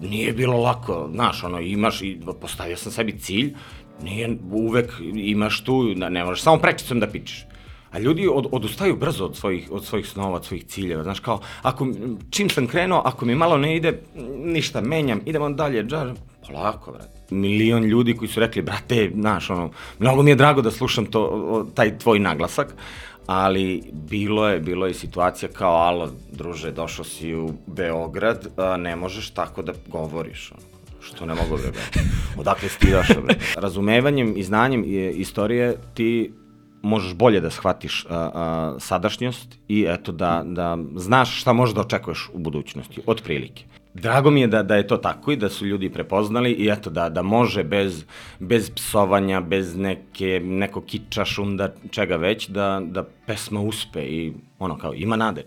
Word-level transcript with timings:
nije 0.00 0.32
bilo 0.32 0.60
lako, 0.60 1.08
znaš, 1.12 1.44
ono, 1.44 1.60
imaš 1.60 2.02
i 2.02 2.20
postavio 2.40 2.76
sam 2.76 2.92
sebi 2.92 3.18
cilj, 3.18 3.54
nije 4.02 4.38
uvek 4.52 4.92
imaš 5.14 5.64
tu, 5.64 5.94
ne 5.94 6.24
možeš 6.24 6.42
samo 6.42 6.58
prečicom 6.58 7.00
da 7.00 7.06
pičeš. 7.06 7.44
A 7.90 7.98
ljudi 7.98 8.28
od, 8.32 8.46
odustaju 8.52 8.96
brzo 8.96 9.24
od 9.24 9.36
svojih, 9.36 9.68
od 9.70 9.84
svojih 9.84 10.06
snova, 10.06 10.36
od 10.36 10.44
svojih 10.44 10.64
ciljeva. 10.64 11.02
Znaš, 11.02 11.20
kao, 11.20 11.40
ako, 11.62 11.88
čim 12.30 12.50
sam 12.50 12.66
krenuo, 12.66 13.02
ako 13.04 13.26
mi 13.26 13.34
malo 13.34 13.56
ne 13.56 13.76
ide, 13.76 14.00
ništa, 14.44 14.80
menjam, 14.80 15.20
idemo 15.26 15.50
dalje, 15.50 15.84
džar, 15.84 16.12
polako, 16.46 16.92
brate. 16.92 17.18
Milion 17.30 17.84
ljudi 17.84 18.16
koji 18.16 18.28
su 18.28 18.40
rekli, 18.40 18.62
brate, 18.62 19.10
znaš, 19.14 19.50
ono, 19.50 19.70
mnogo 19.98 20.22
mi 20.22 20.30
je 20.30 20.36
drago 20.36 20.62
da 20.62 20.70
slušam 20.70 21.06
to, 21.06 21.66
taj 21.74 21.98
tvoj 21.98 22.18
naglasak, 22.18 22.74
ali 23.28 23.82
bilo 23.92 24.48
je, 24.48 24.60
bilo 24.60 24.86
je 24.86 24.94
situacija 24.94 25.48
kao, 25.52 25.76
alo, 25.76 26.12
druže, 26.32 26.72
došao 26.72 27.04
si 27.04 27.34
u 27.34 27.52
Beograd, 27.66 28.48
a, 28.56 28.76
ne 28.76 28.96
možeš 28.96 29.30
tako 29.30 29.62
da 29.62 29.72
govoriš, 29.86 30.52
ono 30.52 30.62
što 31.00 31.26
ne 31.26 31.34
mogu 31.34 31.56
bre, 31.56 31.72
odakle 32.40 32.68
si 32.68 32.78
ti 32.78 32.90
došao 32.90 33.22
bre. 33.22 33.34
Razumevanjem 33.56 34.36
i 34.36 34.42
znanjem 34.42 34.84
istorije 35.14 35.76
ti 35.94 36.32
možeš 36.82 37.14
bolje 37.14 37.40
da 37.40 37.50
shvatiš 37.50 38.06
a, 38.08 38.30
a, 38.34 38.76
sadašnjost 38.78 39.58
i 39.68 39.86
eto 39.88 40.12
da, 40.12 40.42
da 40.46 40.78
znaš 40.96 41.40
šta 41.40 41.52
možeš 41.52 41.74
da 41.74 41.80
očekuješ 41.80 42.30
u 42.32 42.38
budućnosti, 42.38 43.00
od 43.06 43.22
prilike. 43.22 43.64
Drago 43.98 44.30
mi 44.30 44.40
je 44.40 44.46
da, 44.46 44.62
da 44.62 44.76
je 44.76 44.86
to 44.86 44.96
tako 44.96 45.32
i 45.32 45.36
da 45.36 45.48
su 45.48 45.66
ljudi 45.66 45.90
prepoznali 45.90 46.52
i 46.52 46.68
eto 46.68 46.90
da, 46.90 47.08
da 47.08 47.22
može 47.22 47.64
bez, 47.64 48.04
bez 48.38 48.70
psovanja, 48.70 49.40
bez 49.40 49.76
neke, 49.76 50.40
neko 50.44 50.80
kiča, 50.80 51.24
šunda, 51.24 51.74
čega 51.90 52.16
već, 52.16 52.48
da, 52.48 52.80
da 52.84 53.04
pesma 53.26 53.60
uspe 53.60 54.02
i 54.02 54.32
ono 54.58 54.78
kao 54.78 54.94
ima 54.94 55.16
nade 55.16 55.42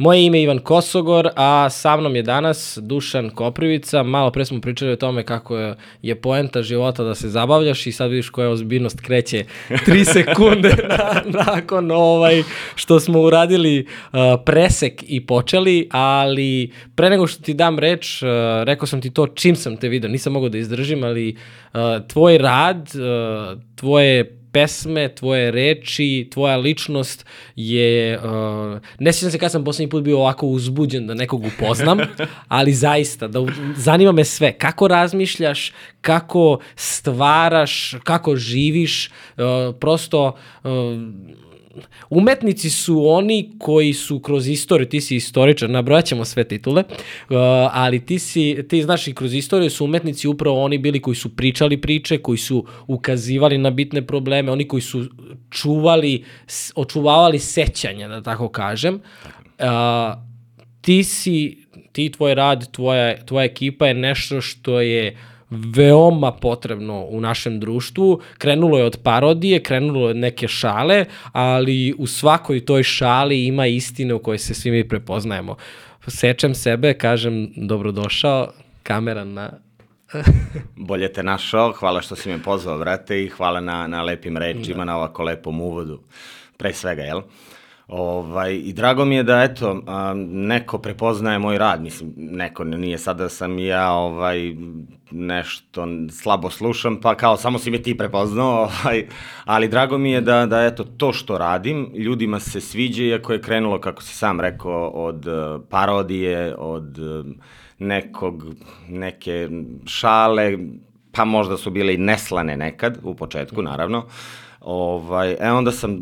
Moje 0.00 0.26
ime 0.26 0.38
je 0.38 0.42
Ivan 0.42 0.58
Kosogor, 0.58 1.28
a 1.36 1.70
sa 1.70 1.96
mnom 1.96 2.16
je 2.16 2.22
danas 2.22 2.78
Dušan 2.82 3.30
Koprivica. 3.30 4.02
Malo 4.02 4.30
pre 4.30 4.44
smo 4.44 4.60
pričali 4.60 4.92
o 4.92 4.96
tome 4.96 5.22
kako 5.22 5.58
je, 6.02 6.20
poenta 6.22 6.62
života 6.62 7.04
da 7.04 7.14
se 7.14 7.28
zabavljaš 7.28 7.86
i 7.86 7.92
sad 7.92 8.10
vidiš 8.10 8.30
koja 8.30 8.50
ozbiljnost 8.50 9.00
kreće 9.00 9.44
tri 9.84 10.04
sekunde 10.14 10.74
na, 10.88 11.22
nakon 11.46 11.90
ovaj 11.90 12.42
što 12.74 13.00
smo 13.00 13.20
uradili 13.20 13.86
uh, 14.12 14.18
presek 14.46 15.04
i 15.06 15.26
počeli, 15.26 15.88
ali 15.90 16.72
pre 16.94 17.10
nego 17.10 17.26
što 17.26 17.42
ti 17.42 17.54
dam 17.54 17.78
reč, 17.78 18.22
uh, 18.22 18.28
rekao 18.62 18.86
sam 18.86 19.00
ti 19.00 19.10
to 19.10 19.26
čim 19.26 19.56
sam 19.56 19.76
te 19.76 19.88
video, 19.88 20.10
nisam 20.10 20.32
mogao 20.32 20.48
da 20.48 20.58
izdržim, 20.58 21.04
ali 21.04 21.36
uh, 21.72 21.80
tvoj 22.08 22.38
rad, 22.38 22.90
uh, 22.94 23.60
tvoje 23.76 24.39
pesme, 24.52 25.14
tvoje 25.14 25.50
reči, 25.50 26.28
tvoja 26.32 26.56
ličnost 26.56 27.26
je... 27.56 28.18
Uh, 28.18 28.80
ne 28.98 29.12
sjećam 29.12 29.30
se 29.30 29.38
kada 29.38 29.50
sam 29.50 29.64
poslednji 29.64 29.90
put 29.90 30.02
bio 30.02 30.18
ovako 30.18 30.46
uzbuđen 30.46 31.06
da 31.06 31.14
nekog 31.14 31.44
upoznam, 31.44 31.98
ali 32.48 32.72
zaista, 32.72 33.28
da, 33.28 33.40
zanima 33.76 34.12
me 34.12 34.24
sve. 34.24 34.52
Kako 34.52 34.88
razmišljaš, 34.88 35.72
kako 36.00 36.58
stvaraš, 36.76 37.94
kako 38.04 38.36
živiš, 38.36 39.06
uh, 39.08 39.74
prosto... 39.80 40.36
Uh, 40.64 40.70
umetnici 42.10 42.70
su 42.70 43.08
oni 43.08 43.50
koji 43.58 43.92
su 43.92 44.20
kroz 44.20 44.48
istoriju, 44.48 44.88
ti 44.88 45.00
si 45.00 45.16
istoričar, 45.16 45.70
nabrojaćemo 45.70 46.24
sve 46.24 46.44
titule, 46.44 46.82
uh, 46.82 47.36
ali 47.72 48.06
ti, 48.06 48.18
si, 48.18 48.64
ti 48.68 48.82
znaš 48.82 49.08
i 49.08 49.14
kroz 49.14 49.34
istoriju 49.34 49.70
su 49.70 49.84
umetnici 49.84 50.28
upravo 50.28 50.64
oni 50.64 50.78
bili 50.78 51.00
koji 51.00 51.14
su 51.14 51.36
pričali 51.36 51.80
priče, 51.80 52.18
koji 52.18 52.38
su 52.38 52.66
ukazivali 52.86 53.58
na 53.58 53.70
bitne 53.70 54.06
probleme, 54.06 54.52
oni 54.52 54.68
koji 54.68 54.80
su 54.80 55.04
čuvali, 55.50 56.24
očuvavali 56.74 57.38
sećanja, 57.38 58.08
da 58.08 58.22
tako 58.22 58.48
kažem. 58.48 58.94
Uh, 58.94 59.66
ti 60.80 61.04
si, 61.04 61.66
ti 61.92 62.10
tvoj 62.10 62.34
rad, 62.34 62.70
tvoja, 62.72 63.24
tvoja 63.24 63.44
ekipa 63.44 63.86
je 63.86 63.94
nešto 63.94 64.40
što 64.40 64.80
je 64.80 65.16
veoma 65.50 66.32
potrebno 66.32 67.04
u 67.08 67.20
našem 67.20 67.60
društvu. 67.60 68.20
Krenulo 68.38 68.78
je 68.78 68.84
od 68.84 68.98
parodije, 69.02 69.62
krenulo 69.62 70.00
je 70.00 70.10
od 70.10 70.16
neke 70.16 70.48
šale, 70.48 71.04
ali 71.32 71.94
u 71.98 72.06
svakoj 72.06 72.64
toj 72.64 72.82
šali 72.82 73.46
ima 73.46 73.66
istine 73.66 74.14
u 74.14 74.18
kojoj 74.18 74.38
se 74.38 74.54
svi 74.54 74.70
mi 74.70 74.88
prepoznajemo. 74.88 75.56
Sečem 76.06 76.54
sebe, 76.54 76.94
kažem 76.94 77.52
dobrodošao, 77.56 78.52
kamera 78.82 79.24
na 79.24 79.50
Bolje 80.76 81.12
te 81.12 81.22
našao, 81.22 81.72
hvala 81.72 82.02
što 82.02 82.16
si 82.16 82.28
me 82.28 82.42
pozvao, 82.42 82.78
brate, 82.78 83.24
i 83.24 83.28
hvala 83.28 83.60
na, 83.60 83.86
na 83.86 84.02
lepim 84.02 84.36
rečima, 84.36 84.78
da. 84.78 84.84
na 84.84 84.96
ovako 84.96 85.22
lepom 85.22 85.60
uvodu, 85.60 86.00
pre 86.56 86.72
svega, 86.72 87.02
jel? 87.02 87.18
Uh, 87.18 87.24
Ovaj, 87.90 88.54
I 88.54 88.72
drago 88.72 89.04
mi 89.04 89.14
je 89.14 89.22
da, 89.22 89.42
eto, 89.42 89.82
a, 89.86 90.14
neko 90.28 90.78
prepoznaje 90.78 91.38
moj 91.38 91.58
rad, 91.58 91.82
mislim, 91.82 92.12
neko 92.16 92.64
nije 92.64 92.98
sada 92.98 93.28
sam 93.28 93.58
ja 93.58 93.92
ovaj, 93.92 94.54
nešto 95.10 95.86
slabo 96.10 96.50
slušam, 96.50 97.00
pa 97.00 97.14
kao 97.14 97.36
samo 97.36 97.58
si 97.58 97.70
me 97.70 97.82
ti 97.82 97.96
prepoznao, 97.98 98.62
ovaj, 98.84 99.06
ali 99.44 99.68
drago 99.68 99.98
mi 99.98 100.12
je 100.12 100.20
da, 100.20 100.46
da, 100.46 100.64
eto, 100.64 100.84
to 100.84 101.12
što 101.12 101.38
radim, 101.38 101.90
ljudima 101.94 102.40
se 102.40 102.60
sviđa, 102.60 103.04
iako 103.04 103.32
je 103.32 103.42
krenulo, 103.42 103.80
kako 103.80 104.02
si 104.02 104.16
sam 104.16 104.40
rekao, 104.40 104.88
od 104.88 105.26
uh, 105.26 105.62
parodije, 105.70 106.54
od 106.58 106.98
uh, 106.98 107.26
nekog, 107.78 108.44
neke 108.88 109.48
šale, 109.86 110.58
pa 111.12 111.24
možda 111.24 111.56
su 111.56 111.70
bile 111.70 111.94
i 111.94 111.98
neslane 111.98 112.56
nekad, 112.56 112.98
u 113.02 113.14
početku, 113.14 113.62
naravno, 113.62 114.06
Ovaj, 114.60 115.36
e 115.40 115.52
onda 115.52 115.72
sam 115.72 115.98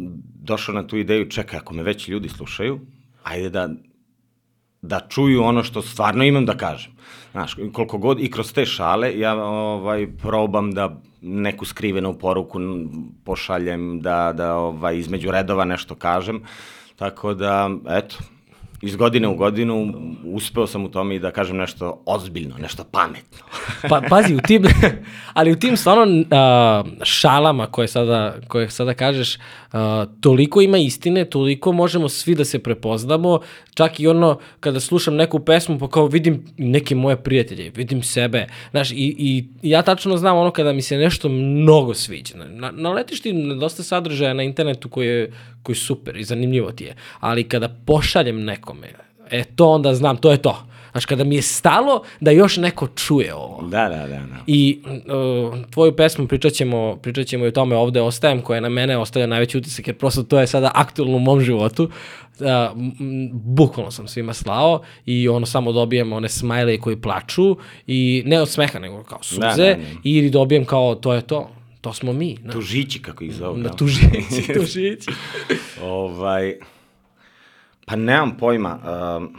došao 0.49 0.75
na 0.75 0.87
tu 0.87 0.97
ideju, 0.97 1.29
čekaj, 1.31 1.59
ako 1.59 1.75
me 1.75 1.83
već 1.83 2.09
ljudi 2.09 2.29
slušaju, 2.29 2.81
ajde 3.23 3.51
da, 3.51 3.69
da 4.83 5.01
čuju 5.09 5.43
ono 5.43 5.63
što 5.63 5.83
stvarno 5.83 6.25
imam 6.25 6.47
da 6.47 6.57
kažem. 6.57 6.93
Znaš, 7.33 7.57
koliko 7.73 7.99
god 7.99 8.21
i 8.21 8.31
kroz 8.31 8.53
te 8.53 8.67
šale 8.67 9.19
ja 9.19 9.35
ovaj, 9.45 10.07
probam 10.23 10.73
da 10.73 11.01
neku 11.21 11.65
skrivenu 11.65 12.15
poruku 12.19 12.59
pošaljem, 13.25 14.01
da, 14.01 14.33
da 14.33 14.55
ovaj, 14.57 14.99
između 14.99 15.31
redova 15.31 15.65
nešto 15.65 15.95
kažem. 15.95 16.43
Tako 16.97 17.35
da, 17.35 17.71
eto, 17.89 18.17
iz 18.83 18.97
godine 18.97 19.29
u 19.29 19.35
godinu 19.35 19.93
uspeo 20.25 20.67
sam 20.67 20.85
u 20.85 20.89
tome 20.89 21.17
i 21.17 21.19
da 21.19 21.31
kažem 21.31 21.57
nešto 21.57 22.03
ozbiljno, 22.07 22.55
nešto 22.59 22.85
pametno. 22.91 23.45
pa, 23.91 24.03
pazi, 24.11 24.35
u 24.35 24.41
tim, 24.41 24.63
ali 25.39 25.53
u 25.53 25.57
tim 25.57 25.77
stvarno 25.77 26.05
uh, 26.05 26.27
šalama 27.03 27.67
koje 27.67 27.89
sada, 27.89 28.35
koje 28.49 28.71
sada 28.71 28.95
kažeš, 28.95 29.37
uh, 29.37 29.81
toliko 30.21 30.61
ima 30.61 30.79
istine, 30.79 31.25
toliko 31.25 31.73
možemo 31.73 32.09
svi 32.09 32.35
da 32.35 32.45
se 32.45 32.59
prepoznamo, 32.59 33.41
čak 33.75 34.01
i 34.01 34.09
ono 34.09 34.39
kada 34.61 34.81
slušam 34.81 35.15
neku 35.15 35.41
pesmu 35.41 35.79
pa 35.79 35.89
kao 35.89 36.07
vidim 36.07 36.45
neke 36.57 36.95
moje 36.95 37.17
prijatelje, 37.23 37.71
vidim 37.71 38.03
sebe, 38.03 38.47
znaš, 38.71 38.91
i, 38.91 39.15
i 39.19 39.49
ja 39.63 39.83
tačno 39.83 40.17
znam 40.17 40.37
ono 40.37 40.51
kada 40.51 40.73
mi 40.73 40.83
se 40.83 40.97
nešto 40.97 41.29
mnogo 41.29 41.95
sviđa. 41.95 42.35
Na, 42.37 42.71
naletiš 42.71 43.21
ti 43.21 43.33
na 43.33 43.55
dosta 43.55 43.83
sadržaja 43.83 44.35
na 44.35 44.43
internetu 44.43 44.89
koji 44.89 45.07
je, 45.07 45.33
koji 45.69 45.77
je 45.77 45.81
super 45.81 46.17
i 46.17 46.25
zanimljivo 46.25 46.73
ti 46.73 46.85
je, 46.85 46.95
ali 47.21 47.49
kada 47.49 47.69
pošaljem 47.87 48.45
nekome, 48.45 48.93
e 49.31 49.45
to 49.45 49.69
onda 49.71 49.95
znam, 49.95 50.17
to 50.17 50.31
je 50.31 50.43
to 50.43 50.69
Znaš, 50.93 51.07
kada 51.07 51.25
mi 51.25 51.35
je 51.35 51.43
stalo 51.43 52.03
da 52.21 52.31
još 52.31 52.57
neko 52.57 52.87
čuje 52.87 53.35
ovo. 53.35 53.63
Da, 53.63 53.89
da, 53.89 53.97
da. 53.97 54.07
da. 54.07 54.39
I 54.47 54.81
uh, 54.85 55.59
tvoju 55.71 55.97
pesmu 55.97 56.27
pričat 56.27 56.53
ćemo, 56.53 56.97
pričat 56.97 57.27
ćemo 57.27 57.45
i 57.45 57.49
o 57.49 57.51
tome 57.51 57.77
ovde 57.77 58.01
ostajem, 58.01 58.43
koja 58.43 58.61
na 58.61 58.69
mene 58.69 58.97
ostavlja 58.97 59.27
najveći 59.27 59.59
utisak, 59.59 59.87
jer 59.87 59.97
prosto 59.97 60.23
to 60.23 60.41
je 60.41 60.47
sada 60.47 60.71
aktualno 60.75 61.17
u 61.17 61.21
mom 61.21 61.41
životu. 61.41 61.91
Uh, 62.41 62.47
bukvalno 63.33 63.91
sam 63.91 64.09
svima 64.09 64.33
slao 64.33 64.83
i 65.07 65.29
ono 65.29 65.47
samo 65.47 65.73
dobijem 65.73 66.13
one 66.13 66.29
smajle 66.29 66.79
koji 66.79 67.01
plaču 67.01 67.57
i 67.87 68.23
ne 68.27 68.41
od 68.41 68.49
smeha, 68.49 68.79
nego 68.79 69.03
kao 69.03 69.19
suze 69.23 69.41
da, 69.41 69.55
da, 69.57 69.75
da. 69.75 69.75
i 70.03 70.31
dobijem 70.31 70.65
kao 70.65 70.95
to 70.95 71.15
je 71.15 71.21
to 71.21 71.51
to 71.81 71.93
smo 71.93 72.13
mi. 72.13 72.37
Na. 72.43 72.53
Tužići, 72.53 73.03
kako 73.03 73.25
ih 73.25 73.35
zove. 73.35 73.63
Na 73.63 73.69
tužići, 73.69 74.53
tužići. 74.61 75.11
ovaj, 75.83 76.55
pa 77.87 77.97
nemam 77.97 78.37
pojma. 78.37 78.79
Um, 79.17 79.35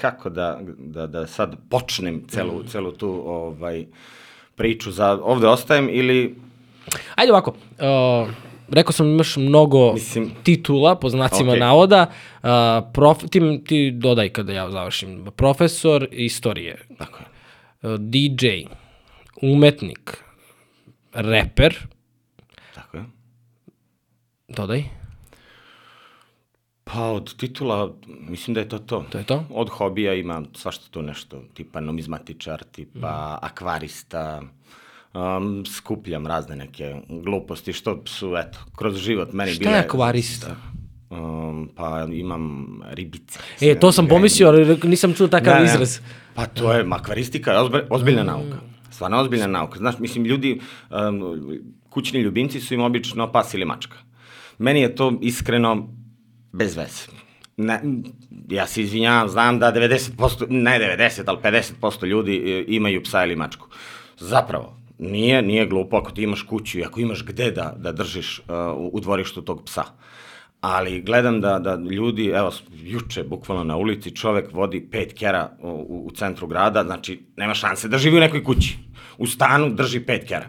kako 0.00 0.30
da, 0.30 0.60
da, 0.78 1.06
da 1.06 1.26
sad 1.26 1.56
počnem 1.70 2.24
celu, 2.28 2.62
mm. 2.62 2.66
celu 2.66 2.92
tu 2.92 3.22
ovaj, 3.26 3.86
priču 4.54 4.90
za 4.90 5.18
ovde 5.22 5.48
ostajem 5.48 5.88
ili... 5.92 6.34
Ajde 7.14 7.32
ovako, 7.32 7.50
uh, 7.50 8.28
rekao 8.68 8.92
sam 8.92 9.06
imaš 9.06 9.36
mnogo 9.36 9.92
Mislim, 9.92 10.30
titula, 10.42 10.94
po 10.94 11.08
znacima 11.08 11.52
okay. 11.52 11.60
navoda, 11.60 12.06
uh, 12.42 12.48
prof, 12.92 13.18
ti, 13.30 13.64
ti 13.66 13.90
dodaj 13.90 14.28
kada 14.28 14.52
ja 14.52 14.70
završim, 14.70 15.26
profesor 15.36 16.08
istorije, 16.10 16.86
Tako 16.98 17.18
je. 17.18 17.26
Uh, 17.92 18.00
DJ, 18.00 18.46
umetnik, 19.42 20.24
reper, 21.16 21.74
Tako 22.74 22.96
je. 22.96 23.04
Dodaj. 24.48 24.84
Pa 26.84 27.02
od 27.02 27.36
titula, 27.36 27.94
mislim 28.06 28.54
da 28.54 28.60
je 28.60 28.68
to 28.68 28.78
to. 28.78 29.04
To 29.10 29.18
je 29.18 29.24
to? 29.24 29.44
Od 29.50 29.68
hobija 29.68 30.14
ima 30.14 30.42
svašta 30.54 30.84
tu 30.90 31.02
nešto, 31.02 31.42
tipa 31.54 31.80
numizmatičar, 31.80 32.64
tipa 32.72 33.32
mm. 33.32 33.44
akvarista, 33.46 34.42
um, 35.14 35.64
skupljam 35.66 36.26
razne 36.26 36.56
neke 36.56 36.94
gluposti, 37.08 37.72
što 37.72 38.02
su, 38.06 38.34
eto, 38.36 38.58
kroz 38.76 38.96
život 38.96 39.32
meni 39.32 39.52
Šta 39.52 39.58
bile... 39.58 39.72
je 39.72 39.78
akvarista? 39.78 40.56
Um, 41.10 41.70
pa 41.76 42.06
imam 42.12 42.66
ribice. 42.84 43.38
E, 43.60 43.80
to 43.80 43.92
sam 43.92 44.06
pomislio, 44.06 44.48
ali 44.48 44.78
nisam 44.82 45.14
čuo 45.14 45.28
takav 45.28 45.58
da. 45.58 45.64
izraz. 45.64 45.98
Pa 46.34 46.46
to 46.46 46.72
je, 46.72 46.86
akvaristika 46.90 47.62
ozbilj, 47.62 47.82
ozbiljna 47.90 48.22
nauka. 48.22 48.75
Stvarno 48.96 49.18
ozbiljna 49.20 49.46
nauka. 49.46 49.78
Znaš, 49.78 49.98
mislim, 49.98 50.24
ljudi, 50.24 50.60
um, 50.90 51.38
kućni 51.90 52.20
ljubimci 52.20 52.60
su 52.60 52.74
im 52.74 52.80
obično 52.80 53.32
pas 53.32 53.54
ili 53.54 53.64
mačka. 53.64 53.96
Meni 54.58 54.80
je 54.80 54.94
to 54.94 55.18
iskreno 55.22 55.88
bez 56.52 56.76
veze. 56.76 57.04
Ne, 57.56 57.80
ja 58.48 58.66
se 58.66 58.82
izvinjavam, 58.82 59.28
znam 59.28 59.58
da 59.58 59.72
90%, 59.72 60.46
ne 60.48 60.78
90, 60.98 61.22
ali 61.26 61.38
50% 61.82 62.06
ljudi 62.06 62.36
e, 62.36 62.64
imaju 62.68 63.02
psa 63.02 63.24
ili 63.24 63.36
mačku. 63.36 63.68
Zapravo, 64.18 64.76
nije, 64.98 65.42
nije 65.42 65.66
glupo 65.66 65.96
ako 65.96 66.10
ti 66.10 66.22
imaš 66.22 66.42
kuću 66.42 66.78
i 66.78 66.84
ako 66.84 67.00
imaš 67.00 67.24
gde 67.24 67.50
da, 67.50 67.74
da 67.78 67.92
držiš 67.92 68.38
uh, 68.38 68.44
u- 68.92 69.00
dvorištu 69.00 69.42
tog 69.42 69.64
psa. 69.64 69.84
Ali 70.60 71.02
gledam 71.02 71.40
da, 71.40 71.58
da 71.58 71.74
ljudi, 71.74 72.26
evo, 72.26 72.52
juče, 72.82 73.24
bukvalno 73.24 73.64
na 73.64 73.76
ulici, 73.76 74.16
čovek 74.16 74.52
vodi 74.52 74.88
pet 74.90 75.12
kera 75.18 75.50
u, 75.62 75.68
u, 75.68 76.06
u 76.06 76.10
centru 76.10 76.46
grada, 76.46 76.84
znači, 76.84 77.22
nema 77.36 77.54
šanse 77.54 77.88
da 77.88 77.98
živi 77.98 78.16
u 78.16 78.20
nekoj 78.20 78.44
kući. 78.44 78.85
U 79.18 79.26
stanu 79.26 79.70
drži 79.74 80.00
pet 80.00 80.28
kera. 80.28 80.48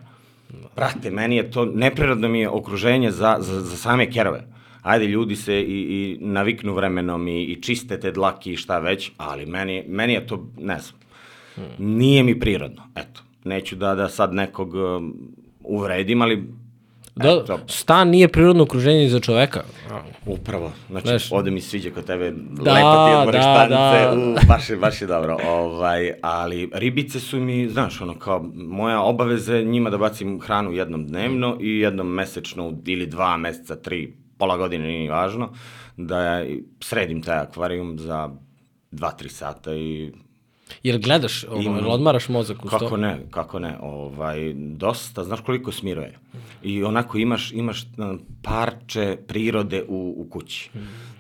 Brate, 0.76 1.12
meni 1.12 1.36
je 1.36 1.52
to, 1.52 1.66
neprirodno 1.66 2.30
mi 2.30 2.40
je 2.40 2.50
okruženje 2.50 3.12
za, 3.12 3.36
za, 3.40 3.62
za 3.62 3.78
same 3.78 4.12
kerove. 4.12 4.48
Ajde, 4.82 5.08
ljudi 5.08 5.36
se 5.36 5.62
i, 5.62 5.80
i 5.82 6.18
naviknu 6.22 6.74
vremenom 6.74 7.28
i, 7.28 7.44
i 7.44 7.62
čiste 7.62 8.00
te 8.00 8.12
dlaki 8.12 8.54
i 8.54 8.58
šta 8.58 8.80
već, 8.80 9.12
ali 9.18 9.46
meni, 9.46 9.84
meni 9.88 10.14
je 10.14 10.28
to, 10.28 10.48
ne 10.58 10.80
znam, 10.80 11.00
nije 11.78 12.24
mi 12.24 12.40
prirodno, 12.40 12.84
eto. 12.96 13.22
Neću 13.44 13.76
da, 13.76 13.96
da 13.96 14.10
sad 14.10 14.34
nekog 14.34 14.74
um, 14.74 15.14
uvredim, 15.64 16.22
ali 16.22 16.44
Da, 17.18 17.30
Eto. 17.44 17.60
stan 17.68 18.10
nije 18.10 18.28
prirodno 18.28 18.64
okruženje 18.64 19.10
za 19.10 19.20
čoveka. 19.20 19.64
Upravo, 20.26 20.72
znači, 20.90 21.08
Znaš- 21.08 21.32
ovde 21.32 21.52
mi 21.52 21.62
sviđa 21.62 21.90
kod 21.90 22.06
tebe, 22.06 22.32
Da, 22.32 22.74
lepo 22.74 23.08
ti 23.08 23.16
odmoriš 23.18 23.42
da, 23.42 23.54
stanice, 23.56 24.06
da. 24.06 24.14
u, 24.14 24.48
baš 24.48 24.70
je, 24.70 24.76
baš 24.78 25.02
je 25.02 25.08
dobro, 25.08 25.38
ovaj, 25.48 26.12
ali 26.22 26.70
ribice 26.74 27.20
su 27.20 27.40
mi, 27.40 27.70
znaš, 27.70 28.02
ono, 28.02 28.20
kao, 28.20 28.46
moja 28.56 29.02
obaveza 29.02 29.56
je 29.56 29.64
njima 29.64 29.90
da 29.90 29.98
bacim 29.98 30.40
hranu 30.40 30.72
jednom 30.72 31.08
dnevno 31.08 31.58
i 31.62 31.80
jednom 31.80 32.08
mesečno, 32.08 32.74
ili 32.86 33.06
dva 33.06 33.38
meseca, 33.38 33.76
tri, 33.76 34.14
pola 34.38 34.58
godine, 34.58 34.88
nije 34.88 35.00
ni 35.00 35.10
važno, 35.10 35.50
da 35.98 36.44
sredim 36.84 37.22
taj 37.22 37.38
akvarijum 37.38 38.00
za 38.00 38.30
dva, 38.92 39.12
tri 39.12 39.30
sata 39.30 39.74
i 39.74 40.12
Jel 40.84 41.00
gledaš, 41.00 41.44
ono, 41.50 41.62
jel 41.62 41.92
odmaraš 41.92 42.30
mozak 42.30 42.66
uz 42.66 42.72
to? 42.72 42.78
Kako 42.78 42.98
ne, 42.98 43.20
kako 43.32 43.60
ne, 43.60 43.78
ovaj, 43.82 44.54
dosta, 44.56 45.24
znaš 45.24 45.40
koliko 45.42 45.72
smiruje. 45.72 46.20
I 46.64 46.84
onako 46.84 47.18
imaš, 47.18 47.52
imaš 47.52 47.86
parče 48.44 49.18
prirode 49.28 49.84
u, 49.88 50.14
u 50.18 50.30
kući. 50.30 50.70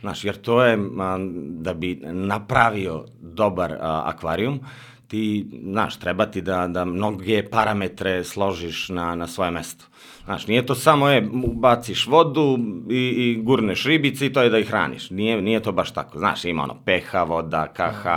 Znaš, 0.01 0.23
jer 0.23 0.35
to 0.35 0.63
je, 0.63 0.77
a, 0.99 1.17
da 1.39 1.73
bi 1.73 1.99
napravio 2.03 3.05
dobar 3.21 3.73
a, 3.73 4.01
akvarijum, 4.05 4.59
ti, 5.07 5.45
znaš, 5.63 5.99
treba 5.99 6.25
ti 6.25 6.41
da, 6.41 6.67
da 6.67 6.85
mnoge 6.85 7.49
parametre 7.49 8.23
složiš 8.23 8.89
na, 8.89 9.15
na 9.15 9.27
svoje 9.27 9.51
mesto. 9.51 9.85
Znaš, 10.27 10.47
nije 10.47 10.65
to 10.65 10.75
samo, 10.75 11.09
je, 11.09 11.29
baciš 11.53 12.07
vodu 12.07 12.57
i, 12.89 12.95
i 12.95 13.41
gurneš 13.43 13.85
ribice 13.85 14.25
i 14.25 14.33
to 14.33 14.41
je 14.41 14.49
da 14.49 14.57
ih 14.59 14.67
hraniš. 14.67 15.09
Nije, 15.09 15.41
nije 15.41 15.59
to 15.59 15.71
baš 15.71 15.93
tako. 15.93 16.19
Znaš, 16.19 16.45
ima 16.45 16.63
ono 16.63 16.75
pH, 16.85 17.13
voda, 17.27 17.67
KH, 17.73 18.07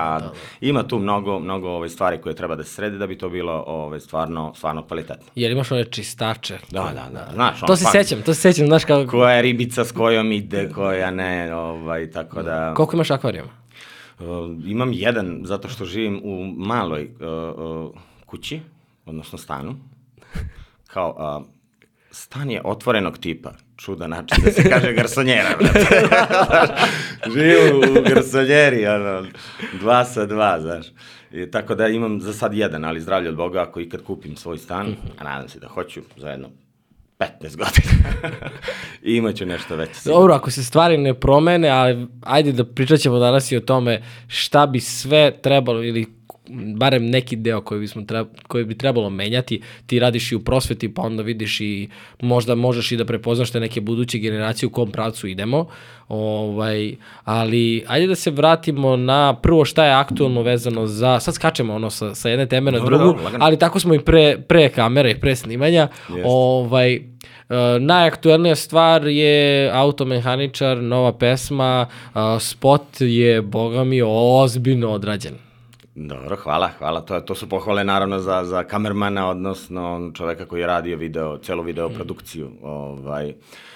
ima 0.60 0.82
tu 0.82 0.98
mnogo, 0.98 1.38
mnogo 1.38 1.68
ove 1.68 1.88
stvari 1.88 2.18
koje 2.20 2.34
treba 2.34 2.56
da 2.56 2.64
se 2.64 2.74
sredi 2.74 2.98
da 2.98 3.06
bi 3.06 3.18
to 3.18 3.28
bilo 3.28 3.64
ove, 3.66 4.00
stvarno, 4.00 4.52
stvarno 4.56 4.82
kvalitetno. 4.82 5.26
Jel 5.34 5.52
imaš 5.52 5.72
one 5.72 5.84
čistače? 5.84 6.58
Da, 6.70 6.92
da, 6.94 7.08
da. 7.12 7.28
Znaš, 7.34 7.60
To 7.60 7.66
ono, 7.66 7.76
se 7.76 7.84
pa- 7.84 7.90
sećam, 7.90 8.22
to 8.22 8.34
se 8.34 8.40
sećam, 8.40 8.66
znaš 8.66 8.84
kao... 8.84 9.06
Koja 9.06 9.30
je 9.34 9.42
ribica 9.42 9.84
s 9.84 9.92
kojom 9.92 10.32
ide, 10.32 10.68
koja 10.74 11.10
ne, 11.10 11.54
ovaj, 11.54 12.10
tako 12.10 12.42
da... 12.42 12.74
Koliko 12.76 12.96
imaš 12.96 13.10
akvarijuma? 13.10 13.50
Uh, 14.18 14.26
imam 14.66 14.92
jedan, 14.92 15.40
zato 15.44 15.68
što 15.68 15.84
živim 15.84 16.20
u 16.24 16.44
maloj 16.56 17.04
uh, 17.04 17.86
uh, 17.86 17.94
kući, 18.26 18.60
odnosno 19.06 19.38
stanu. 19.38 19.76
Kao, 20.86 21.38
uh, 21.40 21.59
stan 22.10 22.50
je 22.50 22.60
otvorenog 22.64 23.18
tipa, 23.18 23.52
čudan 23.76 24.10
način 24.10 24.44
da 24.44 24.50
se 24.50 24.70
kaže 24.70 24.92
garsonjera. 24.92 25.48
brate. 25.60 26.06
živim 27.34 27.76
u 27.76 28.02
garsonjeri, 28.08 28.86
ono, 28.86 29.26
dva 29.80 30.04
sa 30.04 30.26
dva, 30.26 30.60
znaš. 30.60 30.86
I, 31.32 31.50
tako 31.50 31.74
da 31.74 31.88
imam 31.88 32.20
za 32.20 32.32
sad 32.32 32.54
jedan, 32.54 32.84
ali 32.84 33.00
zdravlje 33.00 33.28
od 33.28 33.36
Boga, 33.36 33.62
ako 33.62 33.80
ikad 33.80 34.02
kupim 34.02 34.36
svoj 34.36 34.58
stan, 34.58 34.96
a 35.18 35.24
nadam 35.24 35.48
se 35.48 35.60
da 35.60 35.68
hoću, 35.68 36.00
za 36.16 36.28
jedno 36.28 36.48
15 37.18 37.56
godina. 37.56 38.30
I 39.02 39.16
imaću 39.16 39.46
nešto 39.46 39.76
veće. 39.76 39.94
sigurno. 39.94 40.20
Dobro, 40.20 40.34
ako 40.34 40.50
se 40.50 40.64
stvari 40.64 40.98
ne 40.98 41.14
promene, 41.14 41.68
ali 41.68 42.06
ajde 42.22 42.52
da 42.52 42.64
pričat 42.64 43.00
ćemo 43.00 43.18
danas 43.18 43.52
i 43.52 43.56
o 43.56 43.60
tome 43.60 44.02
šta 44.26 44.66
bi 44.66 44.80
sve 44.80 45.32
trebalo 45.42 45.82
ili 45.82 46.19
barem 46.76 47.06
neki 47.06 47.36
deo 47.36 47.60
koji, 47.60 47.80
bismo 47.80 48.02
treb, 48.02 48.26
koji 48.46 48.64
bi 48.64 48.78
trebalo 48.78 49.10
menjati, 49.10 49.60
ti 49.86 49.98
radiš 49.98 50.32
i 50.32 50.36
u 50.36 50.40
prosveti, 50.40 50.94
pa 50.94 51.02
onda 51.02 51.22
vidiš 51.22 51.60
i 51.60 51.88
možda 52.20 52.54
možeš 52.54 52.92
i 52.92 52.96
da 52.96 53.04
prepoznaš 53.04 53.50
te 53.50 53.60
neke 53.60 53.80
buduće 53.80 54.18
generacije 54.18 54.66
u 54.66 54.70
kom 54.70 54.90
pravcu 54.90 55.26
idemo. 55.26 55.66
Ovaj, 56.08 56.94
ali 57.24 57.84
ajde 57.86 58.06
da 58.06 58.14
se 58.14 58.30
vratimo 58.30 58.96
na 58.96 59.36
prvo 59.42 59.64
šta 59.64 59.84
je 59.84 59.92
aktualno 59.92 60.42
vezano 60.42 60.86
za, 60.86 61.20
sad 61.20 61.34
skačemo 61.34 61.74
ono 61.74 61.90
sa, 61.90 62.14
sa 62.14 62.28
jedne 62.28 62.46
teme 62.46 62.70
na 62.70 62.78
Dobro, 62.78 62.98
drugu, 62.98 63.22
dobro, 63.22 63.38
ali 63.40 63.58
tako 63.58 63.80
smo 63.80 63.94
i 63.94 63.98
pre, 64.00 64.38
pre 64.48 64.68
kamere 64.68 65.10
i 65.10 65.20
pre 65.20 65.36
snimanja. 65.36 65.88
Jeste. 66.08 66.22
Ovaj, 66.26 66.94
e, 66.94 67.00
najaktuelnija 67.80 68.54
stvar 68.54 69.06
je 69.06 69.70
automehaničar, 69.72 70.82
nova 70.82 71.12
pesma, 71.12 71.86
e, 71.88 72.18
spot 72.40 73.00
je, 73.00 73.42
boga 73.42 73.84
mi, 73.84 74.02
ozbiljno 74.04 74.90
odrađen. 74.90 75.49
Dobro, 75.94 76.36
hvala, 76.36 76.68
hvala. 76.78 77.00
To, 77.00 77.20
to 77.20 77.34
su 77.34 77.48
pohvale 77.48 77.84
naravno 77.84 78.18
za, 78.18 78.44
za 78.44 78.62
kamermana, 78.64 79.28
odnosno 79.30 80.10
čoveka 80.14 80.44
koji 80.46 80.60
je 80.60 80.66
radio 80.66 80.96
video, 80.96 81.38
celu 81.38 81.62
video 81.62 81.88
produkciju. 81.88 82.50
Ovaj, 82.62 83.34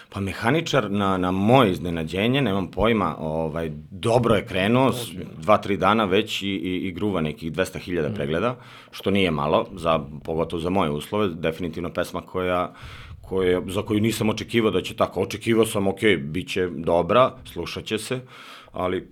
pa 0.08 0.20
mehaničar 0.20 0.90
na, 0.90 1.16
na 1.16 1.30
moje 1.30 1.70
iznenađenje, 1.72 2.42
nemam 2.42 2.70
pojma, 2.70 3.16
ovaj, 3.18 3.70
dobro 3.90 4.34
je 4.34 4.46
krenuo, 4.46 4.92
s- 4.92 5.10
dva, 5.38 5.58
tri 5.58 5.76
dana 5.76 6.04
već 6.04 6.42
i, 6.42 6.48
i, 6.48 6.76
i 6.78 6.92
gruva 6.92 7.20
nekih 7.20 7.52
200.000 7.52 8.14
pregleda, 8.14 8.56
što 8.90 9.10
nije 9.10 9.30
malo, 9.30 9.66
za, 9.76 10.00
pogotovo 10.24 10.60
za 10.60 10.70
moje 10.70 10.90
uslove, 10.90 11.28
definitivno 11.28 11.92
pesma 11.92 12.20
koja 12.20 12.74
koje, 13.22 13.62
za 13.66 13.82
koju 13.82 14.00
nisam 14.00 14.28
očekivao 14.28 14.70
da 14.70 14.82
će 14.82 14.96
tako. 14.96 15.20
Očekivao 15.22 15.66
sam, 15.66 15.88
ok, 15.88 16.00
bit 16.18 16.48
će 16.48 16.66
dobra, 16.68 17.32
slušat 17.44 17.84
će 17.84 17.98
se, 17.98 18.20
ali 18.72 19.08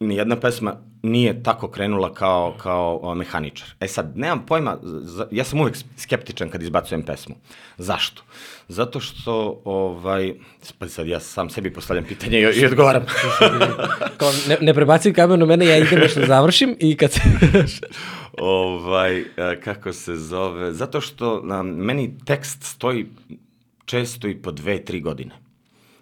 nijedna 0.00 0.36
pesma 0.36 0.76
nije 1.02 1.42
tako 1.42 1.68
krenula 1.68 2.14
kao, 2.14 2.54
kao 2.62 3.14
mehaničar. 3.14 3.68
E 3.80 3.88
sad, 3.88 4.12
nemam 4.16 4.46
pojma, 4.46 4.78
ja 5.30 5.44
sam 5.44 5.60
uvek 5.60 5.76
skeptičan 5.96 6.48
kad 6.48 6.62
izbacujem 6.62 7.02
pesmu. 7.02 7.34
Zašto? 7.78 8.22
Zato 8.68 9.00
što, 9.00 9.62
ovaj, 9.64 10.34
pa 10.78 10.88
sad 10.88 11.06
ja 11.06 11.20
sam 11.20 11.50
sebi 11.50 11.72
postavljam 11.72 12.04
pitanje 12.04 12.38
i, 12.38 12.60
i 12.60 12.66
odgovaram. 12.66 13.06
Kao, 14.18 14.32
ne, 14.48 14.56
ne 14.60 14.74
prebacim 14.74 15.14
kameru 15.14 15.40
na 15.40 15.46
mene, 15.46 15.66
ja 15.66 15.76
idem 15.76 15.98
nešto 15.98 16.20
da 16.20 16.26
završim 16.26 16.76
i 16.78 16.96
kad 16.96 17.12
se... 17.12 17.20
ovaj, 18.38 19.24
kako 19.64 19.92
se 19.92 20.16
zove, 20.16 20.72
zato 20.72 21.00
što 21.00 21.40
um, 21.40 21.66
meni 21.66 22.18
tekst 22.24 22.62
stoji 22.62 23.06
često 23.84 24.28
i 24.28 24.34
po 24.34 24.52
dve, 24.52 24.84
tri 24.84 25.00
godine. 25.00 25.49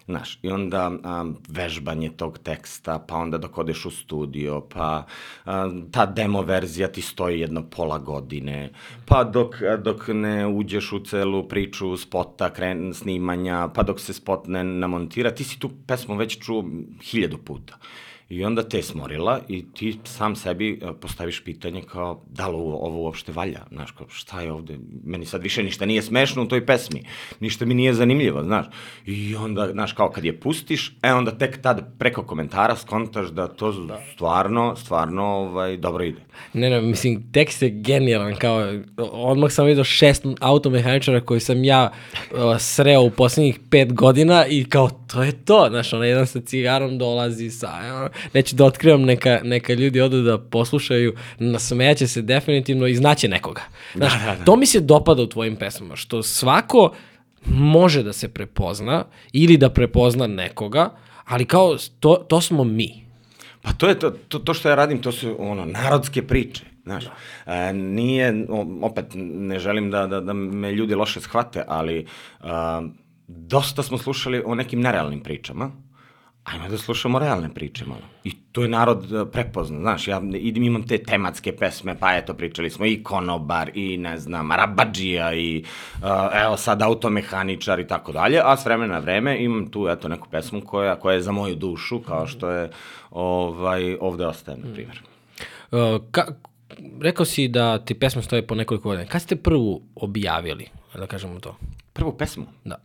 Znaš, 0.09 0.39
i 0.41 0.49
onda 0.49 0.87
um, 0.87 1.37
vežbanje 1.49 2.09
tog 2.17 2.37
teksta, 2.37 2.99
pa 3.07 3.15
onda 3.15 3.37
dok 3.37 3.57
odeš 3.57 3.85
u 3.85 3.91
studio, 3.91 4.61
pa 4.61 5.05
um, 5.45 5.83
ta 5.91 6.05
demo 6.05 6.41
verzija 6.41 6.87
ti 6.87 7.01
stoji 7.01 7.39
jedno 7.39 7.63
pola 7.69 7.99
godine, 7.99 8.71
pa 9.05 9.23
dok, 9.23 9.55
dok 9.83 10.07
ne 10.07 10.47
uđeš 10.47 10.91
u 10.91 10.99
celu 10.99 11.47
priču 11.47 11.97
spota, 11.97 12.49
kren, 12.53 12.93
snimanja, 12.93 13.67
pa 13.75 13.83
dok 13.83 13.99
se 13.99 14.13
spot 14.13 14.47
ne 14.47 14.63
namontira, 14.63 15.31
ti 15.31 15.43
si 15.43 15.59
tu 15.59 15.69
pesmu 15.87 16.15
već 16.15 16.39
čuo 16.41 16.65
hiljadu 17.03 17.37
puta. 17.37 17.77
I 18.29 18.45
onda 18.45 18.63
te 18.63 18.81
smorila 18.81 19.39
i 19.47 19.65
ti 19.73 19.99
sam 20.03 20.35
sebi 20.35 20.79
e, 20.81 20.93
postaviš 21.01 21.43
pitanje 21.43 21.81
kao 21.81 22.23
da 22.29 22.47
li 22.47 22.55
ovo, 22.55 22.77
ovo 22.77 23.03
uopšte 23.03 23.31
valja, 23.31 23.59
znaš, 23.71 23.91
kao 23.91 24.07
šta 24.09 24.41
je 24.41 24.51
ovde, 24.51 24.77
meni 25.03 25.25
sad 25.25 25.43
više 25.43 25.63
ništa 25.63 25.85
nije 25.85 26.01
smešno 26.01 26.43
u 26.43 26.47
toj 26.47 26.65
pesmi, 26.65 27.03
ništa 27.39 27.65
mi 27.65 27.73
nije 27.73 27.93
zanimljivo, 27.93 28.43
znaš. 28.43 28.65
I 29.05 29.35
onda, 29.35 29.71
znaš, 29.71 29.93
kao 29.93 30.09
kad 30.09 30.25
je 30.25 30.39
pustiš, 30.39 30.95
e 31.03 31.13
onda 31.13 31.37
tek 31.37 31.61
tad 31.61 31.97
preko 31.99 32.23
komentara 32.23 32.75
skontaš 32.75 33.27
da 33.27 33.47
to 33.47 33.71
da. 33.71 34.01
stvarno, 34.13 34.75
stvarno 34.75 35.23
ovaj, 35.23 35.77
dobro 35.77 36.03
ide. 36.03 36.21
Ne, 36.53 36.69
ne, 36.69 36.81
mislim, 36.81 37.31
tekst 37.31 37.61
je 37.61 37.69
genijalan, 37.69 38.35
kao, 38.35 38.73
odmah 39.11 39.51
sam 39.51 39.65
vidio 39.65 39.83
šest 39.83 40.25
automehaničara 40.39 41.21
koji 41.21 41.39
sam 41.39 41.63
ja 41.63 41.91
uh, 42.31 42.37
sreo 42.59 43.01
u 43.01 43.09
poslednjih 43.09 43.59
pet 43.69 43.93
godina 43.93 44.45
i 44.47 44.65
kao, 44.65 44.89
to 44.89 45.23
je 45.23 45.31
to, 45.45 45.67
znaš, 45.69 45.93
ono, 45.93 46.03
jedan 46.03 46.27
sa 46.27 46.41
cigarom 46.41 46.97
dolazi 46.97 47.49
sa, 47.49 47.71
ono, 47.95 48.09
neću 48.33 48.55
da 48.55 48.65
otkrivam, 48.65 49.01
neka, 49.01 49.39
neka 49.43 49.73
ljudi 49.73 50.01
odu 50.01 50.21
da 50.21 50.37
poslušaju, 50.37 51.15
nasmejaće 51.39 52.07
se 52.07 52.21
definitivno 52.21 52.87
i 52.87 52.95
znaće 52.95 53.27
nekoga. 53.27 53.61
Znaš, 53.95 54.13
da, 54.13 54.25
da, 54.25 54.35
da. 54.35 54.45
to 54.45 54.55
mi 54.55 54.65
se 54.65 54.79
dopada 54.79 55.21
u 55.21 55.27
tvojim 55.27 55.55
pesmama, 55.55 55.95
što 55.95 56.23
svako 56.23 56.93
može 57.45 58.03
da 58.03 58.13
se 58.13 58.27
prepozna 58.27 59.05
ili 59.33 59.57
da 59.57 59.69
prepozna 59.69 60.27
nekoga, 60.27 60.89
ali 61.25 61.45
kao 61.45 61.77
to, 61.99 62.15
to 62.15 62.41
smo 62.41 62.63
mi. 62.63 63.05
Pa 63.61 63.73
to 63.73 63.89
je 63.89 63.99
to, 63.99 64.09
to, 64.09 64.39
to 64.39 64.53
što 64.53 64.69
ja 64.69 64.75
radim, 64.75 65.01
to 65.01 65.11
su 65.11 65.35
ono, 65.39 65.65
narodske 65.65 66.27
priče. 66.27 66.63
Znaš, 66.83 67.05
da. 67.05 67.53
e, 67.53 67.73
nije, 67.73 68.45
opet, 68.81 69.05
ne 69.15 69.59
želim 69.59 69.91
da, 69.91 70.07
da, 70.07 70.19
da 70.21 70.33
me 70.33 70.71
ljudi 70.71 70.95
loše 70.95 71.21
shvate, 71.21 71.63
ali 71.67 72.05
a, 72.41 72.81
dosta 73.27 73.83
smo 73.83 73.97
slušali 73.97 74.43
o 74.45 74.55
nekim 74.55 74.81
nerealnim 74.81 75.19
pričama, 75.19 75.71
ajmo 76.51 76.69
da 76.69 76.77
slušamo 76.77 77.19
realne 77.19 77.53
priče 77.53 77.85
malo. 77.85 78.01
I 78.23 78.31
to 78.51 78.61
je 78.61 78.67
narod 78.67 79.13
e, 79.13 79.31
prepozna, 79.31 79.79
znaš, 79.79 80.07
ja 80.07 80.21
imam 80.41 80.87
te 80.87 80.97
tematske 80.97 81.55
pesme, 81.55 81.95
pa 81.99 82.15
eto, 82.15 82.33
pričali 82.33 82.69
smo 82.69 82.85
i 82.85 83.03
konobar, 83.03 83.71
i 83.73 83.97
ne 83.97 84.17
znam, 84.17 84.51
rabadžija, 84.51 85.33
i 85.33 85.63
uh, 86.01 86.09
evo 86.33 86.57
sad 86.57 86.81
automehaničar 86.81 87.79
i 87.79 87.87
tako 87.87 88.11
dalje, 88.11 88.41
a 88.43 88.57
s 88.57 88.65
vremena 88.65 88.93
na 88.93 88.99
vreme 88.99 89.43
imam 89.43 89.71
tu, 89.71 89.87
eto, 89.89 90.07
neku 90.07 90.27
pesmu 90.29 90.61
koja, 90.61 90.95
koja 90.95 91.15
je 91.15 91.21
za 91.21 91.31
moju 91.31 91.55
dušu, 91.55 91.99
kao 91.99 92.27
što 92.27 92.49
je 92.49 92.69
ovaj, 93.11 93.97
ovde 94.01 94.25
ostaje, 94.25 94.57
na 94.57 94.73
primjer. 94.73 95.01
Uh, 95.71 96.01
ka, 96.11 96.27
rekao 97.01 97.25
si 97.25 97.47
da 97.47 97.85
ti 97.85 97.99
pesma 97.99 98.21
stoje 98.21 98.47
po 98.47 98.55
nekoliko 98.55 98.89
godina. 98.89 99.09
Kad 99.09 99.21
ste 99.21 99.35
prvu 99.35 99.81
objavili, 99.95 100.67
da 100.95 101.07
kažemo 101.07 101.39
to? 101.39 101.55
Prvu 101.93 102.17
pesmu? 102.17 102.45
Da. 102.65 102.75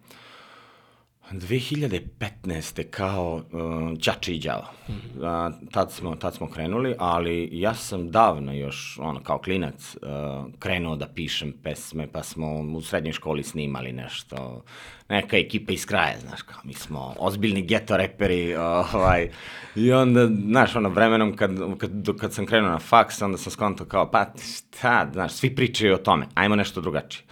2015. 1.33 2.83
kao 2.91 3.35
uh, 3.35 3.99
Čači 4.01 4.35
i 4.35 4.39
Đavo. 4.39 4.67
Mm 4.89 4.93
-hmm. 4.93 5.49
uh, 5.49 5.71
tad, 5.71 5.93
smo, 5.93 6.17
tad 6.17 6.35
smo 6.35 6.51
krenuli, 6.51 6.95
ali 6.99 7.49
ja 7.53 7.75
sam 7.75 8.11
davno 8.11 8.53
još, 8.53 8.99
ono, 9.03 9.23
kao 9.23 9.39
klinac, 9.39 9.97
uh, 9.97 10.53
krenuo 10.59 10.97
da 10.97 11.07
pišem 11.07 11.53
pesme, 11.63 12.09
pa 12.13 12.23
smo 12.23 12.55
u 12.55 12.81
srednjoj 12.81 13.13
školi 13.13 13.43
snimali 13.43 13.93
nešto, 13.93 14.63
neka 15.09 15.37
ekipa 15.37 15.73
iz 15.73 15.87
kraja, 15.87 16.19
znaš, 16.21 16.43
kao 16.43 16.61
mi 16.65 16.75
smo 16.75 17.15
ozbiljni 17.19 17.63
geto 17.63 17.97
reperi, 17.97 18.57
ovaj, 18.57 19.31
i 19.77 19.93
onda, 19.93 20.27
znaš, 20.27 20.77
ono, 20.77 20.89
vremenom 20.89 21.37
kad, 21.37 21.51
kad, 21.79 22.19
kad 22.21 22.33
sam 22.33 22.47
krenuo 22.47 22.71
na 22.71 22.79
faks, 22.79 23.23
onda 23.23 23.39
sam 23.39 23.53
skonto 23.53 23.85
kao, 23.85 24.11
pa 24.11 24.27
šta, 24.57 25.11
znaš, 25.13 25.33
svi 25.33 25.55
pričaju 25.55 25.95
o 25.95 25.99
tome, 25.99 26.27
ajmo 26.35 26.57
nešto 26.57 26.81
drugačije. 26.81 27.25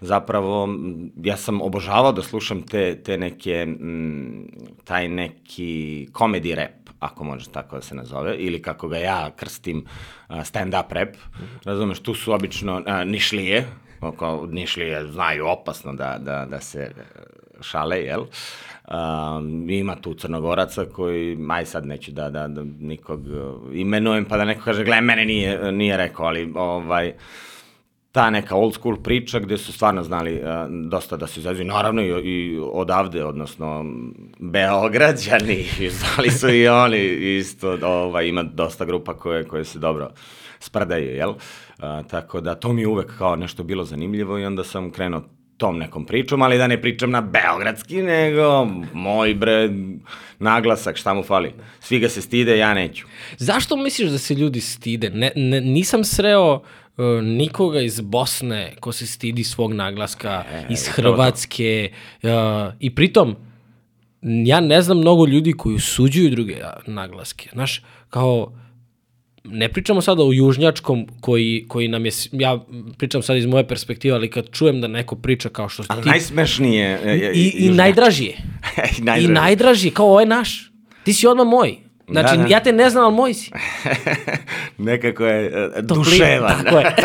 Zapravo, 0.00 0.68
ja 1.22 1.36
sam 1.36 1.62
obožavao 1.62 2.12
da 2.12 2.22
slušam 2.22 2.62
te, 2.62 3.02
te 3.02 3.18
neke, 3.18 3.66
m, 3.80 4.46
taj 4.84 5.08
neki 5.08 6.08
comedy 6.12 6.54
rap, 6.54 6.90
ako 6.98 7.24
može 7.24 7.50
tako 7.50 7.76
da 7.76 7.82
se 7.82 7.94
nazove, 7.94 8.36
ili 8.36 8.62
kako 8.62 8.88
ga 8.88 8.98
ja 8.98 9.30
krstim, 9.36 9.84
stand-up 10.28 10.92
rap, 10.92 11.16
razumeš, 11.64 12.00
tu 12.00 12.14
su 12.14 12.32
obično 12.32 12.82
a, 12.86 13.04
nišlije, 13.04 13.66
kao 14.18 14.46
Nišlije 14.50 15.06
znaju 15.06 15.46
opasno 15.46 15.92
da, 15.92 16.18
da, 16.18 16.46
da 16.50 16.60
se 16.60 16.90
šale, 17.60 17.98
jel? 17.98 18.24
Um, 18.90 19.70
ima 19.70 19.96
tu 19.96 20.14
crnogoraca 20.14 20.84
koji, 20.84 21.38
aj 21.50 21.66
sad 21.66 21.86
neću 21.86 22.12
da, 22.12 22.30
da, 22.30 22.48
da 22.48 22.62
nikog 22.78 23.20
e, 23.26 23.78
imenujem, 23.78 24.24
pa 24.24 24.36
da 24.36 24.44
neko 24.44 24.64
kaže, 24.64 24.84
gle, 24.84 25.00
mene 25.00 25.24
nije, 25.24 25.72
nije 25.72 25.96
rekao, 25.96 26.26
ali 26.26 26.52
ovaj, 26.54 27.12
ta 28.12 28.30
neka 28.30 28.56
old 28.56 28.74
school 28.74 28.96
priča 28.96 29.38
gde 29.38 29.58
su 29.58 29.72
stvarno 29.72 30.02
znali 30.02 30.34
uh, 30.34 30.42
dosta 30.90 31.16
da 31.16 31.26
se 31.26 31.40
izađu, 31.40 31.64
naravno 31.64 32.02
i, 32.02 32.08
i 32.08 32.60
odavde, 32.72 33.24
odnosno 33.24 33.84
Beograđani, 34.38 35.66
znali 36.00 36.30
su 36.30 36.48
i 36.48 36.68
oni 36.68 36.98
isto, 37.38 37.78
ovaj, 37.82 38.26
ima 38.26 38.42
dosta 38.42 38.84
grupa 38.84 39.14
koje, 39.14 39.44
koje 39.44 39.64
se 39.64 39.78
dobro 39.78 40.10
sprdaju, 40.58 41.14
jel? 41.14 41.34
A, 41.80 42.02
tako 42.02 42.40
da 42.40 42.54
to 42.54 42.72
mi 42.72 42.80
je 42.80 42.88
uvek 42.88 43.18
kao 43.18 43.36
nešto 43.36 43.64
bilo 43.64 43.84
zanimljivo 43.84 44.38
i 44.38 44.44
onda 44.44 44.64
sam 44.64 44.90
krenuo 44.90 45.22
tom 45.56 45.78
nekom 45.78 46.04
pričom, 46.04 46.42
ali 46.42 46.58
da 46.58 46.66
ne 46.66 46.82
pričam 46.82 47.10
na 47.10 47.20
beogradski, 47.20 48.02
nego 48.02 48.66
moj 48.92 49.34
bre 49.34 49.70
naglasak, 50.38 50.96
šta 50.96 51.14
mu 51.14 51.22
fali. 51.22 51.52
Svi 51.80 51.98
ga 51.98 52.08
se 52.08 52.22
stide, 52.22 52.58
ja 52.58 52.74
neću. 52.74 53.06
Zašto 53.36 53.76
misliš 53.76 54.10
da 54.10 54.18
se 54.18 54.34
ljudi 54.34 54.60
stide? 54.60 55.10
Ne, 55.10 55.32
ne, 55.36 55.60
nisam 55.60 56.04
sreo 56.04 56.54
uh, 56.54 56.62
nikoga 57.22 57.80
iz 57.80 58.00
Bosne 58.00 58.74
ko 58.80 58.92
se 58.92 59.06
stidi 59.06 59.44
svog 59.44 59.72
naglaska, 59.72 60.44
e, 60.52 60.64
iz 60.70 60.88
Hrvatske 60.88 61.92
uh, 62.22 62.30
i 62.80 62.94
pritom 62.94 63.36
ja 64.22 64.60
ne 64.60 64.82
znam 64.82 64.98
mnogo 64.98 65.26
ljudi 65.26 65.52
koji 65.52 65.78
suđuju 65.78 66.30
druge 66.30 66.56
naglaske. 66.86 67.48
Znaš, 67.52 67.82
kao 68.10 68.52
ne 69.44 69.68
pričamo 69.68 70.00
sada 70.00 70.22
o 70.22 70.32
južnjačkom 70.32 71.06
koji, 71.20 71.64
koji 71.68 71.88
nam 71.88 72.04
je, 72.04 72.12
ja 72.32 72.58
pričam 72.98 73.22
sad 73.22 73.36
iz 73.36 73.46
moje 73.46 73.68
perspektive, 73.68 74.14
ali 74.14 74.30
kad 74.30 74.50
čujem 74.50 74.80
da 74.80 74.88
neko 74.88 75.16
priča 75.16 75.48
kao 75.48 75.68
što 75.68 75.82
ali 75.88 76.02
ti... 76.02 76.08
najsmešnije 76.08 76.88
je, 77.04 77.18
je 77.18 77.32
I, 77.34 77.48
I 77.48 77.70
najdraži 77.70 78.24
je. 78.24 78.36
I, 78.98 79.02
najdraži. 79.02 79.24
I 79.24 79.28
najdraži 79.28 79.88
je, 79.88 79.92
kao 79.92 80.06
ovo 80.06 80.20
je 80.20 80.26
naš. 80.26 80.72
Ti 81.04 81.12
si 81.12 81.26
odmah 81.26 81.46
moj. 81.46 81.76
Znači, 82.10 82.36
da, 82.36 82.42
da. 82.42 82.48
ja 82.48 82.60
te 82.60 82.72
ne 82.72 82.90
znam, 82.90 83.04
ali 83.04 83.14
moj 83.14 83.34
si. 83.34 83.50
Nekako 84.78 85.24
je 85.24 85.68
uh, 85.68 85.84
duševan. 85.84 86.64
Tako 86.64 86.78
je. 86.78 86.96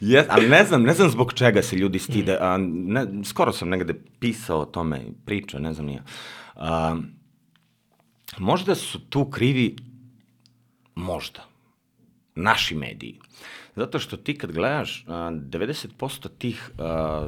yes, 0.12 0.24
ali 0.28 0.48
ne 0.48 0.64
znam, 0.64 0.82
ne 0.82 0.94
znam 0.94 1.10
zbog 1.10 1.32
čega 1.32 1.62
se 1.62 1.76
ljudi 1.76 1.98
stide. 1.98 2.36
A, 2.40 2.58
ne, 2.60 3.06
skoro 3.24 3.52
sam 3.52 3.68
negde 3.68 3.94
pisao 4.18 4.60
o 4.60 4.64
tome, 4.64 5.00
pričao, 5.24 5.60
ne 5.60 5.72
znam 5.72 5.86
nije. 5.86 6.02
A, 6.56 6.96
možda 8.38 8.74
su 8.74 8.98
tu 8.98 9.30
krivi 9.30 9.76
Možda. 10.94 11.44
Naši 12.34 12.74
mediji. 12.74 13.18
Zato 13.76 13.98
što 13.98 14.16
ti 14.16 14.38
kad 14.38 14.52
gledaš, 14.52 15.04
90% 15.06 16.28
tih 16.38 16.70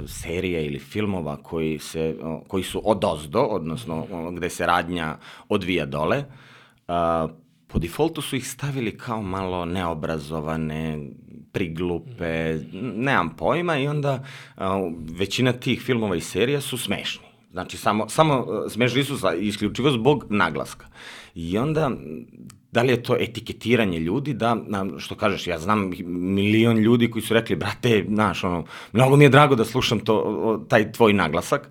serija 0.06 0.60
ili 0.60 0.78
filmova 0.78 1.36
koji, 1.36 1.78
se, 1.78 2.16
koji 2.48 2.64
su 2.64 2.82
od 2.84 3.04
ozdo, 3.04 3.40
odnosno 3.40 4.06
gde 4.32 4.50
se 4.50 4.66
radnja 4.66 5.18
odvija 5.48 5.86
dole, 5.86 6.24
po 7.66 7.78
defaultu 7.78 8.22
su 8.22 8.36
ih 8.36 8.48
stavili 8.48 8.98
kao 8.98 9.22
malo 9.22 9.64
neobrazovane, 9.64 11.10
priglupe, 11.52 12.58
nemam 12.94 13.36
pojma 13.36 13.78
i 13.78 13.88
onda 13.88 14.24
većina 15.18 15.52
tih 15.52 15.82
filmova 15.82 16.16
i 16.16 16.20
serija 16.20 16.60
su 16.60 16.78
smešni. 16.78 17.26
Znači, 17.50 17.76
samo, 17.76 18.08
samo 18.08 18.46
smešni 18.68 19.04
su 19.04 19.18
isključivo 19.40 19.90
zbog 19.90 20.26
naglaska. 20.30 20.86
I 21.34 21.58
onda 21.58 21.90
da 22.76 22.82
li 22.82 22.92
je 22.92 23.02
to 23.02 23.16
etiketiranje 23.20 23.98
ljudi, 23.98 24.34
da, 24.34 24.56
što 24.98 25.14
kažeš, 25.14 25.46
ja 25.46 25.58
znam 25.58 25.90
milion 26.06 26.78
ljudi 26.78 27.10
koji 27.10 27.22
su 27.22 27.34
rekli, 27.34 27.56
brate, 27.56 28.04
znaš, 28.08 28.44
ono, 28.44 28.64
mnogo 28.92 29.16
mi 29.16 29.24
je 29.24 29.28
drago 29.32 29.54
da 29.56 29.64
slušam 29.64 30.00
to, 30.00 30.66
taj 30.68 30.92
tvoj 30.92 31.12
naglasak, 31.12 31.70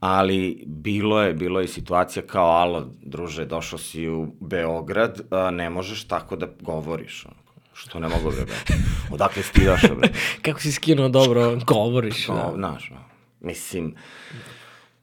ali 0.00 0.64
bilo 0.66 1.20
je, 1.22 1.34
bilo 1.34 1.60
je 1.60 1.68
situacija 1.68 2.22
kao, 2.26 2.46
alo, 2.50 2.86
druže, 3.02 3.44
došao 3.44 3.78
si 3.78 4.08
u 4.08 4.26
Beograd, 4.40 5.20
a, 5.30 5.50
ne 5.50 5.70
možeš 5.70 6.06
tako 6.08 6.36
da 6.36 6.48
govoriš, 6.60 7.26
ono. 7.26 7.36
Što 7.76 8.00
ne 8.00 8.08
mogu, 8.08 8.30
bre, 8.30 8.46
Odakle 9.14 9.42
si 9.42 9.52
ti 9.52 9.64
došao, 9.64 9.96
bre? 9.96 10.08
Kako 10.42 10.60
si 10.60 10.72
skinuo 10.72 11.08
dobro, 11.08 11.58
govoriš, 11.66 12.26
da. 12.26 12.52
Znaš, 12.54 12.90
no. 12.90 13.04
mislim, 13.40 13.94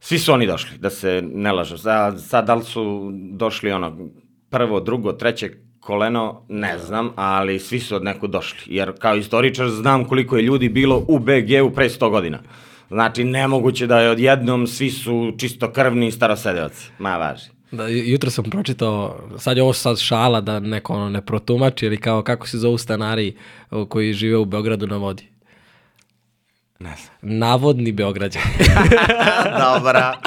svi 0.00 0.18
su 0.18 0.32
oni 0.32 0.46
došli, 0.46 0.78
da 0.78 0.90
se 0.90 1.22
ne 1.22 1.52
lažu. 1.52 1.78
Sad, 1.78 2.22
sad 2.22 2.46
da 2.46 2.54
li 2.54 2.64
su 2.64 3.10
došli, 3.14 3.72
ono, 3.72 3.96
prvo, 4.54 4.80
drugo, 4.80 5.12
treće 5.12 5.50
koleno, 5.80 6.42
ne 6.48 6.78
znam, 6.78 7.10
ali 7.16 7.58
svi 7.58 7.80
su 7.80 7.96
od 7.96 8.04
neku 8.04 8.26
došli. 8.26 8.58
Jer 8.66 8.92
kao 8.98 9.16
istoričar 9.16 9.68
znam 9.68 10.04
koliko 10.04 10.36
je 10.36 10.42
ljudi 10.42 10.68
bilo 10.68 11.04
u 11.08 11.18
BG-u 11.18 11.70
pre 11.74 11.88
100 11.88 12.10
godina. 12.10 12.38
Znači, 12.88 13.24
nemoguće 13.24 13.86
da 13.86 14.00
je 14.00 14.10
odjednom 14.10 14.66
svi 14.66 14.90
su 14.90 15.32
čisto 15.38 15.72
krvni 15.72 16.10
starosedeoci. 16.10 16.90
Ma, 16.98 17.16
važi. 17.16 17.50
Da, 17.70 17.88
jutro 17.88 18.30
sam 18.30 18.44
pročitao, 18.44 19.18
sad 19.38 19.56
je 19.56 19.62
ovo 19.62 19.72
sad 19.72 19.98
šala 19.98 20.40
da 20.40 20.60
neko 20.60 20.92
ono 20.94 21.08
ne 21.08 21.26
protumači, 21.26 21.86
ili 21.86 21.96
kao 21.96 22.22
kako 22.22 22.48
se 22.48 22.58
zovu 22.58 22.78
stanari 22.78 23.34
koji 23.88 24.12
žive 24.12 24.36
u 24.36 24.44
Beogradu 24.44 24.86
na 24.86 24.96
vodi. 24.96 25.33
Ne 26.84 26.96
znam. 26.96 27.38
Navodni 27.38 27.92
Beograđan. 27.92 28.42
Dobra. 29.74 30.18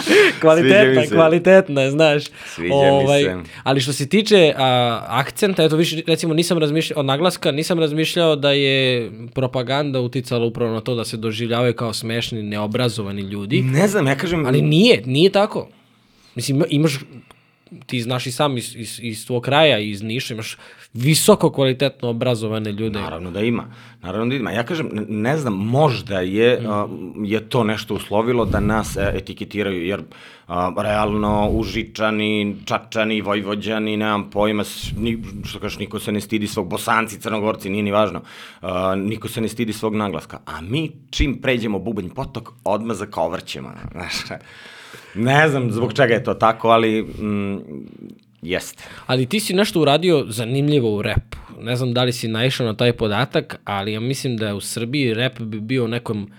kvalitetna, 0.41 1.03
kvalitetna 1.11 1.91
znaš. 1.91 2.23
Ovaj, 2.71 3.21
Sviđa 3.21 3.35
mi 3.35 3.45
se. 3.45 3.51
Ali 3.63 3.81
što 3.81 3.93
se 3.93 4.09
tiče 4.09 4.53
a, 4.57 4.99
akcenta, 5.07 5.63
eto 5.63 5.75
više, 5.75 6.01
recimo 6.07 6.33
nisam 6.33 6.57
razmišljao, 6.57 6.99
od 6.99 7.05
naglaska 7.05 7.51
nisam 7.51 7.79
razmišljao 7.79 8.35
da 8.35 8.51
je 8.51 9.11
propaganda 9.33 9.99
uticala 9.99 10.45
upravo 10.45 10.73
na 10.73 10.81
to 10.81 10.95
da 10.95 11.05
se 11.05 11.17
doživljavaju 11.17 11.73
kao 11.73 11.93
smešni, 11.93 12.43
neobrazovani 12.43 13.21
ljudi. 13.21 13.61
Ne 13.61 13.87
znam, 13.87 14.07
ja 14.07 14.15
kažem... 14.15 14.45
Ali 14.45 14.61
nije, 14.61 15.01
nije 15.05 15.29
tako. 15.29 15.67
Mislim, 16.35 16.57
ima- 16.57 16.65
imaš, 16.69 16.99
ti 17.85 18.01
znaš 18.01 18.27
i 18.27 18.31
sam 18.31 18.57
iz, 18.57 18.75
iz, 18.75 18.99
iz 19.01 19.25
tvog 19.27 19.43
kraja, 19.43 19.79
iz 19.79 20.01
Niša, 20.01 20.33
imaš 20.33 20.57
visoko 20.93 21.51
kvalitetno 21.51 22.09
obrazovane 22.09 22.71
ljude. 22.71 22.99
Naravno 22.99 23.31
da 23.31 23.41
ima. 23.41 23.65
Naravno 24.01 24.25
da 24.25 24.35
ima. 24.35 24.51
Ja 24.51 24.63
kažem, 24.63 24.89
ne- 25.07 25.37
znam, 25.37 25.53
možda 25.53 26.19
je, 26.19 26.61
a, 26.67 26.87
je 27.23 27.49
to 27.49 27.63
nešto 27.63 27.95
uslovilo 27.95 28.45
da 28.45 28.59
nas 28.59 28.97
e, 28.97 29.11
etiketiraju, 29.15 29.85
jer 29.85 30.01
a, 30.47 30.73
realno 30.77 31.49
užičani, 31.51 32.55
čačani, 32.65 33.21
vojvođani, 33.21 33.97
nemam 33.97 34.29
pojma, 34.29 34.63
ni, 34.97 35.23
što 35.45 35.59
kažeš, 35.59 35.79
niko 35.79 35.99
se 35.99 36.11
ne 36.11 36.21
stidi 36.21 36.47
svog, 36.47 36.69
bosanci, 36.69 37.19
crnogorci, 37.19 37.69
nije 37.69 37.83
ni 37.83 37.91
važno, 37.91 38.21
a, 38.61 38.95
niko 38.95 39.27
se 39.27 39.41
ne 39.41 39.47
stidi 39.47 39.73
svog 39.73 39.95
naglaska. 39.95 40.39
A 40.45 40.61
mi, 40.61 40.91
čim 41.09 41.41
pređemo 41.41 41.79
bubanj 41.79 42.09
potok, 42.09 42.53
odmah 42.63 42.97
zakovrćemo. 42.97 43.71
Znaš, 43.91 44.39
ne 45.15 45.49
znam 45.49 45.71
zbog 45.71 45.93
čega 45.93 46.13
je 46.13 46.23
to 46.23 46.33
tako, 46.33 46.69
ali 46.69 47.01
mm, 47.01 47.57
jeste. 48.41 48.83
Ali 49.05 49.25
ti 49.25 49.39
si 49.39 49.53
nešto 49.53 49.81
uradio 49.81 50.25
zanimljivo 50.29 50.95
u 50.95 51.01
repu. 51.01 51.37
Ne 51.61 51.75
znam 51.75 51.93
da 51.93 52.03
li 52.03 52.13
si 52.13 52.27
naišao 52.27 52.65
na 52.67 52.73
taj 52.73 52.93
podatak, 52.93 53.59
ali 53.63 53.93
ja 53.93 53.99
mislim 53.99 54.37
da 54.37 54.55
u 54.55 54.61
Srbiji 54.61 55.13
rep 55.13 55.39
bi 55.39 55.59
bio 55.59 55.85
u 55.85 55.87
nekom 55.87 56.31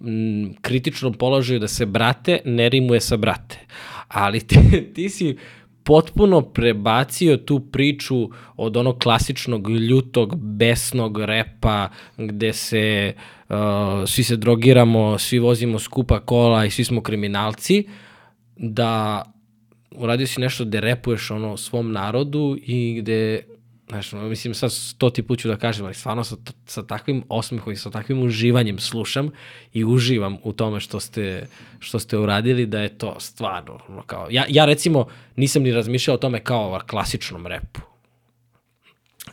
m, 0.00 0.54
kritičnom 0.60 1.12
položaju 1.12 1.60
da 1.60 1.68
se 1.68 1.86
brate 1.86 2.38
ne 2.44 2.68
rimuje 2.68 3.00
sa 3.00 3.16
brate. 3.16 3.58
Ali 4.08 4.40
ti, 4.40 4.58
ti 4.94 5.08
si 5.08 5.36
potpuno 5.84 6.40
prebacio 6.40 7.36
tu 7.36 7.60
priču 7.60 8.30
od 8.56 8.76
onog 8.76 8.98
klasičnog 8.98 9.70
ljutog, 9.70 10.36
besnog 10.36 11.18
repa 11.18 11.88
gde 12.16 12.52
se 12.52 13.14
uh, 13.16 13.39
svi 14.06 14.24
se 14.24 14.36
drogiramo, 14.36 15.18
svi 15.18 15.38
vozimo 15.38 15.78
skupa 15.78 16.20
kola 16.20 16.64
i 16.64 16.70
svi 16.70 16.84
smo 16.84 17.02
kriminalci, 17.02 17.84
da 18.56 19.22
uradio 19.90 20.26
si 20.26 20.40
nešto 20.40 20.64
gde 20.64 20.80
repuješ 20.80 21.30
ono 21.30 21.56
svom 21.56 21.92
narodu 21.92 22.56
i 22.62 22.98
gde 23.00 23.42
Znaš, 23.90 24.12
mislim, 24.12 24.54
sad 24.54 24.72
stoti 24.72 25.22
put 25.22 25.38
ću 25.38 25.48
da 25.48 25.56
kažem, 25.56 25.84
ali 25.84 25.94
stvarno 25.94 26.24
sa, 26.24 26.36
sa 26.66 26.82
takvim 26.86 27.22
osmehom 27.28 27.72
i 27.72 27.76
sa 27.76 27.90
takvim 27.90 28.22
uživanjem 28.22 28.78
slušam 28.78 29.30
i 29.72 29.84
uživam 29.84 30.38
u 30.42 30.52
tome 30.52 30.80
što 30.80 31.00
ste, 31.00 31.46
što 31.78 31.98
ste 31.98 32.18
uradili, 32.18 32.66
da 32.66 32.80
je 32.80 32.98
to 32.98 33.20
stvarno, 33.20 33.78
ono, 33.88 34.02
kao, 34.02 34.26
ja, 34.30 34.44
ja 34.48 34.64
recimo 34.64 35.06
nisam 35.36 35.62
ni 35.62 35.72
razmišljao 35.72 36.14
o 36.14 36.18
tome 36.18 36.40
kao 36.44 36.74
o 36.74 36.80
klasičnom 36.86 37.46
repu. 37.46 37.89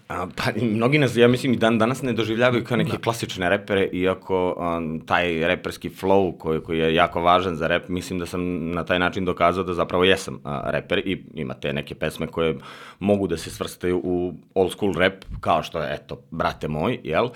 A, 0.07 0.27
pa, 0.35 0.51
mnogi 0.61 0.97
nas, 0.97 1.15
ja 1.15 1.27
mislim, 1.27 1.53
i 1.53 1.57
dan 1.57 1.77
danas 1.77 2.01
ne 2.01 2.13
doživljavaju 2.13 2.63
kao 2.63 2.77
neke 2.77 2.91
da. 2.91 2.97
klasične 2.97 3.49
repere, 3.49 3.89
iako 3.91 4.55
um, 4.57 4.99
taj 4.99 5.47
reperski 5.47 5.89
flow 5.89 6.37
koji, 6.37 6.61
koji 6.61 6.79
je 6.79 6.95
jako 6.95 7.21
važan 7.21 7.55
za 7.55 7.67
rep, 7.67 7.89
mislim 7.89 8.19
da 8.19 8.25
sam 8.25 8.71
na 8.71 8.85
taj 8.85 8.99
način 8.99 9.25
dokazao 9.25 9.63
da 9.63 9.73
zapravo 9.73 10.03
jesam 10.03 10.39
a, 10.43 10.71
reper 10.71 10.99
i 11.05 11.23
ima 11.33 11.53
te 11.53 11.73
neke 11.73 11.95
pesme 11.95 12.27
koje 12.27 12.57
mogu 12.99 13.27
da 13.27 13.37
se 13.37 13.49
svrstaju 13.49 14.01
u 14.03 14.33
old 14.53 14.71
school 14.71 14.93
rap, 14.93 15.13
kao 15.39 15.63
što 15.63 15.81
je, 15.81 15.93
eto, 15.93 16.21
brate 16.31 16.67
moj, 16.67 16.99
jel? 17.03 17.29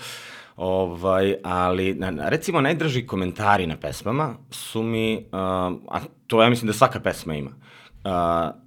Ovaj, 0.56 1.34
ali, 1.44 1.94
na, 1.94 2.28
recimo, 2.28 2.60
najdraži 2.60 3.06
komentari 3.06 3.66
na 3.66 3.76
pesmama 3.76 4.34
su 4.50 4.82
mi, 4.82 5.16
uh, 5.16 5.38
a 5.88 6.00
to 6.26 6.42
ja 6.42 6.50
mislim 6.50 6.66
da 6.66 6.72
svaka 6.72 7.00
pesma 7.00 7.34
ima, 7.34 7.50
uh, 8.04 8.62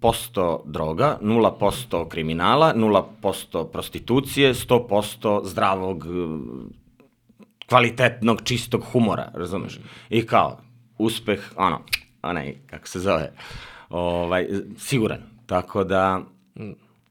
0% 0.00 0.60
droga, 0.64 1.18
0% 1.22 2.08
kriminala, 2.08 2.74
0% 2.76 3.70
prostitucije, 3.72 4.54
100% 4.54 5.44
zdravog, 5.44 6.06
eh, 6.06 7.40
kvalitetnog, 7.68 8.42
čistog 8.44 8.84
humora, 8.92 9.30
razumeš? 9.34 9.78
I 10.10 10.26
kao, 10.26 10.58
uspeh, 10.98 11.52
ono, 11.56 11.80
onaj, 12.22 12.54
kako 12.66 12.88
se 12.88 13.00
zove, 13.00 13.32
ovaj, 13.90 14.48
siguran. 14.78 15.20
Tako 15.46 15.84
da, 15.84 16.20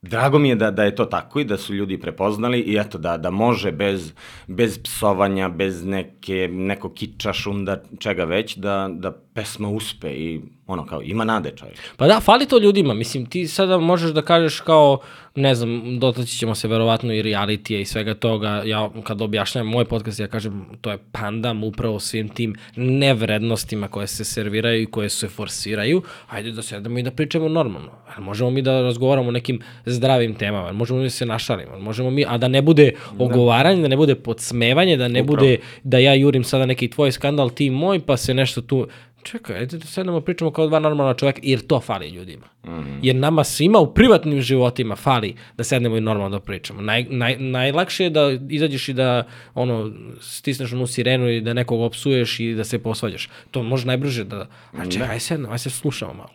Drago 0.01 0.39
mi 0.39 0.49
je 0.49 0.55
da, 0.55 0.71
da 0.71 0.83
je 0.83 0.95
to 0.95 1.05
tako 1.05 1.39
i 1.39 1.43
da 1.43 1.57
su 1.57 1.73
ljudi 1.73 1.99
prepoznali 1.99 2.59
i 2.59 2.77
eto 2.77 2.97
da, 2.97 3.17
da 3.17 3.29
može 3.29 3.71
bez, 3.71 4.13
bez 4.47 4.79
psovanja, 4.83 5.49
bez 5.49 5.85
neke, 5.85 6.49
nekog 6.51 6.93
kiča, 6.93 7.33
šunda, 7.33 7.83
čega 7.99 8.23
već, 8.23 8.55
da, 8.55 8.89
da 8.91 9.11
pesma 9.39 9.69
uspe 9.69 10.09
i 10.09 10.41
ono 10.67 10.85
kao 10.85 11.01
ima 11.01 11.23
nade 11.23 11.51
čovjek. 11.55 11.77
Pa 11.97 12.07
da, 12.07 12.19
fali 12.19 12.45
to 12.45 12.59
ljudima. 12.59 12.93
Mislim, 12.93 13.25
ti 13.25 13.47
sada 13.47 13.77
možeš 13.77 14.11
da 14.11 14.21
kažeš 14.21 14.59
kao, 14.59 14.99
ne 15.35 15.55
znam, 15.55 15.99
dotaći 15.99 16.37
ćemo 16.37 16.55
se 16.55 16.67
verovatno 16.67 17.13
i 17.13 17.21
realitija 17.21 17.79
i 17.79 17.85
svega 17.85 18.13
toga. 18.13 18.63
Ja 18.65 18.89
kad 19.03 19.21
objašnjam 19.21 19.67
moj 19.67 19.85
podcast, 19.85 20.19
ja 20.19 20.27
kažem, 20.27 20.65
to 20.81 20.91
je 20.91 20.97
pandam 21.11 21.63
upravo 21.63 21.99
svim 21.99 22.29
tim 22.29 22.55
nevrednostima 22.75 23.87
koje 23.87 24.07
se 24.07 24.25
serviraju 24.25 24.81
i 24.81 24.85
koje 24.85 25.09
se 25.09 25.27
forsiraju. 25.27 26.01
Ajde 26.27 26.51
da 26.51 26.61
sedemo 26.61 26.99
i 26.99 27.03
da 27.03 27.11
pričamo 27.11 27.47
normalno. 27.49 27.91
Možemo 28.17 28.49
mi 28.49 28.61
da 28.61 28.81
razgovaramo 28.81 29.27
o 29.27 29.31
nekim 29.31 29.61
zdravim 29.85 30.35
temama, 30.35 30.71
možemo 30.71 30.99
mi 30.99 31.05
da 31.05 31.09
se 31.09 31.25
našalimo, 31.25 31.79
možemo 31.79 32.09
mi, 32.09 32.25
a 32.27 32.37
da 32.37 32.47
ne 32.47 32.61
bude 32.61 32.91
ogovaranje, 33.17 33.81
da 33.81 33.87
ne 33.87 33.97
bude 33.97 34.15
podsmevanje, 34.15 34.97
da 34.97 35.07
ne 35.07 35.21
Upravo. 35.21 35.37
bude 35.37 35.57
da 35.83 35.97
ja 35.97 36.13
jurim 36.13 36.43
sada 36.43 36.65
neki 36.65 36.89
tvoj 36.89 37.11
skandal, 37.11 37.49
ti 37.49 37.69
moj, 37.69 37.99
pa 37.99 38.17
se 38.17 38.33
nešto 38.33 38.61
tu... 38.61 38.87
Čekaj, 39.31 39.55
ajde 39.55 39.77
da 39.77 39.85
sednemo 39.85 40.21
pričamo 40.21 40.51
kao 40.51 40.67
dva 40.67 40.79
normalna 40.79 41.13
čoveka, 41.13 41.39
jer 41.43 41.59
to 41.67 41.79
fali 41.79 42.09
ljudima. 42.09 42.45
Mm 42.65 42.69
-hmm. 42.69 42.99
Jer 43.01 43.15
nama 43.15 43.43
svima 43.43 43.79
u 43.79 43.93
privatnim 43.93 44.41
životima 44.41 44.95
fali 44.95 45.35
da 45.57 45.63
sednemo 45.63 45.97
i 45.97 46.01
normalno 46.01 46.39
da 46.39 46.45
pričamo. 46.45 46.81
Naj, 46.81 47.05
naj, 47.09 47.37
najlakše 47.39 48.03
je 48.03 48.09
da 48.09 48.37
izađeš 48.49 48.89
i 48.89 48.93
da 48.93 49.23
ono, 49.53 49.91
stisneš 50.21 50.73
onu 50.73 50.87
sirenu 50.87 51.29
i 51.29 51.41
da 51.41 51.53
nekog 51.53 51.81
opsuješ 51.81 52.39
i 52.39 52.53
da 52.53 52.63
se 52.63 52.79
posvađaš. 52.79 53.29
To 53.51 53.63
može 53.63 53.87
najbrže 53.87 54.23
da... 54.23 54.47
A 54.73 54.89
čekaj, 54.89 55.07
aj 55.09 55.19
sednemo, 55.19 55.53
aj 55.53 55.59
se 55.59 55.69
slušamo 55.69 56.13
malo. 56.13 56.33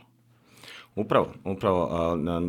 Upravo, 0.94 1.33
upravo. 1.44 1.88
A, 1.90 2.16
na, 2.16 2.42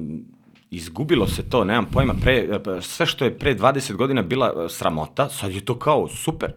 izgubilo 0.71 1.27
se 1.27 1.49
to, 1.49 1.63
nemam 1.63 1.85
pojma, 1.85 2.13
pre, 2.21 2.47
sve 2.81 3.05
što 3.05 3.25
je 3.25 3.37
pre 3.37 3.55
20 3.55 3.93
godina 3.93 4.21
bila 4.21 4.69
sramota, 4.69 5.29
sad 5.29 5.51
je 5.51 5.65
to 5.65 5.79
kao 5.79 6.07
super. 6.07 6.51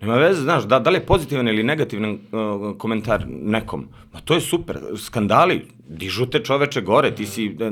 Nema 0.00 0.14
veze, 0.14 0.42
znaš, 0.42 0.64
da, 0.64 0.78
da 0.78 0.90
li 0.90 0.96
je 0.96 1.06
pozitivan 1.06 1.48
ili 1.48 1.62
negativan 1.62 2.10
uh, 2.12 2.78
komentar 2.78 3.24
nekom, 3.28 3.88
ma 4.12 4.20
to 4.20 4.34
je 4.34 4.40
super. 4.40 4.78
Skandali, 4.96 5.64
dižu 5.88 6.26
te 6.26 6.42
čoveče 6.44 6.80
gore, 6.80 7.10
ti 7.14 7.26
si 7.26 7.46
e, 7.60 7.70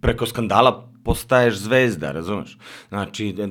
preko 0.00 0.26
skandala 0.26 0.90
postaješ 1.04 1.54
zvezda, 1.54 2.12
razumeš? 2.12 2.58
Znači, 2.88 3.28
e, 3.38 3.48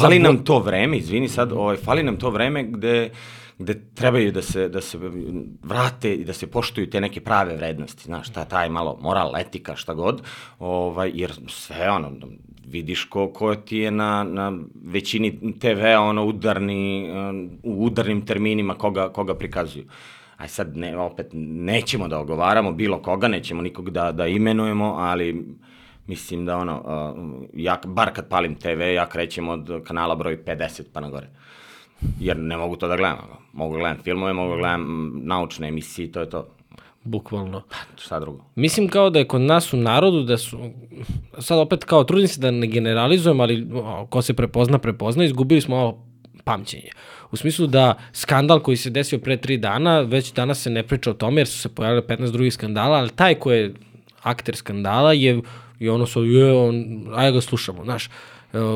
fali 0.00 0.18
nam 0.18 0.44
to 0.44 0.58
vreme, 0.58 0.98
izvini 0.98 1.28
sad, 1.28 1.52
ovaj, 1.52 1.76
fali 1.76 2.02
nam 2.02 2.16
to 2.16 2.30
vreme 2.30 2.64
gde 2.64 3.10
gde 3.58 3.80
trebaju 3.94 4.32
da 4.32 4.42
se, 4.42 4.68
da 4.68 4.80
se 4.80 4.98
vrate 5.62 6.14
i 6.14 6.24
da 6.24 6.32
se 6.32 6.46
poštuju 6.46 6.90
te 6.90 7.00
neke 7.00 7.20
prave 7.20 7.56
vrednosti, 7.56 8.04
znaš, 8.04 8.32
ta, 8.32 8.44
taj 8.44 8.68
malo 8.68 8.98
moral, 9.00 9.36
etika, 9.36 9.76
šta 9.76 9.94
god, 9.94 10.22
ovaj, 10.58 11.10
jer 11.14 11.32
sve 11.48 11.90
ono, 11.90 12.12
vidiš 12.66 13.04
ko, 13.04 13.28
ko 13.32 13.54
ti 13.54 13.76
je 13.76 13.90
na, 13.90 14.24
na 14.24 14.52
većini 14.84 15.58
TV-a 15.60 16.00
ono 16.00 16.24
udarni, 16.24 17.10
um, 17.10 17.50
u 17.62 17.84
udarnim 17.84 18.26
terminima 18.26 18.74
koga, 18.74 19.08
koga 19.08 19.34
prikazuju. 19.34 19.84
Aj 20.36 20.48
sad, 20.48 20.76
ne, 20.76 20.96
opet, 20.98 21.26
nećemo 21.32 22.08
da 22.08 22.18
ogovaramo 22.18 22.72
bilo 22.72 23.02
koga, 23.02 23.28
nećemo 23.28 23.62
nikog 23.62 23.90
da, 23.90 24.12
da 24.12 24.26
imenujemo, 24.26 24.94
ali 24.98 25.44
mislim 26.06 26.44
da 26.46 26.56
ono, 26.56 26.80
uh, 26.80 27.44
ja, 27.54 27.80
bar 27.86 28.12
kad 28.12 28.28
palim 28.28 28.54
TV, 28.54 28.80
ja 28.80 29.06
krećem 29.06 29.48
od 29.48 29.84
kanala 29.84 30.14
broj 30.14 30.44
50 30.44 30.82
pa 30.92 31.00
na 31.00 31.10
gore. 31.10 31.28
Jer 32.20 32.36
ne 32.36 32.56
mogu 32.56 32.76
to 32.76 32.88
da 32.88 32.96
gledam. 32.96 33.18
Mogu 33.52 33.74
da 33.74 33.78
gledam 33.78 34.02
filmove, 34.04 34.32
mogu 34.32 34.50
da 34.50 34.56
gledam 34.56 35.12
naučne 35.24 35.68
emisije, 35.68 36.12
to 36.12 36.20
je 36.20 36.30
to. 36.30 36.46
Bukvalno. 37.04 37.62
Šta 37.98 38.20
drugo? 38.20 38.44
Mislim 38.54 38.88
kao 38.88 39.10
da 39.10 39.18
je 39.18 39.28
kod 39.28 39.40
nas 39.40 39.72
u 39.72 39.76
narodu 39.76 40.22
da 40.22 40.38
su, 40.38 40.58
sad 41.38 41.58
opet 41.58 41.84
kao 41.84 42.04
trudim 42.04 42.28
se 42.28 42.40
da 42.40 42.50
ne 42.50 42.66
generalizujem, 42.66 43.40
ali 43.40 43.66
ko 44.08 44.22
se 44.22 44.34
prepozna, 44.34 44.78
prepozna, 44.78 45.24
izgubili 45.24 45.60
smo 45.60 45.76
malo 45.76 46.04
pamćenje. 46.44 46.90
U 47.30 47.36
smislu 47.36 47.66
da 47.66 47.94
skandal 48.12 48.60
koji 48.60 48.76
se 48.76 48.90
desio 48.90 49.18
pre 49.18 49.36
tri 49.36 49.56
dana, 49.56 50.00
već 50.00 50.32
danas 50.32 50.62
se 50.62 50.70
ne 50.70 50.82
priča 50.82 51.10
o 51.10 51.14
tome 51.14 51.40
jer 51.40 51.48
su 51.48 51.58
se 51.58 51.68
pojavili 51.68 52.02
15 52.02 52.30
drugih 52.30 52.54
skandala, 52.54 52.98
ali 52.98 53.10
taj 53.10 53.34
ko 53.34 53.52
je 53.52 53.74
akter 54.22 54.56
skandala 54.56 55.12
je, 55.12 55.40
je 55.78 55.90
ono 55.90 56.06
so, 56.06 56.22
je, 56.22 56.52
on, 56.52 57.06
ajde 57.14 57.32
ga 57.32 57.40
slušamo, 57.40 57.84
znaš. 57.84 58.06
E, 58.06 58.10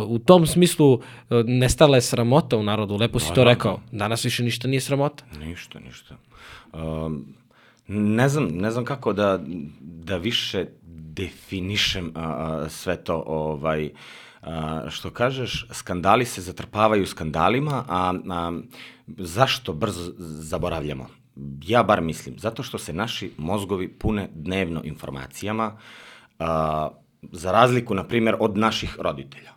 U 0.06 0.18
tom 0.18 0.46
smislu 0.46 1.00
e, 1.30 1.42
nestala 1.46 1.96
je 1.96 2.02
sramota 2.02 2.56
u 2.56 2.62
narodu, 2.62 2.96
lepo 2.96 3.18
si 3.18 3.34
to 3.34 3.44
rekao. 3.44 3.80
Danas 3.92 4.24
više 4.24 4.42
ništa 4.42 4.68
nije 4.68 4.80
sramota. 4.80 5.24
Ništa, 5.40 5.78
ništa. 5.78 6.16
Um, 6.72 7.34
ne 7.88 8.28
znam, 8.28 8.48
ne 8.48 8.70
znam 8.70 8.84
kako 8.84 9.12
da, 9.12 9.40
da 9.80 10.16
više 10.16 10.66
definišem 10.82 12.12
a, 12.14 12.22
a, 12.22 12.68
sve 12.68 12.96
to, 12.96 13.24
ovaj, 13.26 13.90
a, 14.42 14.86
što 14.90 15.10
kažeš, 15.10 15.66
skandali 15.70 16.24
se 16.24 16.42
zatrpavaju 16.42 17.06
skandalima, 17.06 17.84
a, 17.88 18.14
a 18.30 18.60
zašto 19.06 19.72
brzo 19.72 20.12
zaboravljamo? 20.18 21.06
Ja 21.66 21.82
bar 21.82 22.00
mislim, 22.00 22.38
zato 22.38 22.62
što 22.62 22.78
se 22.78 22.92
naši 22.92 23.32
mozgovi 23.36 23.88
pune 23.88 24.28
dnevno 24.34 24.82
informacijama, 24.84 25.76
a, 26.38 26.88
za 27.22 27.52
razliku, 27.52 27.94
na 27.94 28.04
primjer, 28.04 28.36
od 28.40 28.58
naših 28.58 28.96
roditelja 29.00 29.52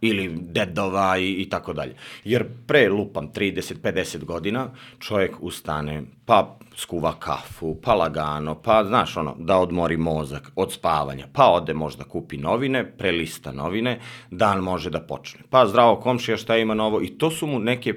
ili 0.00 0.38
dedova 0.40 1.18
i, 1.18 1.32
i 1.32 1.48
tako 1.50 1.72
dalje. 1.72 1.94
Jer 2.24 2.46
pre, 2.66 2.88
lupam, 2.88 3.32
30-50 3.32 4.24
godina, 4.24 4.70
čovjek 4.98 5.36
ustane, 5.40 6.02
pa 6.26 6.58
skuva 6.76 7.14
kafu, 7.18 7.76
pa 7.82 7.94
lagano, 7.94 8.54
pa, 8.54 8.84
znaš, 8.84 9.16
ono, 9.16 9.34
da 9.38 9.56
odmori 9.58 9.96
mozak 9.96 10.52
od 10.56 10.72
spavanja, 10.72 11.26
pa 11.32 11.50
ode 11.50 11.74
možda 11.74 12.04
kupi 12.04 12.36
novine, 12.36 12.96
prelista 12.98 13.52
novine, 13.52 14.00
dan 14.30 14.60
može 14.60 14.90
da 14.90 15.00
počne. 15.00 15.40
Pa 15.50 15.66
zdravo 15.66 15.96
komšija, 15.96 16.36
šta 16.36 16.56
ima 16.56 16.74
novo? 16.74 17.02
I 17.02 17.08
to 17.18 17.30
su 17.30 17.46
mu 17.46 17.58
neke 17.58 17.94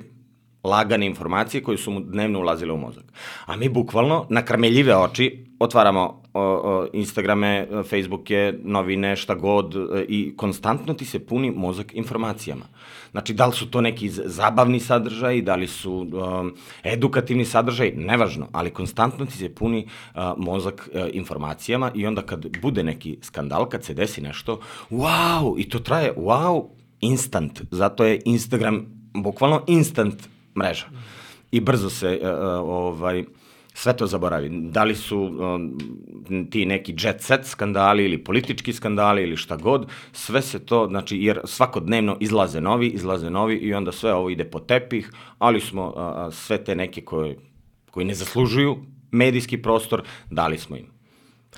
lagane 0.63 1.05
informacije 1.05 1.63
koje 1.63 1.77
su 1.77 1.91
mu 1.91 1.99
dnevno 1.99 2.39
ulazile 2.39 2.73
u 2.73 2.77
mozak. 2.77 3.05
A 3.45 3.55
mi 3.55 3.69
bukvalno 3.69 4.25
na 4.29 4.45
krmeljive 4.45 4.97
oči 4.97 5.50
otvaramo 5.63 6.21
o, 6.33 6.41
o, 6.41 6.87
Instagrame, 6.93 7.67
Facebooke, 7.89 8.53
novine, 8.63 9.15
šta 9.15 9.35
god 9.35 9.75
i 10.07 10.33
konstantno 10.37 10.93
ti 10.93 11.05
se 11.05 11.19
puni 11.25 11.51
mozak 11.51 11.93
informacijama. 11.93 12.65
Znači, 13.11 13.33
da 13.33 13.45
li 13.45 13.53
su 13.53 13.69
to 13.71 13.81
neki 13.81 14.09
zabavni 14.09 14.79
sadržaj, 14.79 15.41
da 15.41 15.55
li 15.55 15.67
su 15.67 15.93
um, 15.93 16.53
edukativni 16.83 17.45
sadržaj, 17.45 17.91
nevažno, 17.95 18.47
ali 18.51 18.69
konstantno 18.71 19.25
ti 19.25 19.37
se 19.37 19.55
puni 19.55 19.85
uh, 19.85 20.21
mozak 20.37 20.89
uh, 20.93 21.01
informacijama 21.13 21.91
i 21.95 22.07
onda 22.07 22.21
kad 22.21 22.45
bude 22.61 22.83
neki 22.83 23.17
skandal, 23.21 23.69
kad 23.69 23.83
se 23.83 23.93
desi 23.93 24.21
nešto, 24.21 24.59
wow, 24.89 25.55
i 25.59 25.69
to 25.69 25.79
traje, 25.79 26.13
wow, 26.15 26.67
instant, 26.99 27.61
zato 27.71 28.05
je 28.05 28.21
Instagram 28.25 28.85
bukvalno 29.13 29.63
instant 29.67 30.29
mreža. 30.57 30.85
I 31.51 31.59
brzo 31.59 31.89
se 31.89 32.19
uh, 32.21 32.29
ovaj 32.69 33.23
sve 33.73 33.97
to 33.97 34.07
zaboravi. 34.07 34.49
Da 34.49 34.83
li 34.83 34.95
su 34.95 35.19
um, 35.19 35.77
ti 36.49 36.65
neki 36.65 36.95
jet 36.99 37.21
set 37.21 37.45
skandali 37.45 38.05
ili 38.05 38.23
politički 38.23 38.73
skandali 38.73 39.23
ili 39.23 39.37
šta 39.37 39.55
god, 39.55 39.89
sve 40.11 40.41
se 40.41 40.65
to, 40.65 40.87
znači, 40.87 41.17
jer 41.17 41.39
svakodnevno 41.43 42.17
izlaze 42.19 42.61
novi, 42.61 42.87
izlaze 42.87 43.29
novi 43.29 43.55
i 43.55 43.73
onda 43.73 43.91
sve 43.91 44.13
ovo 44.13 44.29
ide 44.29 44.45
po 44.45 44.59
tepih, 44.59 45.11
ali 45.37 45.59
smo 45.61 45.87
uh, 45.87 46.33
sve 46.33 46.63
te 46.63 46.75
neke 46.75 47.01
koje, 47.01 47.37
koji 47.91 48.05
ne 48.05 48.13
zaslužuju 48.13 48.77
medijski 49.11 49.61
prostor, 49.61 50.03
dali 50.29 50.57
smo 50.57 50.77
im. 50.77 51.00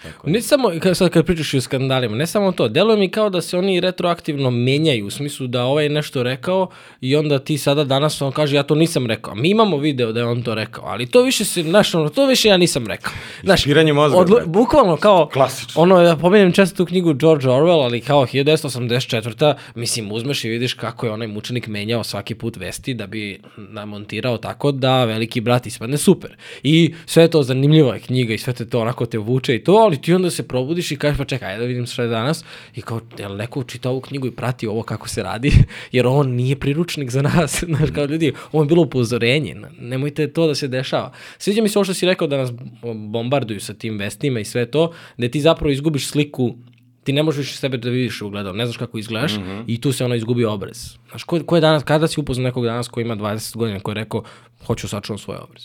Tako 0.01 0.29
ne 0.29 0.41
samo, 0.41 0.71
kad, 0.79 0.97
sad 0.97 1.10
kad 1.10 1.25
pričaš 1.25 1.53
o 1.53 1.62
skandalima, 1.62 2.15
ne 2.15 2.27
samo 2.27 2.51
to, 2.51 2.67
deluje 2.67 2.97
mi 2.97 3.10
kao 3.10 3.29
da 3.29 3.41
se 3.41 3.58
oni 3.58 3.79
retroaktivno 3.79 4.51
menjaju, 4.51 5.08
u 5.08 5.12
smislu 5.12 5.47
da 5.47 5.63
ovaj 5.63 5.89
nešto 5.89 6.23
rekao 6.23 6.69
i 7.01 7.15
onda 7.15 7.39
ti 7.39 7.58
sada 7.58 7.84
danas 7.84 8.21
on 8.21 8.32
kaže 8.32 8.56
ja 8.56 8.63
to 8.63 8.75
nisam 8.75 9.08
rekao. 9.08 9.36
Mi 9.36 9.49
imamo 9.49 9.77
video 9.77 10.12
da 10.12 10.19
je 10.19 10.25
on 10.25 10.43
to 10.43 10.56
rekao, 10.56 10.84
ali 10.86 11.06
to 11.06 11.21
više 11.21 11.45
se, 11.45 11.63
znaš, 11.63 11.95
ono, 11.95 12.10
to 12.10 12.25
više 12.25 12.47
ja 12.47 12.58
nisam 12.58 12.88
rekao. 12.88 13.12
Znaš, 13.43 13.60
Ispiranje 13.60 13.93
mozga. 13.93 14.17
Odlu, 14.17 14.38
bukvalno 14.45 14.97
kao, 14.97 15.29
Klasično. 15.34 15.82
ono, 15.82 16.01
ja 16.01 16.15
pomenem 16.15 16.51
često 16.51 16.77
tu 16.77 16.86
knjigu 16.86 17.13
George 17.13 17.47
Orwell, 17.47 17.84
ali 17.84 18.01
kao 18.01 18.25
1984. 18.25 19.53
Mislim, 19.75 20.12
uzmeš 20.12 20.43
i 20.43 20.49
vidiš 20.49 20.73
kako 20.73 21.06
je 21.06 21.12
onaj 21.12 21.27
mučenik 21.27 21.67
menjao 21.67 22.03
svaki 22.03 22.36
put 22.36 22.58
vesti 22.58 22.93
da 22.93 23.08
bi 23.08 23.39
namontirao 23.58 24.38
tako 24.38 24.71
da 24.71 25.06
veliki 25.06 25.41
brat 25.41 25.65
ispadne 25.65 25.97
super. 25.97 26.36
I 26.63 26.93
sve 27.06 27.27
to 27.27 27.43
zanimljiva 27.43 27.93
je 27.93 27.99
knjiga 27.99 28.34
i 28.34 28.38
sve 28.38 28.53
te 28.53 28.69
to 28.69 28.79
onako 28.79 29.06
te 29.06 29.17
vuče 29.17 29.56
i 29.56 29.63
to, 29.63 29.83
ali 29.84 30.02
ti 30.02 30.13
onda 30.13 30.30
se 30.30 30.48
probudiš 30.48 30.91
i 30.91 30.96
kažeš 30.96 31.17
pa 31.17 31.26
čekaj, 31.26 31.50
ajde 31.50 31.60
da 31.60 31.65
vidim 31.65 31.86
šta 31.86 32.02
je 32.02 32.08
danas 32.08 32.43
i 32.76 32.82
kao, 32.82 33.02
jel 33.17 33.36
neko 33.36 33.63
čita 33.63 33.89
ovu 33.89 34.02
knjigu 34.02 34.28
i 34.28 34.32
prati 34.32 34.67
ovo 34.67 34.84
kako 34.84 35.10
se 35.10 35.24
radi, 35.24 35.52
jer 35.91 36.08
on 36.08 36.30
nije 36.30 36.56
priručnik 36.60 37.10
za 37.10 37.22
nas, 37.22 37.63
znaš, 37.69 37.89
kao 37.96 38.06
ljudi, 38.06 38.34
ovo 38.52 38.63
je 38.63 38.67
bilo 38.67 38.82
upozorenje, 38.82 39.56
nemojte 39.80 40.28
to 40.34 40.48
da 40.48 40.56
se 40.56 40.67
dešava. 40.67 41.12
Sviđa 41.38 41.62
mi 41.62 41.69
se 41.69 41.80
ovo 41.80 41.84
što 41.84 41.93
si 41.93 42.06
rekao 42.06 42.28
da 42.28 42.38
nas 42.38 42.52
bombarduju 42.96 43.60
sa 43.60 43.74
tim 43.74 43.98
vestima 43.98 44.39
i 44.39 44.46
sve 44.46 44.72
to, 44.72 44.91
da 45.17 45.30
ti 45.30 45.41
zapravo 45.41 45.72
izgubiš 45.72 46.08
sliku 46.08 46.56
ti 47.04 47.13
ne 47.13 47.24
možeš 47.24 47.58
sebe 47.58 47.78
da 47.78 47.89
vidiš 47.89 48.22
u 48.22 48.30
gledalo, 48.30 48.56
ne 48.56 48.65
znaš 48.65 48.78
kako 48.78 48.98
izgledaš 48.98 49.36
mm 49.38 49.41
-hmm. 49.41 49.63
i 49.67 49.82
tu 49.82 49.91
se 49.91 50.06
ono 50.06 50.15
izgubi 50.15 50.46
obraz. 50.46 50.98
Znaš, 51.10 51.24
ko, 51.24 51.39
ko 51.46 51.56
je 51.56 51.62
danas, 51.62 51.84
kada 51.84 52.08
si 52.08 52.19
upoznao 52.19 52.43
nekog 52.43 52.65
danas 52.65 52.88
koji 52.88 53.04
ima 53.04 53.15
20 53.15 53.58
godina 53.58 53.80
koji 53.80 53.93
je 53.93 54.04
rekao, 54.04 54.24
hoću 54.65 54.88
sačuvam 54.88 55.17
svoj 55.17 55.38
obraz? 55.38 55.63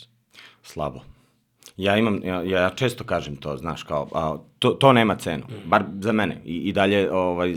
Slabo 0.63 1.18
ja 1.79 1.97
imam, 1.97 2.21
ja, 2.25 2.43
ja 2.43 2.71
često 2.71 3.05
kažem 3.05 3.37
to, 3.37 3.57
znaš, 3.57 3.83
kao, 3.83 4.09
a, 4.15 4.37
to, 4.59 4.71
to 4.71 4.93
nema 4.93 5.15
cenu, 5.15 5.45
bar 5.67 5.85
za 6.01 6.13
mene. 6.13 6.41
I, 6.45 6.57
i 6.57 6.73
dalje 6.73 7.13
ovaj, 7.13 7.55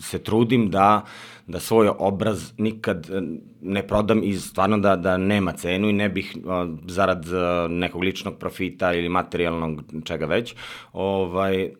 se 0.00 0.18
trudim 0.18 0.70
da, 0.70 1.04
da 1.46 1.60
svoj 1.60 1.90
obraz 1.98 2.52
nikad 2.58 3.10
e, 3.10 3.22
ne 3.60 3.86
prodam 3.86 4.22
i 4.24 4.34
stvarno 4.34 4.78
da, 4.78 4.96
da 4.96 5.16
nema 5.16 5.52
cenu 5.52 5.88
i 5.88 5.92
ne 5.92 6.08
bih 6.08 6.36
a, 6.48 6.66
zarad 6.88 7.26
a, 7.32 7.66
nekog 7.70 8.02
ličnog 8.02 8.38
profita 8.38 8.94
ili 8.94 9.08
materijalnog 9.08 9.82
čega 10.04 10.26
već, 10.26 10.54
ovaj, 10.92 11.70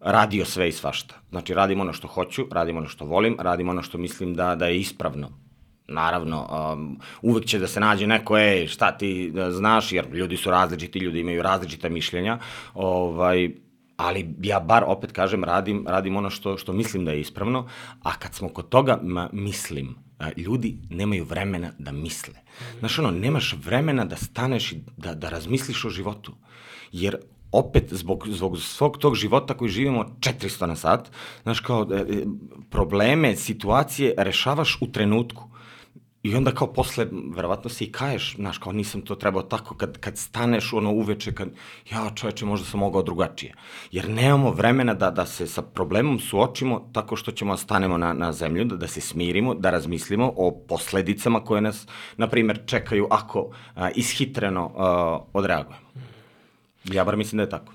radio 0.00 0.44
sve 0.44 0.68
i 0.68 0.72
svašta. 0.72 1.14
Znači, 1.30 1.54
radim 1.54 1.80
ono 1.80 1.92
što 1.92 2.08
hoću, 2.08 2.46
radim 2.52 2.76
ono 2.76 2.88
što 2.88 3.04
volim, 3.04 3.36
radim 3.38 3.68
ono 3.68 3.82
što 3.82 3.98
mislim 3.98 4.34
da, 4.34 4.54
da 4.54 4.66
je 4.66 4.78
ispravno 4.78 5.45
naravno, 5.88 6.72
um, 6.72 7.00
uvek 7.22 7.44
će 7.44 7.58
da 7.58 7.66
se 7.66 7.80
nađe 7.80 8.06
neko, 8.06 8.38
ej, 8.38 8.66
šta 8.66 8.92
ti 8.98 9.30
da 9.34 9.50
znaš, 9.50 9.92
jer 9.92 10.06
ljudi 10.12 10.36
su 10.36 10.50
različiti, 10.50 10.98
ljudi 10.98 11.20
imaju 11.20 11.42
različita 11.42 11.88
mišljenja, 11.88 12.38
ovaj, 12.74 13.50
ali 13.96 14.34
ja 14.42 14.60
bar 14.60 14.84
opet 14.86 15.12
kažem 15.12 15.44
radim 15.44 15.84
radim 15.88 16.16
ono 16.16 16.30
što 16.30 16.58
što 16.58 16.72
mislim 16.72 17.04
da 17.04 17.12
je 17.12 17.20
ispravno, 17.20 17.68
a 18.02 18.14
kad 18.18 18.34
smo 18.34 18.48
kod 18.48 18.68
toga 18.68 18.98
ma, 19.02 19.28
mislim 19.32 20.06
ljudi 20.36 20.78
nemaju 20.90 21.24
vremena 21.24 21.70
da 21.78 21.92
misle. 21.92 22.34
Znaš 22.78 22.98
ono, 22.98 23.10
nemaš 23.10 23.54
vremena 23.64 24.04
da 24.04 24.16
staneš 24.16 24.72
i 24.72 24.80
da, 24.96 25.14
da 25.14 25.28
razmisliš 25.28 25.84
o 25.84 25.90
životu. 25.90 26.32
Jer 26.92 27.16
opet 27.52 27.92
zbog, 27.92 28.28
zbog 28.28 28.58
svog 28.58 28.98
tog 28.98 29.14
života 29.14 29.54
koji 29.54 29.70
živimo 29.70 30.16
400 30.20 30.66
na 30.66 30.76
sat, 30.76 31.10
znaš 31.42 31.60
kao, 31.60 31.86
e, 31.92 31.96
e, 31.96 32.24
probleme, 32.70 33.36
situacije 33.36 34.14
rešavaš 34.16 34.78
u 34.80 34.92
trenutku. 34.92 35.42
I 36.26 36.34
onda 36.34 36.50
kao 36.50 36.72
posle, 36.72 37.06
verovatno 37.36 37.70
se 37.70 37.84
i 37.84 37.92
kaješ, 37.92 38.34
znaš, 38.36 38.58
kao 38.58 38.72
nisam 38.72 39.02
to 39.02 39.14
trebao 39.14 39.42
tako, 39.42 39.74
kad, 39.74 39.98
kad 39.98 40.18
staneš 40.18 40.72
ono 40.72 40.92
uveče, 40.92 41.32
kad, 41.32 41.48
ja 41.90 42.10
čoveče, 42.14 42.44
možda 42.44 42.66
sam 42.66 42.80
mogao 42.80 43.02
drugačije. 43.02 43.54
Jer 43.92 44.08
nemamo 44.10 44.50
vremena 44.50 44.94
da, 44.94 45.10
da 45.10 45.26
se 45.26 45.46
sa 45.46 45.62
problemom 45.62 46.18
suočimo 46.18 46.88
tako 46.92 47.16
što 47.16 47.32
ćemo 47.32 47.52
da 47.52 47.56
stanemo 47.56 47.98
na, 47.98 48.12
na 48.12 48.32
zemlju, 48.32 48.64
da, 48.64 48.76
da 48.76 48.86
se 48.86 49.00
smirimo, 49.00 49.54
da 49.54 49.70
razmislimo 49.70 50.32
o 50.36 50.50
posledicama 50.68 51.40
koje 51.44 51.60
nas, 51.60 51.86
na 52.16 52.28
primer, 52.28 52.60
čekaju 52.66 53.06
ako 53.10 53.50
a, 53.74 53.90
ishitreno 53.90 54.72
a, 54.76 55.18
odreagujemo. 55.32 55.86
Ja 56.84 57.04
bar 57.04 57.16
mislim 57.16 57.36
da 57.36 57.42
je 57.42 57.50
tako. 57.50 57.72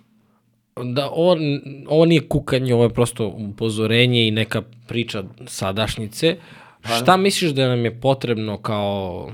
Da, 0.83 1.09
ovo, 1.11 1.37
ovo 1.87 2.05
nije 2.05 2.27
kukanje, 2.27 2.73
ovo 2.73 2.83
je 2.83 2.93
prosto 2.93 3.27
upozorenje 3.27 4.27
i 4.27 4.31
neka 4.31 4.61
priča 4.87 5.23
sadašnjice. 5.47 6.37
Pa, 6.81 6.89
Šta 6.89 7.17
misliš 7.17 7.51
da 7.51 7.67
nam 7.67 7.85
je 7.85 7.99
potrebno 7.99 8.57
kao 8.57 9.31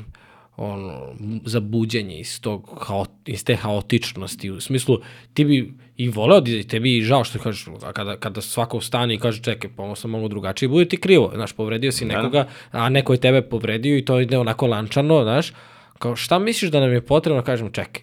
ono, 0.57 1.15
za 1.45 1.59
buđenje 1.59 2.19
iz, 2.19 2.41
tog, 2.41 2.91
iz 3.25 3.43
te 3.43 3.55
haotičnosti, 3.55 4.51
u 4.51 4.61
smislu, 4.61 4.97
ti 5.33 5.45
bi 5.45 5.73
i 5.97 6.09
voleo 6.09 6.41
da 6.41 6.63
tebi 6.63 6.97
i 6.97 7.01
žao 7.01 7.23
što 7.23 7.39
kažeš, 7.39 7.65
kada, 7.93 8.17
kada 8.17 8.41
svako 8.41 8.81
stane 8.81 9.13
i 9.13 9.19
kaže 9.19 9.41
čekaj, 9.41 9.69
pa 9.75 9.95
sam 9.95 10.11
mogu 10.11 10.27
drugačije, 10.27 10.69
bude 10.69 10.85
ti 10.85 10.97
krivo, 10.97 11.31
znaš, 11.35 11.53
povredio 11.53 11.91
si 11.91 12.05
da. 12.05 12.15
nekoga, 12.15 12.47
a 12.71 12.89
neko 12.89 13.13
je 13.13 13.19
tebe 13.19 13.41
povredio 13.41 13.97
i 13.97 14.05
to 14.05 14.19
ide 14.19 14.37
onako 14.37 14.67
lančano, 14.67 15.23
znaš, 15.23 15.53
kao 15.99 16.15
šta 16.15 16.39
misliš 16.39 16.71
da 16.71 16.79
nam 16.79 16.93
je 16.93 17.05
potrebno, 17.05 17.41
kažemo 17.43 17.69
čekaj, 17.69 18.01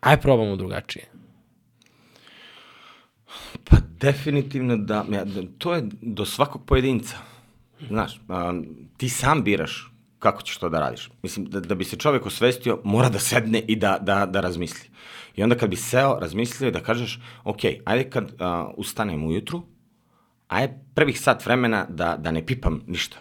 aj 0.00 0.20
probamo 0.20 0.56
drugačije. 0.56 1.04
Pa 3.64 3.76
definitivno 4.00 4.76
da, 4.76 5.04
ja, 5.12 5.24
to 5.58 5.74
je 5.74 5.82
do 6.02 6.24
svakog 6.24 6.66
pojedinca 6.66 7.33
Znaš, 7.88 8.20
a, 8.28 8.52
ti 8.96 9.08
sam 9.08 9.42
biraš 9.42 9.90
kako 10.18 10.42
ćeš 10.42 10.56
to 10.56 10.68
da 10.68 10.80
radiš. 10.80 11.10
Mislim, 11.22 11.46
da, 11.46 11.60
da 11.60 11.74
bi 11.74 11.84
se 11.84 11.96
čovek 11.96 12.26
osvestio, 12.26 12.78
mora 12.84 13.08
da 13.08 13.18
sedne 13.18 13.60
i 13.68 13.76
da, 13.76 13.98
da, 14.00 14.26
da 14.26 14.40
razmisli. 14.40 14.88
I 15.36 15.42
onda 15.42 15.54
kad 15.54 15.70
bi 15.70 15.76
seo, 15.76 16.18
razmislio 16.20 16.68
i 16.68 16.72
da 16.72 16.80
kažeš, 16.80 17.20
ok, 17.44 17.58
ajde 17.84 18.10
kad 18.10 18.32
a, 18.38 18.70
ustanem 18.76 19.26
ujutru, 19.26 19.62
ajde 20.48 20.74
prvih 20.94 21.20
sat 21.20 21.46
vremena 21.46 21.86
da, 21.88 22.16
da 22.16 22.30
ne 22.30 22.46
pipam 22.46 22.82
ništa. 22.86 23.16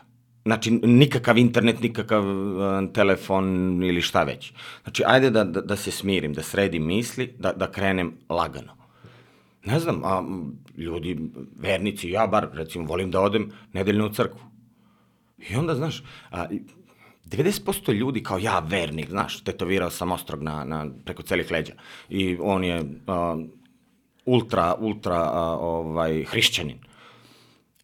Znači, 0.45 0.71
nikakav 0.71 1.38
internet, 1.38 1.80
nikakav 1.80 2.23
uh, 2.28 2.93
telefon 2.93 3.45
ili 3.84 4.02
šta 4.02 4.23
već. 4.23 4.54
Znači, 4.84 5.04
ajde 5.08 5.30
da, 5.30 5.43
da, 5.43 5.62
da 5.62 5.76
se 5.76 5.91
smirim, 5.91 6.34
da 6.34 6.43
sredim 6.43 6.86
misli, 6.88 7.36
da, 7.39 7.54
da 7.54 7.71
krenem 7.71 8.13
lagano. 8.30 8.76
Ne 9.65 9.80
znam, 9.80 10.02
a, 10.04 10.23
ljudi, 10.78 11.19
vernici, 11.60 12.10
ja 12.10 12.28
bar, 12.28 12.49
recimo, 12.54 12.86
volim 12.86 13.12
da 13.12 13.21
odem 13.21 13.52
nedeljno 13.73 14.06
u 14.06 14.10
crkvu. 14.10 14.39
I 15.49 15.56
onda, 15.56 15.75
znaš, 15.75 16.03
a, 16.32 16.45
90% 17.25 17.93
ljudi 17.93 18.23
kao 18.23 18.38
ja, 18.38 18.60
vernik, 18.60 19.10
znaš, 19.10 19.43
tetovirao 19.43 19.89
sam 19.89 20.12
ostrog 20.12 20.43
na, 20.43 20.63
na, 20.63 20.88
preko 21.06 21.23
celih 21.23 21.51
leđa. 21.51 21.73
I 22.10 22.38
on 22.41 22.63
je 22.63 22.82
uh, 22.82 22.86
ultra, 24.25 24.75
ultra 24.79 25.21
uh, 25.21 25.63
ovaj, 25.63 26.23
hrišćanin. 26.23 26.79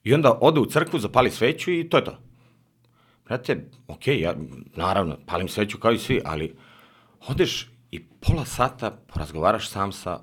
I 0.03 0.13
onda 0.13 0.37
ode 0.41 0.59
u 0.59 0.65
crkvu, 0.65 0.99
zapali 0.99 1.31
sveću 1.31 1.71
i 1.71 1.89
to 1.89 1.97
je 1.97 2.05
to. 2.05 2.17
Brate, 3.25 3.69
okay, 3.87 4.21
ja, 4.21 4.35
naravno, 4.75 5.17
palim 5.25 5.47
sveću 5.47 5.77
kao 5.77 5.91
i 5.91 5.97
svi, 5.97 6.21
ali 6.25 6.55
odeš 7.27 7.69
i 7.91 8.03
pola 8.03 8.45
sata 8.45 8.91
porazgovaraš 8.91 9.69
sam 9.69 9.91
sa 9.91 10.19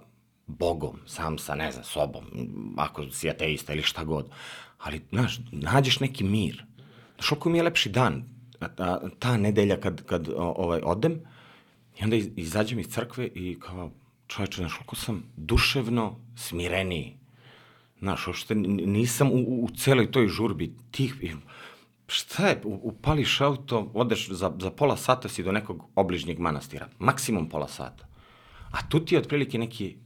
Bogom, 0.46 1.00
sam 1.06 1.38
sa, 1.38 1.54
ne 1.54 1.72
znam, 1.72 1.84
sobom, 1.84 2.24
ako 2.76 3.10
si 3.10 3.30
ateista 3.30 3.72
ili 3.72 3.82
šta 3.82 4.04
god. 4.04 4.30
Ali, 4.78 5.02
znaš, 5.10 5.40
nađeš 5.52 6.00
neki 6.00 6.24
mir. 6.24 6.65
Oko 7.32 7.50
mi 7.50 7.58
je 7.58 7.62
lepši 7.62 7.90
dan, 7.90 8.24
ta, 8.76 9.00
ta 9.18 9.36
nedelja 9.36 9.80
kad, 9.80 10.04
kad 10.06 10.28
ovaj, 10.36 10.80
odem, 10.84 11.20
i 12.00 12.04
onda 12.04 12.16
izađem 12.16 12.78
iz 12.78 12.88
crkve 12.88 13.26
i 13.26 13.56
kao, 13.60 13.90
čoveče, 14.26 14.56
znaš, 14.56 14.74
koliko 14.74 14.96
sam 14.96 15.22
duševno 15.36 16.16
smireniji. 16.36 17.16
Znaš, 17.98 18.26
uopšte 18.26 18.54
nisam 18.54 19.30
u, 19.32 19.64
u 19.64 19.68
celoj 19.76 20.10
toj 20.10 20.28
žurbi 20.28 20.74
tih, 20.90 21.14
šta 22.06 22.48
je, 22.48 22.60
upališ 22.64 23.40
auto, 23.40 23.90
odeš 23.94 24.28
za, 24.30 24.52
za 24.58 24.70
pola 24.70 24.96
sata 24.96 25.28
si 25.28 25.42
do 25.42 25.52
nekog 25.52 25.84
obližnjeg 25.94 26.38
manastira, 26.38 26.88
maksimum 26.98 27.48
pola 27.48 27.68
sata. 27.68 28.06
A 28.70 28.88
tu 28.88 29.00
ti 29.00 29.14
je 29.14 29.18
otprilike 29.18 29.58
neki 29.58 29.96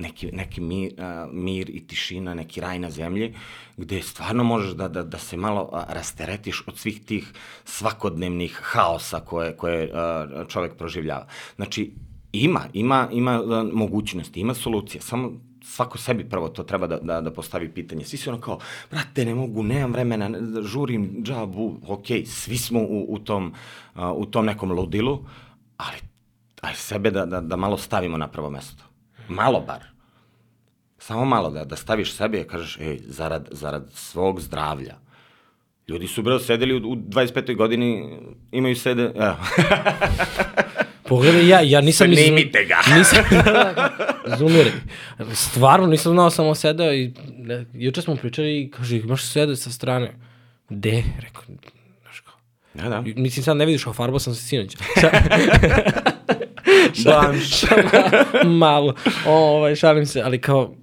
neki, 0.00 0.30
neki 0.32 0.60
mir, 0.60 0.92
uh, 0.98 1.32
mir 1.32 1.70
i 1.70 1.86
tišina, 1.86 2.34
neki 2.34 2.60
raj 2.60 2.78
na 2.78 2.90
zemlji, 2.90 3.34
gde 3.76 4.02
stvarno 4.02 4.44
možeš 4.44 4.70
da, 4.70 4.88
da, 4.88 5.02
da 5.02 5.18
se 5.18 5.36
malo 5.36 5.84
rasteretiš 5.88 6.62
od 6.66 6.78
svih 6.78 7.04
tih 7.04 7.32
svakodnevnih 7.64 8.58
haosa 8.62 9.20
koje, 9.20 9.56
koje 9.56 9.92
uh, 9.92 10.48
čovek 10.48 10.76
proživljava. 10.76 11.26
Znači, 11.56 11.90
ima, 12.32 12.66
ima, 12.72 13.08
ima 13.12 13.42
mogućnosti, 13.72 14.40
ima 14.40 14.54
solucija, 14.54 15.02
samo 15.02 15.32
svako 15.64 15.98
sebi 15.98 16.24
prvo 16.28 16.48
to 16.48 16.62
treba 16.62 16.86
da, 16.86 16.98
da, 16.98 17.20
da 17.20 17.30
postavi 17.30 17.68
pitanje. 17.68 18.04
Svi 18.04 18.18
su 18.18 18.30
ono 18.30 18.40
kao, 18.40 18.58
brate, 18.90 19.24
ne 19.24 19.34
mogu, 19.34 19.62
nemam 19.62 19.92
vremena, 19.92 20.28
da 20.28 20.62
žurim, 20.62 21.22
džabu, 21.22 21.76
ok, 21.86 22.06
svi 22.26 22.58
smo 22.58 22.80
u, 22.80 23.06
u, 23.08 23.18
tom, 23.18 23.52
uh, 23.94 24.02
u 24.16 24.26
tom 24.26 24.46
nekom 24.46 24.72
ludilu, 24.72 25.24
ali 25.76 25.96
aj 26.60 26.74
sebe 26.74 27.10
da, 27.10 27.26
da, 27.26 27.40
da 27.40 27.56
malo 27.56 27.76
stavimo 27.76 28.18
na 28.18 28.28
prvo 28.28 28.50
mesto. 28.50 28.89
Malo 29.30 29.60
bar. 29.60 29.80
Samo 30.98 31.24
malo 31.24 31.50
da, 31.50 31.64
da 31.64 31.76
staviš 31.76 32.12
sebe 32.12 32.40
i 32.40 32.44
kažeš, 32.44 32.78
ej, 32.80 32.98
zarad, 33.06 33.48
zarad 33.50 33.90
svog 33.94 34.40
zdravlja. 34.40 34.94
Ljudi 35.88 36.06
su, 36.06 36.22
breo, 36.22 36.38
sedeli 36.38 36.74
u, 36.74 36.76
u 36.76 36.96
25. 36.96 37.56
godini, 37.56 38.18
imaju 38.52 38.76
sede, 38.76 39.12
evo. 39.14 39.36
Pogledaj, 41.08 41.48
ja, 41.48 41.60
ja 41.60 41.80
nisam... 41.80 42.14
Snimite 42.14 42.64
ga! 42.64 42.78
Nisam, 42.98 43.24
zumiri. 44.38 44.72
Stvarno, 45.34 45.86
nisam 45.86 46.12
znao, 46.12 46.30
samo 46.30 46.54
sedeo 46.54 46.94
i 46.94 47.12
ne, 47.36 47.66
juče 47.72 48.02
smo 48.02 48.16
pričali 48.16 48.60
i 48.60 48.70
kaže, 48.70 48.96
imaš 48.96 49.24
sede 49.24 49.56
sa 49.56 49.70
strane. 49.70 50.14
De? 50.68 51.02
Rekao, 51.20 51.42
znaš 52.02 52.20
kao. 52.20 52.34
Da, 52.74 52.88
da. 52.88 53.00
Mislim, 53.00 53.44
sad 53.44 53.56
ne 53.56 53.66
vidiš, 53.66 53.84
kao 53.84 53.92
farbo 53.92 54.18
sam 54.18 54.34
se 54.34 54.42
sinoć. 54.42 54.76
Šalim, 57.02 57.40
Malo. 58.58 58.94
O, 59.26 59.32
ovaj, 59.32 59.76
šalim 59.76 60.06
se, 60.06 60.22
ali 60.22 60.40
kao, 60.40 60.74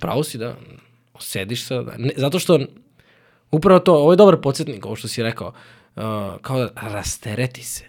pravo 0.00 0.24
si 0.24 0.38
da 0.38 0.56
sediš 1.20 1.66
sa, 1.66 1.82
da, 1.82 1.92
ne, 1.98 2.10
zato 2.16 2.38
što 2.38 2.58
upravo 3.50 3.80
to, 3.80 3.94
ovo 3.94 4.12
je 4.12 4.16
dobar 4.16 4.40
podsjetnik, 4.40 4.86
ovo 4.86 4.96
što 4.96 5.08
si 5.08 5.22
rekao, 5.22 5.48
uh, 5.48 6.02
kao 6.42 6.58
da 6.58 6.70
rastereti 6.74 7.62
se. 7.62 7.84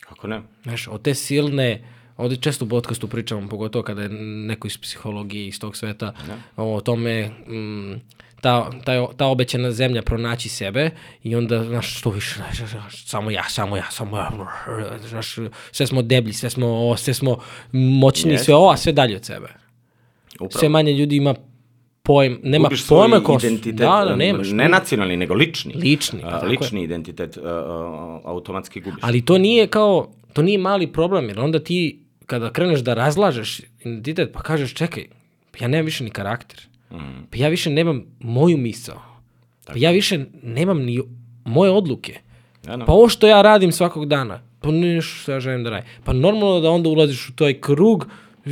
Kako 0.00 0.26
ne? 0.26 0.42
Znaš, 0.62 0.88
od 0.88 1.02
te 1.02 1.14
silne, 1.14 1.84
ovde 2.16 2.36
često 2.36 2.64
u 2.64 2.68
podcastu 2.68 3.08
pričamo, 3.08 3.48
pogotovo 3.48 3.82
kada 3.82 4.02
je 4.02 4.08
neko 4.08 4.66
iz 4.66 4.78
psihologije, 4.78 5.48
iz 5.48 5.60
tog 5.60 5.76
sveta, 5.76 6.12
ne. 6.28 6.34
o 6.56 6.80
tome, 6.80 7.28
mm, 7.28 8.00
ta, 8.40 8.70
ta, 8.84 9.06
ta 9.16 9.26
obećana 9.26 9.70
zemlja 9.70 10.02
pronaći 10.02 10.48
sebe 10.48 10.90
i 11.22 11.36
onda, 11.36 11.64
znaš, 11.64 11.98
što 11.98 12.10
više, 12.10 12.34
samo 12.90 13.30
ja, 13.30 13.44
samo 13.48 13.76
ja, 13.76 13.90
samo 13.90 14.16
ja, 14.18 14.30
znaš, 15.08 15.36
sve 15.72 15.86
smo 15.86 16.02
deblji, 16.02 16.32
sve 16.32 16.50
smo, 16.50 16.88
o, 16.88 16.96
sve 16.96 17.14
smo 17.14 17.38
moćni, 17.72 18.32
yes. 18.32 18.44
sve 18.44 18.54
ovo, 18.54 18.70
a 18.70 18.76
sve 18.76 18.92
dalje 18.92 19.16
od 19.16 19.24
sebe. 19.24 19.48
Upravo. 20.34 20.50
Sve 20.60 20.68
manje 20.68 20.92
ljudi 20.92 21.16
ima 21.16 21.34
pojem, 22.02 22.40
nema 22.42 22.68
Gubiš 22.68 22.86
pojma 22.88 23.20
ko 23.20 23.38
Da, 23.64 24.04
da, 24.08 24.16
nemaš. 24.16 24.48
Ne 24.50 24.68
nacionalni, 24.68 25.16
nego 25.16 25.34
lični. 25.34 25.74
Lični, 25.74 26.20
pa 26.22 26.30
tako 26.30 26.46
lični 26.46 26.82
identitet 26.82 27.36
uh, 27.36 27.42
uh, 27.42 27.50
automatski 28.24 28.80
gubiš. 28.80 29.00
Ali 29.02 29.24
to 29.24 29.38
nije 29.38 29.66
kao, 29.66 30.12
to 30.32 30.42
nije 30.42 30.58
mali 30.58 30.92
problem, 30.92 31.28
jer 31.28 31.40
onda 31.40 31.58
ti, 31.58 32.00
kada 32.26 32.52
kreneš 32.52 32.80
da 32.80 32.94
razlažeš 32.94 33.60
identitet, 33.80 34.32
pa 34.32 34.42
kažeš, 34.42 34.74
čekaj, 34.74 35.06
ja 35.60 35.68
nemam 35.68 35.84
više 35.84 36.04
ni 36.04 36.10
karakter. 36.10 36.67
Mm. 36.90 37.26
Pa 37.30 37.36
ja 37.36 37.48
više 37.48 37.70
nemam 37.70 38.04
moju 38.20 38.56
misao. 38.56 39.02
Pa 39.66 39.72
ja 39.76 39.90
više 39.90 40.24
nemam 40.42 40.78
ni 40.78 41.00
moje 41.44 41.70
odluke. 41.70 42.20
Ja, 42.66 42.76
no. 42.76 42.86
Pa 42.86 42.92
ovo 42.92 43.08
što 43.08 43.26
ja 43.26 43.42
radim 43.42 43.72
svakog 43.72 44.06
dana, 44.06 44.42
pa 44.60 44.70
nešto 44.70 45.14
što 45.14 45.32
ja 45.32 45.40
želim 45.40 45.64
da 45.64 45.70
radim. 45.70 45.90
Pa 46.04 46.12
normalno 46.12 46.60
da 46.60 46.70
onda 46.70 46.88
ulaziš 46.88 47.28
u 47.28 47.36
taj 47.36 47.60
krug, 47.60 48.06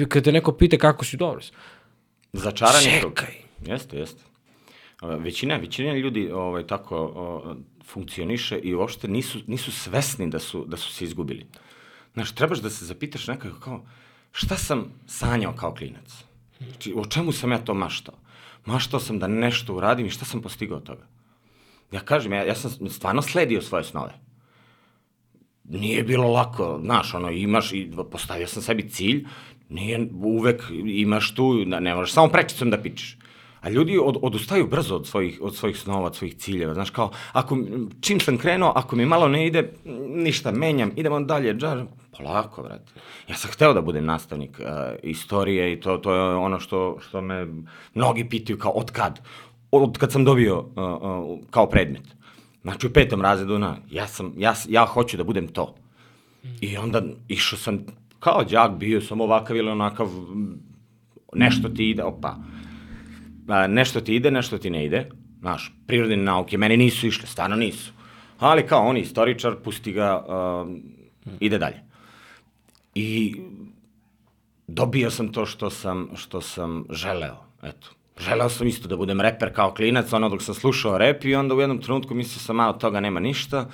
kad 0.08 0.24
te 0.24 0.32
neko 0.32 0.52
pita 0.52 0.78
kako 0.78 1.04
si 1.04 1.16
dobro. 1.16 1.40
Začarani 2.32 3.00
krug. 3.00 3.18
Čekaj. 3.18 3.34
Jeste, 3.66 3.98
jeste. 3.98 4.22
A, 5.00 5.06
Većina, 5.06 5.56
većina 5.56 5.92
ljudi 5.92 6.30
ovaj, 6.32 6.66
tako 6.66 6.96
o, 6.96 7.54
funkcioniše 7.84 8.58
i 8.58 8.74
uopšte 8.74 9.08
nisu, 9.08 9.38
nisu 9.46 9.72
svesni 9.72 10.30
da 10.30 10.38
su, 10.38 10.64
da 10.68 10.76
su 10.76 10.92
se 10.92 11.04
izgubili. 11.04 11.46
Znaš, 12.14 12.32
trebaš 12.32 12.58
da 12.58 12.70
se 12.70 12.84
zapitaš 12.84 13.26
nekako 13.26 13.60
kao, 13.60 13.84
šta 14.32 14.56
sam 14.56 14.92
sanjao 15.06 15.52
kao 15.52 15.74
klinac? 15.74 16.24
Znači, 16.58 16.94
o 16.96 17.04
čemu 17.04 17.32
sam 17.32 17.52
ja 17.52 17.58
to 17.58 17.74
maštao? 17.74 18.14
Maštao 18.66 19.00
sam 19.00 19.18
da 19.18 19.28
nešto 19.28 19.74
uradim 19.74 20.06
i 20.06 20.10
šta 20.10 20.24
sam 20.24 20.42
postigao 20.42 20.76
od 20.76 20.82
toga? 20.82 21.06
Ja 21.92 22.00
kažem, 22.00 22.32
ja, 22.32 22.44
ja 22.44 22.54
sam 22.54 22.88
stvarno 22.90 23.22
sledio 23.22 23.62
svoje 23.62 23.84
snove. 23.84 24.12
Nije 25.64 26.02
bilo 26.02 26.32
lako, 26.32 26.80
znaš, 26.82 27.14
ono, 27.14 27.30
imaš 27.30 27.72
i 27.72 27.90
postavio 28.10 28.46
sam 28.46 28.62
sebi 28.62 28.88
cilj, 28.88 29.26
nije 29.68 30.08
uvek 30.14 30.62
imaš 30.86 31.34
tu, 31.34 31.64
ne 31.64 31.94
možeš 31.94 32.12
samo 32.12 32.28
prečicom 32.28 32.70
da 32.70 32.82
pičeš. 32.82 33.16
A 33.60 33.68
ljudi 33.70 33.98
od, 33.98 34.16
odustaju 34.22 34.66
brzo 34.66 34.96
od 34.96 35.06
svojih, 35.06 35.38
od 35.42 35.56
svojih 35.56 35.78
snova, 35.78 36.06
od 36.06 36.16
svojih 36.16 36.36
ciljeva. 36.36 36.74
Znaš, 36.74 36.90
kao, 36.90 37.10
ako, 37.32 37.58
čim 38.00 38.20
sam 38.20 38.38
krenuo, 38.38 38.72
ako 38.76 38.96
mi 38.96 39.06
malo 39.06 39.28
ne 39.28 39.46
ide, 39.46 39.72
ništa, 40.08 40.52
menjam, 40.52 40.92
idemo 40.96 41.20
dalje, 41.20 41.54
džar, 41.54 41.84
polako, 42.18 42.62
brate. 42.62 42.92
Ja 43.28 43.34
sam 43.34 43.50
hteo 43.50 43.72
da 43.74 43.82
budem 43.82 44.04
nastavnik 44.04 44.60
uh, 44.60 44.66
istorije 45.02 45.72
i 45.72 45.80
to, 45.80 45.98
to 45.98 46.14
je 46.14 46.34
ono 46.34 46.60
što, 46.60 46.98
što 47.00 47.20
me 47.20 47.46
mnogi 47.94 48.28
pitaju 48.28 48.58
kao 48.58 48.72
od 48.72 48.90
kad? 48.90 49.20
Od 49.70 49.98
kad 49.98 50.12
sam 50.12 50.24
dobio 50.24 50.58
uh, 50.58 50.66
uh, 50.66 51.38
kao 51.50 51.66
predmet. 51.66 52.02
Znači 52.62 52.86
u 52.86 52.92
petom 52.92 53.22
razredu, 53.22 53.58
na, 53.58 53.76
ja, 53.90 54.06
sam, 54.06 54.32
ja, 54.36 54.54
ja 54.68 54.86
hoću 54.86 55.16
da 55.16 55.24
budem 55.24 55.48
to. 55.48 55.74
I 56.60 56.76
onda 56.76 57.02
išao 57.28 57.58
sam 57.58 57.78
kao 58.18 58.44
đak, 58.44 58.72
bio 58.72 59.00
sam 59.00 59.20
ovakav 59.20 59.56
ili 59.56 59.70
onakav, 59.70 60.08
nešto 61.32 61.68
ti 61.68 61.90
ide, 61.90 62.04
opa, 62.04 62.36
a, 63.48 63.66
nešto 63.66 64.00
ti 64.00 64.16
ide, 64.16 64.30
nešto 64.30 64.58
ti 64.58 64.70
ne 64.70 64.84
ide, 64.86 65.08
znaš, 65.40 65.72
prirodne 65.86 66.16
nauke, 66.16 66.58
meni 66.58 66.76
nisu 66.76 67.06
išle, 67.06 67.26
stvarno 67.26 67.56
nisu. 67.56 67.92
Ali 68.38 68.66
kao 68.66 68.86
on 68.86 68.96
istoričar, 68.96 69.56
pusti 69.64 69.92
ga, 69.92 70.24
uh, 70.28 70.70
ide 71.40 71.58
dalje. 71.58 71.80
I 72.94 73.36
dobio 74.66 75.10
sam 75.10 75.32
to 75.32 75.46
što 75.46 75.70
sam, 75.70 76.08
što 76.16 76.40
sam 76.40 76.84
želeo, 76.90 77.36
eto. 77.62 77.88
Želeo 78.18 78.48
sam 78.48 78.66
isto 78.66 78.88
da 78.88 78.96
budem 78.96 79.20
reper 79.20 79.54
kao 79.54 79.74
klinac, 79.74 80.12
ono 80.12 80.28
dok 80.28 80.42
sam 80.42 80.54
slušao 80.54 80.98
rep 80.98 81.24
i 81.24 81.34
onda 81.34 81.54
u 81.54 81.60
jednom 81.60 81.82
trenutku 81.82 82.14
mislio 82.14 82.40
sam, 82.40 82.60
a 82.60 82.68
od 82.68 82.80
toga 82.80 83.00
nema 83.00 83.20
ništa, 83.20 83.68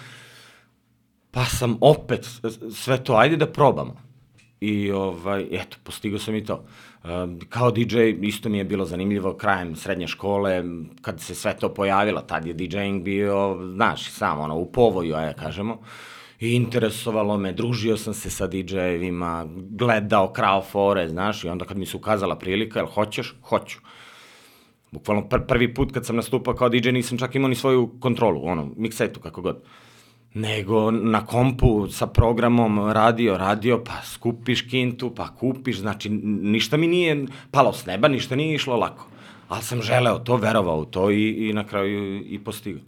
pa 1.30 1.44
sam 1.44 1.78
opet 1.80 2.28
sve 2.74 3.04
to, 3.04 3.14
ajde 3.14 3.36
da 3.36 3.46
probamo. 3.46 3.96
I 4.60 4.90
ovaj, 4.90 5.46
eto, 5.50 5.76
postigao 5.84 6.18
sam 6.18 6.34
i 6.34 6.44
to. 6.44 6.64
Kao 7.48 7.70
DJ 7.70 7.98
isto 8.22 8.48
mi 8.48 8.58
je 8.58 8.64
bilo 8.64 8.84
zanimljivo 8.84 9.34
krajem 9.34 9.76
srednje 9.76 10.06
škole, 10.06 10.64
kad 11.00 11.20
se 11.20 11.34
sve 11.34 11.56
to 11.56 11.74
pojavilo, 11.74 12.20
tad 12.20 12.46
je 12.46 12.54
DJing 12.54 13.02
bio, 13.02 13.58
znaš, 13.74 14.10
samo 14.10 14.42
ono, 14.42 14.56
u 14.56 14.72
povoju, 14.72 15.14
ajde 15.14 15.34
kažemo. 15.34 15.78
I 16.40 16.54
interesovalo 16.54 17.36
me, 17.38 17.52
družio 17.52 17.96
sam 17.96 18.14
se 18.14 18.30
sa 18.30 18.48
DJ-evima, 18.48 19.46
gledao 19.70 20.32
krao 20.32 20.62
fore, 20.62 21.08
znaš, 21.08 21.44
i 21.44 21.48
onda 21.48 21.64
kad 21.64 21.78
mi 21.78 21.86
se 21.86 21.96
ukazala 21.96 22.38
prilika, 22.38 22.78
jel 22.78 22.86
hoćeš? 22.86 23.34
Hoću. 23.42 23.78
Bukvalno 24.90 25.28
pr 25.28 25.46
prvi 25.48 25.74
put 25.74 25.92
kad 25.92 26.06
sam 26.06 26.16
nastupao 26.16 26.54
kao 26.54 26.68
DJ 26.68 26.90
nisam 26.90 27.18
čak 27.18 27.34
imao 27.34 27.48
ni 27.48 27.54
svoju 27.54 27.90
kontrolu, 28.00 28.46
ono, 28.46 28.70
miksetu, 28.76 29.20
kako 29.20 29.42
god 29.42 29.62
nego 30.34 30.90
na 30.90 31.26
kompu 31.26 31.88
sa 31.88 32.06
programom 32.06 32.90
radio, 32.92 33.36
radio, 33.36 33.82
pa 33.84 34.02
skupiš 34.04 34.62
kintu, 34.62 35.10
pa 35.14 35.28
kupiš, 35.28 35.78
znači 35.78 36.10
ništa 36.42 36.76
mi 36.76 36.86
nije 36.86 37.26
palo 37.50 37.72
s 37.72 37.86
neba, 37.86 38.08
ništa 38.08 38.36
nije 38.36 38.54
išlo 38.54 38.76
lako. 38.76 39.06
Ali 39.48 39.62
sam 39.62 39.82
želeo 39.82 40.18
to, 40.18 40.36
verovao 40.36 40.78
u 40.78 40.84
to 40.84 41.10
i, 41.10 41.48
i 41.48 41.52
na 41.52 41.64
kraju 41.66 42.22
i 42.26 42.38
postigao. 42.38 42.82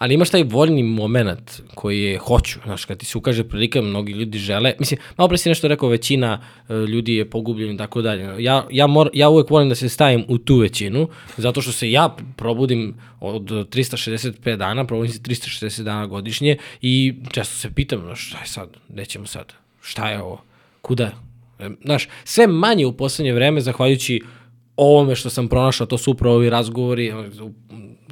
Ali 0.00 0.14
imaš 0.14 0.30
taj 0.30 0.42
voljni 0.42 0.82
moment 0.82 1.60
koji 1.74 2.02
je 2.02 2.18
hoću, 2.18 2.58
znaš, 2.64 2.84
kad 2.84 2.98
ti 2.98 3.06
se 3.06 3.18
ukaže 3.18 3.44
prilika, 3.44 3.82
mnogi 3.82 4.12
ljudi 4.12 4.38
žele, 4.38 4.72
mislim, 4.78 5.00
malo 5.16 5.28
pre 5.28 5.38
si 5.38 5.48
nešto 5.48 5.68
rekao, 5.68 5.88
većina 5.88 6.40
uh, 6.68 6.76
ljudi 6.76 7.14
je 7.14 7.30
pogubljena 7.30 7.72
i 7.72 7.76
tako 7.76 8.02
dalje. 8.02 8.44
Ja, 8.44 8.66
ja, 8.70 8.86
mor, 8.86 9.10
ja 9.14 9.28
uvek 9.28 9.50
volim 9.50 9.68
da 9.68 9.74
se 9.74 9.88
stavim 9.88 10.24
u 10.28 10.38
tu 10.38 10.56
većinu, 10.56 11.08
zato 11.36 11.60
što 11.60 11.72
se 11.72 11.90
ja 11.90 12.16
probudim 12.36 12.94
od 13.20 13.42
365 13.42 14.56
dana, 14.56 14.86
probudim 14.86 15.12
se 15.12 15.20
360 15.20 15.82
dana 15.82 16.06
godišnje 16.06 16.56
i 16.82 17.14
često 17.30 17.54
se 17.54 17.70
pitam, 17.74 18.00
znaš, 18.00 18.28
šta 18.28 18.38
je 18.40 18.46
sad, 18.46 18.68
gde 18.88 19.04
ćemo 19.04 19.26
sad, 19.26 19.52
šta 19.80 20.10
je 20.10 20.22
ovo, 20.22 20.42
kuda, 20.80 21.10
e, 21.58 21.68
znaš, 21.84 22.08
sve 22.24 22.46
manje 22.46 22.86
u 22.86 22.96
poslednje 22.96 23.32
vreme, 23.32 23.60
zahvaljujući 23.60 24.20
ovome 24.76 25.14
što 25.14 25.30
sam 25.30 25.48
pronašao, 25.48 25.86
to 25.86 25.98
su 25.98 26.10
upravo 26.10 26.36
ovi 26.36 26.50
razgovori, 26.50 27.12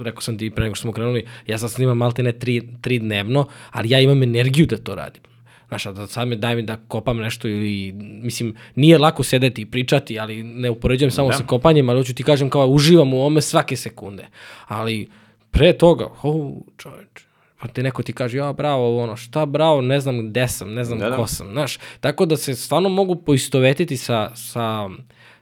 rekao 0.04 0.20
sam 0.20 0.38
ti 0.38 0.50
pre 0.50 0.64
nego 0.64 0.74
što 0.74 0.82
smo 0.82 0.92
krenuli, 0.92 1.26
ja 1.46 1.58
sad 1.58 1.70
snimam 1.70 1.96
malte 1.96 2.22
ne 2.22 2.32
tri, 2.32 2.68
tri 2.80 2.98
dnevno, 2.98 3.46
ali 3.70 3.90
ja 3.90 4.00
imam 4.00 4.22
energiju 4.22 4.66
da 4.66 4.76
to 4.76 4.94
radim. 4.94 5.22
Znaš, 5.68 5.84
da 5.84 6.06
sad 6.06 6.28
me 6.28 6.36
daj 6.36 6.56
mi 6.56 6.62
da 6.62 6.76
kopam 6.76 7.16
nešto 7.16 7.48
ili, 7.48 7.92
mislim, 8.22 8.56
nije 8.74 8.98
lako 8.98 9.22
sedeti 9.22 9.62
i 9.62 9.66
pričati, 9.66 10.18
ali 10.18 10.42
ne 10.42 10.70
upoređujem 10.70 11.10
samo 11.10 11.28
da. 11.28 11.36
sa 11.36 11.44
kopanjem, 11.44 11.88
ali 11.88 12.00
hoću 12.00 12.14
ti 12.14 12.22
kažem 12.22 12.50
kao 12.50 12.66
uživam 12.66 13.14
u 13.14 13.26
ome 13.26 13.40
svake 13.40 13.76
sekunde. 13.76 14.26
Ali 14.66 15.08
pre 15.50 15.72
toga, 15.72 16.08
oh, 16.22 16.52
čoveč, 16.76 17.28
pa 17.60 17.68
te 17.68 17.82
neko 17.82 18.02
ti 18.02 18.12
kaže, 18.12 18.38
ja 18.38 18.52
bravo, 18.52 19.02
ono, 19.02 19.16
šta 19.16 19.46
bravo, 19.46 19.80
ne 19.80 20.00
znam 20.00 20.28
gde 20.28 20.48
sam, 20.48 20.74
ne 20.74 20.84
znam 20.84 20.98
da, 20.98 21.10
da. 21.10 21.16
ko 21.16 21.26
sam, 21.26 21.52
znaš, 21.52 21.78
tako 22.00 22.26
da 22.26 22.36
se 22.36 22.54
stvarno 22.54 22.88
mogu 22.88 23.16
poistovetiti 23.16 23.96
sa, 23.96 24.30
sa, 24.36 24.88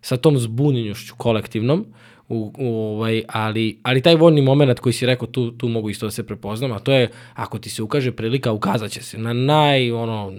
sa 0.01 0.17
tom 0.17 0.39
zbunjenošću 0.39 1.15
kolektivnom, 1.17 1.87
u, 2.29 2.53
u, 2.59 2.77
ovaj, 2.77 3.23
ali, 3.29 3.79
ali 3.83 4.03
taj 4.03 4.15
voljni 4.15 4.43
moment 4.43 4.81
koji 4.81 4.93
si 4.93 5.07
rekao, 5.07 5.27
tu, 5.27 5.51
tu 5.51 5.69
mogu 5.69 5.91
isto 5.91 6.07
da 6.07 6.11
se 6.11 6.27
prepoznam, 6.27 6.73
a 6.73 6.79
to 6.79 6.93
je, 6.93 7.11
ako 7.35 7.59
ti 7.59 7.71
se 7.71 7.83
ukaže 7.83 8.13
prilika, 8.13 8.53
ukazat 8.53 8.91
će 8.91 9.03
se 9.03 9.19
na 9.19 9.33
naj, 9.33 9.93
ono, 9.93 10.33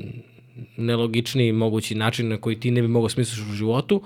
nelogičniji 0.77 1.51
mogući 1.51 1.95
način 1.95 2.29
na 2.29 2.37
koji 2.37 2.59
ti 2.59 2.71
ne 2.71 2.81
bi 2.81 2.87
mogao 2.87 3.09
smisliš 3.09 3.39
u 3.39 3.53
životu, 3.53 4.01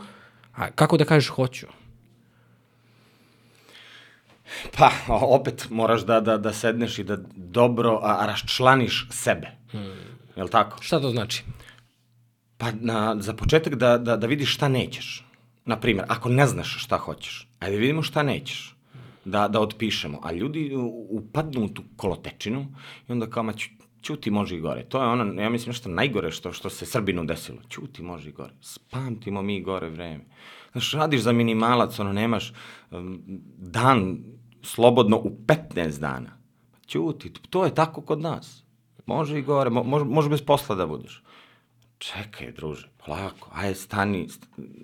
a 0.54 0.72
kako 0.72 0.98
da 0.98 1.06
kažeš 1.06 1.30
hoću? 1.30 1.68
Pa, 4.78 4.92
opet 5.22 5.68
moraš 5.70 6.02
da, 6.02 6.20
da, 6.20 6.38
da 6.38 6.54
sedneš 6.54 7.00
i 7.00 7.04
da 7.04 7.18
dobro 7.36 8.00
a, 8.04 8.26
raščlaniš 8.26 9.08
sebe. 9.10 9.48
Hmm. 9.72 10.12
Je 10.36 10.44
li 10.44 10.50
tako? 10.50 10.78
Šta 10.82 11.00
to 11.00 11.10
znači? 11.10 11.44
Pa 12.58 12.72
na, 12.72 13.16
za 13.20 13.34
početak 13.34 13.76
da, 13.76 13.98
da, 13.98 14.18
da 14.18 14.28
vidiš 14.28 14.54
šta 14.54 14.68
nećeš. 14.68 15.26
Na 15.66 15.80
primjer, 15.80 16.06
ako 16.10 16.30
ne 16.30 16.48
znaš 16.48 16.84
šta 16.84 16.98
hoćeš, 16.98 17.48
ajde 17.60 17.78
vidimo 17.78 18.02
šta 18.02 18.24
nećeš. 18.24 18.76
Da, 19.26 19.48
da 19.48 19.60
otpišemo. 19.60 20.20
A 20.24 20.32
ljudi 20.32 20.72
upadnu 21.10 21.66
u 21.66 21.70
tu 21.70 21.84
kolotečinu 21.96 22.68
i 23.10 23.12
onda 23.12 23.30
kao, 23.30 23.44
ma 23.44 23.54
ćuti 24.02 24.32
može 24.32 24.58
i 24.58 24.60
gore. 24.60 24.84
To 24.84 25.02
je 25.02 25.08
ono, 25.08 25.42
ja 25.42 25.50
mislim, 25.50 25.70
nešto 25.70 25.90
najgore 25.90 26.32
što, 26.32 26.54
što 26.54 26.70
se 26.70 26.86
Srbinu 26.86 27.26
desilo. 27.26 27.58
Ćuti 27.70 28.04
može 28.04 28.30
i 28.30 28.34
gore. 28.34 28.54
Spamtimo 28.62 29.42
mi 29.42 29.62
gore 29.62 29.90
vreme. 29.90 30.26
Znaš, 30.72 30.92
radiš 30.94 31.22
za 31.22 31.32
minimalac, 31.32 32.00
ono, 32.00 32.14
nemaš 32.14 32.54
um, 32.92 33.22
dan 33.58 34.18
slobodno 34.64 35.18
u 35.18 35.38
15 35.48 36.00
dana. 36.00 36.38
Ćuti, 36.88 37.32
to 37.50 37.66
je 37.66 37.76
tako 37.76 38.02
kod 38.02 38.22
nas. 38.22 38.64
Može 39.06 39.40
i 39.40 39.42
gore, 39.42 39.70
mo, 39.70 39.84
može, 39.84 40.06
može 40.06 40.30
bez 40.30 40.42
posla 40.42 40.76
da 40.76 40.88
budeš. 40.88 41.24
Čekaj, 42.02 42.52
druže, 42.52 42.88
polako, 43.06 43.50
ajde, 43.54 43.76
stani, 43.76 44.28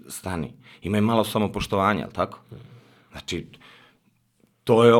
stani. 0.08 0.54
Imaj 0.82 1.02
malo 1.02 1.24
samopoštovanja, 1.24 2.04
ali 2.04 2.14
tako? 2.14 2.40
Znači, 3.12 3.48
to 4.64 4.84
je 4.84 4.94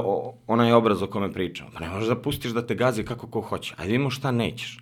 onaj 0.48 0.74
obraz 0.74 1.02
o 1.02 1.08
kome 1.08 1.32
pričam. 1.32 1.68
Pa 1.74 1.80
ne 1.80 1.90
možeš 1.90 2.08
da 2.10 2.22
pustiš 2.22 2.52
da 2.52 2.66
te 2.68 2.76
gazi 2.76 3.06
kako 3.06 3.28
ko 3.28 3.42
hoće. 3.42 3.76
Ajde 3.78 3.96
imamo 3.96 4.10
šta 4.10 4.32
nećeš. 4.32 4.80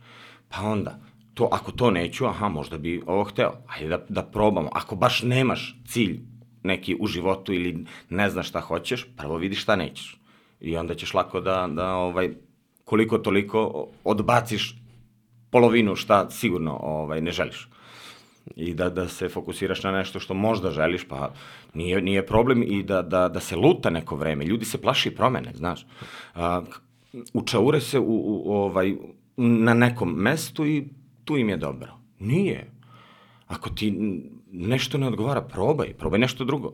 Pa 0.49 0.61
onda, 0.61 0.99
to, 1.33 1.49
ako 1.51 1.71
to 1.71 1.91
neću, 1.91 2.25
aha, 2.25 2.49
možda 2.49 2.77
bi 2.77 3.01
ovo 3.05 3.23
hteo. 3.23 3.51
Ajde 3.67 3.87
da, 3.87 3.99
da 4.09 4.23
probamo. 4.23 4.69
Ako 4.73 4.95
baš 4.95 5.23
nemaš 5.23 5.75
cilj 5.87 6.19
neki 6.63 6.95
u 6.99 7.07
životu 7.07 7.53
ili 7.53 7.85
ne 8.09 8.29
znaš 8.29 8.49
šta 8.49 8.61
hoćeš, 8.61 9.07
prvo 9.17 9.37
vidi 9.37 9.55
šta 9.55 9.75
nećeš. 9.75 10.19
I 10.59 10.77
onda 10.77 10.95
ćeš 10.95 11.13
lako 11.13 11.41
da, 11.41 11.67
da 11.67 11.93
ovaj, 11.95 12.33
koliko 12.85 13.17
toliko 13.17 13.87
odbaciš 14.03 14.84
polovinu 15.55 15.95
šta 15.95 16.29
sigurno 16.29 16.73
ovaj, 16.81 17.21
ne 17.21 17.31
želiš 17.31 17.69
i 18.55 18.73
da, 18.73 18.89
da 18.89 19.07
se 19.07 19.29
fokusiraš 19.29 19.83
na 19.83 19.91
nešto 19.91 20.19
što 20.19 20.33
možda 20.33 20.71
želiš, 20.71 21.07
pa 21.07 21.29
nije, 21.73 22.01
nije 22.01 22.25
problem 22.25 22.63
i 22.63 22.83
da, 22.83 23.01
da, 23.01 23.29
da 23.29 23.39
se 23.39 23.55
luta 23.55 23.89
neko 23.89 24.15
vreme. 24.15 24.45
Ljudi 24.45 24.65
se 24.65 24.81
plaši 24.81 25.15
promene, 25.15 25.53
znaš. 25.55 25.85
A, 26.35 26.61
učaure 27.33 27.81
se 27.81 27.99
u, 27.99 28.03
u, 28.05 28.53
ovaj, 28.53 28.95
na 29.37 29.73
nekom 29.73 30.11
mestu 30.13 30.65
i 30.65 30.83
tu 31.23 31.37
im 31.37 31.49
je 31.49 31.57
dobro. 31.57 31.95
Nije. 32.19 32.67
Ako 33.47 33.69
ti 33.69 33.93
nešto 34.51 34.97
ne 34.97 35.07
odgovara, 35.07 35.41
probaj, 35.41 35.93
probaj 35.93 36.19
nešto 36.19 36.43
drugo. 36.43 36.73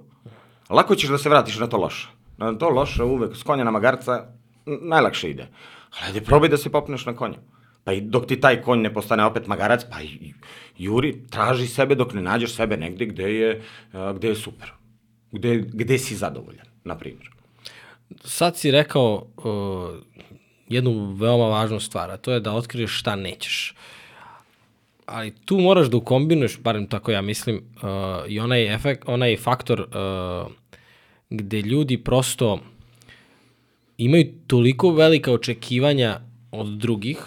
Lako 0.70 0.96
ćeš 0.96 1.10
da 1.10 1.18
se 1.18 1.30
vratiš 1.30 1.60
na 1.60 1.68
to 1.68 1.78
loše. 1.78 2.10
Na 2.38 2.54
to 2.58 2.70
loše 2.70 3.04
uvek, 3.04 3.38
s 3.38 3.44
konja 3.44 3.64
na 3.64 3.72
magarca, 3.72 4.26
najlakše 4.66 5.30
ide. 5.30 5.48
Ali 5.92 6.08
ajde, 6.08 6.26
probaj 6.26 6.50
da 6.50 6.58
se 6.58 6.72
popneš 6.72 7.06
na 7.06 7.16
konja. 7.16 7.38
Pa 7.84 7.94
i 7.94 8.02
dok 8.02 8.28
ti 8.28 8.40
taj 8.40 8.62
konj 8.62 8.82
ne 8.82 8.94
postane 8.94 9.26
opet 9.26 9.48
magarac, 9.48 9.86
pa 9.92 10.02
i, 10.02 10.34
juri, 10.78 11.16
traži 11.30 11.68
sebe 11.68 11.96
dok 11.96 12.14
ne 12.14 12.22
nađeš 12.22 12.54
sebe 12.54 12.78
negde 12.78 13.06
gde 13.06 13.34
je, 13.34 13.62
gde 14.16 14.28
je 14.28 14.36
super. 14.36 14.72
Gde, 15.32 15.58
gde 15.74 15.98
si 15.98 16.16
zadovoljan, 16.16 16.66
na 16.84 16.98
primjer. 16.98 17.30
Sad 18.24 18.58
si 18.58 18.72
rekao 18.72 19.28
uh, 19.38 20.24
jednu 20.68 21.14
veoma 21.14 21.48
važnu 21.48 21.80
stvar, 21.80 22.12
a 22.12 22.18
to 22.18 22.34
je 22.34 22.40
da 22.40 22.54
otkriješ 22.54 23.00
šta 23.00 23.16
nećeš. 23.16 23.76
Ali 25.06 25.36
tu 25.46 25.60
moraš 25.60 25.88
da 25.88 25.98
ukombinuješ, 25.98 26.60
barem 26.60 26.88
tako 26.88 27.12
ja 27.12 27.22
mislim, 27.22 27.56
uh, 27.76 27.82
i 28.28 28.40
onaj, 28.40 28.74
efekt, 28.76 29.04
onaj 29.08 29.38
faktor 29.38 29.82
uh, 29.82 30.52
gde 31.30 31.62
ljudi 31.62 31.98
prosto 31.98 32.60
imaju 33.98 34.34
toliko 34.48 34.92
velika 34.92 35.34
očekivanja 35.34 36.20
od 36.52 36.68
drugih, 36.68 37.18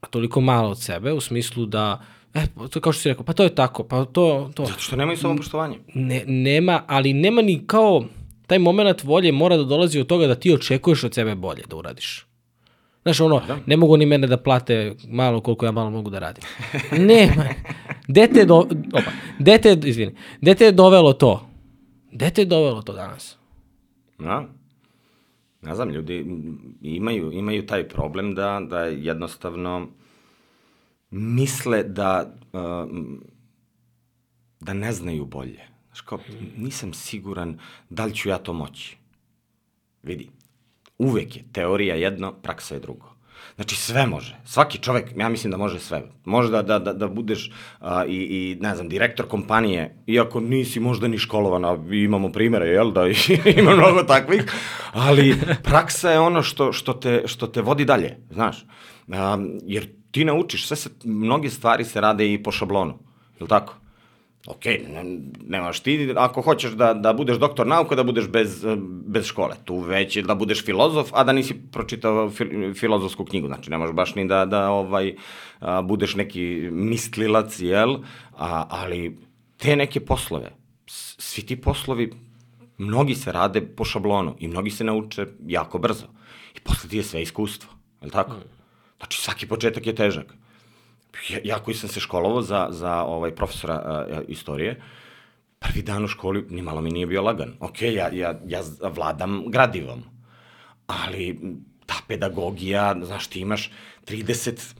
a 0.00 0.06
toliko 0.06 0.40
malo 0.40 0.70
od 0.70 0.80
sebe, 0.80 1.12
u 1.12 1.20
smislu 1.20 1.66
da 1.66 2.00
E, 2.34 2.46
to 2.70 2.80
kao 2.80 2.92
što 2.92 3.02
si 3.02 3.08
rekao, 3.08 3.24
pa 3.24 3.32
to 3.32 3.42
je 3.42 3.54
tako, 3.54 3.84
pa 3.84 4.04
to... 4.04 4.50
to. 4.54 4.66
Zato 4.66 4.80
što 4.80 4.96
nemaju 4.96 5.16
samopoštovanje. 5.16 5.78
Ne, 5.94 6.24
nema, 6.26 6.82
ali 6.86 7.12
nema 7.12 7.42
ni 7.42 7.62
kao, 7.66 8.04
taj 8.46 8.58
moment 8.58 9.04
volje 9.04 9.32
mora 9.32 9.56
da 9.56 9.64
dolazi 9.64 10.00
od 10.00 10.06
toga 10.06 10.26
da 10.26 10.34
ti 10.34 10.54
očekuješ 10.54 11.04
od 11.04 11.14
sebe 11.14 11.34
bolje 11.34 11.62
da 11.70 11.76
uradiš. 11.76 12.26
Znaš, 13.02 13.20
ono, 13.20 13.40
da. 13.46 13.58
ne 13.66 13.76
mogu 13.76 13.96
ni 13.96 14.06
mene 14.06 14.26
da 14.26 14.36
plate 14.36 14.94
malo 15.08 15.40
koliko 15.40 15.66
ja 15.66 15.72
malo 15.72 15.90
mogu 15.90 16.10
da 16.10 16.18
radim. 16.18 16.44
Nema. 17.08 17.44
Dete 18.08 18.40
je, 18.40 18.46
do, 18.46 18.56
opa, 18.92 19.10
dete, 19.38 19.78
izvini, 19.84 20.14
dete 20.40 20.64
je 20.64 20.72
dovelo 20.72 21.12
to. 21.12 21.46
Dete 22.12 22.40
je 22.40 22.46
dovelo 22.46 22.82
to 22.82 22.92
danas. 22.92 23.36
Da. 24.18 24.44
Ne 25.62 25.74
znam, 25.74 25.90
ljudi 25.90 26.24
imaju, 26.82 27.32
imaju 27.32 27.66
taj 27.66 27.88
problem 27.88 28.34
da, 28.34 28.60
da 28.70 28.80
jednostavno 28.80 29.88
misle 31.10 31.82
da, 31.82 32.34
uh, 32.52 32.90
da 34.60 34.72
ne 34.72 34.92
znaju 34.92 35.24
bolje. 35.24 35.60
Znaš, 35.86 36.00
kao, 36.00 36.18
nisam 36.56 36.92
siguran 36.92 37.58
da 37.90 38.04
li 38.04 38.14
ću 38.14 38.28
ja 38.28 38.38
to 38.38 38.52
moći. 38.52 38.96
Vidi, 40.02 40.30
uvek 40.98 41.36
je 41.36 41.44
teorija 41.52 41.94
jedno, 41.94 42.32
praksa 42.32 42.74
je 42.74 42.80
drugo. 42.80 43.14
Znači 43.54 43.76
sve 43.76 44.06
može. 44.06 44.36
Svaki 44.44 44.78
čovek, 44.78 45.12
ja 45.16 45.28
mislim 45.28 45.50
da 45.50 45.56
može 45.56 45.78
sve. 45.78 46.02
Može 46.24 46.50
da, 46.50 46.62
da, 46.62 46.78
da, 46.78 47.08
budeš 47.08 47.50
a, 47.80 48.04
i, 48.04 48.16
i, 48.16 48.58
ne 48.60 48.74
znam, 48.74 48.88
direktor 48.88 49.28
kompanije, 49.28 49.96
iako 50.06 50.40
nisi 50.40 50.80
možda 50.80 51.08
ni 51.08 51.18
školovan, 51.18 51.64
a 51.64 51.78
imamo 51.90 52.32
primere, 52.32 52.66
jel, 52.66 52.92
da 52.92 53.06
ima 53.60 53.74
mnogo 53.74 54.02
takvih, 54.02 54.52
ali 54.92 55.36
praksa 55.62 56.10
je 56.10 56.20
ono 56.20 56.42
što, 56.42 56.72
što, 56.72 56.92
te, 56.92 57.22
što 57.26 57.46
te 57.46 57.62
vodi 57.62 57.84
dalje, 57.84 58.16
znaš. 58.30 58.64
A, 59.12 59.38
jer 59.62 59.88
ti 60.10 60.24
naučiš, 60.24 60.66
sve 60.66 60.76
se, 60.76 60.90
mnoge 61.04 61.50
stvari 61.50 61.84
se 61.84 62.00
rade 62.00 62.32
i 62.32 62.42
po 62.42 62.52
šablonu, 62.52 62.98
je 63.38 63.42
li 63.42 63.48
tako? 63.48 63.79
Ok, 64.46 64.64
ne, 64.64 65.02
nemaš 65.46 65.80
ti, 65.80 66.14
ako 66.16 66.42
hoćeš 66.42 66.72
da, 66.72 66.94
da 66.94 67.12
budeš 67.12 67.36
doktor 67.36 67.66
nauka, 67.66 67.94
da 67.94 68.02
budeš 68.02 68.28
bez, 68.28 68.64
bez 69.06 69.26
škole. 69.26 69.56
Tu 69.64 69.76
već 69.78 70.16
je 70.16 70.22
da 70.22 70.34
budeš 70.34 70.64
filozof, 70.64 71.10
a 71.12 71.24
da 71.24 71.32
nisi 71.32 71.54
pročitao 71.72 72.30
fil, 72.30 72.74
filozofsku 72.74 73.24
knjigu. 73.24 73.46
Znači, 73.46 73.70
ne 73.70 73.78
možeš 73.78 73.94
baš 73.94 74.14
ni 74.14 74.28
da, 74.28 74.44
da 74.44 74.70
ovaj, 74.70 75.14
a, 75.60 75.82
budeš 75.82 76.14
neki 76.14 76.68
mistlilac, 76.72 77.60
jel? 77.60 77.98
A, 78.38 78.64
ali 78.70 79.18
te 79.56 79.76
neke 79.76 80.00
poslove, 80.00 80.52
svi 81.18 81.42
ti 81.46 81.60
poslovi, 81.60 82.10
mnogi 82.78 83.14
se 83.14 83.32
rade 83.32 83.60
po 83.60 83.84
šablonu 83.84 84.36
i 84.38 84.48
mnogi 84.48 84.70
se 84.70 84.84
nauče 84.84 85.26
jako 85.46 85.78
brzo. 85.78 86.06
I 86.56 86.60
posle 86.60 86.90
ti 86.90 86.96
je 86.96 87.02
sve 87.02 87.22
iskustvo, 87.22 87.70
je 88.00 88.06
li 88.06 88.12
tako? 88.12 88.32
Mm. 88.32 88.48
Znači, 88.98 89.20
svaki 89.20 89.46
početak 89.46 89.86
je 89.86 89.94
težak. 89.94 90.34
Ja, 91.28 91.38
ja 91.44 91.58
koji 91.58 91.74
sam 91.74 91.88
se 91.88 92.00
školovao 92.00 92.42
za, 92.42 92.68
za 92.70 93.02
ovaj, 93.02 93.34
profesora 93.34 94.06
uh, 94.10 94.18
istorije, 94.28 94.80
prvi 95.58 95.82
dan 95.82 96.04
u 96.04 96.08
školi 96.08 96.46
ni 96.50 96.62
malo 96.62 96.80
mi 96.80 96.90
nije 96.90 97.06
bio 97.06 97.22
lagan. 97.22 97.56
Ok, 97.60 97.82
ja, 97.82 98.10
ja, 98.12 98.40
ja 98.46 98.62
vladam 98.82 99.44
gradivom, 99.46 100.02
ali 100.86 101.38
ta 101.86 101.94
pedagogija, 102.08 102.94
znaš, 103.02 103.26
ti 103.26 103.40
imaš 103.40 103.70
30 104.06 104.74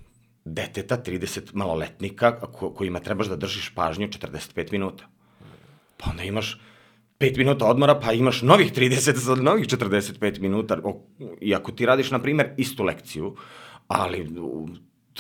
deteta, 0.44 1.02
30 1.02 1.54
maloletnika 1.54 2.40
ko, 2.40 2.70
kojima 2.70 3.00
trebaš 3.00 3.26
da 3.26 3.36
držiš 3.36 3.74
pažnju 3.74 4.08
45 4.08 4.72
minuta. 4.72 5.08
Pa 5.96 6.10
onda 6.10 6.22
imaš 6.22 6.60
5 7.20 7.38
minuta 7.38 7.66
odmora, 7.66 8.00
pa 8.00 8.12
imaš 8.12 8.42
novih 8.42 8.72
30 8.72 9.16
za 9.16 9.35
novih 9.35 9.66
45 9.66 10.40
minuta. 10.40 10.78
I 11.40 11.54
ako 11.54 11.72
ti 11.72 11.87
radiš, 11.87 12.10
na 12.10 12.18
primer, 12.18 12.54
istu 12.56 12.85
lekciju, 12.85 13.37
ali 13.88 14.28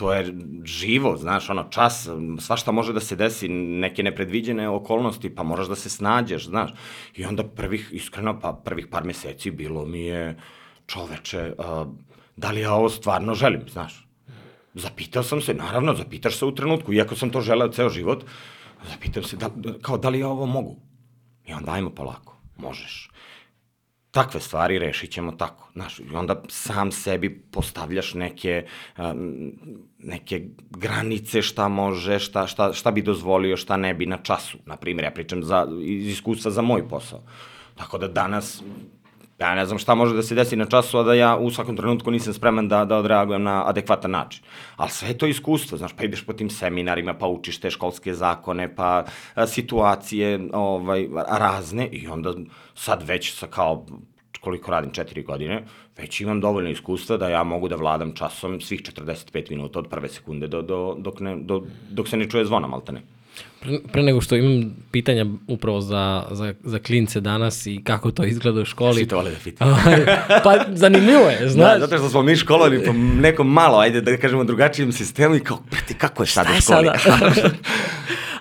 to 0.00 0.12
je 0.12 0.32
živo, 0.64 1.16
znaš, 1.16 1.50
ono, 1.50 1.66
čas, 1.70 2.08
svašta 2.40 2.72
može 2.72 2.92
da 2.96 3.00
se 3.00 3.16
desi, 3.16 3.48
neke 3.48 4.02
nepredviđene 4.02 4.68
okolnosti, 4.68 5.28
pa 5.34 5.42
moraš 5.42 5.68
da 5.68 5.76
se 5.76 5.90
snađeš, 5.92 6.46
znaš. 6.46 6.70
I 7.16 7.24
onda 7.24 7.44
prvih, 7.44 7.90
iskreno, 7.92 8.38
pa 8.40 8.52
prvih 8.64 8.86
par 8.86 9.04
meseci 9.04 9.50
bilo 9.50 9.84
mi 9.86 10.06
je, 10.06 10.38
čoveče, 10.86 11.52
uh, 11.58 11.92
da 12.36 12.50
li 12.50 12.60
ja 12.60 12.72
ovo 12.72 12.88
stvarno 12.88 13.34
želim, 13.34 13.68
znaš. 13.68 14.08
Zapitao 14.74 15.22
sam 15.22 15.40
se, 15.40 15.54
naravno, 15.54 15.94
zapitaš 15.94 16.38
se 16.38 16.46
u 16.46 16.54
trenutku, 16.54 16.92
iako 16.92 17.16
sam 17.16 17.30
to 17.30 17.40
želeo 17.40 17.68
ceo 17.68 17.88
život, 17.88 18.24
zapitam 18.88 19.22
se, 19.22 19.36
da, 19.36 19.50
kao, 19.82 19.98
da 19.98 20.08
li 20.08 20.24
ja 20.24 20.28
ovo 20.28 20.46
mogu? 20.46 20.76
I 21.44 21.52
onda 21.52 21.72
ajmo 21.72 21.90
polako, 21.90 22.40
možeš 22.56 23.09
takve 24.10 24.40
stvari 24.40 24.78
rešit 24.78 25.10
ćemo 25.10 25.32
tako. 25.32 25.68
Znaš, 25.72 25.98
I 25.98 26.14
onda 26.14 26.42
sam 26.48 26.92
sebi 26.92 27.42
postavljaš 27.50 28.14
neke, 28.14 28.66
neke 29.98 30.42
granice 30.70 31.42
šta 31.42 31.68
može, 31.68 32.18
šta, 32.18 32.46
šta, 32.46 32.72
šta 32.72 32.90
bi 32.90 33.02
dozvolio, 33.02 33.56
šta 33.56 33.76
ne 33.76 33.94
bi 33.94 34.06
na 34.06 34.16
času. 34.16 34.58
Na 34.66 34.76
primjer, 34.76 35.04
ja 35.04 35.10
pričam 35.10 35.44
za, 35.44 35.66
iz 35.82 36.06
iskustva 36.08 36.50
za 36.50 36.62
moj 36.62 36.88
posao. 36.88 37.22
Tako 37.74 37.98
da 37.98 38.08
danas 38.08 38.62
Ja 39.40 39.54
ne 39.54 39.66
znam 39.66 39.78
šta 39.78 39.94
može 39.94 40.14
da 40.14 40.22
se 40.22 40.34
desi 40.34 40.56
na 40.56 40.66
času, 40.66 40.98
a 40.98 41.02
da 41.02 41.14
ja 41.14 41.36
u 41.36 41.50
svakom 41.50 41.76
trenutku 41.76 42.10
nisam 42.10 42.34
spreman 42.34 42.68
da, 42.68 42.84
da 42.84 42.98
odreagujem 42.98 43.42
na 43.42 43.68
adekvatan 43.68 44.10
način. 44.10 44.42
Ali 44.76 44.90
sve 44.90 45.08
je 45.08 45.18
to 45.18 45.26
iskustvo, 45.26 45.78
znaš, 45.78 45.92
pa 45.96 46.04
ideš 46.04 46.26
po 46.26 46.32
tim 46.32 46.50
seminarima, 46.50 47.14
pa 47.14 47.26
učiš 47.26 47.60
te 47.60 47.70
školske 47.70 48.14
zakone, 48.14 48.74
pa 48.74 49.04
situacije 49.46 50.48
ovaj, 50.52 51.08
razne 51.28 51.88
i 51.92 52.08
onda 52.08 52.34
sad 52.74 53.02
već 53.02 53.32
sa 53.34 53.46
kao 53.46 53.86
koliko 54.40 54.70
radim, 54.70 54.92
četiri 54.92 55.22
godine, 55.22 55.64
već 55.96 56.20
imam 56.20 56.40
dovoljno 56.40 56.70
iskustva 56.70 57.16
da 57.16 57.28
ja 57.28 57.42
mogu 57.44 57.68
da 57.68 57.76
vladam 57.76 58.14
časom 58.14 58.60
svih 58.60 58.82
45 58.82 59.50
minuta 59.50 59.78
od 59.78 59.88
prve 59.88 60.08
sekunde 60.08 60.48
do, 60.48 60.62
do, 60.62 60.96
dok, 60.98 61.20
ne, 61.20 61.36
do, 61.36 61.62
dok 61.90 62.08
se 62.08 62.16
ne 62.16 62.30
čuje 62.30 62.44
zvona, 62.44 62.66
maltene. 62.66 63.02
Pre, 63.60 63.78
pre 63.92 64.02
nego 64.02 64.20
što 64.20 64.36
imam 64.36 64.76
pitanja 64.90 65.26
upravo 65.46 65.80
za, 65.80 66.24
za, 66.30 66.54
za 66.64 66.78
klince 66.78 67.20
danas 67.20 67.66
i 67.66 67.80
kako 67.84 68.10
to 68.10 68.24
izgleda 68.24 68.60
u 68.60 68.64
školi. 68.64 68.94
Svi 68.94 69.08
to 69.08 69.16
vole 69.16 69.30
da 69.30 69.36
pitam. 69.44 69.76
pa 70.44 70.54
zanimljivo 70.68 71.30
je, 71.30 71.48
znaš. 71.48 71.72
Da, 71.72 71.80
zato 71.80 71.98
što 71.98 72.08
smo 72.08 72.22
mi 72.22 72.36
školovani 72.36 72.84
po 72.84 72.92
nekom 73.20 73.52
malo, 73.52 73.78
ajde 73.78 74.00
da 74.00 74.16
kažemo 74.16 74.44
drugačijem 74.44 74.92
sistemu 74.92 75.34
i 75.34 75.40
kao, 75.40 75.58
preti, 75.70 75.94
kako 75.94 76.22
je 76.22 76.26
sad 76.26 76.46
u 76.46 76.60
školi? 76.60 76.86
Sada? 76.98 77.50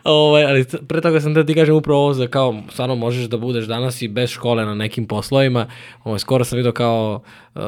ovaj, 0.03 0.45
ali 0.45 0.65
pre 0.87 1.01
toga 1.01 1.21
sam 1.21 1.33
da 1.33 1.45
ti 1.45 1.55
kažem 1.55 1.75
upravo 1.75 1.99
ovo 1.99 2.13
za 2.13 2.27
kao, 2.27 2.61
stvarno 2.71 2.95
možeš 2.95 3.25
da 3.25 3.37
budeš 3.37 3.65
danas 3.65 4.01
i 4.01 4.07
bez 4.07 4.29
škole 4.29 4.65
na 4.65 4.75
nekim 4.75 5.07
poslovima. 5.07 5.67
Ovaj, 6.03 6.19
skoro 6.19 6.43
sam 6.43 6.55
vidio 6.55 6.71
kao 6.71 7.21
uh, 7.55 7.61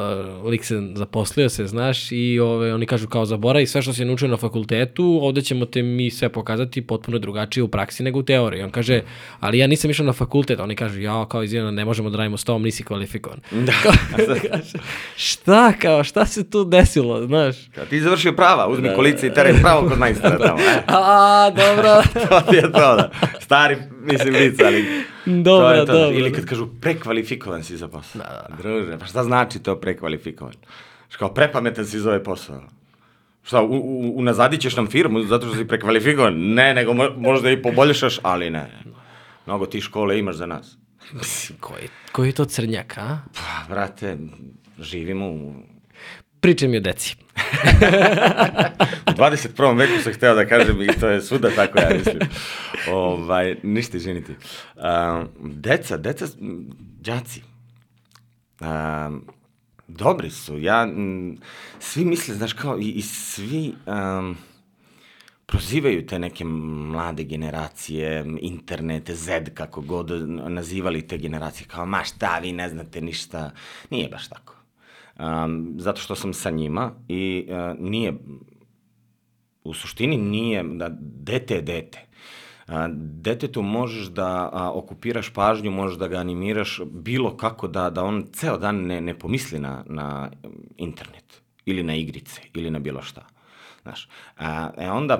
lik 0.50 0.64
se 0.64 0.82
zaposlio 0.94 1.48
se, 1.48 1.66
znaš, 1.66 2.12
i 2.12 2.40
ove, 2.40 2.74
oni 2.74 2.86
kažu 2.86 3.08
kao 3.08 3.24
zaboravi 3.24 3.66
sve 3.66 3.82
što 3.82 3.92
si 3.92 4.04
naučio 4.04 4.28
na 4.28 4.36
fakultetu, 4.36 5.18
ovde 5.22 5.42
ćemo 5.42 5.64
te 5.64 5.82
mi 5.82 6.10
sve 6.10 6.28
pokazati 6.28 6.86
potpuno 6.86 7.18
drugačije 7.18 7.64
u 7.64 7.68
praksi 7.68 8.02
nego 8.02 8.18
u 8.18 8.22
teoriji. 8.22 8.62
On 8.62 8.70
kaže, 8.70 9.02
ali 9.40 9.58
ja 9.58 9.66
nisam 9.66 9.90
išao 9.90 10.06
na 10.06 10.12
fakultet, 10.12 10.60
oni 10.60 10.76
kažu, 10.76 11.00
ja, 11.00 11.28
kao 11.28 11.42
izvijeno, 11.42 11.70
ne 11.70 11.84
možemo 11.84 12.10
da 12.10 12.16
radimo 12.16 12.36
s 12.36 12.44
tom, 12.44 12.62
nisi 12.62 12.84
kvalifikovan. 12.84 13.40
Da. 13.50 13.72
kaže, 14.50 14.72
šta, 15.16 15.72
kao, 15.72 16.04
šta 16.04 16.26
se 16.26 16.50
tu 16.50 16.64
desilo, 16.64 17.26
znaš? 17.26 17.56
Kao 17.74 17.84
ti 17.84 18.00
završio 18.00 18.32
prava, 18.32 18.68
uzmi 18.68 18.88
da. 18.88 18.94
kolice 18.94 19.26
i 19.26 19.34
teraj 19.34 19.54
pravo 19.62 19.88
kod 19.88 19.98
majstora 19.98 20.38
tamo. 20.38 20.60
E. 20.60 20.82
A, 20.92 21.50
dobro. 21.50 22.02
to 22.28 22.50
ti 22.50 22.56
je 22.56 22.62
to, 22.62 22.96
da. 22.96 23.10
Stari, 23.40 23.76
mislim, 24.02 24.34
lic, 24.34 24.60
ali... 24.60 24.84
Dobro, 25.26 25.68
to 25.74 25.74
je 25.74 25.86
to. 25.86 25.92
dobro. 25.92 26.18
Ili 26.18 26.32
kad 26.32 26.44
kažu 26.44 26.66
prekvalifikovan 26.80 27.64
si 27.64 27.76
za 27.76 27.88
posao. 27.88 28.22
Da, 28.22 28.28
da, 28.28 28.56
da. 28.56 28.62
Druže, 28.62 28.98
pa 28.98 29.06
šta 29.06 29.24
znači 29.24 29.58
to 29.58 29.76
prekvalifikovan? 29.80 30.54
Što 31.08 31.18
kao 31.18 31.34
prepametan 31.34 31.86
si 31.86 32.00
za 32.00 32.08
ovaj 32.08 32.22
posao. 32.22 32.62
Šta, 33.42 33.62
u, 33.62 33.76
u, 33.76 34.18
unazadit 34.18 34.60
ćeš 34.60 34.76
nam 34.76 34.86
firmu 34.86 35.22
zato 35.22 35.46
što 35.46 35.56
si 35.56 35.68
prekvalifikovan? 35.68 36.34
Ne, 36.34 36.74
nego 36.74 36.94
mo, 36.94 37.08
možda 37.16 37.50
i 37.50 37.62
poboljšaš, 37.62 38.18
ali 38.22 38.50
ne. 38.50 38.70
Mnogo 39.46 39.66
ti 39.66 39.80
škole 39.80 40.18
imaš 40.18 40.36
za 40.36 40.46
nas. 40.46 40.76
koji, 41.60 41.88
koji 42.12 42.28
je 42.28 42.32
to 42.32 42.44
crnjak, 42.44 42.98
a? 42.98 43.18
Pa, 43.34 43.74
brate, 43.74 44.16
živimo 44.78 45.26
u... 45.26 45.54
Pričaj 46.40 46.68
mi 46.68 46.76
o 46.76 46.80
deci. 46.80 47.16
U 49.06 49.10
21. 49.10 49.78
veku 49.78 50.02
sam 50.02 50.12
hteo 50.12 50.34
da 50.34 50.46
kažem 50.46 50.82
i 50.82 51.00
to 51.00 51.08
je 51.08 51.22
svuda 51.22 51.50
tako, 51.56 51.78
ja 51.78 51.88
mislim. 51.98 52.18
Ovaj, 52.90 53.56
ništa, 53.62 53.98
ženiti. 53.98 54.32
Uh, 54.76 54.82
deca, 55.40 55.96
deca, 55.96 56.26
đaci, 57.00 57.42
um, 58.60 59.26
dobri 59.88 60.30
su. 60.30 60.58
Ja, 60.58 60.82
m, 60.82 61.36
svi 61.78 62.04
misle, 62.04 62.34
znaš, 62.34 62.52
kao 62.52 62.78
i, 62.78 62.88
i 62.88 63.02
svi 63.02 63.74
um, 63.86 64.36
prozivaju 65.46 66.06
te 66.06 66.18
neke 66.18 66.44
mlade 66.44 67.24
generacije, 67.24 68.24
internet, 68.40 69.10
Z, 69.10 69.44
kako 69.54 69.80
god 69.80 70.10
nazivali 70.28 71.06
te 71.06 71.18
generacije, 71.18 71.66
kao, 71.68 71.86
ma 71.86 72.04
šta, 72.04 72.38
vi 72.38 72.52
ne 72.52 72.68
znate 72.68 73.00
ništa. 73.00 73.50
Nije 73.90 74.08
baš 74.08 74.28
tako. 74.28 74.61
Um, 75.18 75.74
zato 75.78 76.00
što 76.00 76.14
sam 76.14 76.32
sa 76.32 76.50
njima 76.50 76.92
i 77.08 77.48
uh, 77.48 77.80
nije, 77.80 78.12
u 79.64 79.74
suštini 79.74 80.16
nije, 80.16 80.62
da 80.62 80.88
dete 81.00 81.54
je 81.54 81.62
dete 81.62 82.12
detetu 83.20 83.62
možeš 83.62 84.06
da 84.06 84.50
a, 84.52 84.70
okupiraš 84.74 85.30
pažnju, 85.30 85.70
možeš 85.70 85.98
da 85.98 86.08
ga 86.08 86.16
animiraš 86.16 86.80
bilo 86.84 87.36
kako 87.36 87.68
da, 87.68 87.90
da 87.90 88.04
on 88.04 88.26
ceo 88.32 88.58
dan 88.58 88.76
ne, 88.76 89.00
ne 89.00 89.18
pomisli 89.18 89.58
na, 89.58 89.84
na 89.86 90.30
internet 90.76 91.42
ili 91.64 91.82
na 91.82 91.94
igrice 91.94 92.40
ili 92.54 92.70
na 92.70 92.78
bilo 92.78 93.02
šta. 93.02 93.26
Znaš, 93.82 94.08
a, 94.38 94.70
e 94.76 94.90
onda, 94.90 95.18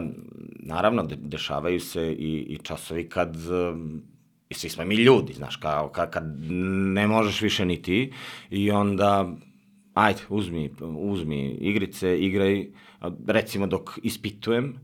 naravno, 0.59 1.03
de, 1.03 1.17
dešavaju 1.17 1.81
se 1.81 2.13
i, 2.13 2.47
i 2.49 2.59
časovi 2.59 3.09
kad 3.09 3.37
i 4.49 4.55
svi 4.55 4.69
smo 4.69 4.85
mi 4.85 4.95
ljudi, 4.95 5.33
znaš, 5.33 5.57
kao 5.57 5.89
kad, 5.89 6.11
kad 6.11 6.25
ne 6.95 7.07
možeš 7.07 7.41
više 7.41 7.65
ni 7.65 7.83
ti 7.83 8.13
i 8.51 8.71
onda 8.71 9.33
ajde, 9.95 10.21
uzmi, 10.29 10.71
uzmi 10.81 11.51
igrice, 11.51 12.19
igraj, 12.19 12.67
recimo 13.27 13.67
dok 13.67 13.99
ispitujem, 14.03 14.75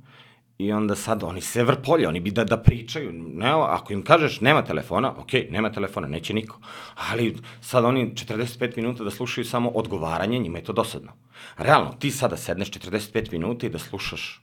I 0.58 0.72
onda 0.72 0.94
sad 0.94 1.22
oni 1.22 1.40
se 1.40 1.62
vrpolje, 1.64 2.08
oni 2.08 2.20
bi 2.20 2.30
da, 2.30 2.44
da 2.44 2.56
pričaju. 2.56 3.12
Ne, 3.12 3.48
ako 3.48 3.92
im 3.92 4.02
kažeš 4.02 4.40
nema 4.40 4.64
telefona, 4.64 5.12
ok, 5.18 5.32
nema 5.50 5.72
telefona, 5.72 6.08
neće 6.08 6.34
niko. 6.34 6.58
Ali 6.94 7.36
sad 7.60 7.84
oni 7.84 8.10
45 8.14 8.76
minuta 8.76 9.04
da 9.04 9.10
slušaju 9.10 9.44
samo 9.44 9.70
odgovaranje, 9.70 10.38
njima 10.38 10.58
je 10.58 10.64
to 10.64 10.72
dosadno. 10.72 11.12
Realno, 11.56 11.92
ti 11.98 12.10
sada 12.10 12.36
sedneš 12.36 12.70
45 12.70 13.32
minuta 13.32 13.66
i 13.66 13.70
da 13.70 13.78
slušaš 13.78 14.42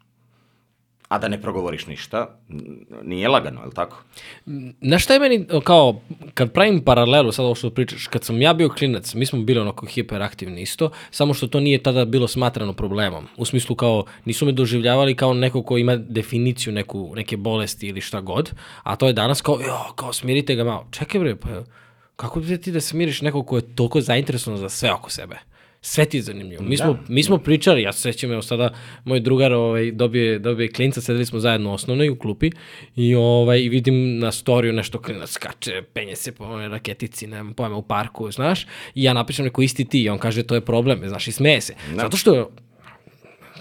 a 1.07 1.17
da 1.17 1.27
ne 1.27 1.41
progovoriš 1.41 1.87
ništa, 1.87 2.39
nije 3.03 3.27
lagano, 3.27 3.61
je 3.61 3.65
li 3.65 3.73
tako? 3.73 4.03
Na 4.81 4.99
šta 4.99 5.13
je 5.13 5.19
meni, 5.19 5.45
kao, 5.63 6.01
kad 6.33 6.51
pravim 6.51 6.81
paralelu, 6.81 7.31
sad 7.31 7.45
ovo 7.45 7.55
što 7.55 7.69
pričaš, 7.69 8.07
kad 8.07 8.23
sam 8.23 8.41
ja 8.41 8.53
bio 8.53 8.69
klinac, 8.69 9.13
mi 9.13 9.25
smo 9.25 9.41
bili 9.41 9.59
onako 9.59 9.85
hiperaktivni 9.85 10.61
isto, 10.61 10.91
samo 11.11 11.33
što 11.33 11.47
to 11.47 11.59
nije 11.59 11.83
tada 11.83 12.05
bilo 12.05 12.27
smatrano 12.27 12.73
problemom. 12.73 13.27
U 13.37 13.45
smislu 13.45 13.75
kao, 13.75 14.05
nisu 14.25 14.45
me 14.45 14.51
doživljavali 14.51 15.15
kao 15.15 15.33
neko 15.33 15.63
ko 15.63 15.77
ima 15.77 15.95
definiciju 15.95 16.73
neku, 16.73 17.13
neke 17.15 17.37
bolesti 17.37 17.87
ili 17.87 18.01
šta 18.01 18.21
god, 18.21 18.51
a 18.83 18.95
to 18.95 19.07
je 19.07 19.13
danas 19.13 19.41
kao, 19.41 19.59
jo, 19.61 19.93
kao 19.95 20.13
smirite 20.13 20.55
ga 20.55 20.63
malo. 20.63 20.87
Čekaj 20.91 21.21
bre, 21.21 21.35
pa 21.35 21.49
kako 22.15 22.41
ti 22.41 22.71
da 22.71 22.81
smiriš 22.81 23.21
nekog 23.21 23.47
ko 23.47 23.55
je 23.55 23.75
toliko 23.75 24.01
zainteresovan 24.01 24.59
za 24.59 24.69
sve 24.69 24.93
oko 24.93 25.09
sebe? 25.09 25.35
Sve 25.85 26.05
ti 26.05 26.17
je 26.17 26.21
zanimljivo. 26.21 26.63
Mi, 26.63 26.77
da. 26.77 26.83
smo, 26.83 26.99
mi 27.07 27.23
smo 27.23 27.37
pričali, 27.37 27.81
ja 27.81 27.93
se 27.93 28.01
sećam, 28.01 28.31
evo 28.31 28.41
sada 28.41 28.73
moj 29.03 29.19
drugar 29.19 29.53
ovaj, 29.53 29.91
dobije, 29.91 30.39
dobije 30.39 30.71
klinca, 30.71 31.01
sedeli 31.01 31.25
smo 31.25 31.39
zajedno 31.39 31.69
u 31.69 31.73
osnovnoj 31.73 32.09
u 32.09 32.19
klupi 32.19 32.51
i, 32.95 33.15
ovaj, 33.15 33.59
vidim 33.59 34.19
na 34.19 34.31
storiju 34.31 34.73
nešto 34.73 35.01
klinac 35.01 35.29
skače, 35.29 35.83
penje 35.93 36.15
se 36.15 36.31
po 36.31 36.43
onoj 36.43 36.67
raketici, 36.67 37.27
nema 37.27 37.53
pojma, 37.53 37.75
u 37.75 37.81
parku, 37.81 38.31
znaš, 38.31 38.65
i 38.95 39.03
ja 39.03 39.13
napišem 39.13 39.45
neko 39.45 39.61
isti 39.61 39.85
ti 39.85 40.01
i 40.01 40.09
on 40.09 40.17
kaže 40.17 40.43
to 40.43 40.55
je 40.55 40.61
problem, 40.61 41.01
znaš, 41.07 41.27
i 41.27 41.31
smeje 41.31 41.61
se. 41.61 41.73
Da. 41.95 42.01
Zato 42.01 42.17
što 42.17 42.49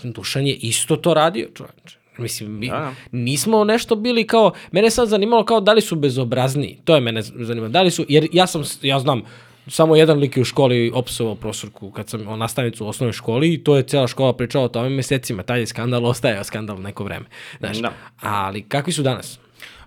Dušan 0.02 0.46
je 0.46 0.54
isto 0.54 0.96
to 0.96 1.14
radio, 1.14 1.48
čovječe. 1.54 1.98
Mislim, 2.18 2.58
mi 2.58 2.68
da. 2.68 2.94
nismo 3.12 3.64
nešto 3.64 3.96
bili 3.96 4.26
kao, 4.26 4.52
mene 4.72 4.90
sad 4.90 5.08
zanimalo 5.08 5.44
kao 5.44 5.60
da 5.60 5.72
li 5.72 5.80
su 5.80 5.96
bezobrazni, 5.96 6.78
to 6.84 6.94
je 6.94 7.00
mene 7.00 7.22
zanimalo, 7.22 7.68
da 7.68 7.82
li 7.82 7.90
su, 7.90 8.06
jer 8.08 8.28
ja 8.32 8.46
sam, 8.46 8.62
ja 8.82 8.98
znam, 8.98 9.22
samo 9.66 9.96
jedan 9.96 10.18
lik 10.18 10.36
je 10.36 10.40
u 10.40 10.44
školi 10.44 10.90
opsovao 10.94 11.34
profesorku 11.34 11.90
kad 11.90 12.08
sam 12.08 12.28
o 12.28 12.36
nastavnicu 12.36 12.84
u 12.84 12.88
osnovnoj 12.88 13.12
školi 13.12 13.54
i 13.54 13.64
to 13.64 13.76
je 13.76 13.82
cela 13.82 14.06
škola 14.06 14.36
pričala 14.36 14.64
o 14.64 14.68
tome 14.68 14.88
mesecima. 14.88 15.42
Taj 15.42 15.60
je 15.60 15.66
skandal, 15.66 16.06
ostaje 16.06 16.44
skandal 16.44 16.80
neko 16.80 17.04
vreme. 17.04 17.26
Znaš, 17.58 17.78
da. 17.78 17.92
Ali 18.20 18.62
kakvi 18.62 18.92
su 18.92 19.02
danas? 19.02 19.38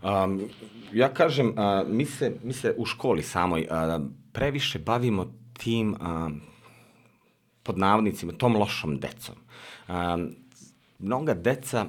Um, 0.04 0.50
ja 0.94 1.14
kažem, 1.14 1.54
a, 1.58 1.84
mi, 1.88 2.06
se, 2.06 2.32
mi 2.44 2.54
se 2.54 2.74
u 2.78 2.86
školi 2.86 3.24
samoj 3.24 3.68
a, 3.70 4.00
previše 4.32 4.80
bavimo 4.80 5.34
tim 5.58 5.96
a, 6.00 6.30
pod 7.64 7.78
navodnicima, 7.78 8.34
tom 8.34 8.56
lošom 8.56 9.00
decom. 9.00 9.36
A, 9.88 10.18
mnoga 11.00 11.34
deca, 11.34 11.86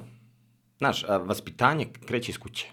znaš, 0.77 1.03
a, 1.03 1.17
vaspitanje 1.17 1.87
kreće 2.05 2.31
iz 2.31 2.37
kuće, 2.37 2.67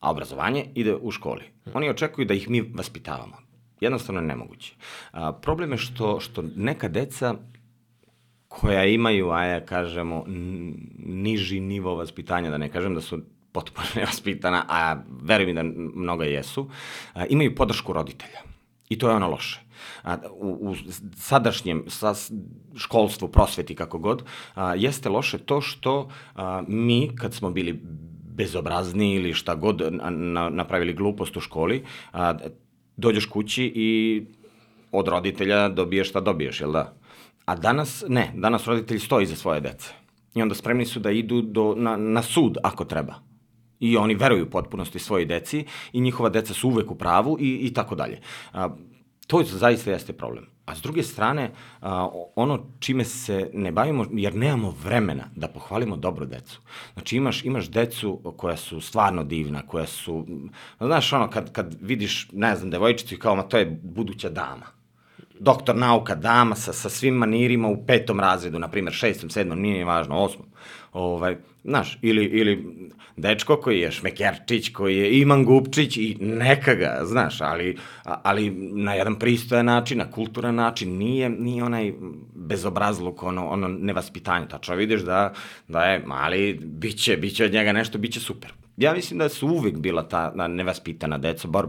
a 0.00 0.10
obrazovanje 0.10 0.66
ide 0.74 0.94
u 0.94 1.10
školi. 1.10 1.44
Oni 1.74 1.90
očekuju 1.90 2.26
da 2.26 2.34
ih 2.34 2.50
mi 2.50 2.60
vaspitavamo. 2.60 3.51
Jednostavno 3.82 4.20
je 4.20 4.26
nemoguće. 4.26 4.74
A, 5.12 5.32
problem 5.32 5.72
je 5.72 5.78
što, 5.78 6.20
što 6.20 6.42
neka 6.56 6.88
deca 6.88 7.34
koja 8.48 8.84
imaju, 8.84 9.30
a 9.30 9.44
ja 9.44 9.60
kažemo, 9.64 10.24
niži 10.98 11.60
nivo 11.60 11.94
vaspitanja, 11.94 12.50
da 12.50 12.58
ne 12.58 12.68
kažem 12.68 12.94
da 12.94 13.00
su 13.00 13.18
potpuno 13.52 13.86
nevaspitana, 13.96 14.64
a 14.68 14.96
verujem 15.22 15.54
da 15.54 15.62
mnoga 15.94 16.24
jesu, 16.24 16.68
a, 17.14 17.26
imaju 17.26 17.54
podršku 17.54 17.92
roditelja. 17.92 18.38
I 18.88 18.98
to 18.98 19.08
je 19.08 19.16
ono 19.16 19.28
loše. 19.28 19.60
A, 20.02 20.16
u, 20.30 20.70
u 20.70 20.74
sadašnjem 21.16 21.84
sa 21.88 22.14
školstvu, 22.76 23.28
prosveti, 23.28 23.74
kako 23.74 23.98
god, 23.98 24.24
a, 24.54 24.74
jeste 24.74 25.08
loše 25.08 25.38
to 25.38 25.60
što 25.60 26.08
a, 26.34 26.62
mi, 26.68 27.10
kad 27.16 27.34
smo 27.34 27.50
bili 27.50 27.80
bezobrazni 28.36 29.14
ili 29.14 29.34
šta 29.34 29.54
god 29.54 29.82
na, 29.90 30.48
napravili 30.48 30.94
glupost 30.94 31.36
u 31.36 31.40
školi, 31.40 31.84
a, 32.12 32.34
dođeš 32.96 33.26
kući 33.26 33.72
i 33.74 34.22
od 34.92 35.08
roditelja 35.08 35.68
dobiješ 35.68 36.08
šta 36.08 36.20
dobiješ, 36.20 36.60
jel 36.60 36.72
da? 36.72 36.94
A 37.44 37.56
danas, 37.56 38.04
ne, 38.08 38.32
danas 38.36 38.66
roditelji 38.66 39.00
stoji 39.00 39.26
za 39.26 39.36
svoje 39.36 39.60
dece. 39.60 39.92
I 40.34 40.42
onda 40.42 40.54
spremni 40.54 40.86
su 40.86 41.00
da 41.00 41.10
idu 41.10 41.42
do, 41.42 41.74
na, 41.76 41.96
na 41.96 42.22
sud 42.22 42.56
ako 42.62 42.84
treba. 42.84 43.14
I 43.80 43.96
oni 43.96 44.14
veruju 44.14 44.50
potpunosti 44.50 44.98
svoje 44.98 45.24
deci 45.24 45.64
i 45.92 46.00
njihova 46.00 46.28
deca 46.28 46.54
su 46.54 46.68
uvek 46.68 46.90
u 46.90 46.94
pravu 46.94 47.36
i, 47.40 47.66
i 47.66 47.74
tako 47.74 47.94
dalje. 47.94 48.20
A, 48.52 48.68
to 49.26 49.42
zaista 49.44 49.90
jeste 49.90 50.12
problem. 50.12 50.51
A 50.66 50.74
s 50.74 50.82
druge 50.82 51.02
strane, 51.02 51.50
a, 51.80 52.08
ono 52.36 52.66
čime 52.78 53.04
se 53.04 53.50
ne 53.52 53.72
bavimo, 53.72 54.06
jer 54.12 54.34
nemamo 54.34 54.74
vremena 54.84 55.24
da 55.36 55.48
pohvalimo 55.48 55.96
dobro 55.96 56.26
decu. 56.26 56.60
Znači 56.92 57.16
imaš, 57.16 57.44
imaš 57.44 57.70
decu 57.70 58.34
koja 58.36 58.56
su 58.56 58.80
stvarno 58.80 59.24
divna, 59.24 59.62
koja 59.66 59.86
su, 59.86 60.26
znaš 60.80 61.12
ono, 61.12 61.30
kad, 61.30 61.52
kad 61.52 61.76
vidiš, 61.80 62.28
ne 62.32 62.56
znam, 62.56 62.70
devojčicu 62.70 63.14
i 63.14 63.18
kao, 63.18 63.36
ma 63.36 63.42
to 63.42 63.58
je 63.58 63.80
buduća 63.82 64.28
dama 64.28 64.82
doktor 65.42 65.76
nauka 65.76 66.14
dama 66.14 66.54
sa, 66.54 66.72
sa 66.72 66.88
svim 66.88 67.14
manirima 67.14 67.68
u 67.68 67.86
petom 67.86 68.20
razredu, 68.20 68.58
na 68.58 68.68
primjer 68.68 68.94
šestom, 68.94 69.30
sedmom, 69.30 69.60
nije 69.60 69.84
važno, 69.84 70.18
osmom. 70.18 70.46
Ovaj, 70.92 71.36
znaš, 71.64 71.98
ili, 72.02 72.24
ili 72.24 72.64
dečko 73.16 73.56
koji 73.56 73.80
je 73.80 73.90
šmekerčić, 73.92 74.72
koji 74.72 74.96
je 74.96 75.20
Iman 75.20 75.44
Gupčić 75.44 75.96
i 75.96 76.16
neka 76.20 76.74
ga, 76.74 77.00
znaš, 77.04 77.40
ali, 77.40 77.76
ali 78.04 78.50
na 78.72 78.94
jedan 78.94 79.18
pristojan 79.18 79.66
način, 79.66 79.98
na 79.98 80.10
kulturan 80.10 80.54
način, 80.54 80.98
nije, 80.98 81.30
nije 81.30 81.64
onaj 81.64 81.92
bezobrazluk, 82.34 83.22
ono, 83.22 83.48
ono 83.48 83.68
nevaspitanje. 83.68 84.48
Tačno 84.48 84.74
vidiš 84.74 85.00
da, 85.00 85.32
da 85.68 85.84
je 85.84 86.02
mali, 86.06 86.58
biće, 86.62 87.16
biće 87.16 87.44
od 87.44 87.52
njega 87.52 87.72
nešto, 87.72 87.98
biće 87.98 88.20
super. 88.20 88.52
Ja 88.76 88.92
mislim 88.94 89.18
da 89.18 89.28
su 89.28 89.48
uvek 89.48 89.76
bila 89.78 90.08
ta 90.08 90.48
nevaspitana 90.48 91.18
deca, 91.18 91.48
bar 91.48 91.66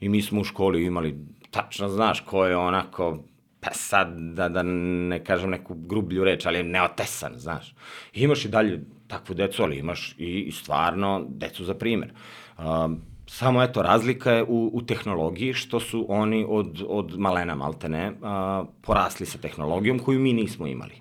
i 0.00 0.08
mi 0.08 0.22
smo 0.22 0.40
u 0.40 0.44
školi 0.44 0.84
imali 0.84 1.16
tačno 1.50 1.88
znaš 1.88 2.20
ko 2.20 2.46
je 2.46 2.56
onako, 2.56 3.24
pa 3.60 3.70
sad 3.72 4.08
da, 4.18 4.48
da 4.48 4.62
ne 4.62 5.24
kažem 5.24 5.50
neku 5.50 5.74
grublju 5.74 6.24
reč, 6.24 6.46
ali 6.46 6.58
je 6.58 6.64
neotesan, 6.64 7.32
znaš. 7.36 7.74
I 8.14 8.22
imaš 8.22 8.44
i 8.44 8.48
dalje 8.48 8.84
takvu 9.08 9.34
decu, 9.34 9.62
ali 9.62 9.78
imaš 9.78 10.14
i, 10.18 10.40
i 10.40 10.52
stvarno 10.52 11.24
decu 11.28 11.64
za 11.64 11.74
primer. 11.74 12.12
Um, 12.58 13.00
samo 13.26 13.62
eto, 13.62 13.82
razlika 13.82 14.32
je 14.32 14.44
u, 14.44 14.70
u 14.72 14.82
tehnologiji 14.82 15.52
što 15.52 15.80
su 15.80 16.06
oni 16.08 16.46
od, 16.48 16.84
od 16.88 17.18
malena 17.18 17.54
maltene 17.54 18.10
uh, 18.10 18.68
porasli 18.82 19.26
sa 19.26 19.38
tehnologijom 19.38 19.98
koju 19.98 20.20
mi 20.20 20.32
nismo 20.32 20.66
imali. 20.66 20.94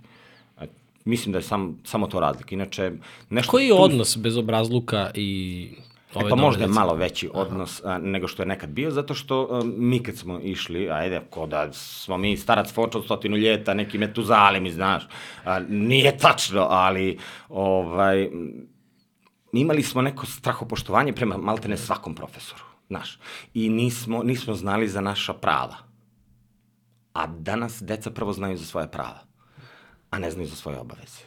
Mislim 1.08 1.32
da 1.32 1.40
je 1.40 1.44
sam, 1.44 1.80
samo 1.84 2.08
to 2.08 2.20
razlika. 2.20 2.56
Inače, 2.56 2.92
nešto... 3.30 3.52
Koji 3.52 3.66
je 3.66 3.76
tu... 3.76 3.84
odnos 3.84 4.18
bez 4.18 4.38
obrazluka 4.38 5.12
i 6.16 6.20
E 6.26 6.30
pa 6.30 6.36
možda 6.36 6.64
je 6.64 6.68
malo 6.68 6.96
veći 6.96 7.30
odnos 7.34 7.82
a, 7.86 7.98
nego 7.98 8.28
što 8.28 8.42
je 8.42 8.48
nekad 8.48 8.70
bio, 8.70 8.92
zato 8.92 9.14
što 9.14 9.48
a, 9.52 9.62
mi 9.66 10.04
kad 10.04 10.16
smo 10.18 10.40
išli, 10.40 10.90
ajde, 10.90 11.22
ko 11.30 11.48
da 11.48 11.74
smo 11.74 12.18
mi 12.18 12.38
starac 12.38 12.74
foča 12.74 12.98
od 12.98 13.06
stotinu 13.06 13.38
ljeta, 13.38 13.74
neki 13.74 13.98
metuzali 13.98 14.60
mi, 14.60 14.72
znaš, 14.72 15.08
a, 15.46 15.60
nije 15.60 16.18
tačno, 16.18 16.68
ali 16.70 17.20
ovaj, 17.50 18.30
imali 19.54 19.84
smo 19.84 20.02
neko 20.02 20.26
strahopoštovanje 20.26 21.14
prema 21.14 21.38
maltene 21.38 21.78
svakom 21.78 22.16
profesoru, 22.16 22.64
znaš, 22.88 23.20
i 23.54 23.70
nismo, 23.70 24.24
nismo 24.24 24.54
znali 24.54 24.88
za 24.88 25.02
naša 25.02 25.34
prava. 25.34 25.76
A 27.14 27.28
danas 27.28 27.82
deca 27.82 28.12
prvo 28.12 28.34
znaju 28.34 28.58
za 28.58 28.66
svoje 28.66 28.92
prava, 28.92 29.20
a 30.10 30.20
ne 30.20 30.32
znaju 30.32 30.48
za 30.48 30.56
svoje 30.56 30.80
obaveze. 30.80 31.27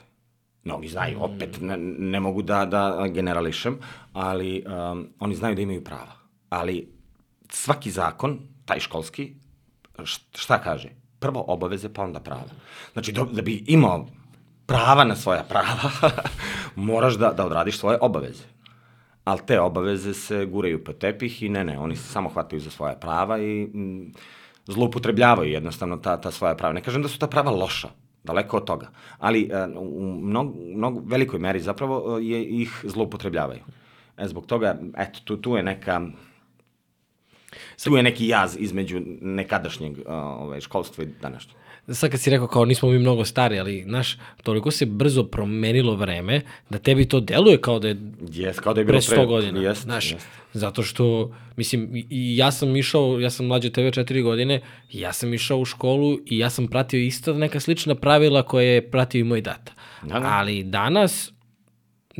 Mnogi 0.65 0.89
znaju, 0.89 1.19
mm. 1.19 1.23
opet 1.23 1.61
ne, 1.61 1.77
ne 1.99 2.21
mogu 2.21 2.43
da, 2.43 2.65
da 2.65 3.09
generališem, 3.09 3.79
ali 4.13 4.65
um, 4.67 5.09
oni 5.21 5.35
znaju 5.35 5.55
da 5.55 5.63
imaju 5.63 5.85
prava. 5.85 6.13
Ali 6.49 6.89
svaki 7.49 7.91
zakon, 7.91 8.39
taj 8.65 8.81
školski, 8.81 9.35
šta 10.35 10.59
kaže? 10.59 10.89
Prvo 11.19 11.45
obaveze, 11.49 11.89
pa 11.89 12.03
onda 12.03 12.21
prava. 12.21 12.49
Znači, 12.93 13.13
da, 13.13 13.25
da 13.25 13.43
bi 13.43 13.65
imao 13.67 14.07
prava 14.67 15.05
na 15.05 15.17
svoja 15.17 15.43
prava, 15.43 15.91
moraš 16.91 17.15
da, 17.15 17.33
da 17.33 17.47
odradiš 17.47 17.79
svoje 17.79 17.99
obaveze. 18.01 18.45
Ali 19.25 19.41
te 19.47 19.61
obaveze 19.61 20.15
se 20.15 20.47
guraju 20.47 20.85
po 20.85 20.93
tepih 20.93 21.43
i 21.43 21.49
ne, 21.49 21.65
ne, 21.65 21.79
oni 21.79 21.97
se 21.97 22.13
samo 22.13 22.29
hvataju 22.29 22.61
za 22.61 22.71
svoja 22.71 22.95
prava 22.95 23.39
i 23.39 23.65
mm, 23.65 24.13
zloupotrebljavaju 24.67 25.53
jednostavno 25.53 25.97
ta, 25.97 26.17
ta 26.21 26.31
svoja 26.31 26.55
prava. 26.55 26.73
Ne 26.73 26.83
kažem 26.83 27.03
da 27.03 27.09
su 27.09 27.19
ta 27.19 27.27
prava 27.27 27.51
loša, 27.51 27.89
Daleko 28.25 28.57
od 28.57 28.65
toga. 28.65 28.91
Ali 29.19 29.49
e, 29.53 29.67
u 29.77 30.21
mnogo, 30.23 30.55
mnogo 30.77 31.03
velikoj 31.05 31.39
meri 31.39 31.61
zapravo 31.61 32.19
e, 32.19 32.25
je, 32.25 32.45
ih 32.45 32.85
zloupotrebljavaju. 32.85 33.61
E, 34.17 34.29
zbog 34.29 34.47
toga, 34.47 34.79
eto, 34.97 35.21
tu, 35.25 35.37
tu 35.37 35.57
je 35.57 35.63
neka 35.63 36.01
tu 37.85 37.97
je 37.97 38.03
neki 38.03 38.29
jaz 38.29 38.57
između 38.59 39.01
nekadašnjeg 39.21 39.99
ovaj, 40.07 40.61
školstva 40.61 41.05
i 41.05 41.09
današnjeg 41.23 41.60
sad 41.93 42.11
kad 42.11 42.21
si 42.21 42.31
rekao 42.31 42.47
kao 42.47 42.65
nismo 42.65 42.89
mi 42.89 42.99
mnogo 42.99 43.25
stari, 43.25 43.59
ali, 43.59 43.83
znaš, 43.83 44.19
toliko 44.43 44.71
se 44.71 44.87
brzo 44.87 45.25
promenilo 45.25 45.95
vreme 45.95 46.41
da 46.71 46.79
tebi 46.79 47.09
to 47.09 47.21
deluje 47.21 47.61
kao 47.61 47.79
da 47.79 47.89
je, 47.89 47.95
yes, 48.21 48.61
kao 48.61 48.75
da 48.75 48.81
je 48.81 48.85
bilo 48.85 48.99
pre 49.09 49.17
100 49.17 49.27
godina. 49.27 49.61
Yes, 49.61 49.83
znaš, 49.83 50.13
yes. 50.13 50.21
zato 50.53 50.83
što, 50.83 51.35
mislim, 51.57 51.89
i 52.11 52.37
ja 52.37 52.51
sam 52.51 52.77
išao, 52.77 53.21
ja 53.21 53.31
sam 53.31 53.47
mlađe 53.47 53.71
tebe 53.71 53.91
četiri 53.91 54.23
godine, 54.23 54.61
ja 54.93 55.13
sam 55.13 55.35
išao 55.35 55.59
u 55.59 55.65
školu 55.65 56.19
i 56.27 56.39
ja 56.39 56.51
sam 56.51 56.69
pratio 56.69 57.01
isto 57.01 57.35
neka 57.35 57.61
slična 57.61 57.95
pravila 57.95 58.43
koje 58.43 58.67
je 58.67 58.91
pratio 58.91 59.21
i 59.21 59.25
moj 59.25 59.41
data. 59.41 59.73
Da, 60.03 60.21
da. 60.21 60.29
Ali 60.33 60.63
danas, 60.63 61.33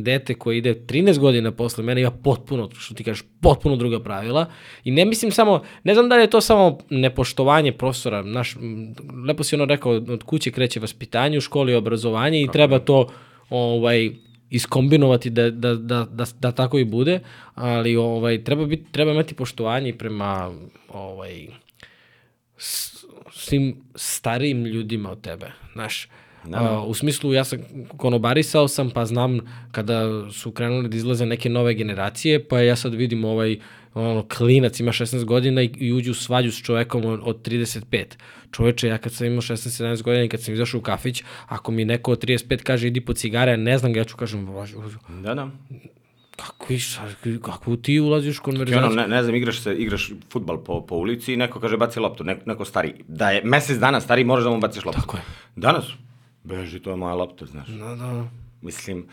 dete 0.05 0.35
koje 0.35 0.59
ide 0.59 0.75
13 0.75 1.19
godina 1.19 1.53
posle 1.53 1.85
mene 1.85 2.01
ima 2.01 2.11
potpuno, 2.11 2.71
što 2.79 2.95
ti 2.95 3.05
kažeš, 3.05 3.25
potpuno 3.41 3.77
druga 3.77 4.01
pravila. 4.01 4.47
I 4.85 4.91
ne 4.91 5.05
mislim 5.05 5.33
samo, 5.33 5.63
ne 5.85 5.95
znam 5.95 6.09
da 6.09 6.17
li 6.17 6.23
je 6.23 6.31
to 6.31 6.41
samo 6.41 6.79
nepoštovanje 6.91 7.73
profesora, 7.73 8.23
naš, 8.23 8.57
lepo 9.27 9.45
si 9.45 9.55
ono 9.55 9.65
rekao, 9.65 9.93
od 9.93 10.23
kuće 10.23 10.51
kreće 10.51 10.81
vaspitanje, 10.81 11.39
u 11.39 11.41
školi 11.41 11.75
obrazovanje 11.75 12.43
i 12.43 12.49
treba 12.53 12.79
to 12.79 13.09
ovaj, 13.51 14.11
iskombinovati 14.51 15.31
da, 15.31 15.51
da, 15.51 15.75
da, 15.75 16.05
da, 16.05 16.25
da 16.41 16.53
tako 16.53 16.79
i 16.79 16.85
bude, 16.85 17.21
ali 17.55 17.97
ovaj, 17.97 18.45
treba, 18.45 18.65
biti, 18.65 18.93
treba 18.93 19.13
imati 19.13 19.35
poštovanje 19.35 19.93
prema 19.93 20.51
ovaj, 20.89 21.47
svim 23.33 23.77
starijim 23.95 24.65
ljudima 24.67 25.11
od 25.11 25.21
tebe, 25.21 25.53
znaš, 25.73 26.09
Da, 26.45 26.59
da. 26.59 26.81
U 26.81 26.95
smislu, 26.95 27.33
ja 27.33 27.45
sam 27.45 27.59
konobarisao 27.97 28.69
sam, 28.69 28.91
pa 28.91 29.05
znam 29.05 29.41
kada 29.73 30.31
su 30.31 30.51
krenuli 30.51 30.89
da 30.89 30.97
izlaze 30.97 31.27
neke 31.27 31.49
nove 31.49 31.75
generacije, 31.75 32.45
pa 32.49 32.61
ja 32.61 32.77
sad 32.77 32.95
vidim 32.95 33.25
ovaj 33.25 33.59
ono, 33.95 34.27
klinac 34.37 34.81
ima 34.81 34.93
16 34.93 35.25
godina 35.25 35.63
i, 35.63 35.71
i 35.77 35.93
uđu 35.93 36.11
u 36.11 36.15
svađu 36.15 36.53
s 36.53 36.63
čovekom 36.63 37.05
od, 37.05 37.21
od 37.23 37.49
35. 37.49 38.05
Čoveče, 38.51 38.89
ja 38.89 38.99
kad 38.99 39.13
sam 39.13 39.27
imao 39.27 39.41
16-17 39.41 40.03
godina 40.03 40.25
i 40.25 40.29
kad 40.29 40.43
sam 40.43 40.55
izašao 40.55 40.79
u 40.79 40.83
kafić, 40.83 41.23
ako 41.47 41.73
mi 41.73 41.85
neko 41.85 42.13
od 42.13 42.25
35 42.25 42.63
kaže 42.63 42.87
idi 42.87 43.01
po 43.01 43.13
cigare, 43.13 43.57
ne 43.57 43.79
znam 43.79 43.93
ga, 43.93 44.01
ja 44.01 44.05
ću 44.05 44.17
kažem, 44.17 44.49
da, 45.23 45.35
da. 45.35 45.51
Kako, 46.37 46.79
šta, 46.79 47.09
kako 47.43 47.77
ti 47.77 48.01
ulaziš 48.01 48.39
u 48.39 48.43
konverzaciju? 48.43 48.87
Ono, 48.87 49.03
ne, 49.03 49.09
ne 49.09 49.23
znam, 49.23 49.35
igraš, 49.35 49.61
se, 49.61 49.75
igraš 49.75 50.13
futbal 50.31 50.65
po, 50.65 50.87
po 50.87 50.95
ulici 50.95 51.33
i 51.33 51.37
neko 51.37 51.61
kaže 51.61 51.77
baci 51.77 52.01
loptu, 52.01 52.25
neko, 52.25 52.41
neko 52.47 52.65
stari. 52.65 52.95
Da 53.09 53.31
je 53.31 53.43
mesec 53.45 53.79
dana 53.79 54.01
stari, 54.01 54.25
možeš 54.25 54.45
da 54.45 54.51
mu 54.51 54.61
baciš 54.61 54.85
loptu. 54.85 55.01
Tako 55.01 55.17
je. 55.17 55.23
Danas, 55.57 55.85
Beži, 56.45 56.81
to 56.81 56.91
je 56.91 56.97
moja 56.97 57.15
lopta, 57.15 57.47
znaš. 57.47 57.69
Da, 57.69 57.95
da. 57.95 58.25
Mislim, 58.63 59.07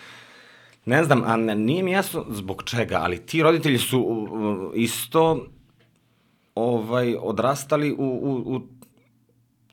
ne 0.86 1.03
znam, 1.03 1.23
a 1.25 1.36
nije 1.55 1.84
mi 1.84 1.91
jasno 1.91 2.25
zbog 2.30 2.63
čega, 2.65 2.99
ali 3.01 3.25
ti 3.25 3.43
roditelji 3.43 3.78
su 3.78 3.99
uh, 3.99 4.71
isto 4.75 5.45
ovaj, 6.55 7.15
odrastali 7.21 7.91
u, 7.91 8.05
u, 8.05 8.55
u 8.55 8.61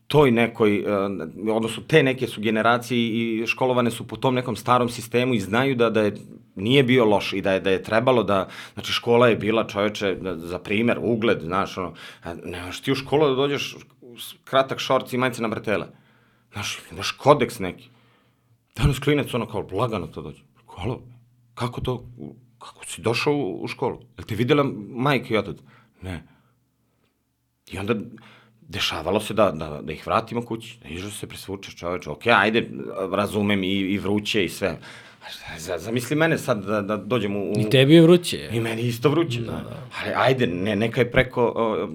toj 0.07 0.31
nekoj, 0.31 0.81
uh, 0.81 0.87
odnosno 1.57 1.83
te 1.89 2.03
neke 2.03 2.27
su 2.27 2.41
generacije 2.41 2.99
i 2.99 3.47
školovane 3.47 3.91
su 3.91 4.07
po 4.09 4.17
tom 4.17 4.35
nekom 4.35 4.57
starom 4.57 4.89
sistemu 4.89 5.35
i 5.35 5.41
znaju 5.41 5.75
da, 5.75 5.91
da 5.91 6.03
je 6.03 6.15
nije 6.55 6.83
bio 6.83 7.05
loš 7.05 7.33
i 7.33 7.41
da 7.41 7.53
je, 7.53 7.61
da 7.61 7.71
je 7.71 7.83
trebalo 7.83 8.23
da, 8.23 8.49
znači 8.75 8.93
škola 8.93 9.29
je 9.29 9.37
bila 9.37 9.67
čoveče, 9.67 10.15
da, 10.15 10.37
za 10.39 10.59
primer, 10.59 10.99
ugled, 11.03 11.43
znaš, 11.43 11.79
ono, 11.79 11.95
nemaš 12.45 12.81
ti 12.81 12.93
u 12.93 12.95
školu 12.95 13.29
da 13.29 13.35
dođeš 13.35 13.77
kratak 14.45 14.79
šorc 14.79 15.13
i 15.13 15.19
majice 15.19 15.43
na 15.43 15.49
bretele. 15.49 15.87
Znaš, 16.55 16.79
imaš 16.93 17.11
kodeks 17.11 17.59
neki. 17.59 17.89
Danas 18.77 18.99
klinac 18.99 19.35
ono 19.35 19.47
kao 19.47 19.69
lagano 19.73 20.07
to 20.07 20.23
dođe. 20.23 20.43
Halo, 20.77 21.03
kako 21.55 21.81
to, 21.81 22.09
kako 22.59 22.87
si 22.87 23.03
došao 23.03 23.35
u, 23.35 23.65
u 23.65 23.69
školu? 23.69 24.01
Jel 24.19 24.27
te 24.27 24.35
videla 24.35 24.65
majka 24.89 25.35
i 25.35 25.37
otac? 25.37 25.57
Ne. 26.03 26.23
I 27.67 27.79
onda 27.79 27.95
dešavalo 28.61 29.21
se 29.21 29.35
da, 29.35 29.51
da, 29.51 29.81
da 29.83 29.93
ih 29.93 30.07
vratimo 30.07 30.43
kući, 30.43 30.79
da 30.83 30.89
ižu 30.89 31.11
se 31.11 31.27
presvučeš 31.27 31.77
čoveče, 31.77 32.11
ok, 32.11 32.27
ajde, 32.27 32.71
razumem 33.13 33.65
i, 33.65 33.73
i 33.73 33.99
vruće 33.99 34.45
i 34.45 34.49
sve. 34.49 34.79
Za- 35.59 35.79
Zamisli 35.79 36.17
mene 36.17 36.39
sad 36.39 36.65
da, 36.65 36.83
da 36.83 36.97
dođem 36.97 37.37
u... 37.37 37.51
u... 37.51 37.55
I 37.59 37.71
tebi 37.71 37.95
je 37.95 38.03
vruće. 38.03 38.49
I 38.53 38.61
meni 38.61 38.83
isto 38.83 39.09
vruće, 39.09 39.41
da, 39.41 39.53
da. 39.53 39.87
Ali 40.03 40.13
ajde, 40.17 40.47
ne, 40.47 40.77
neka 40.77 41.01
je 41.01 41.11
preko 41.11 41.53
o, 41.57 41.89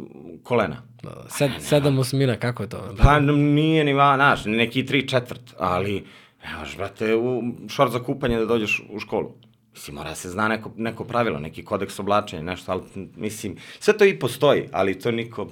kolena. 0.43 0.88
Sed, 1.29 1.51
sedam 1.59 1.99
osmina, 1.99 2.35
kako 2.35 2.63
je 2.63 2.69
to? 2.69 2.93
Da. 2.97 3.03
Pa 3.03 3.19
nije 3.19 3.83
ni 3.83 3.93
va, 3.93 4.15
znaš, 4.15 4.45
neki 4.45 4.85
tri 4.85 5.07
četvrt, 5.07 5.53
ali, 5.57 6.03
evo, 6.43 6.65
brate, 6.77 7.15
u 7.15 7.43
šort 7.69 7.91
za 7.91 7.99
kupanje 7.99 8.37
da 8.39 8.45
dođeš 8.45 8.81
u 8.89 8.99
školu. 8.99 9.31
Mislim, 9.73 9.95
mora 9.95 10.15
se 10.15 10.29
zna 10.29 10.47
neko, 10.47 10.71
neko 10.77 11.03
pravilo, 11.03 11.39
neki 11.39 11.65
kodeks 11.65 11.99
oblačenja, 11.99 12.43
nešto, 12.43 12.71
ali, 12.71 12.81
mislim, 13.15 13.55
sve 13.79 13.97
to 13.97 14.05
i 14.05 14.19
postoji, 14.19 14.63
ali 14.71 14.99
to 14.99 15.11
niko, 15.11 15.47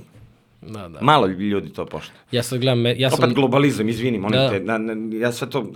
Da, 0.61 0.87
da. 0.87 0.99
malo 1.01 1.27
ljudi 1.27 1.73
to 1.73 1.85
pošta. 1.85 2.13
Ja 2.31 2.43
sad 2.43 2.59
gledam, 2.59 2.85
ja 2.85 3.09
sam... 3.09 3.23
Opet 3.23 3.35
globalizam, 3.35 3.89
izvini, 3.89 4.17
molim 4.17 4.39
Da. 4.39 4.49
te, 4.49 4.59
na, 4.59 4.77
na, 4.77 5.17
ja 5.17 5.31
sve 5.31 5.49
to, 5.49 5.71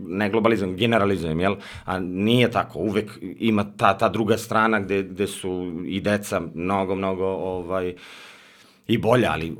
ne 0.00 0.30
globalizam, 0.30 0.76
generalizujem, 0.76 1.40
jel? 1.40 1.56
A 1.84 1.98
nije 1.98 2.50
tako, 2.50 2.78
uvek 2.78 3.18
ima 3.38 3.64
ta, 3.76 3.98
ta 3.98 4.08
druga 4.08 4.38
strana 4.38 4.80
gde, 4.80 5.02
gde 5.02 5.26
su 5.26 5.82
i 5.86 6.00
deca 6.00 6.40
mnogo, 6.54 6.94
mnogo, 6.94 7.26
ovaj, 7.26 7.94
i 8.86 8.98
bolja, 8.98 9.30
ali 9.32 9.56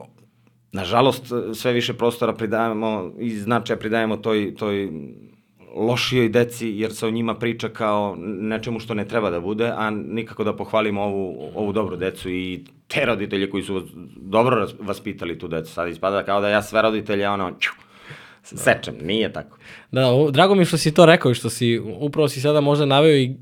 nažalost 0.72 1.32
sve 1.54 1.72
više 1.72 1.94
prostora 1.94 2.32
pridajemo 2.32 3.12
i 3.18 3.30
značaja 3.30 3.76
pridajemo 3.76 4.16
toj, 4.16 4.54
toj 4.54 4.90
lošijoj 5.76 6.28
deci, 6.28 6.68
jer 6.68 6.94
se 6.94 7.06
o 7.06 7.10
njima 7.10 7.34
priča 7.34 7.68
kao 7.68 8.16
nečemu 8.18 8.80
što 8.80 8.94
ne 8.94 9.08
treba 9.08 9.30
da 9.30 9.40
bude, 9.40 9.72
a 9.76 9.90
nikako 9.90 10.44
da 10.44 10.56
pohvalimo 10.56 11.02
ovu, 11.02 11.50
ovu 11.54 11.72
dobru 11.72 11.96
decu 11.96 12.30
i 12.30 12.64
te 12.88 13.04
roditelje 13.04 13.50
koji 13.50 13.62
su 13.62 13.82
dobro 14.16 14.68
vaspitali 14.80 15.38
tu 15.38 15.48
decu. 15.48 15.72
Sad 15.72 15.88
ispada 15.88 16.24
kao 16.24 16.40
da 16.40 16.48
ja 16.48 16.62
sve 16.62 16.82
roditelje, 16.82 17.28
ono, 17.28 17.52
ču, 17.58 17.70
sečem, 18.42 18.94
nije 19.02 19.32
tako. 19.32 19.58
Da, 19.92 20.06
o, 20.06 20.30
drago 20.30 20.54
mi 20.54 20.64
što 20.64 20.76
si 20.76 20.94
to 20.94 21.06
rekao 21.06 21.30
i 21.30 21.34
što 21.34 21.50
si, 21.50 21.80
upravo 22.00 22.28
si 22.28 22.40
sada 22.40 22.60
možda 22.60 22.86
naveo 22.86 23.16
i, 23.16 23.34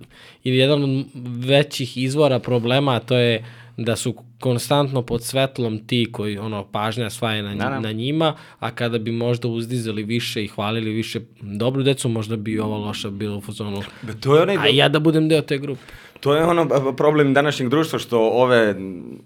i 0.44 0.56
jedan 0.56 0.84
od 0.84 1.06
većih 1.46 1.96
izvora 1.96 2.38
problema, 2.38 3.00
to 3.00 3.16
je 3.16 3.44
da 3.84 3.96
su 3.96 4.14
konstantno 4.40 5.02
pod 5.02 5.24
svetlom 5.24 5.86
ti 5.86 6.08
koji 6.12 6.38
ono 6.38 6.64
pažnja 6.64 7.10
sva 7.10 7.32
je 7.32 7.42
na, 7.42 7.54
Da, 7.54 7.70
da. 7.70 7.80
na 7.80 7.92
njima, 7.92 8.34
a 8.58 8.70
kada 8.70 8.98
bi 8.98 9.12
možda 9.12 9.48
uzdizali 9.48 10.02
više 10.02 10.44
i 10.44 10.48
hvalili 10.48 10.90
više 10.90 11.20
dobru 11.40 11.82
decu, 11.82 12.08
možda 12.08 12.36
bi 12.36 12.58
ova 12.58 12.76
loša 12.76 13.10
bila 13.10 13.36
u 13.36 13.40
fazonu. 13.40 13.82
To 14.20 14.36
je 14.36 14.42
onaj 14.42 14.56
A 14.56 14.66
ja 14.66 14.88
da 14.88 14.98
budem 14.98 15.28
deo 15.28 15.42
te 15.42 15.58
grupe. 15.58 15.80
To 16.20 16.34
je 16.34 16.44
ono 16.44 16.92
problem 16.96 17.34
današnjeg 17.34 17.68
društva 17.68 17.98
što 17.98 18.20
ove, 18.20 18.74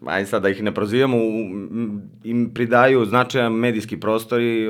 aj 0.07 0.27
sad 0.27 0.43
da 0.43 0.49
ih 0.49 0.63
ne 0.63 0.75
prozivamo, 0.75 1.17
im 2.25 2.51
pridaju 2.55 3.05
značajan 3.05 3.53
medijski 3.53 4.01
prostor 4.01 4.41
i, 4.41 4.69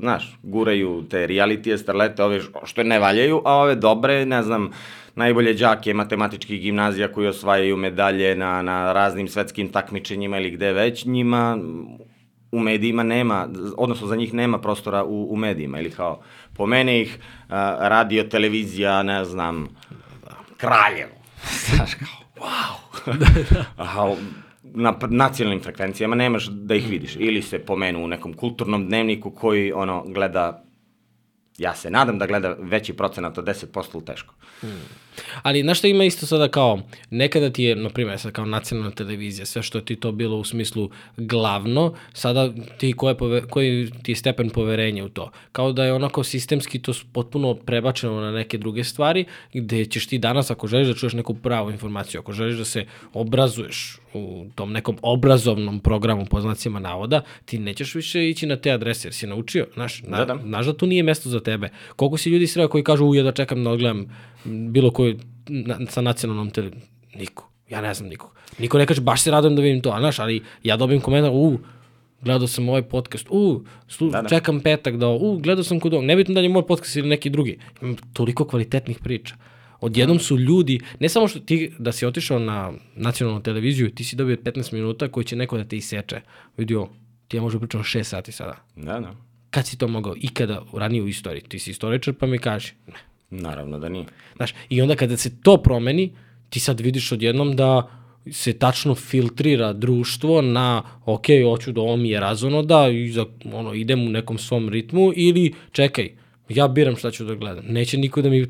znaš, 0.00 0.38
guraju 0.42 1.04
te 1.10 1.26
realitije, 1.26 1.78
starlete, 1.78 2.22
ove 2.22 2.40
što 2.64 2.82
ne 2.82 2.98
valjaju, 2.98 3.42
a 3.44 3.54
ove 3.54 3.74
dobre, 3.74 4.26
ne 4.26 4.42
znam, 4.42 4.70
najbolje 5.16 5.54
đake 5.54 5.94
matematičkih 5.94 6.60
gimnazija 6.60 7.12
koji 7.12 7.28
osvajaju 7.28 7.76
medalje 7.76 8.36
na, 8.36 8.62
na 8.62 8.92
raznim 8.92 9.28
svetskim 9.28 9.68
takmičenjima 9.68 10.38
ili 10.38 10.50
gde 10.50 10.72
već, 10.72 11.04
njima 11.04 11.58
u 12.52 12.60
medijima 12.60 13.02
nema, 13.02 13.48
odnosno 13.76 14.06
za 14.06 14.16
njih 14.16 14.34
nema 14.34 14.58
prostora 14.58 15.04
u, 15.04 15.32
u 15.32 15.36
medijima 15.36 15.80
ili 15.80 15.90
kao, 15.90 16.20
po 16.56 16.66
mene 16.66 17.02
ih 17.02 17.18
a, 17.48 17.76
radio, 17.80 18.24
televizija, 18.24 19.02
ne 19.02 19.24
znam, 19.24 19.68
Kraljevo. 20.56 21.12
Znaš 21.74 21.94
kao, 21.94 22.46
wow. 22.46 22.76
Aha, 23.76 24.14
na 24.62 24.94
nacionalnim 25.08 25.62
frekvencijama 25.62 26.16
nemaš 26.16 26.46
da 26.46 26.74
ih 26.74 26.88
vidiš. 26.90 27.16
Ili 27.18 27.42
se 27.42 27.58
pomenu 27.58 28.04
u 28.04 28.08
nekom 28.08 28.32
kulturnom 28.32 28.86
dnevniku 28.86 29.30
koji 29.30 29.72
ono 29.72 30.04
gleda 30.06 30.62
ja 31.58 31.74
se 31.74 31.90
nadam 31.90 32.18
da 32.18 32.26
gleda 32.26 32.56
veći 32.58 32.92
procenat 32.92 33.38
od 33.38 33.44
10% 33.44 33.96
u 33.96 34.00
teško. 34.00 34.34
Ali 35.42 35.62
znaš 35.62 35.78
šta 35.78 35.88
ima 35.88 36.04
isto 36.04 36.26
sada 36.26 36.48
kao, 36.48 36.80
nekada 37.10 37.50
ti 37.50 37.64
je, 37.64 37.76
na 37.76 37.90
primjer, 37.90 38.18
sad 38.18 38.32
kao 38.32 38.44
nacionalna 38.44 38.90
televizija, 38.90 39.46
sve 39.46 39.62
što 39.62 39.80
ti 39.80 39.96
to 39.96 40.12
bilo 40.12 40.36
u 40.36 40.44
smislu 40.44 40.90
glavno, 41.16 41.94
sada 42.12 42.52
ti 42.78 42.92
koje 42.92 43.16
pove, 43.16 43.42
koji 43.48 43.90
ti 44.02 44.12
je 44.12 44.16
stepen 44.16 44.50
poverenja 44.50 45.04
u 45.04 45.08
to. 45.08 45.30
Kao 45.52 45.72
da 45.72 45.84
je 45.84 45.92
onako 45.92 46.24
sistemski 46.24 46.78
to 46.78 46.92
potpuno 47.12 47.54
prebačeno 47.54 48.20
na 48.20 48.30
neke 48.32 48.58
druge 48.58 48.84
stvari, 48.84 49.24
gde 49.54 49.84
ćeš 49.84 50.06
ti 50.06 50.18
danas, 50.18 50.50
ako 50.50 50.66
želiš 50.66 50.88
da 50.88 50.94
čuješ 50.94 51.12
neku 51.12 51.34
pravu 51.34 51.70
informaciju, 51.70 52.20
ako 52.20 52.32
želiš 52.32 52.56
da 52.56 52.64
se 52.64 52.86
obrazuješ 53.12 53.98
u 54.16 54.46
tom 54.54 54.72
nekom 54.72 54.96
obrazovnom 55.02 55.80
programu 55.80 56.26
po 56.30 56.40
znacima 56.40 56.78
navoda, 56.80 57.22
ti 57.44 57.58
nećeš 57.58 57.94
više 57.94 58.28
ići 58.28 58.46
na 58.46 58.56
te 58.56 58.70
adrese, 58.70 59.08
jer 59.08 59.14
si 59.14 59.26
naučio, 59.26 59.66
znaš, 59.74 60.02
na, 60.02 60.24
Da, 60.24 60.24
da. 60.24 60.42
znaš 60.42 60.66
da 60.66 60.76
tu 60.76 60.86
nije 60.86 61.02
mesto 61.02 61.28
za 61.28 61.40
tebe. 61.40 61.68
Koliko 61.96 62.16
si 62.16 62.30
ljudi 62.30 62.46
sreo 62.46 62.68
koji 62.68 62.84
kažu, 62.84 63.06
u, 63.06 63.14
ja 63.14 63.22
da 63.22 63.32
čekam 63.32 63.64
da 63.64 63.70
odgledam 63.70 64.06
bilo 64.44 64.90
koju 64.90 65.18
na, 65.48 65.78
sa 65.88 66.00
nacionalnom 66.00 66.50
televizijom. 66.50 66.88
Niko. 67.14 67.50
Ja 67.70 67.80
ne 67.80 67.94
znam 67.94 68.08
nikog. 68.08 68.30
Niko 68.58 68.78
ne 68.78 68.86
kaže, 68.86 69.00
baš 69.00 69.22
se 69.22 69.30
radujem 69.30 69.56
da 69.56 69.62
vidim 69.62 69.80
to, 69.80 69.90
a 69.90 69.98
znaš, 70.00 70.18
ali 70.18 70.42
ja 70.62 70.76
dobijem 70.76 71.00
komentar, 71.00 71.30
u, 71.34 71.58
gledao 72.20 72.46
sam 72.46 72.68
ovaj 72.68 72.82
podcast, 72.82 73.26
u, 73.30 73.64
slu, 73.88 74.10
da, 74.10 74.22
Da, 74.22 74.28
čekam 74.28 74.60
petak 74.60 74.96
da, 74.96 75.08
u, 75.08 75.38
gledao 75.38 75.64
sam 75.64 75.80
kod 75.80 75.94
ovog, 75.94 76.04
nebitno 76.04 76.34
da 76.34 76.40
je 76.40 76.48
moj 76.48 76.66
podcast 76.66 76.96
ili 76.96 77.08
neki 77.08 77.30
drugi, 77.30 77.58
imam 77.82 77.96
toliko 78.12 78.44
kvalitetnih 78.44 78.98
priča. 78.98 79.34
Odjednom 79.80 80.18
su 80.18 80.38
ljudi, 80.38 80.80
ne 81.00 81.08
samo 81.08 81.28
što 81.28 81.40
ti, 81.40 81.72
da 81.78 81.92
si 81.92 82.06
otišao 82.06 82.38
na 82.38 82.72
nacionalnu 82.94 83.42
televiziju, 83.42 83.90
ti 83.90 84.04
si 84.04 84.16
dobio 84.16 84.36
15 84.36 84.72
minuta 84.72 85.08
koji 85.08 85.24
će 85.24 85.36
neko 85.36 85.56
da 85.56 85.64
te 85.64 85.76
iseče. 85.76 86.20
Vidio, 86.56 86.88
ti 87.28 87.36
ja 87.36 87.42
možda 87.42 87.58
pričam 87.58 87.82
6 87.82 88.02
sati 88.02 88.32
sada. 88.32 88.56
Da, 88.76 89.00
da. 89.00 89.14
Kad 89.50 89.66
si 89.66 89.78
to 89.78 89.88
mogao? 89.88 90.14
Ikada 90.20 90.62
ranije 90.72 91.02
u 91.02 91.08
istoriji. 91.08 91.42
Ti 91.42 91.58
si 91.58 91.70
istoričar 91.70 92.14
pa 92.14 92.26
mi 92.26 92.38
kaži. 92.38 92.72
Ne. 92.86 92.94
Naravno 93.30 93.78
da 93.78 93.88
nije. 93.88 94.04
Znaš, 94.36 94.54
i 94.68 94.82
onda 94.82 94.96
kada 94.96 95.16
se 95.16 95.40
to 95.42 95.56
promeni, 95.56 96.12
ti 96.50 96.60
sad 96.60 96.80
vidiš 96.80 97.12
odjednom 97.12 97.56
da 97.56 97.90
se 98.32 98.52
tačno 98.52 98.94
filtrira 98.94 99.72
društvo 99.72 100.42
na, 100.42 100.82
ok, 101.04 101.26
hoću 101.44 101.72
da 101.72 101.80
ovo 101.80 101.96
mi 101.96 102.10
je 102.10 102.20
razono 102.20 102.62
da 102.62 102.88
i 102.88 103.08
za, 103.08 103.26
ono, 103.52 103.74
idem 103.74 104.06
u 104.06 104.10
nekom 104.10 104.38
svom 104.38 104.68
ritmu 104.68 105.12
ili 105.16 105.54
čekaj, 105.72 106.10
ja 106.48 106.68
biram 106.68 106.96
šta 106.96 107.10
ću 107.10 107.24
da 107.24 107.34
gledam. 107.34 107.64
Neće 107.68 107.98
niko 107.98 108.22
da 108.22 108.30
mi 108.30 108.46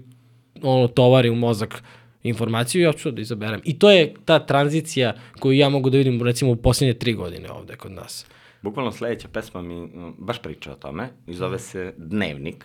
ono, 0.62 0.88
tovari 0.88 1.30
u 1.30 1.34
mozak 1.34 1.82
informaciju, 2.22 2.82
ja 2.82 2.92
ću 2.92 3.10
da 3.10 3.20
izaberem. 3.20 3.60
I 3.64 3.78
to 3.78 3.90
je 3.90 4.14
ta 4.24 4.38
tranzicija 4.38 5.14
koju 5.38 5.52
ja 5.52 5.68
mogu 5.68 5.90
da 5.90 5.98
vidim 5.98 6.22
recimo 6.22 6.50
u 6.50 6.56
posljednje 6.56 6.94
tri 6.94 7.14
godine 7.14 7.50
ovde 7.50 7.76
kod 7.76 7.92
nas. 7.92 8.26
Bukvalno 8.62 8.92
sledeća 8.92 9.28
pesma 9.28 9.62
mi 9.62 9.74
mm, 9.74 10.14
baš 10.18 10.42
priča 10.42 10.72
o 10.72 10.74
tome 10.74 11.08
i 11.26 11.34
zove 11.34 11.58
se 11.58 11.94
Dnevnik. 11.96 12.64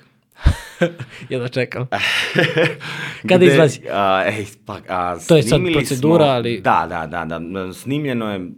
ja 1.30 1.40
da 1.40 1.48
čekam. 1.48 1.88
Kada 3.30 3.46
izlazi? 3.46 3.80
A, 3.92 4.24
ej, 4.28 4.46
pa, 4.66 4.78
a, 4.88 5.18
To 5.28 5.36
je 5.36 5.44
sad 5.44 5.62
procedura, 5.74 6.24
smo, 6.26 6.34
ali- 6.34 6.62
Da, 6.62 6.86
da, 6.90 7.08
da, 7.08 7.40
da. 7.40 7.74
Snimljeno 7.74 8.34
je, 8.34 8.50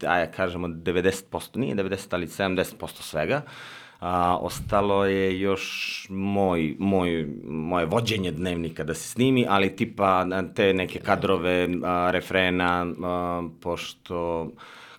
da 0.00 0.18
ja 0.18 0.30
kažemo, 0.30 0.68
90%, 0.68 1.56
nije 1.56 1.74
90, 1.74 2.06
ali 2.10 2.26
70% 2.26 3.02
svega. 3.02 3.42
A, 4.02 4.36
ostalo 4.40 5.04
je 5.04 5.40
još 5.40 6.06
moj, 6.10 6.76
moj, 6.78 7.28
moje 7.44 7.86
vođenje 7.86 8.30
dnevnika 8.30 8.84
da 8.84 8.94
se 8.94 9.08
snimi, 9.08 9.46
ali 9.48 9.76
tipa 9.76 10.26
te 10.54 10.74
neke 10.74 10.98
kadrove, 10.98 11.68
a, 11.84 12.10
refrena, 12.10 12.86
a, 13.02 13.42
pošto 13.60 14.48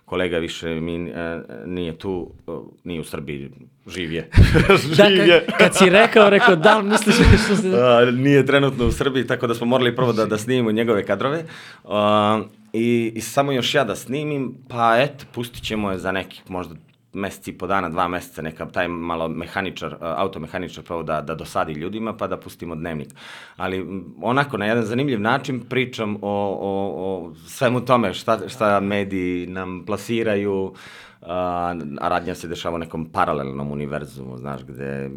kolega 0.04 0.38
više 0.38 0.80
mi 0.80 1.12
a, 1.14 1.42
nije 1.66 1.98
tu, 1.98 2.30
a, 2.46 2.60
nije 2.84 3.00
u 3.00 3.04
Srbiji, 3.04 3.50
živ 3.86 4.12
je. 4.12 4.30
Da, 4.96 5.08
Živ 5.08 5.28
je. 5.28 5.44
kad, 5.46 5.58
kad 5.58 5.76
si 5.76 5.90
rekao, 5.90 6.30
rekao, 6.30 6.56
da, 6.56 6.78
li 6.78 6.88
misliš 6.88 7.16
što 7.44 7.56
se... 7.56 7.68
A, 7.84 8.10
nije 8.10 8.46
trenutno 8.46 8.86
u 8.86 8.92
Srbiji, 8.92 9.26
tako 9.26 9.46
da 9.46 9.54
smo 9.54 9.66
morali 9.66 9.96
prvo 9.96 10.12
da, 10.12 10.26
da 10.26 10.38
snimimo 10.38 10.72
njegove 10.72 11.06
kadrove. 11.06 11.44
A, 11.84 12.42
i, 12.72 13.12
I 13.14 13.20
samo 13.20 13.52
još 13.52 13.74
ja 13.74 13.84
da 13.84 13.96
snimim, 13.96 14.54
pa 14.68 14.96
eto, 14.98 15.24
pustit 15.32 15.64
ćemo 15.64 15.90
je 15.90 15.98
za 15.98 16.12
nekih 16.12 16.42
možda 16.48 16.74
meseci 17.14 17.52
po 17.52 17.66
dana, 17.66 17.88
dva 17.88 18.08
meseca, 18.08 18.42
neka 18.42 18.66
taj 18.66 18.88
malo 18.88 19.28
mehaničar, 19.28 19.96
a, 20.00 20.14
automehaničar 20.18 20.84
prvo 20.84 21.02
da, 21.02 21.20
da 21.20 21.34
dosadi 21.34 21.72
ljudima, 21.72 22.16
pa 22.16 22.26
da 22.26 22.36
pustimo 22.36 22.74
dnevnik. 22.74 23.08
Ali 23.56 23.86
onako, 24.22 24.56
na 24.56 24.66
jedan 24.66 24.84
zanimljiv 24.84 25.20
način 25.20 25.60
pričam 25.68 26.16
o, 26.16 26.18
o, 26.22 26.94
o 26.96 27.34
svemu 27.46 27.80
tome 27.80 28.14
šta, 28.14 28.48
šta 28.48 28.80
mediji 28.80 29.46
nam 29.46 29.82
plasiraju, 29.86 30.74
a, 31.22 31.74
a 32.00 32.08
radnja 32.08 32.34
se 32.34 32.48
dešava 32.48 32.74
u 32.74 32.78
nekom 32.78 33.06
paralelnom 33.06 33.70
univerzumu, 33.70 34.38
znaš, 34.38 34.64
gde 34.64 35.10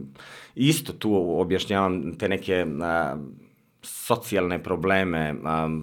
isto 0.55 0.93
tu 0.93 1.39
objašnjavam 1.39 2.17
te 2.17 2.29
neke 2.29 2.65
a, 2.81 3.15
socijalne 3.88 4.63
probleme, 4.63 5.35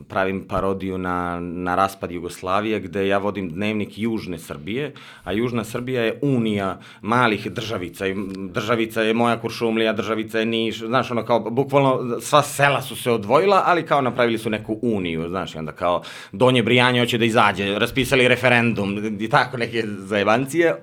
pravim 0.08 0.44
parodiju 0.48 0.98
na, 0.98 1.40
na 1.40 1.74
raspad 1.74 2.10
Jugoslavije, 2.10 2.80
gde 2.80 3.06
ja 3.08 3.18
vodim 3.18 3.50
dnevnik 3.50 3.98
Južne 3.98 4.38
Srbije, 4.38 4.92
a 5.24 5.32
Južna 5.32 5.64
Srbija 5.64 6.02
je 6.02 6.18
unija 6.22 6.78
malih 7.02 7.52
državica. 7.52 8.04
Državica 8.36 9.02
je 9.02 9.14
moja 9.14 9.40
Kuršumlija, 9.40 9.92
državica 9.92 10.38
je 10.38 10.46
Niš, 10.46 10.78
znaš, 10.78 11.10
ono 11.10 11.24
kao, 11.24 11.40
bukvalno 11.40 12.20
sva 12.20 12.42
sela 12.42 12.82
su 12.82 12.96
se 12.96 13.10
odvojila, 13.10 13.62
ali 13.66 13.86
kao 13.86 14.00
napravili 14.00 14.38
su 14.38 14.50
neku 14.50 14.78
uniju, 14.82 15.28
znaš, 15.28 15.56
onda 15.56 15.72
kao 15.72 16.02
Donje 16.32 16.62
Brijanje 16.62 17.00
hoće 17.00 17.18
da 17.18 17.24
izađe, 17.24 17.78
raspisali 17.78 18.28
referendum 18.28 19.16
i 19.20 19.28
tako 19.28 19.56
neke 19.56 19.82
zajebancije, 19.86 20.74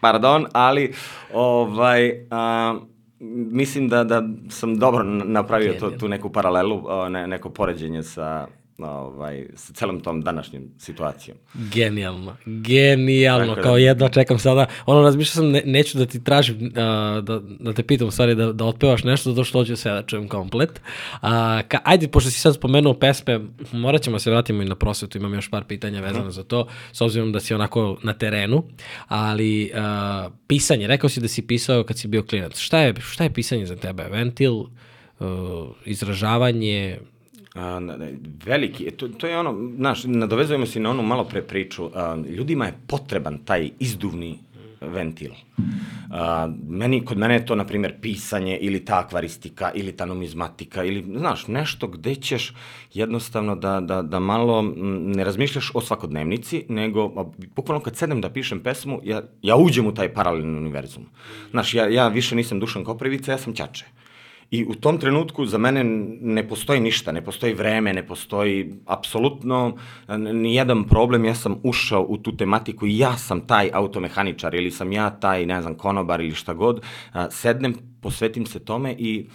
pardon, 0.00 0.46
ali 0.52 0.92
ovaj, 1.32 2.10
um, 2.10 2.90
mislim 3.50 3.88
da, 3.88 4.04
da 4.04 4.22
sam 4.48 4.78
dobro 4.78 5.02
napravio 5.04 5.72
to, 5.80 5.90
tu 5.90 6.08
neku 6.08 6.30
paralelu, 6.32 6.82
ne, 7.10 7.26
neko 7.26 7.50
poređenje 7.50 8.02
sa, 8.02 8.46
ovaj, 8.82 9.46
sa 9.54 9.72
celom 9.72 10.00
tom 10.00 10.22
današnjim 10.22 10.70
situacijom. 10.78 11.36
Genijalno, 11.54 12.36
genijalno, 12.46 13.54
da, 13.54 13.62
kao 13.62 13.76
jedno 13.76 14.08
čekam 14.08 14.38
sada, 14.38 14.66
ono 14.86 15.02
razmišljao 15.02 15.34
sam, 15.34 15.50
ne, 15.50 15.62
neću 15.64 15.98
da 15.98 16.06
ti 16.06 16.24
tražim, 16.24 16.56
uh, 16.56 16.72
da, 17.24 17.40
da 17.60 17.72
te 17.72 17.82
pitam 17.82 18.08
u 18.08 18.10
stvari 18.10 18.34
da, 18.34 18.52
da 18.52 18.64
otpevaš 18.64 19.04
nešto, 19.04 19.30
zato 19.30 19.44
što 19.44 19.58
hoću 19.58 19.76
sve 19.76 19.92
da 19.92 20.02
čujem 20.02 20.28
komplet. 20.28 20.70
Uh, 20.70 21.28
ka, 21.68 21.78
ajde, 21.84 22.08
pošto 22.08 22.30
si 22.30 22.40
sad 22.40 22.54
spomenuo 22.54 22.94
pesme, 22.94 23.40
morat 23.72 24.02
ćemo 24.02 24.18
se 24.18 24.30
vratimo 24.30 24.62
i 24.62 24.66
na 24.66 24.74
prosvetu, 24.74 25.18
imam 25.18 25.34
još 25.34 25.50
par 25.50 25.64
pitanja 25.64 26.00
vezano 26.00 26.26
uh 26.26 26.30
za 26.30 26.42
to, 26.42 26.66
s 26.92 27.00
obzirom 27.00 27.32
da 27.32 27.40
si 27.40 27.54
onako 27.54 27.96
na 28.02 28.12
terenu, 28.12 28.64
ali 29.08 29.70
uh, 29.74 30.32
pisanje, 30.46 30.86
rekao 30.86 31.10
si 31.10 31.20
da 31.20 31.28
si 31.28 31.46
pisao 31.46 31.84
kad 31.84 31.98
si 31.98 32.08
bio 32.08 32.22
klinac, 32.22 32.58
šta 32.58 32.78
je, 32.78 32.94
šta 33.00 33.24
je 33.24 33.32
pisanje 33.32 33.66
za 33.66 33.76
tebe? 33.76 34.02
Ventil, 34.10 34.54
uh, 34.54 34.68
izražavanje, 35.84 36.98
A, 37.54 37.80
veliki, 38.44 38.90
to, 38.90 39.08
to 39.08 39.26
je 39.26 39.38
ono, 39.38 39.70
znaš, 39.76 40.04
nadovezujemo 40.04 40.66
se 40.66 40.80
na 40.80 40.90
onu 40.90 41.02
malo 41.02 41.24
pre 41.24 41.42
priču, 41.42 41.90
a, 41.94 42.16
ljudima 42.28 42.66
je 42.66 42.78
potreban 42.86 43.38
taj 43.44 43.70
izduvni 43.78 44.38
ventil. 44.80 45.30
A, 46.10 46.48
meni, 46.68 47.04
kod 47.04 47.18
mene 47.18 47.34
je 47.34 47.46
to, 47.46 47.54
na 47.54 47.66
primjer, 47.66 47.94
pisanje 48.00 48.58
ili 48.60 48.84
ta 48.84 48.98
akvaristika 48.98 49.70
ili 49.74 49.92
ta 49.92 50.06
numizmatika 50.06 50.84
ili, 50.84 51.04
znaš, 51.18 51.46
nešto 51.46 51.86
gde 51.86 52.14
ćeš 52.14 52.54
jednostavno 52.94 53.56
da, 53.56 53.80
da, 53.80 54.02
da 54.02 54.20
malo 54.20 54.62
ne 55.00 55.24
razmišljaš 55.24 55.70
o 55.74 55.80
svakodnevnici, 55.80 56.64
nego, 56.68 57.32
bukvalno 57.56 57.82
kad 57.82 57.96
sedem 57.96 58.20
da 58.20 58.30
pišem 58.30 58.60
pesmu, 58.60 59.00
ja, 59.04 59.22
ja 59.42 59.56
uđem 59.56 59.86
u 59.86 59.94
taj 59.94 60.14
paralelni 60.14 60.58
univerzum. 60.58 61.06
Znaš, 61.50 61.74
ja, 61.74 61.88
ja 61.88 62.08
više 62.08 62.36
nisam 62.36 62.60
Dušan 62.60 62.84
Koprivica, 62.84 63.32
ja 63.32 63.38
sam 63.38 63.54
Ćače. 63.54 63.99
I 64.50 64.64
u 64.64 64.74
tom 64.74 64.98
trenutku 64.98 65.46
za 65.46 65.58
mene 65.58 65.84
ne 66.20 66.48
postoji 66.48 66.80
ništa, 66.80 67.12
ne 67.12 67.24
postoji 67.24 67.54
vreme, 67.54 67.92
ne 67.92 68.06
postoji 68.06 68.72
apsolutno 68.86 69.76
ni 70.18 70.54
jedan 70.54 70.84
problem, 70.84 71.24
ja 71.24 71.34
sam 71.34 71.60
ušao 71.62 72.06
u 72.08 72.16
tu 72.16 72.36
tematiku 72.36 72.86
i 72.86 72.98
ja 72.98 73.16
sam 73.16 73.46
taj 73.46 73.70
automehaničar 73.72 74.54
ili 74.54 74.70
sam 74.70 74.92
ja 74.92 75.10
taj, 75.10 75.46
ne 75.46 75.62
znam, 75.62 75.74
konobar 75.74 76.20
ili 76.20 76.34
šta 76.34 76.54
god, 76.54 76.82
sednem, 77.30 77.74
posvetim 78.02 78.46
se 78.46 78.64
tome 78.64 78.94
i 78.98 79.28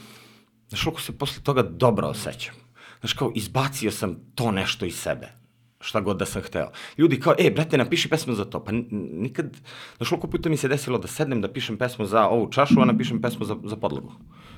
znaš 0.68 0.84
koliko 0.84 1.02
se 1.02 1.18
posle 1.18 1.44
toga 1.44 1.64
dobro 1.64 2.08
osjećam. 2.08 2.56
Znaš 3.00 3.14
kao, 3.14 3.32
izbacio 3.36 3.92
sam 3.92 4.16
to 4.36 4.52
nešto 4.52 4.86
iz 4.86 4.96
sebe 4.96 5.46
šta 5.80 6.00
god 6.02 6.18
da 6.18 6.26
sam 6.26 6.42
hteo. 6.42 6.72
Ljudi 6.98 7.20
kao, 7.20 7.36
e, 7.38 7.52
brate, 7.52 7.78
napiši 7.78 8.10
pesmu 8.10 8.34
za 8.34 8.46
to. 8.46 8.64
Pa 8.64 8.72
nikad, 8.72 9.58
znaš, 9.98 10.10
koliko 10.10 10.28
puta 10.28 10.50
mi 10.50 10.58
se 10.58 10.68
desilo 10.68 10.98
da 10.98 11.08
sednem 11.08 11.42
da 11.42 11.52
pišem 11.54 11.78
pesmu 11.78 12.06
za 12.06 12.28
ovu 12.28 12.50
čašu, 12.52 12.82
a 12.82 12.86
napišem 12.86 13.22
pesmu 13.22 13.46
za, 13.46 13.56
za 13.64 13.76
podlogu 13.76 14.12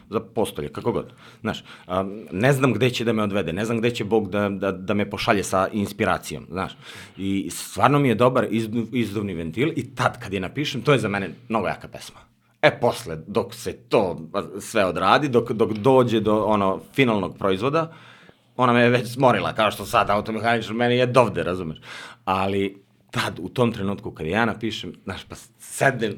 za 0.09 0.19
postolje, 0.19 0.69
kako 0.69 0.91
god. 0.91 1.13
Znaš, 1.41 1.63
ne 2.31 2.53
znam 2.53 2.73
gde 2.73 2.89
će 2.89 3.05
da 3.05 3.13
me 3.13 3.23
odvede, 3.23 3.53
ne 3.53 3.65
znam 3.65 3.77
gde 3.77 3.91
će 3.91 4.03
Bog 4.03 4.29
da, 4.29 4.49
da, 4.49 4.71
da 4.71 4.93
me 4.93 5.09
pošalje 5.09 5.43
sa 5.43 5.67
inspiracijom, 5.73 6.47
znaš. 6.49 6.77
I 7.17 7.49
stvarno 7.51 7.99
mi 7.99 8.07
je 8.07 8.15
dobar 8.15 8.47
izduv, 8.49 8.95
izduvni 8.95 9.33
ventil 9.33 9.71
i 9.75 9.95
tad 9.95 10.19
kad 10.19 10.33
je 10.33 10.39
napišem, 10.39 10.81
to 10.81 10.93
je 10.93 10.99
za 10.99 11.09
mene 11.09 11.29
mnogo 11.49 11.67
jaka 11.67 11.87
pesma. 11.87 12.19
E, 12.61 12.79
posle, 12.79 13.17
dok 13.27 13.53
se 13.53 13.73
to 13.73 14.19
sve 14.59 14.85
odradi, 14.85 15.29
dok, 15.29 15.51
dok 15.51 15.71
dođe 15.71 16.19
do 16.19 16.43
ono 16.43 16.79
finalnog 16.93 17.37
proizvoda, 17.37 17.93
ona 18.57 18.73
me 18.73 18.81
je 18.81 18.89
već 18.89 19.13
smorila, 19.13 19.53
kao 19.53 19.71
što 19.71 19.85
sad 19.85 20.09
automehaničar 20.09 20.73
meni 20.73 20.97
je 20.97 21.05
dovde, 21.05 21.43
razumeš. 21.43 21.77
Ali 22.25 22.83
tad, 23.11 23.39
u 23.39 23.49
tom 23.49 23.71
trenutku, 23.71 24.11
kad 24.11 24.27
ja 24.27 24.45
napišem, 24.45 24.93
znaš, 25.03 25.23
pa 25.23 25.35
sedem, 25.59 26.15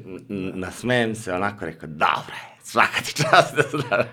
nasmejem 0.54 1.14
se, 1.14 1.32
onako 1.34 1.64
rekao, 1.64 1.88
dobre, 1.88 2.49
svaka 2.62 3.00
ti 3.04 3.14
čast 3.16 3.56
da 3.56 3.62
znaš. 3.70 4.06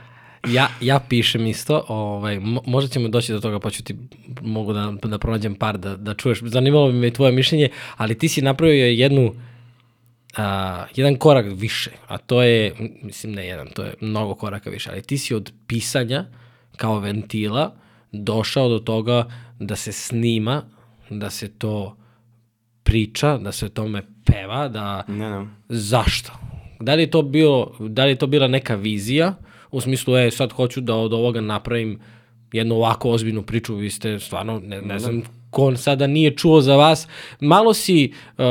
ja, 0.48 0.68
ja 0.82 1.00
pišem 1.00 1.48
isto, 1.48 1.86
ovaj, 1.88 2.40
možda 2.66 2.90
ćemo 2.90 3.08
doći 3.08 3.34
do 3.34 3.40
toga 3.40 3.60
pa 3.60 3.70
ću 3.70 3.84
ti, 3.84 3.96
mogu 4.42 4.74
da, 4.74 4.94
da 5.04 5.18
pronađem 5.18 5.56
par 5.56 5.78
da, 5.78 5.96
da 5.96 6.14
čuješ. 6.14 6.40
Zanimalo 6.44 6.92
bi 6.92 6.98
me 6.98 7.08
i 7.08 7.14
tvoje 7.14 7.32
mišljenje, 7.32 7.70
ali 7.98 8.18
ti 8.18 8.30
si 8.30 8.42
napravio 8.42 8.86
jednu, 8.86 9.34
a, 10.38 10.86
jedan 10.96 11.16
korak 11.16 11.46
više, 11.56 11.92
a 12.08 12.18
to 12.18 12.44
je, 12.44 12.76
mislim 13.02 13.34
ne 13.34 13.48
jedan, 13.48 13.68
to 13.68 13.84
je 13.84 13.94
mnogo 14.02 14.36
koraka 14.36 14.70
više, 14.70 14.90
ali 14.92 15.02
ti 15.02 15.18
si 15.18 15.36
od 15.36 15.52
pisanja 15.68 16.26
kao 16.78 17.00
ventila 17.00 17.76
došao 18.12 18.70
do 18.70 18.80
toga 18.80 19.26
da 19.60 19.76
se 19.76 19.92
snima, 19.92 20.64
da 21.10 21.30
se 21.30 21.58
to 21.58 21.98
priča, 22.84 23.38
da 23.38 23.52
se 23.52 23.66
o 23.66 23.70
tome 23.70 24.02
peva, 24.26 24.68
da... 24.68 25.04
Ne, 25.08 25.30
ne. 25.30 25.48
Zašto? 25.70 26.32
Da 26.80 26.94
li 26.94 27.04
je 27.04 27.12
to 27.12 27.22
bilo, 27.22 27.76
da 27.80 28.06
li 28.06 28.12
je 28.12 28.16
to 28.16 28.28
bila 28.28 28.48
neka 28.48 28.76
vizija 28.76 29.36
u 29.72 29.82
smislu, 29.82 30.18
e, 30.18 30.32
sad 30.32 30.52
hoću 30.52 30.82
da 30.82 30.96
od 30.96 31.14
ovoga 31.14 31.42
napravim 31.42 32.00
jednu 32.52 32.76
ovako 32.76 33.10
ozbiljnu 33.12 33.44
priču, 33.44 33.76
vi 33.76 33.90
ste 33.90 34.20
stvarno, 34.20 34.62
ne, 34.66 34.82
ne 34.82 35.00
znam 35.00 35.22
ko 35.50 35.76
sada 35.76 36.08
nije 36.08 36.36
čuo 36.36 36.62
za 36.62 36.76
vas. 36.76 37.08
Malo 37.40 37.74
si 37.74 38.12
uh, 38.38 38.44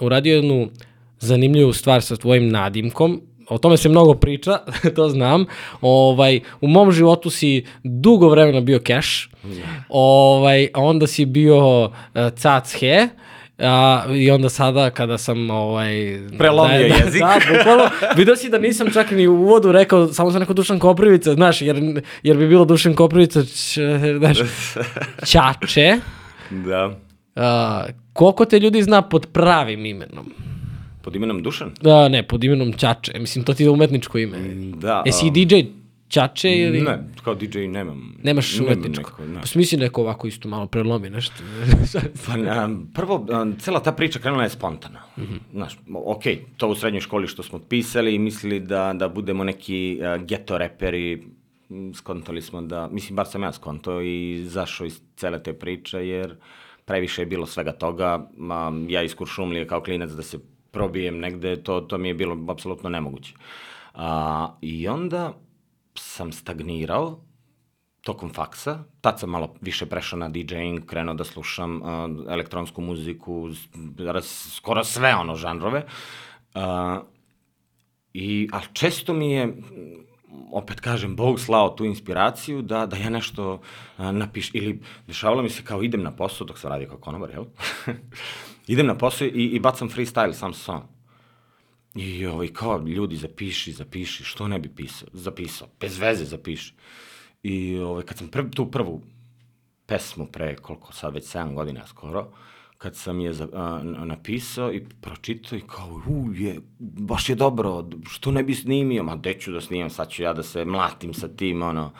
uradio 0.00 0.34
jednu 0.34 0.68
zanimljivu 1.18 1.72
stvar 1.72 2.02
sa 2.02 2.16
tvojim 2.16 2.48
nadimkom, 2.48 3.20
o 3.48 3.58
tome 3.58 3.76
se 3.76 3.88
mnogo 3.88 4.14
priča, 4.14 4.58
to 4.96 5.08
znam. 5.08 5.44
Ovaj, 5.80 6.40
u 6.60 6.68
mom 6.68 6.92
životu 6.92 7.30
si 7.30 7.64
dugo 7.84 8.28
vremena 8.28 8.60
bio 8.60 8.78
cash, 8.78 9.08
ovaj, 9.88 10.68
onda 10.74 11.06
si 11.06 11.24
bio 11.24 11.84
uh, 11.84 11.90
cac 12.36 12.76
he, 12.80 13.08
A, 13.60 14.04
I 14.14 14.30
onda 14.30 14.48
sada 14.48 14.90
kada 14.90 15.18
sam 15.18 15.50
ovaj... 15.50 16.18
Prelomio 16.38 16.78
da, 16.78 16.84
jezik. 16.84 17.22
Da, 17.30 17.40
bukvalno. 17.58 17.84
Vidio 18.16 18.36
si 18.36 18.48
da 18.48 18.58
nisam 18.58 18.90
čak 18.92 19.10
ni 19.10 19.28
u 19.28 19.34
uvodu 19.34 19.72
rekao, 19.72 20.08
samo 20.12 20.30
sam 20.30 20.40
neko 20.40 20.52
Dušan 20.52 20.78
Koprivica, 20.78 21.34
znaš, 21.34 21.62
jer, 21.62 22.02
jer 22.22 22.36
bi 22.36 22.48
bilo 22.48 22.64
Dušan 22.64 22.94
Koprivica, 22.94 23.42
č, 23.44 23.80
znaš, 24.18 24.38
Čače. 25.32 25.96
Da. 26.50 26.98
A, 27.36 27.84
koliko 28.12 28.44
te 28.44 28.58
ljudi 28.58 28.82
zna 28.82 29.02
pod 29.02 29.26
pravim 29.32 29.86
imenom? 29.86 30.32
Pod 31.02 31.16
imenom 31.16 31.42
Dušan? 31.42 31.70
Da, 31.80 32.08
ne, 32.08 32.22
pod 32.22 32.44
imenom 32.44 32.72
Čače. 32.72 33.12
Mislim, 33.18 33.44
to 33.44 33.54
ti 33.54 33.62
je 33.62 33.70
umetničko 33.70 34.18
ime. 34.18 34.38
Da. 34.76 35.02
Jesi 35.06 35.26
um, 35.26 35.32
DJ 35.32 35.54
Čače 36.10 36.50
ili... 36.52 36.80
Ne, 36.80 36.98
kao 37.24 37.34
DJ 37.34 37.58
nemam. 37.58 38.14
Nemaš 38.22 38.60
umetničko. 38.60 39.10
Neko, 39.10 39.26
ne. 39.26 39.40
Pa 39.40 39.46
smisli 39.46 39.78
neko 39.78 40.00
ovako 40.02 40.26
isto 40.26 40.48
malo 40.48 40.66
prelomi 40.66 41.10
nešto. 41.10 41.34
pa, 42.26 42.64
um, 42.64 42.88
prvo, 42.94 43.26
um, 43.42 43.56
cela 43.58 43.80
ta 43.80 43.92
priča 43.92 44.18
krenula 44.18 44.42
je 44.42 44.50
spontano. 44.50 44.98
Mm 45.16 45.22
-hmm. 45.22 45.38
Znaš, 45.52 45.78
ok, 45.94 46.22
to 46.56 46.68
u 46.68 46.74
srednjoj 46.74 47.00
školi 47.00 47.26
što 47.26 47.42
smo 47.42 47.58
pisali 47.58 48.14
i 48.14 48.18
mislili 48.18 48.60
da, 48.60 48.92
da 48.92 49.08
budemo 49.08 49.44
neki 49.44 50.00
uh, 50.00 50.24
geto 50.24 50.58
reperi, 50.58 51.22
skontali 51.94 52.42
smo 52.42 52.62
da, 52.62 52.88
mislim, 52.88 53.16
bar 53.16 53.26
sam 53.26 53.42
ja 53.42 53.52
skonto 53.52 54.00
i 54.00 54.44
zašao 54.46 54.86
iz 54.86 55.00
cele 55.16 55.42
te 55.42 55.52
priče, 55.52 56.06
jer 56.08 56.36
previše 56.84 57.22
je 57.22 57.26
bilo 57.26 57.46
svega 57.46 57.72
toga. 57.72 58.30
Um, 58.38 58.86
ja 58.90 59.02
iz 59.02 59.14
Kuršumlije 59.14 59.66
kao 59.66 59.80
klinac 59.80 60.10
da 60.10 60.22
se 60.22 60.38
probijem 60.70 61.18
negde, 61.18 61.56
to, 61.62 61.80
to 61.80 61.98
mi 61.98 62.08
je 62.08 62.14
bilo 62.14 62.46
apsolutno 62.48 62.90
nemoguće. 62.90 63.34
A, 63.94 64.48
I 64.60 64.88
onda 64.88 65.34
sam 66.00 66.32
stagnirao 66.32 67.20
tokom 68.02 68.32
faksa, 68.32 68.84
tad 69.00 69.20
sam 69.20 69.30
malo 69.30 69.54
više 69.60 69.86
prešao 69.86 70.18
na 70.18 70.28
DJing, 70.28 70.86
krenuo 70.86 71.14
da 71.14 71.24
slušam 71.24 71.82
uh, 71.82 71.88
elektronsku 72.28 72.80
muziku, 72.80 73.48
skoro 74.56 74.84
sve 74.84 75.14
ono 75.14 75.34
žanrove. 75.34 75.84
Uh, 76.54 76.62
I, 78.12 78.48
a 78.52 78.60
često 78.72 79.14
mi 79.14 79.32
je, 79.32 79.56
opet 80.52 80.80
kažem, 80.80 81.16
Bog 81.16 81.40
slao 81.40 81.68
tu 81.68 81.84
inspiraciju 81.84 82.62
da, 82.62 82.86
da 82.86 82.96
ja 82.96 83.10
nešto 83.10 83.52
uh, 83.54 84.10
napiš, 84.10 84.50
ili 84.54 84.80
dešavalo 85.06 85.42
mi 85.42 85.50
se 85.50 85.64
kao 85.64 85.82
idem 85.82 86.02
na 86.02 86.16
posao, 86.16 86.46
dok 86.46 86.58
sam 86.58 86.70
radio 86.70 86.88
kao 86.88 86.98
konobar, 86.98 87.30
jel? 87.30 87.44
idem 88.72 88.86
na 88.86 88.98
posao 88.98 89.26
i, 89.26 89.44
i 89.44 89.60
bacam 89.60 89.90
freestyle 89.90 90.32
sam 90.32 90.54
sa. 90.54 90.80
I 91.94 92.26
ovaj, 92.26 92.48
kao, 92.48 92.78
ljudi, 92.78 93.16
zapiši, 93.16 93.72
zapiši, 93.72 94.24
što 94.24 94.48
ne 94.48 94.58
bi 94.58 94.68
pisao, 94.68 95.08
zapisao, 95.12 95.68
bez 95.80 95.98
veze 95.98 96.24
zapiši. 96.24 96.74
I 97.42 97.78
ovaj, 97.78 98.02
kad 98.02 98.18
sam 98.18 98.28
prv, 98.28 98.50
tu 98.50 98.70
prvu 98.70 99.02
pesmu 99.86 100.26
pre, 100.26 100.56
koliko 100.56 100.92
sad, 100.92 101.14
već 101.14 101.24
7 101.24 101.54
godina 101.54 101.86
skoro, 101.86 102.28
kad 102.78 102.96
sam 102.96 103.20
je 103.20 103.32
za, 103.32 103.48
a, 103.52 103.82
napisao 103.84 104.72
i 104.72 104.84
pročitao 105.00 105.58
i 105.58 105.62
kao, 105.66 106.00
u, 106.06 106.32
je, 106.34 106.60
baš 106.78 107.28
je 107.28 107.34
dobro, 107.34 107.88
što 108.08 108.30
ne 108.30 108.42
bi 108.42 108.54
snimio? 108.54 109.02
Ma, 109.02 109.16
gde 109.16 109.34
ću 109.34 109.52
da 109.52 109.60
snimam, 109.60 109.90
sad 109.90 110.08
ću 110.10 110.22
ja 110.22 110.32
da 110.32 110.42
se 110.42 110.64
mlatim 110.64 111.14
sa 111.14 111.28
tim, 111.28 111.62
ono. 111.62 111.92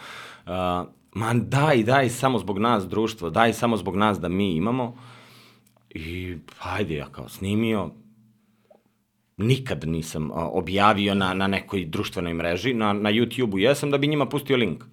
A, 0.46 0.84
ma, 1.14 1.34
daj, 1.34 1.82
daj, 1.82 2.08
samo 2.08 2.38
zbog 2.38 2.58
nas, 2.58 2.88
društvo, 2.88 3.30
daj, 3.30 3.52
samo 3.52 3.76
zbog 3.76 3.96
nas 3.96 4.20
da 4.20 4.28
mi 4.28 4.52
imamo. 4.52 4.96
I, 5.90 6.36
hajde, 6.58 6.94
ja 6.94 7.06
kao 7.12 7.28
snimio, 7.28 7.90
nikad 9.42 9.88
nisam 9.88 10.30
objavio 10.34 11.14
na, 11.14 11.34
na 11.34 11.46
nekoj 11.46 11.84
društvenoj 11.84 12.34
mreži, 12.34 12.74
na, 12.74 12.92
na 12.92 13.10
YouTube-u 13.10 13.58
jesam 13.58 13.90
da 13.90 13.98
bi 13.98 14.06
njima 14.06 14.26
pustio 14.26 14.56
link. 14.56 14.84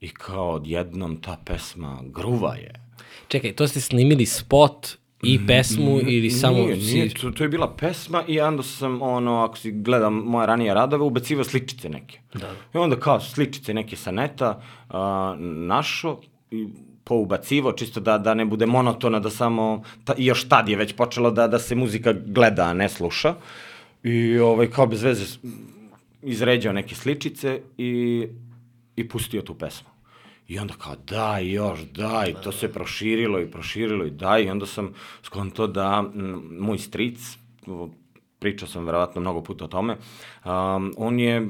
I 0.00 0.08
kao 0.08 0.50
odjednom 0.50 1.16
ta 1.16 1.38
pesma 1.44 2.02
gruva 2.04 2.54
je. 2.54 2.72
Čekaj, 3.28 3.52
to 3.52 3.68
ste 3.68 3.80
snimili 3.80 4.26
spot 4.26 4.88
i 5.22 5.46
pesmu 5.46 6.00
ili 6.00 6.30
samo... 6.30 6.58
Nije, 6.58 6.76
nije, 6.76 7.14
to, 7.14 7.30
to 7.30 7.44
je 7.44 7.48
bila 7.48 7.76
pesma 7.76 8.24
i 8.28 8.40
onda 8.40 8.62
sam, 8.62 9.02
ono, 9.02 9.44
ako 9.44 9.58
si 9.58 9.72
gledam 9.72 10.14
moje 10.14 10.46
ranije 10.46 10.74
radove, 10.74 11.04
ubacivao 11.04 11.44
sličice 11.44 11.88
neke. 11.88 12.18
Da. 12.34 12.52
I 12.74 12.78
onda 12.78 12.96
kao 12.96 13.20
sličice 13.20 13.74
neke 13.74 13.96
sa 13.96 14.10
neta 14.10 14.62
uh, 14.88 14.94
našo 15.40 16.20
i 16.50 16.66
poubacivo, 17.06 17.72
čisto 17.72 18.00
da, 18.00 18.18
da 18.18 18.34
ne 18.34 18.44
bude 18.44 18.66
monotono, 18.66 19.20
da 19.20 19.30
samo, 19.30 19.82
ta, 20.04 20.14
još 20.18 20.48
tad 20.48 20.68
je 20.68 20.76
već 20.76 20.96
počelo 20.96 21.30
da, 21.30 21.46
da 21.48 21.58
se 21.58 21.74
muzika 21.74 22.12
gleda, 22.12 22.64
a 22.64 22.74
ne 22.74 22.88
sluša. 22.88 23.34
I 24.02 24.38
ovaj, 24.38 24.70
kao 24.70 24.86
bez 24.86 25.02
veze 25.02 25.24
izređao 26.22 26.72
neke 26.72 26.94
sličice 26.94 27.60
i, 27.78 28.26
i 28.96 29.08
pustio 29.08 29.42
tu 29.42 29.54
pesmu. 29.54 29.88
I 30.48 30.58
onda 30.58 30.74
kao, 30.74 30.96
daj 31.06 31.46
još, 31.52 31.80
daj, 31.94 32.34
to 32.42 32.52
se 32.52 32.72
proširilo 32.72 33.40
i 33.40 33.50
proširilo 33.50 34.04
i 34.04 34.10
daj, 34.10 34.42
i 34.42 34.50
onda 34.50 34.66
sam 34.66 34.92
skonto 35.22 35.66
da 35.66 36.04
moj 36.58 36.78
stric, 36.78 37.38
pričao 38.38 38.68
sam 38.68 38.86
verovatno 38.86 39.20
mnogo 39.20 39.42
puta 39.42 39.64
o 39.64 39.68
tome, 39.68 39.96
um, 40.44 40.92
on 40.96 41.20
je, 41.20 41.46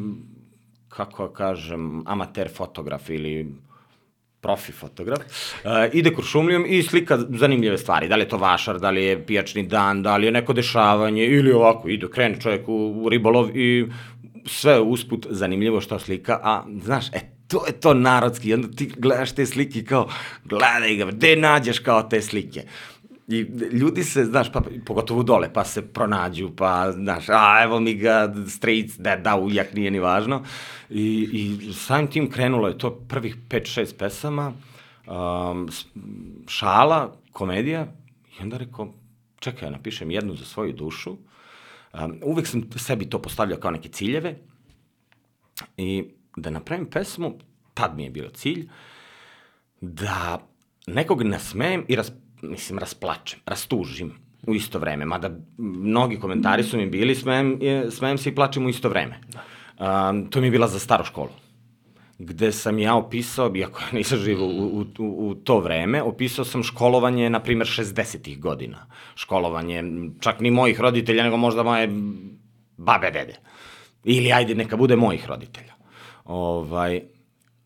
kako 0.88 1.28
kažem, 1.28 2.02
amater 2.06 2.50
fotograf 2.56 3.10
ili 3.10 3.52
profi 4.46 4.72
fotograf, 4.72 5.20
uh, 5.20 5.70
ide 5.92 6.14
kuršumlijom 6.14 6.64
i 6.68 6.82
slika 6.82 7.18
zanimljive 7.28 7.78
stvari. 7.78 8.08
Da 8.08 8.16
li 8.16 8.22
je 8.22 8.28
to 8.28 8.38
vašar, 8.38 8.78
da 8.78 8.90
li 8.90 9.04
je 9.04 9.22
pijačni 9.26 9.66
dan, 9.66 10.02
da 10.02 10.16
li 10.16 10.26
je 10.26 10.32
neko 10.38 10.54
dešavanje 10.54 11.26
ili 11.26 11.52
ovako, 11.52 11.88
ide, 11.88 12.10
krene 12.10 12.40
čovjek 12.40 12.68
u, 12.68 12.76
u 13.02 13.08
ribolov 13.08 13.56
i 13.56 13.86
sve 14.46 14.80
usput 14.80 15.26
zanimljivo 15.30 15.80
što 15.80 15.98
slika, 15.98 16.38
a 16.42 16.62
znaš, 16.82 17.08
e, 17.12 17.20
to 17.48 17.66
je 17.66 17.72
to 17.72 17.94
narodski, 17.94 18.54
onda 18.54 18.68
ti 18.68 18.90
gledaš 18.96 19.34
te 19.34 19.46
slike 19.46 19.84
kao, 19.84 20.08
gledaj 20.44 20.96
ga, 20.96 21.04
gde 21.04 21.36
nađeš 21.36 21.78
kao 21.78 22.02
te 22.02 22.22
slike? 22.22 22.62
I 23.28 23.40
ljudi 23.72 24.04
se, 24.04 24.24
znaš, 24.24 24.52
pa, 24.52 24.62
pogotovo 24.86 25.22
dole, 25.22 25.52
pa 25.52 25.64
se 25.64 25.82
pronađu, 25.92 26.50
pa, 26.56 26.92
znaš, 26.92 27.28
a 27.28 27.62
evo 27.62 27.80
mi 27.80 27.94
ga, 27.94 28.34
stric, 28.48 28.96
da, 28.96 29.16
da, 29.16 29.36
ujak, 29.36 29.74
nije 29.74 29.90
ni 29.90 29.98
važno. 29.98 30.44
I, 30.90 31.28
i 31.32 31.72
samim 31.72 32.10
tim 32.10 32.30
krenulo 32.30 32.68
je 32.68 32.78
to 32.78 32.90
prvih 33.08 33.36
5-6 33.48 33.94
pesama, 33.98 34.52
um, 35.06 35.68
šala, 36.48 37.16
komedija, 37.32 37.86
i 38.38 38.42
onda 38.42 38.56
rekao, 38.56 38.94
čekaj, 39.38 39.70
napišem 39.70 40.10
jednu 40.10 40.36
za 40.36 40.44
svoju 40.44 40.72
dušu. 40.72 41.16
Um, 41.92 42.20
uvek 42.22 42.46
sam 42.46 42.62
sebi 42.76 43.10
to 43.10 43.22
postavljao 43.22 43.58
kao 43.58 43.70
neke 43.70 43.88
ciljeve 43.88 44.38
i 45.76 46.04
da 46.36 46.50
napravim 46.50 46.86
pesmu, 46.86 47.38
tad 47.74 47.96
mi 47.96 48.04
je 48.04 48.10
bio 48.10 48.28
cilj, 48.28 48.68
da 49.80 50.48
nekog 50.86 51.22
nasmejem 51.22 51.84
i 51.88 51.96
ras, 51.96 52.12
mislim, 52.50 52.78
rasplačem, 52.78 53.40
rastužim 53.46 54.12
u 54.46 54.54
isto 54.54 54.78
vreme. 54.78 55.04
Mada 55.04 55.30
mnogi 55.58 56.20
komentari 56.20 56.62
su 56.62 56.76
mi 56.76 56.86
bili, 56.86 57.14
smejem, 57.14 57.58
smejem 57.90 58.18
se 58.18 58.30
i 58.30 58.34
plačem 58.34 58.66
u 58.66 58.68
isto 58.68 58.88
vreme. 58.88 59.20
Da. 59.28 59.42
Um, 60.10 60.26
to 60.30 60.40
mi 60.40 60.46
je 60.46 60.50
bila 60.50 60.68
za 60.68 60.78
staru 60.78 61.04
školu 61.04 61.30
gde 62.18 62.52
sam 62.52 62.78
ja 62.78 62.94
opisao, 62.94 63.52
iako 63.56 63.80
ja 63.80 63.86
nisam 63.98 64.18
živo 64.18 64.46
u, 64.46 64.84
u, 64.98 65.28
u 65.28 65.34
to 65.34 65.60
vreme, 65.60 66.02
opisao 66.02 66.44
sam 66.44 66.62
školovanje, 66.62 67.30
na 67.30 67.40
primer, 67.40 67.66
60-ih 67.66 68.40
godina. 68.40 68.86
Školovanje, 69.14 69.82
čak 70.20 70.40
ni 70.40 70.50
mojih 70.50 70.80
roditelja, 70.80 71.24
nego 71.24 71.36
možda 71.36 71.62
moje 71.62 71.88
babe, 72.76 73.10
dede. 73.10 73.36
Ili 74.04 74.32
ajde, 74.32 74.54
neka 74.54 74.76
bude 74.76 74.96
mojih 74.96 75.26
roditelja. 75.26 75.74
Ovaj, 76.24 77.00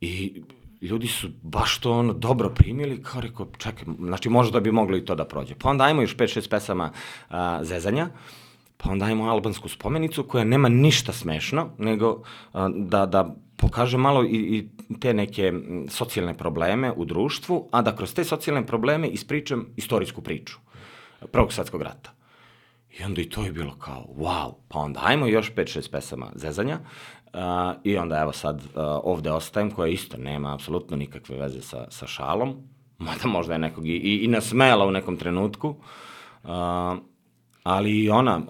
I 0.00 0.42
ljudi 0.80 1.06
su 1.06 1.28
baš 1.42 1.78
to 1.78 1.92
ono 1.92 2.12
dobro 2.12 2.50
primili, 2.50 3.02
kao 3.02 3.20
rekao, 3.20 3.48
čekaj, 3.58 3.84
znači 3.98 4.28
možda 4.28 4.60
bi 4.60 4.72
moglo 4.72 4.96
i 4.96 5.04
to 5.04 5.14
da 5.14 5.24
prođe. 5.24 5.54
Pa 5.54 5.70
onda 5.70 5.84
ajmo 5.84 6.02
još 6.02 6.16
5-6 6.16 6.50
pesama 6.50 6.92
a, 7.28 7.64
zezanja, 7.64 8.08
pa 8.76 8.90
onda 8.90 9.04
ajmo 9.04 9.30
albansku 9.30 9.68
spomenicu 9.68 10.24
koja 10.24 10.44
nema 10.44 10.68
ništa 10.68 11.12
smešno, 11.12 11.70
nego 11.78 12.22
a, 12.52 12.68
da, 12.74 13.06
da 13.06 13.36
pokaže 13.56 13.98
malo 13.98 14.24
i, 14.24 14.28
i 14.28 14.68
te 15.00 15.14
neke 15.14 15.52
socijalne 15.88 16.34
probleme 16.34 16.92
u 16.92 17.04
društvu, 17.04 17.68
a 17.72 17.82
da 17.82 17.96
kroz 17.96 18.14
te 18.14 18.24
socijalne 18.24 18.66
probleme 18.66 19.08
ispričam 19.08 19.66
istorijsku 19.76 20.22
priču 20.22 20.58
Prvog 21.32 21.52
svetskog 21.52 21.82
rata. 21.82 22.10
I 22.98 23.04
onda 23.04 23.20
i 23.20 23.28
to 23.28 23.44
je 23.44 23.52
bilo 23.52 23.76
kao, 23.76 24.06
wow, 24.16 24.54
pa 24.68 24.78
onda 24.78 25.00
ajmo 25.04 25.26
još 25.26 25.52
5-6 25.54 25.90
pesama 25.90 26.32
zezanja 26.34 26.78
Uh, 27.32 27.40
I 27.84 27.96
onda 27.96 28.18
evo 28.18 28.32
sad 28.32 28.56
uh, 28.56 28.70
ovde 29.02 29.32
ostajem, 29.32 29.70
koja 29.70 29.88
isto 29.88 30.16
nema 30.16 30.54
apsolutno 30.54 30.96
nikakve 30.96 31.38
veze 31.38 31.62
sa, 31.62 31.86
sa 31.90 32.06
šalom, 32.06 32.56
mada 32.98 33.28
možda 33.28 33.52
je 33.52 33.58
nekog 33.58 33.86
i, 33.86 33.92
i, 33.92 34.24
i 34.24 34.28
nasmela 34.28 34.86
u 34.86 34.90
nekom 34.90 35.16
trenutku, 35.16 35.68
uh, 35.68 36.50
ali 37.62 37.90
i 37.90 38.10
ona 38.10 38.40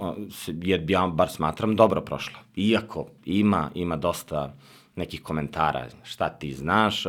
je, 0.47 0.87
ja 0.89 1.07
bar 1.07 1.29
smatram, 1.29 1.77
dobro 1.77 2.01
prošla. 2.01 2.39
Iako 2.57 3.07
ima, 3.25 3.71
ima 3.75 3.97
dosta 3.97 4.55
nekih 4.97 5.23
komentara, 5.23 5.87
šta 6.03 6.29
ti 6.29 6.53
znaš, 6.53 7.05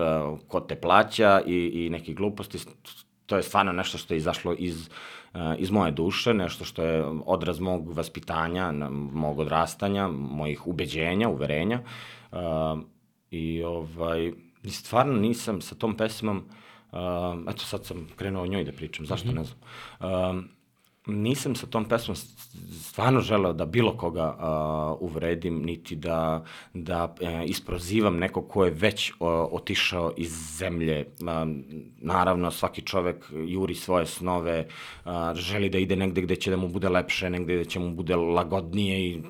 ko 0.47 0.59
te 0.59 0.75
plaća 0.75 1.41
i, 1.47 1.55
i 1.55 1.89
nekih 1.89 2.15
gluposti, 2.15 2.57
to 3.25 3.37
je 3.37 3.43
stvarno 3.43 3.71
nešto 3.71 3.97
što 3.97 4.13
je 4.13 4.17
izašlo 4.17 4.55
iz 4.57 4.87
uh, 4.87 4.93
iz 5.57 5.71
moje 5.71 5.91
duše, 5.91 6.33
nešto 6.33 6.65
što 6.65 6.83
je 6.83 7.05
odraz 7.25 7.59
mog 7.59 7.93
vaspitanja, 7.93 8.71
mog 8.91 9.39
odrastanja, 9.39 10.07
mojih 10.07 10.67
ubeđenja, 10.67 11.29
uverenja. 11.29 11.79
Uh, 12.31 12.37
I 13.31 13.63
ovaj, 13.63 14.31
stvarno 14.69 15.13
nisam 15.13 15.61
sa 15.61 15.75
tom 15.75 15.97
pesmom, 15.97 16.37
uh, 16.37 16.99
eto 17.49 17.63
sad 17.63 17.85
sam 17.85 18.07
krenuo 18.15 18.43
o 18.43 18.47
njoj 18.47 18.63
da 18.63 18.71
pričam, 18.71 19.05
zašto 19.05 19.27
mm 19.27 19.31
-hmm. 19.31 19.35
ne 19.35 19.43
znam. 19.43 20.49
Nisam 21.07 21.55
sa 21.55 21.65
tom 21.67 21.85
pesmom 21.85 22.15
stvarno 22.81 23.21
želeo 23.21 23.53
da 23.53 23.65
bilo 23.65 23.97
koga 23.97 24.27
uh, 24.29 25.09
uvredim, 25.09 25.61
niti 25.65 25.95
da, 25.95 26.43
da 26.73 27.03
uh, 27.05 27.49
isprozivam 27.49 28.17
neko 28.17 28.41
ko 28.41 28.65
je 28.65 28.71
već 28.71 29.11
uh, 29.11 29.17
otišao 29.51 30.11
iz 30.17 30.57
zemlje. 30.57 31.05
Uh, 31.21 31.27
naravno, 31.97 32.51
svaki 32.51 32.81
čovek 32.81 33.25
juri 33.47 33.75
svoje 33.75 34.05
snove, 34.05 34.67
uh, 35.05 35.11
želi 35.35 35.69
da 35.69 35.77
ide 35.77 35.95
negde 35.95 36.21
gde 36.21 36.35
će 36.35 36.51
da 36.51 36.57
mu 36.57 36.67
bude 36.67 36.89
lepše, 36.89 37.29
negde 37.29 37.55
gde 37.55 37.65
će 37.65 37.79
mu 37.79 37.95
bude 37.95 38.15
lagodnije 38.15 39.09
i 39.09 39.21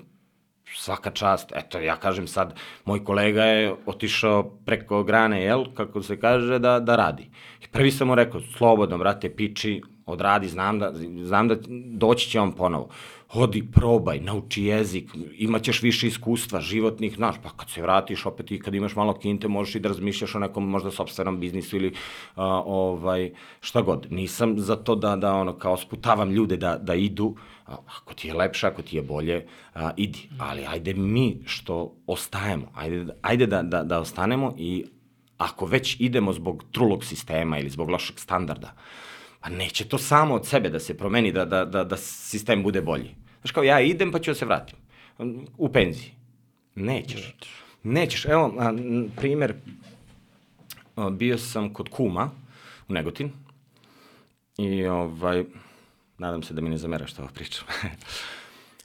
svaka 0.75 1.11
čast, 1.11 1.51
eto, 1.55 1.79
ja 1.79 1.95
kažem 1.95 2.27
sad, 2.27 2.59
moj 2.85 3.03
kolega 3.03 3.43
je 3.43 3.75
otišao 3.85 4.43
preko 4.65 5.03
grane, 5.03 5.43
jel, 5.43 5.65
kako 5.73 6.03
se 6.03 6.19
kaže, 6.19 6.59
da, 6.59 6.79
da 6.79 6.95
radi. 6.95 7.29
I 7.61 7.67
prvi 7.71 7.91
sam 7.91 8.07
mu 8.07 8.15
rekao, 8.15 8.41
slobodno, 8.57 8.97
brate, 8.97 9.35
piči, 9.35 9.81
odradi, 10.11 10.47
znam 10.47 10.79
da, 10.79 10.93
znam 11.23 11.47
da 11.47 11.55
doći 11.97 12.29
će 12.29 12.39
on 12.39 12.51
ponovo. 12.51 12.89
Hodi, 13.31 13.63
probaj, 13.71 14.19
nauči 14.19 14.63
jezik, 14.63 15.09
imaćeš 15.37 15.81
više 15.81 16.07
iskustva 16.07 16.61
životnih, 16.61 17.15
znaš, 17.15 17.35
pa 17.43 17.49
kad 17.49 17.69
se 17.69 17.81
vratiš 17.81 18.25
opet 18.25 18.51
i 18.51 18.59
kad 18.59 18.75
imaš 18.75 18.95
malo 18.95 19.13
kinte, 19.13 19.47
možeš 19.47 19.75
i 19.75 19.79
da 19.79 19.89
razmišljaš 19.89 20.35
o 20.35 20.39
nekom 20.39 20.69
možda 20.69 20.91
sobstvenom 20.91 21.39
biznisu 21.39 21.77
ili 21.77 21.93
a, 22.35 22.45
ovaj, 22.65 23.31
šta 23.61 23.81
god. 23.81 24.07
Nisam 24.09 24.59
za 24.59 24.75
to 24.75 24.95
da, 24.95 25.15
da 25.15 25.33
ono, 25.33 25.53
kao 25.53 25.77
sputavam 25.77 26.31
ljude 26.31 26.57
da, 26.57 26.77
da 26.77 26.95
idu, 26.95 27.35
a, 27.65 27.75
ako 27.97 28.13
ti 28.13 28.27
je 28.27 28.33
lepše, 28.33 28.67
ako 28.67 28.81
ti 28.81 28.95
je 28.95 29.01
bolje, 29.01 29.45
a, 29.73 29.91
idi. 29.97 30.29
Ali 30.39 30.65
ajde 30.65 30.93
mi 30.93 31.37
što 31.45 31.95
ostajemo, 32.07 32.71
ajde, 32.75 33.05
ajde 33.21 33.45
da, 33.47 33.61
da, 33.61 33.83
da 33.83 33.99
ostanemo 33.99 34.53
i 34.57 34.85
ako 35.37 35.65
već 35.65 35.95
idemo 35.99 36.33
zbog 36.33 36.63
trulog 36.71 37.05
sistema 37.05 37.59
ili 37.59 37.69
zbog 37.69 37.89
lošeg 37.89 38.19
standarda, 38.19 38.73
Pa 39.41 39.49
neće 39.49 39.87
to 39.87 39.97
samo 39.97 40.35
od 40.35 40.47
sebe 40.47 40.69
da 40.69 40.79
se 40.79 40.97
promeni, 40.97 41.31
da, 41.31 41.45
da, 41.45 41.65
da, 41.65 41.83
da 41.83 41.97
sistem 41.97 42.63
bude 42.63 42.81
bolji. 42.81 43.15
Znaš 43.41 43.51
kao, 43.51 43.63
ja 43.63 43.81
idem 43.81 44.11
pa 44.11 44.19
ću 44.19 44.31
da 44.31 44.35
se 44.35 44.45
vratim. 44.45 44.77
U 45.57 45.69
penziji. 45.69 46.11
Nećeš. 46.75 47.35
Nećeš. 47.83 48.25
Evo, 48.25 48.55
a, 48.59 48.73
primer, 49.15 49.53
a, 50.95 51.09
bio 51.09 51.37
sam 51.37 51.73
kod 51.73 51.89
kuma 51.89 52.31
u 52.87 52.93
Negotin 52.93 53.31
i 54.57 54.85
ovaj, 54.85 55.43
nadam 56.17 56.43
se 56.43 56.53
da 56.53 56.61
mi 56.61 56.69
ne 56.69 56.77
zamera 56.77 57.07
što 57.07 57.21
ovo 57.21 57.31
pričam. 57.33 57.67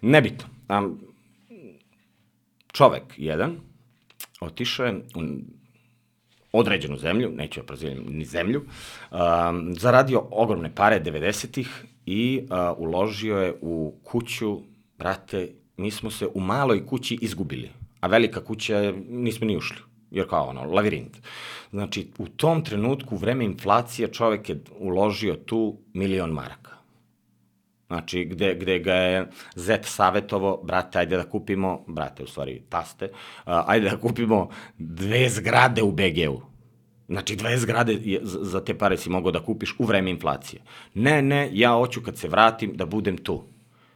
Nebitno. 0.03 0.45
A, 0.69 0.89
čovek 2.73 3.03
jedan 3.17 3.57
otišao 4.41 4.87
je 4.87 4.95
u 5.15 5.23
određenu 6.59 6.97
zemlju, 6.97 7.31
neću 7.31 7.61
ja 7.61 7.65
prozivljam 7.65 8.05
ni 8.09 8.25
zemlju, 8.25 8.63
um, 8.63 9.75
zaradio 9.75 10.27
ogromne 10.31 10.75
pare 10.75 11.01
90-ih 11.05 11.85
i 12.07 12.47
a, 12.51 12.75
uložio 12.79 13.39
je 13.39 13.55
u 13.61 13.95
kuću, 14.03 14.61
brate, 14.99 15.49
mi 15.77 15.91
smo 15.91 16.11
se 16.11 16.27
u 16.35 16.41
maloj 16.41 16.87
kući 16.87 17.19
izgubili, 17.21 17.71
a 18.01 18.07
velika 18.07 18.45
kuća 18.45 18.79
je, 18.79 18.93
nismo 19.09 19.47
ni 19.47 19.57
ušli, 19.57 19.77
jer 20.11 20.29
kao 20.29 20.47
ono, 20.47 20.65
lavirint. 20.65 21.17
Znači, 21.71 22.09
u 22.19 22.29
tom 22.29 22.65
trenutku, 22.65 23.15
u 23.15 23.19
vreme 23.19 23.45
inflacije, 23.45 24.13
čovek 24.13 24.49
je 24.49 24.61
uložio 24.79 25.35
tu 25.35 25.79
milion 25.95 26.31
maraka. 26.31 26.66
Znači, 27.87 28.25
gde, 28.25 28.55
gde 28.55 28.79
ga 28.79 28.95
je 28.95 29.27
zet 29.55 29.85
savjetovo, 29.85 30.63
brate, 30.65 30.99
ajde 30.99 31.17
da 31.17 31.25
kupimo, 31.25 31.85
brate, 31.87 32.23
u 32.23 32.27
stvari, 32.27 32.63
taste, 32.69 33.05
uh, 33.05 33.53
ajde 33.67 33.91
da 33.91 33.97
kupimo 33.97 34.49
dve 34.79 35.29
zgrade 35.29 35.83
u 35.83 35.93
BG-u. 35.93 36.41
Znači, 37.09 37.37
dve 37.37 37.59
zgrade 37.59 37.99
je, 38.05 38.21
za 38.25 38.65
te 38.65 38.79
pare 38.79 38.97
si 38.97 39.11
mogao 39.11 39.33
da 39.33 39.43
kupiš 39.43 39.75
u 39.79 39.85
vreme 39.85 40.11
inflacije. 40.11 40.63
Ne, 40.95 41.23
ne, 41.23 41.51
ja 41.53 41.73
hoću 41.73 42.03
kad 42.03 42.19
se 42.19 42.29
vratim 42.29 42.77
da 42.77 42.87
budem 42.87 43.17
tu. 43.17 43.43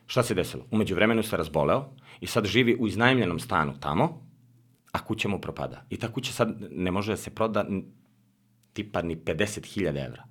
Šta 0.06 0.22
se 0.22 0.34
desilo? 0.34 0.66
Umeđu 0.70 0.94
vremenu 0.94 1.22
se 1.22 1.36
razboleo 1.36 1.92
i 2.20 2.26
sad 2.26 2.46
živi 2.46 2.76
u 2.80 2.88
iznajmljenom 2.88 3.38
stanu 3.38 3.74
tamo, 3.80 4.22
a 4.92 5.04
kuća 5.04 5.28
mu 5.28 5.40
propada. 5.40 5.84
I 5.90 5.96
ta 5.96 6.12
kuća 6.12 6.32
sad 6.32 6.56
ne 6.70 6.90
može 6.90 7.12
da 7.12 7.16
se 7.16 7.30
proda 7.30 7.66
tipa 8.72 9.02
ni 9.02 9.16
50.000 9.16 10.06
evra 10.06 10.24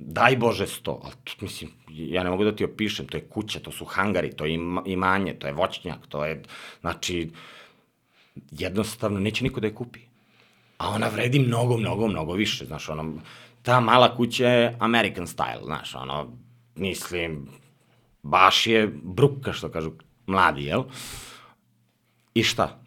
daj 0.00 0.36
Bože 0.36 0.66
sto, 0.66 1.00
ali 1.04 1.14
to, 1.24 1.32
mislim, 1.40 1.70
ja 1.88 2.24
ne 2.24 2.30
mogu 2.30 2.44
da 2.44 2.56
ti 2.56 2.64
opišem, 2.64 3.06
to 3.06 3.16
je 3.16 3.28
kuća, 3.28 3.60
to 3.60 3.72
su 3.72 3.84
hangari, 3.84 4.32
to 4.32 4.44
je 4.44 4.58
imanje, 4.86 5.34
to 5.34 5.46
je 5.46 5.52
voćnjak, 5.52 6.06
to 6.08 6.24
je, 6.24 6.42
znači, 6.80 7.30
jednostavno 8.50 9.20
neće 9.20 9.44
niko 9.44 9.60
da 9.60 9.66
je 9.66 9.74
kupi. 9.74 10.00
A 10.78 10.88
ona 10.88 11.08
vredi 11.08 11.38
mnogo, 11.38 11.76
mnogo, 11.76 12.08
mnogo 12.08 12.32
više, 12.32 12.64
znaš, 12.64 12.88
ono, 12.88 13.12
ta 13.62 13.80
mala 13.80 14.16
kuća 14.16 14.48
je 14.48 14.76
American 14.80 15.26
style, 15.26 15.64
znaš, 15.64 15.94
ono, 15.94 16.32
mislim, 16.74 17.48
baš 18.22 18.66
je 18.66 18.86
bruka, 19.02 19.52
što 19.52 19.68
kažu 19.68 19.92
mladi, 20.26 20.64
jel? 20.64 20.82
I 22.34 22.42
šta? 22.42 22.80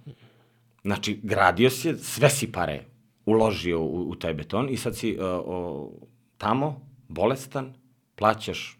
Znači, 0.81 1.19
gradio 1.23 1.69
si, 1.69 1.97
sve 1.97 2.29
si 2.29 2.51
pare 2.51 2.85
uložio 3.25 3.79
u, 3.81 4.09
u 4.09 4.15
taj 4.15 4.33
beton 4.33 4.69
i 4.69 4.77
sad 4.77 4.95
si 4.95 5.17
uh, 5.17 5.25
o, 5.25 5.91
tamo 6.37 6.92
bolestan, 7.13 7.73
plaćaš 8.15 8.77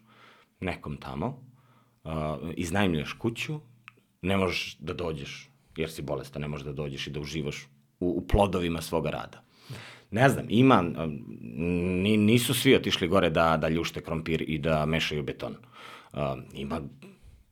nekom 0.60 0.96
tamo, 0.96 1.26
uh, 2.04 2.12
iznajmljuješ 2.56 3.12
kuću, 3.12 3.60
ne 4.22 4.36
možeš 4.36 4.76
da 4.80 4.94
dođeš, 4.94 5.50
jer 5.76 5.90
si 5.90 6.02
bolestan, 6.02 6.42
ne 6.42 6.48
možeš 6.48 6.64
da 6.64 6.72
dođeš 6.72 7.06
i 7.06 7.10
da 7.10 7.20
uživaš 7.20 7.66
u, 8.00 8.08
u 8.08 8.26
plodovima 8.28 8.82
svoga 8.82 9.10
rada. 9.10 9.42
Ne 10.10 10.28
znam, 10.28 10.46
ima, 10.48 10.82
ni, 12.02 12.16
nisu 12.16 12.54
svi 12.54 12.74
otišli 12.76 13.08
gore 13.08 13.30
da, 13.30 13.56
da 13.56 13.68
ljušte 13.68 14.02
krompir 14.02 14.44
i 14.46 14.58
da 14.58 14.86
mešaju 14.86 15.22
beton. 15.22 15.56
Uh, 16.12 16.20
ima, 16.52 16.80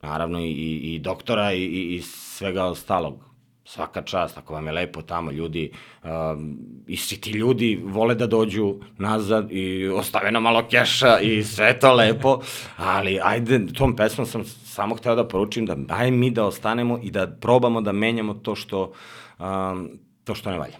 naravno, 0.01 0.39
i, 0.39 0.93
i 0.93 0.99
doktora 0.99 1.53
i, 1.53 1.95
i 1.95 2.01
svega 2.01 2.65
ostalog 2.65 3.32
svaka 3.65 4.01
čast, 4.01 4.37
ako 4.37 4.53
vam 4.53 4.67
je 4.67 4.73
lepo 4.73 5.01
tamo, 5.01 5.31
ljudi, 5.31 5.71
um, 6.03 6.57
i 6.87 6.97
svi 6.97 7.17
ti 7.17 7.31
ljudi 7.31 7.81
vole 7.83 8.15
da 8.15 8.27
dođu 8.27 8.75
nazad 8.97 9.51
i 9.51 9.87
ostave 9.87 10.31
na 10.31 10.39
malo 10.39 10.67
keša 10.67 11.19
i 11.19 11.43
sve 11.43 11.79
to 11.79 11.93
lepo, 11.93 12.39
ali 12.77 13.19
ajde, 13.23 13.65
tom 13.73 13.95
pesmom 13.95 14.27
sam 14.27 14.43
samo 14.45 14.95
hteo 14.95 15.15
da 15.15 15.27
poručim 15.27 15.65
da 15.65 15.75
aj 15.89 16.11
mi 16.11 16.31
da 16.31 16.45
ostanemo 16.45 16.99
i 17.03 17.11
da 17.11 17.27
probamo 17.27 17.81
da 17.81 17.91
menjamo 17.91 18.33
to 18.33 18.55
što, 18.55 18.91
um, 19.39 19.89
to 20.23 20.35
što 20.35 20.51
ne 20.51 20.59
valja. 20.59 20.77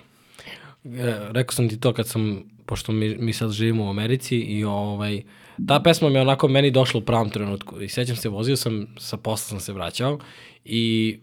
E, 0.85 1.19
rekao 1.31 1.53
sam 1.53 1.69
ti 1.69 1.79
to 1.79 1.93
kad 1.93 2.07
sam, 2.07 2.43
pošto 2.65 2.91
mi, 2.91 3.15
mi 3.15 3.33
sad 3.33 3.51
živimo 3.51 3.85
u 3.85 3.89
Americi 3.89 4.37
i 4.37 4.63
ovaj, 4.63 5.23
ta 5.67 5.79
pesma 5.79 6.09
mi 6.09 6.15
je 6.15 6.21
onako 6.21 6.47
meni 6.47 6.71
došla 6.71 6.97
u 6.97 7.03
pravom 7.03 7.29
trenutku 7.29 7.81
i 7.81 7.89
sećam 7.89 8.15
se, 8.15 8.29
vozio 8.29 8.55
sam, 8.55 8.87
sa 8.97 9.17
posla 9.17 9.49
sam 9.49 9.59
se 9.59 9.73
vraćao 9.73 10.19
i 10.65 11.19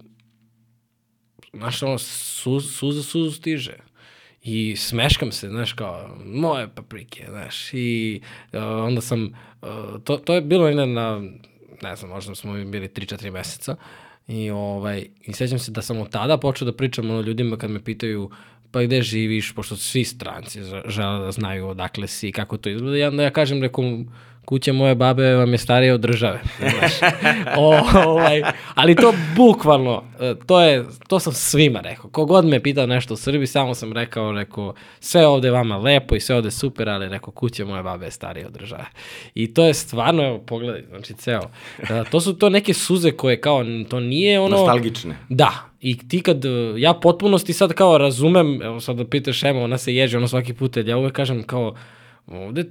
znaš, 1.52 1.82
ono, 1.82 1.98
suz, 1.98 2.74
suza 2.74 3.02
suzu 3.02 3.30
stiže. 3.30 3.76
I 4.42 4.76
smeškam 4.76 5.32
se, 5.32 5.48
znaš, 5.48 5.72
kao, 5.72 6.16
moje 6.24 6.68
paprike, 6.74 7.26
znaš, 7.30 7.70
i 7.72 8.20
uh, 8.52 8.60
onda 8.62 9.00
sam, 9.00 9.24
uh, 9.62 10.02
to, 10.04 10.16
to 10.16 10.34
je 10.34 10.40
bilo 10.40 10.70
na, 10.70 10.86
na, 10.86 11.22
ne 11.82 11.96
znam, 11.96 12.10
možda 12.10 12.34
smo 12.34 12.52
bili 12.52 12.88
3-4 12.88 13.30
meseca, 13.30 13.76
i, 14.28 14.50
ovaj, 14.50 15.06
i 15.20 15.32
sećam 15.32 15.58
se 15.58 15.70
da 15.70 15.82
sam 15.82 16.00
od 16.00 16.10
tada 16.10 16.38
počeo 16.38 16.66
da 16.66 16.76
pričam 16.76 17.10
ono 17.10 17.20
ljudima 17.20 17.56
kad 17.56 17.70
me 17.70 17.84
pitaju 17.84 18.30
pa 18.70 18.82
gde 18.82 19.02
živiš, 19.02 19.54
pošto 19.54 19.76
svi 19.76 20.04
stranci 20.04 20.60
žele 20.86 21.18
da 21.18 21.32
znaju 21.32 21.68
odakle 21.68 22.06
si, 22.06 22.32
kako 22.32 22.56
to 22.56 22.68
izgleda, 22.68 22.96
i 22.96 23.02
onda 23.02 23.22
ja 23.22 23.30
kažem, 23.30 23.62
rekom, 23.62 24.08
kuća 24.44 24.72
moje 24.72 24.94
babe 24.94 25.34
vam 25.34 25.52
je 25.52 25.58
starija 25.58 25.94
od 25.94 26.00
države. 26.00 26.40
Znaš. 26.58 27.12
o, 27.56 27.80
ovaj, 28.06 28.42
ali 28.74 28.94
to 28.94 29.12
bukvalno, 29.36 30.04
e, 30.20 30.34
to, 30.46 30.60
je, 30.60 30.84
to 31.08 31.20
sam 31.20 31.32
svima 31.32 31.80
rekao. 31.80 32.10
Kogod 32.10 32.44
me 32.44 32.62
pitao 32.62 32.86
nešto 32.86 33.14
u 33.14 33.16
Srbiji, 33.16 33.46
samo 33.46 33.74
sam 33.74 33.92
rekao, 33.92 34.32
rekao, 34.32 34.74
sve 35.00 35.26
ovde 35.26 35.50
vama 35.50 35.76
lepo 35.78 36.16
i 36.16 36.20
sve 36.20 36.36
ovde 36.36 36.50
super, 36.50 36.88
ali 36.88 37.08
rekao, 37.08 37.32
kuća 37.32 37.64
moje 37.64 37.82
babe 37.82 38.06
je 38.06 38.10
starija 38.10 38.46
od 38.46 38.52
države. 38.52 38.84
I 39.34 39.54
to 39.54 39.64
je 39.64 39.74
stvarno, 39.74 40.24
evo, 40.24 40.38
pogledaj, 40.38 40.82
znači 40.88 41.14
ceo. 41.14 41.42
E, 41.78 42.04
to 42.10 42.20
su 42.20 42.32
to 42.32 42.48
neke 42.48 42.74
suze 42.74 43.10
koje 43.10 43.40
kao, 43.40 43.64
to 43.88 44.00
nije 44.00 44.40
ono... 44.40 44.56
Nostalgične. 44.56 45.16
Da, 45.28 45.52
I 45.80 46.08
ti 46.08 46.22
kad, 46.22 46.44
ja 46.76 46.94
potpunosti 46.94 47.52
sad 47.52 47.72
kao 47.72 47.98
razumem, 47.98 48.62
evo 48.62 48.80
sad 48.80 48.96
da 48.96 49.04
pitaš 49.04 49.44
Ema, 49.44 49.60
ona 49.60 49.78
se 49.78 49.94
ježe 49.94 50.16
ono 50.16 50.28
svaki 50.28 50.54
put, 50.54 50.76
ja 50.76 50.96
uvek 50.96 51.12
kažem 51.12 51.42
kao, 51.42 51.74
ovde 52.30 52.64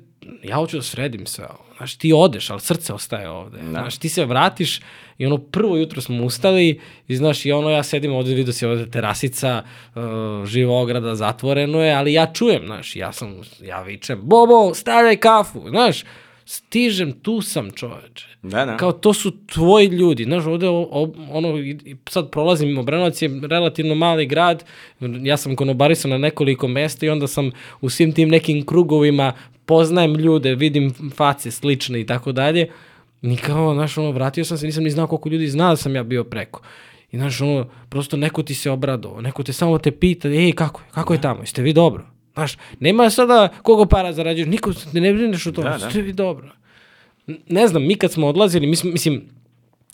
ja 0.44 0.56
hoću 0.56 0.78
da 0.78 0.84
sredim 0.84 1.26
sve. 1.26 1.48
Znaš, 1.78 1.98
ti 1.98 2.14
odeš, 2.14 2.50
ali 2.50 2.60
srce 2.60 2.94
ostaje 2.94 3.30
ovde. 3.30 3.58
Da. 3.58 3.70
Znaš, 3.70 3.98
ti 3.98 4.10
se 4.10 4.26
vratiš 4.26 4.82
i 5.18 5.26
ono 5.26 5.38
prvo 5.38 5.78
jutro 5.78 6.02
smo 6.02 6.24
ustali 6.24 6.82
i 7.08 7.16
znaš, 7.16 7.46
i 7.46 7.52
ono 7.52 7.70
ja 7.70 7.84
sedim 7.84 8.14
ovde, 8.14 8.34
vidio 8.34 8.54
si 8.54 8.66
ovde 8.66 8.92
terasica, 8.92 9.64
uh, 9.96 10.02
živa 10.46 10.82
ograda, 10.82 11.16
zatvoreno 11.16 11.84
je, 11.84 11.94
ali 11.94 12.14
ja 12.14 12.34
čujem, 12.34 12.66
znaš, 12.66 12.96
ja 12.96 13.12
sam, 13.12 13.42
ja 13.62 13.82
vičem, 13.82 14.20
Bobo, 14.24 14.74
stavljaj 14.74 15.18
kafu, 15.18 15.70
znaš, 15.70 16.04
stižem, 16.50 17.12
tu 17.12 17.42
sam 17.42 17.72
čoveče. 17.72 18.28
Da, 18.42 18.66
da. 18.66 18.78
Kao 18.78 18.92
to 18.92 19.14
su 19.14 19.32
tvoji 19.46 19.88
ljudi. 19.88 20.24
Znaš, 20.24 20.46
ovde 20.46 20.68
ono, 20.68 21.54
sad 22.10 22.32
prolazim, 22.32 22.78
Obrenovac 22.78 23.22
je 23.22 23.30
relativno 23.50 23.96
mali 23.96 24.26
grad, 24.26 24.64
ja 25.00 25.38
sam 25.38 25.56
konobarisao 25.56 26.10
na 26.10 26.18
nekoliko 26.18 26.68
mesta 26.68 27.06
i 27.06 27.10
onda 27.10 27.28
sam 27.28 27.52
u 27.82 27.90
svim 27.90 28.12
tim 28.12 28.30
nekim 28.30 28.66
krugovima 28.66 29.34
poznajem 29.66 30.16
ljude, 30.16 30.56
vidim 30.56 30.94
face 31.16 31.52
slične 31.52 32.02
i 32.02 32.06
tako 32.06 32.32
dalje. 32.32 32.70
I 33.22 33.38
kao, 33.38 33.74
znaš, 33.74 33.98
ono, 33.98 34.12
vratio 34.12 34.46
sam 34.46 34.58
se, 34.58 34.66
nisam 34.66 34.84
ni 34.84 34.90
znao 34.90 35.08
koliko 35.08 35.30
ljudi 35.30 35.48
zna 35.48 35.70
da 35.70 35.76
sam 35.76 35.96
ja 35.96 36.04
bio 36.04 36.24
preko. 36.24 36.62
I 37.12 37.18
znaš, 37.18 37.42
ono, 37.42 37.70
prosto 37.90 38.18
neko 38.18 38.44
ti 38.44 38.54
se 38.54 38.72
obradao, 38.72 39.22
neko 39.22 39.44
te 39.44 39.54
samo 39.54 39.78
te 39.78 39.92
pita, 39.92 40.30
ej, 40.30 40.52
kako 40.52 40.82
je, 40.82 40.86
kako 40.92 41.14
je 41.14 41.18
da. 41.18 41.22
tamo, 41.22 41.42
jeste 41.42 41.62
vi 41.62 41.74
dobro? 41.74 42.19
Znaš, 42.40 42.58
nema 42.80 43.10
sada 43.10 43.50
kogo 43.62 43.86
para 43.86 44.14
zarađuješ, 44.14 44.48
niko 44.48 44.72
ne 44.94 45.14
brineš 45.14 45.48
o 45.48 45.52
tome, 45.52 45.70
da, 45.70 45.78
da. 45.78 45.86
jeste 45.86 46.02
vi 46.02 46.14
dobro? 46.14 46.50
Ne 47.48 47.68
znam, 47.68 47.88
mi 47.88 47.96
kad 47.96 48.12
smo 48.12 48.28
odlazili, 48.28 48.68
mi 48.68 48.76
smo, 48.76 48.92
mislim, 48.92 49.22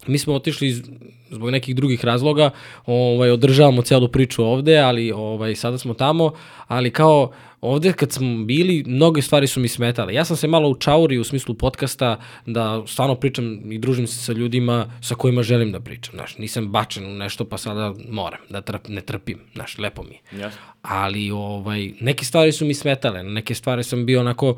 mi 0.08 0.18
smo 0.18 0.34
otišli 0.34 0.68
iz, 0.68 0.84
zbog 1.30 1.50
nekih 1.50 1.76
drugih 1.76 2.06
razloga, 2.06 2.50
ovaj, 2.86 3.32
održavamo 3.32 3.82
celu 3.82 4.08
priču 4.08 4.44
ovde, 4.44 4.78
ali 4.78 5.12
ovaj, 5.12 5.56
sada 5.56 5.78
smo 5.78 5.94
tamo, 5.94 6.32
ali 6.68 6.92
kao 6.92 7.32
ovde 7.62 7.94
kad 7.94 8.12
smo 8.12 8.46
bili, 8.46 8.84
mnoge 8.88 9.22
stvari 9.22 9.48
su 9.48 9.60
mi 9.60 9.68
smetale. 9.68 10.14
Ja 10.14 10.26
sam 10.26 10.38
se 10.38 10.48
malo 10.48 10.70
učauri 10.70 11.18
u 11.18 11.24
smislu 11.24 11.56
podcasta 11.56 12.20
da 12.46 12.84
stvarno 12.88 13.16
pričam 13.16 13.72
i 13.72 13.78
družim 13.78 14.08
se 14.08 14.18
sa 14.18 14.34
ljudima 14.34 14.86
sa 15.02 15.16
kojima 15.16 15.44
želim 15.44 15.72
da 15.72 15.80
pričam. 15.80 16.14
Znaš, 16.16 16.38
nisam 16.38 16.68
bačen 16.68 17.06
u 17.06 17.14
nešto 17.14 17.46
pa 17.46 17.58
sada 17.58 17.94
moram 18.10 18.40
da 18.50 18.62
trp, 18.62 18.88
ne 18.88 19.02
trpim. 19.02 19.40
Znaš, 19.54 19.78
lepo 19.78 20.04
mi 20.04 20.14
je. 20.14 20.46
Yes. 20.46 20.52
Ali 20.82 21.32
ovaj, 21.32 21.92
neke 22.00 22.26
stvari 22.26 22.52
su 22.52 22.66
mi 22.66 22.74
smetale, 22.74 23.24
neke 23.24 23.56
stvari 23.56 23.84
sam 23.84 24.06
bio 24.06 24.20
onako 24.20 24.58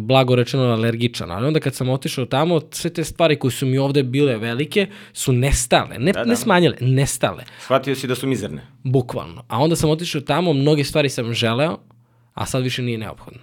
blago 0.00 0.34
rečeno 0.34 0.62
alergičan, 0.62 1.30
ali 1.30 1.46
onda 1.46 1.60
kad 1.60 1.74
sam 1.74 1.88
otišao 1.88 2.26
tamo, 2.26 2.60
sve 2.70 2.90
te 2.90 3.04
stvari 3.04 3.38
koje 3.38 3.50
su 3.50 3.66
mi 3.66 3.78
ovde 3.78 4.02
bile 4.02 4.36
velike 4.36 4.86
su 5.12 5.32
nestale, 5.32 5.98
ne, 5.98 6.12
da, 6.12 6.24
da. 6.24 6.30
ne 6.30 6.36
smanjile, 6.36 6.76
nestale. 6.80 7.44
Shvatio 7.60 7.94
si 7.94 8.06
da 8.06 8.14
su 8.14 8.26
mizerne. 8.26 8.66
Bukvalno. 8.84 9.44
A 9.48 9.58
onda 9.58 9.76
sam 9.76 9.90
otišao 9.90 10.20
tamo, 10.20 10.52
mnoge 10.52 10.84
stvari 10.84 11.08
sam 11.08 11.34
želeo, 11.34 11.78
a 12.34 12.46
sad 12.46 12.62
više 12.62 12.82
nije 12.82 12.98
neophodno. 12.98 13.40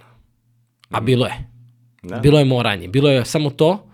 A 0.90 1.00
mm. 1.00 1.04
bilo 1.04 1.26
je. 1.26 1.50
Da. 2.02 2.16
Bilo 2.16 2.38
je 2.38 2.44
moranje. 2.44 2.88
Bilo 2.88 3.10
je 3.10 3.24
samo 3.24 3.50
to, 3.50 3.90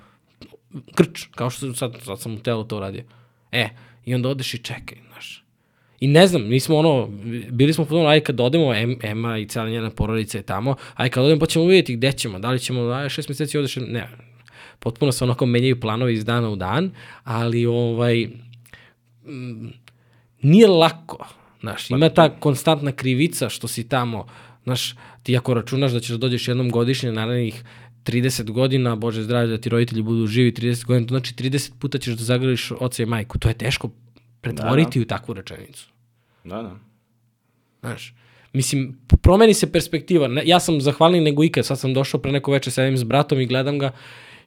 krč, 0.94 1.26
kao 1.34 1.50
što 1.50 1.74
sad, 1.74 1.96
sad 2.04 2.20
sam 2.20 2.34
u 2.34 2.38
telu 2.38 2.64
to 2.64 2.76
uradio. 2.76 3.04
E, 3.52 3.68
i 4.04 4.14
onda 4.14 4.28
odeš 4.28 4.54
i 4.54 4.58
čekaj, 4.58 4.98
znaš. 5.12 5.45
I 6.00 6.08
ne 6.08 6.26
znam, 6.26 6.48
mi 6.48 6.60
smo 6.60 6.76
ono, 6.76 7.08
bili 7.50 7.72
smo 7.72 7.84
potom, 7.84 8.06
aj 8.06 8.20
kad 8.20 8.40
odemo, 8.40 8.74
Ema 9.02 9.38
i 9.38 9.48
cijela 9.48 9.68
njena 9.68 9.90
porodica 9.90 10.38
je 10.38 10.42
tamo, 10.42 10.74
aj 10.94 11.08
kad 11.08 11.24
odemo 11.24 11.40
pa 11.40 11.46
ćemo 11.46 11.64
vidjeti 11.64 11.96
gde 11.96 12.12
ćemo, 12.12 12.38
da 12.38 12.50
li 12.50 12.58
ćemo, 12.58 12.80
aj 12.80 13.08
šest 13.08 13.28
meseci 13.28 13.58
odeš, 13.58 13.76
ne, 13.76 14.08
potpuno 14.78 15.12
se 15.12 15.24
onako 15.24 15.46
menjaju 15.46 15.80
planovi 15.80 16.12
iz 16.12 16.24
dana 16.24 16.50
u 16.50 16.56
dan, 16.56 16.90
ali 17.24 17.66
ovaj, 17.66 18.22
m, 19.26 19.72
nije 20.42 20.68
lako, 20.68 21.26
znaš, 21.60 21.90
ima 21.90 22.08
ta 22.08 22.40
konstantna 22.40 22.92
krivica 22.92 23.48
što 23.48 23.68
si 23.68 23.88
tamo, 23.88 24.26
Znaš, 24.66 24.94
ti 25.22 25.36
ako 25.36 25.54
računaš 25.54 25.92
da 25.92 26.00
ćeš 26.00 26.10
da 26.10 26.16
dođeš 26.16 26.48
jednom 26.48 26.70
godišnje 26.70 27.12
narednih 27.12 27.64
30 28.04 28.50
godina, 28.50 28.96
Bože 28.96 29.22
zdravlje 29.22 29.50
da 29.50 29.58
ti 29.58 29.68
roditelji 29.68 30.02
budu 30.02 30.26
živi 30.26 30.52
30 30.52 30.84
godina, 30.84 31.06
to 31.06 31.12
znači 31.12 31.34
30 31.34 31.72
puta 31.78 31.98
ćeš 31.98 32.14
da 32.14 32.24
zagrliš 32.24 32.72
oca 32.80 33.02
i 33.02 33.06
majku. 33.06 33.38
To 33.38 33.48
je 33.48 33.54
teško 33.54 33.90
pretvoriti 34.40 34.98
da, 34.98 35.02
da. 35.02 35.06
u 35.06 35.18
takvu 35.18 35.34
rečenicu. 35.34 35.88
Da, 36.44 36.62
da. 36.62 36.76
Znaš, 37.80 38.14
mislim, 38.52 38.98
promeni 39.22 39.54
se 39.54 39.72
perspektiva. 39.72 40.28
Ja 40.44 40.60
sam 40.60 40.80
zahvalniji 40.80 41.20
nego 41.20 41.44
ikad, 41.44 41.66
sad 41.66 41.78
sam 41.78 41.94
došao 41.94 42.20
pre 42.20 42.32
neko 42.32 42.52
veče, 42.52 42.70
sedim 42.70 42.98
s 42.98 43.04
bratom 43.04 43.40
i 43.40 43.46
gledam 43.46 43.78
ga 43.78 43.90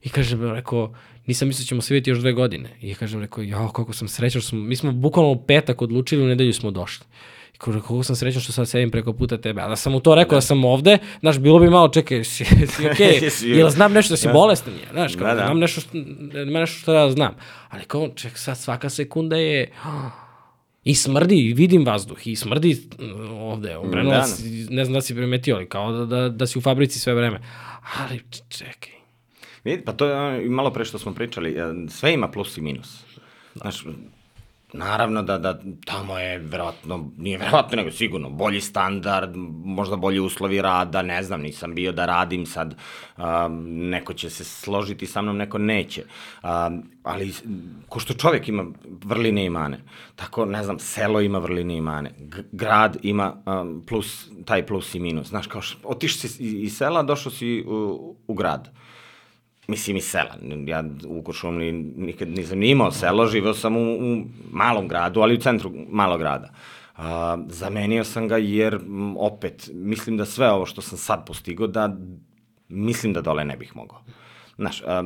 i 0.03 0.09
kažem, 0.09 0.51
rekao, 0.53 0.93
nisam 1.25 1.47
mislio 1.47 1.63
da 1.63 1.67
ćemo 1.67 1.81
se 1.81 1.93
vidjeti 1.93 2.09
još 2.09 2.19
dve 2.19 2.33
godine. 2.33 2.69
I 2.81 2.95
kažem, 2.95 3.21
rekao, 3.21 3.43
jao, 3.43 3.69
kako 3.69 3.93
sam 3.93 4.07
srećan, 4.07 4.41
smo, 4.41 4.59
mi 4.59 4.75
smo 4.75 4.91
bukvalno 4.91 5.31
u 5.31 5.45
petak 5.45 5.81
odlučili, 5.81 6.23
u 6.23 6.27
nedelju 6.27 6.53
smo 6.53 6.71
došli. 6.71 7.05
Kako 7.59 8.03
sam 8.03 8.15
srećan 8.15 8.41
što 8.41 8.51
sad 8.51 8.69
sedim 8.69 8.91
preko 8.91 9.13
puta 9.13 9.37
tebe. 9.37 9.61
A 9.61 9.67
da 9.67 9.75
sam 9.75 9.91
mu 9.91 9.99
to 9.99 10.15
rekao 10.15 10.29
da, 10.29 10.35
da 10.37 10.41
sam 10.41 10.65
ovde, 10.65 10.97
znaš, 11.19 11.39
bilo 11.39 11.59
bi 11.59 11.69
malo, 11.69 11.87
čekaj, 11.87 12.23
si, 12.33 12.45
si 12.45 12.89
okej, 12.91 13.19
okay. 13.21 13.57
jel 13.57 13.69
znam 13.69 13.93
nešto 13.93 14.13
da 14.13 14.17
si 14.17 14.27
da. 14.27 14.33
bolestan 14.33 14.73
je, 14.73 14.87
znaš, 14.91 15.15
kao, 15.15 15.27
da, 15.27 15.33
da. 15.33 15.45
znam 15.45 15.59
nešto, 15.59 15.81
što, 15.81 15.97
ima 16.47 16.59
nešto 16.59 16.79
što 16.79 16.93
da 16.93 17.11
znam. 17.11 17.35
Ali 17.69 17.83
kao, 17.83 18.09
ček, 18.15 18.37
sad 18.37 18.57
svaka 18.57 18.89
sekunda 18.89 19.35
je, 19.35 19.71
I 20.83 20.95
smrdi, 20.95 21.35
i 21.35 21.53
vidim 21.53 21.85
vazduh, 21.85 22.27
i 22.27 22.35
smrdi 22.35 22.87
mm, 22.99 23.31
ovde, 23.31 23.77
Obrenovac, 23.77 24.39
da, 24.39 24.49
da. 24.49 24.75
ne 24.75 24.85
znam 24.85 24.93
da 24.93 25.01
si 25.01 25.15
primetio, 25.15 25.55
ali 25.55 25.69
kao 25.69 25.91
da, 25.91 26.05
da, 26.05 26.29
da 26.29 26.47
si 26.47 26.57
u 26.57 26.61
fabrici 26.61 26.99
sve 26.99 27.13
vreme. 27.13 27.39
Ali, 27.99 28.21
čekaj, 28.49 28.93
Vidi, 29.63 29.83
pa 29.85 29.93
to 29.93 30.05
je 30.05 30.49
malo 30.49 30.71
pre 30.71 30.85
što 30.85 30.99
smo 30.99 31.13
pričali, 31.13 31.51
e, 31.51 31.89
sve 31.89 32.13
ima 32.13 32.27
plus 32.27 32.57
i 32.57 32.61
minus. 32.61 33.03
Znaš, 33.55 33.85
naravno 34.73 35.21
da, 35.21 35.37
da 35.37 35.59
tamo 35.85 36.17
je 36.17 36.37
verovatno, 36.37 37.09
nije 37.17 37.37
verovatno 37.37 37.75
nego 37.75 37.91
sigurno, 37.91 38.29
bolji 38.29 38.61
standard, 38.61 39.35
možda 39.65 39.95
bolji 39.95 40.19
uslovi 40.19 40.61
rada, 40.61 41.01
ne 41.01 41.23
znam, 41.23 41.41
nisam 41.41 41.75
bio 41.75 41.91
da 41.91 42.05
radim 42.05 42.45
sad, 42.45 42.75
um, 43.17 43.23
neko 43.89 44.13
će 44.13 44.29
se 44.29 44.43
složiti 44.43 45.05
sa 45.05 45.21
mnom, 45.21 45.37
neko 45.37 45.57
neće. 45.57 46.03
Um, 46.43 46.83
ali 47.03 47.33
ko 47.89 47.99
što 47.99 48.13
čovjek 48.13 48.47
ima 48.47 48.65
vrline 48.85 49.45
i 49.45 49.49
mane, 49.49 49.79
tako, 50.15 50.45
ne 50.45 50.63
znam, 50.63 50.79
selo 50.79 51.21
ima 51.21 51.39
vrline 51.39 51.77
i 51.77 51.81
mane, 51.81 52.11
grad 52.51 52.97
ima 53.01 53.35
um, 53.45 53.83
plus, 53.87 54.29
taj 54.45 54.65
plus 54.65 54.95
i 54.95 54.99
minus. 54.99 55.27
Znaš, 55.27 55.47
kao 55.47 55.61
otiš 55.83 56.19
si 56.19 56.43
iz 56.43 56.77
sela, 56.77 57.03
došao 57.03 57.31
si 57.31 57.63
u, 57.67 58.15
u 58.27 58.33
grad 58.33 58.69
mislim 59.69 59.97
i 59.97 60.01
sela. 60.01 60.35
Ja 60.65 60.83
u 61.07 61.23
Košumli 61.23 61.71
nikad 61.71 62.29
nisam 62.29 62.59
ni 62.59 62.69
imao 62.69 62.91
selo, 62.91 63.27
živeo 63.27 63.53
sam 63.53 63.77
u, 63.77 63.81
u 63.81 64.23
malom 64.51 64.87
gradu, 64.87 65.21
ali 65.21 65.35
u 65.35 65.41
centru 65.41 65.71
malog 65.89 66.19
grada. 66.19 66.49
A, 66.97 67.37
zamenio 67.49 68.03
sam 68.03 68.27
ga 68.27 68.37
jer 68.37 68.79
opet 69.17 69.69
mislim 69.73 70.17
da 70.17 70.25
sve 70.25 70.51
ovo 70.51 70.65
što 70.65 70.81
sam 70.81 70.97
sad 70.97 71.25
postigao 71.25 71.67
da 71.67 71.97
mislim 72.69 73.13
da 73.13 73.21
dole 73.21 73.45
ne 73.45 73.57
bih 73.57 73.75
mogao. 73.75 74.03
Znaš, 74.57 74.81
a, 74.81 75.03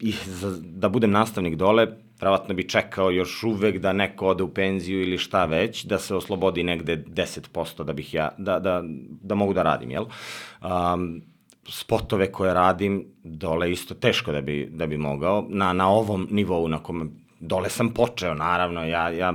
i 0.00 0.12
za, 0.26 0.56
da 0.60 0.88
budem 0.88 1.10
nastavnik 1.10 1.56
dole, 1.56 1.86
verovatno 2.20 2.54
bi 2.54 2.68
čekao 2.68 3.10
još 3.10 3.42
uvek 3.42 3.78
da 3.78 3.92
neko 3.92 4.26
ode 4.26 4.42
u 4.42 4.54
penziju 4.54 5.02
ili 5.02 5.18
šta 5.18 5.44
već, 5.44 5.84
da 5.84 5.98
se 5.98 6.14
oslobodi 6.14 6.62
negde 6.62 6.96
10% 6.96 7.84
da 7.84 7.92
bih 7.92 8.14
ja, 8.14 8.28
da, 8.38 8.58
da, 8.58 8.82
da 9.22 9.34
mogu 9.34 9.54
da 9.54 9.62
radim, 9.62 9.90
jel? 9.90 10.04
Um, 10.04 11.22
spotove 11.68 12.32
koje 12.32 12.54
radim 12.54 13.06
dole 13.24 13.72
isto 13.72 13.94
teško 13.94 14.32
da 14.32 14.40
bi, 14.40 14.68
da 14.70 14.86
bi 14.86 14.96
mogao 14.96 15.46
na, 15.48 15.72
na 15.72 15.88
ovom 15.90 16.28
nivou 16.30 16.68
na 16.68 16.82
kome 16.82 17.06
dole 17.42 17.70
sam 17.70 17.88
počeo, 17.90 18.34
naravno, 18.34 18.84
ja, 18.84 19.08
ja 19.10 19.34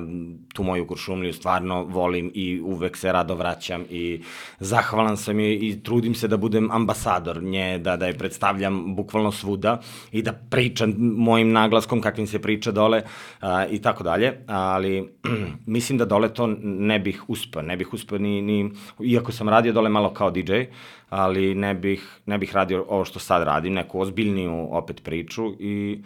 tu 0.54 0.64
moju 0.64 0.88
kuršumliju 0.88 1.34
stvarno 1.34 1.84
volim 1.84 2.32
i 2.34 2.62
uvek 2.62 2.98
se 2.98 3.12
rado 3.12 3.36
vraćam 3.36 3.84
i 3.90 4.22
zahvalan 4.60 5.18
sam 5.18 5.40
i, 5.40 5.54
i 5.54 5.84
trudim 5.84 6.16
se 6.16 6.28
da 6.28 6.38
budem 6.38 6.72
ambasador 6.72 7.44
nje, 7.44 7.78
da, 7.78 7.98
da 7.98 8.08
je 8.08 8.18
predstavljam 8.18 8.96
bukvalno 8.96 9.32
svuda 9.32 9.82
i 10.12 10.22
da 10.22 10.34
pričam 10.34 10.94
mojim 11.00 11.52
naglaskom 11.52 12.02
kakvim 12.02 12.28
se 12.28 12.42
priča 12.42 12.72
dole 12.72 13.02
a, 13.42 13.66
i 13.72 13.82
tako 13.82 14.04
dalje, 14.04 14.34
ali 14.48 15.10
mislim 15.76 15.98
da 15.98 16.06
dole 16.06 16.34
to 16.34 16.48
ne 16.64 17.00
bih 17.00 17.24
uspeo, 17.28 17.62
ne 17.62 17.78
bih 17.78 17.94
uspeo 17.94 18.18
ni, 18.18 18.42
ni, 18.42 18.72
iako 19.04 19.32
sam 19.32 19.50
radio 19.50 19.74
dole 19.74 19.90
malo 19.90 20.14
kao 20.14 20.32
DJ, 20.32 20.64
ali 21.10 21.56
ne 21.56 21.74
bih, 21.74 22.20
ne 22.26 22.38
bih 22.38 22.56
radio 22.56 22.86
ovo 22.88 23.06
što 23.06 23.20
sad 23.20 23.44
radim, 23.44 23.74
neku 23.74 24.00
ozbiljniju 24.00 24.68
opet 24.72 25.04
priču 25.04 25.54
i 25.60 26.02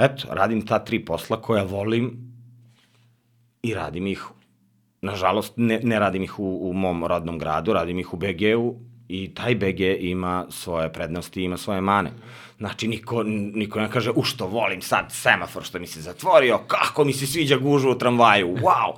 eto, 0.00 0.34
radim 0.34 0.66
ta 0.66 0.78
tri 0.78 1.04
posla 1.04 1.40
koja 1.42 1.62
volim 1.62 2.10
i 3.62 3.74
radim 3.74 4.06
ih, 4.06 4.24
nažalost, 5.02 5.52
ne, 5.56 5.80
ne 5.82 5.98
radim 5.98 6.22
ih 6.22 6.38
u, 6.38 6.70
u 6.70 6.72
mom 6.72 7.04
rodnom 7.04 7.38
gradu, 7.38 7.72
radim 7.72 7.98
ih 7.98 8.14
u 8.14 8.16
BG-u 8.16 8.74
i 9.08 9.34
taj 9.34 9.54
BG 9.54 9.80
ima 10.00 10.46
svoje 10.48 10.92
prednosti, 10.92 11.42
ima 11.42 11.56
svoje 11.56 11.80
mane. 11.80 12.12
Znači, 12.58 12.88
niko, 12.88 13.22
niko 13.22 13.80
ne 13.80 13.90
kaže, 13.90 14.10
u 14.10 14.22
što 14.22 14.46
volim 14.46 14.82
sad 14.82 15.06
semafor 15.08 15.62
što 15.62 15.78
mi 15.78 15.86
se 15.86 16.00
zatvorio, 16.00 16.58
kako 16.66 17.04
mi 17.04 17.12
se 17.12 17.26
sviđa 17.26 17.56
gužu 17.56 17.90
u 17.90 17.98
tramvaju, 17.98 18.56
wow! 18.56 18.92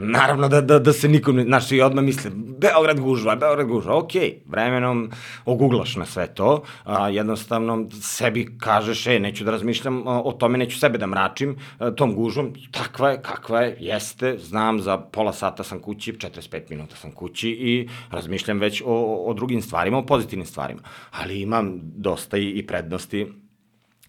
Naravno 0.00 0.48
da, 0.48 0.60
da, 0.60 0.78
da 0.78 0.92
se 0.92 1.08
nikom 1.08 1.36
ne, 1.36 1.44
znaš, 1.44 1.72
i 1.72 1.80
odmah 1.80 2.04
misle, 2.04 2.30
Beograd 2.34 3.00
gužva, 3.00 3.36
Beograd 3.36 3.66
gužva, 3.66 3.96
ok, 3.98 4.12
vremenom 4.46 5.10
oguglaš 5.44 5.96
na 5.96 6.06
sve 6.06 6.26
to, 6.34 6.62
a, 6.84 7.08
jednostavno 7.08 7.86
sebi 8.02 8.46
kažeš, 8.58 9.06
e, 9.06 9.18
neću 9.20 9.44
da 9.44 9.50
razmišljam 9.50 10.08
a, 10.08 10.22
o 10.22 10.32
tome, 10.32 10.58
neću 10.58 10.78
sebe 10.78 10.98
da 10.98 11.06
mračim 11.06 11.56
a, 11.78 11.90
tom 11.90 12.14
gužvom, 12.14 12.52
takva 12.70 13.10
je, 13.10 13.22
kakva 13.22 13.60
je, 13.60 13.76
jeste, 13.80 14.36
znam, 14.38 14.80
za 14.80 14.98
pola 14.98 15.32
sata 15.32 15.64
sam 15.64 15.80
kući, 15.80 16.12
45 16.12 16.70
minuta 16.70 16.96
sam 16.96 17.10
kući 17.10 17.50
i 17.50 17.88
razmišljam 18.10 18.58
već 18.58 18.82
o, 18.86 19.24
o 19.26 19.34
drugim 19.34 19.62
stvarima, 19.62 19.98
o 19.98 20.06
pozitivnim 20.06 20.46
stvarima, 20.46 20.80
ali 21.10 21.40
imam 21.40 21.80
dosta 21.82 22.38
i, 22.38 22.50
i 22.50 22.66
prednosti 22.66 23.26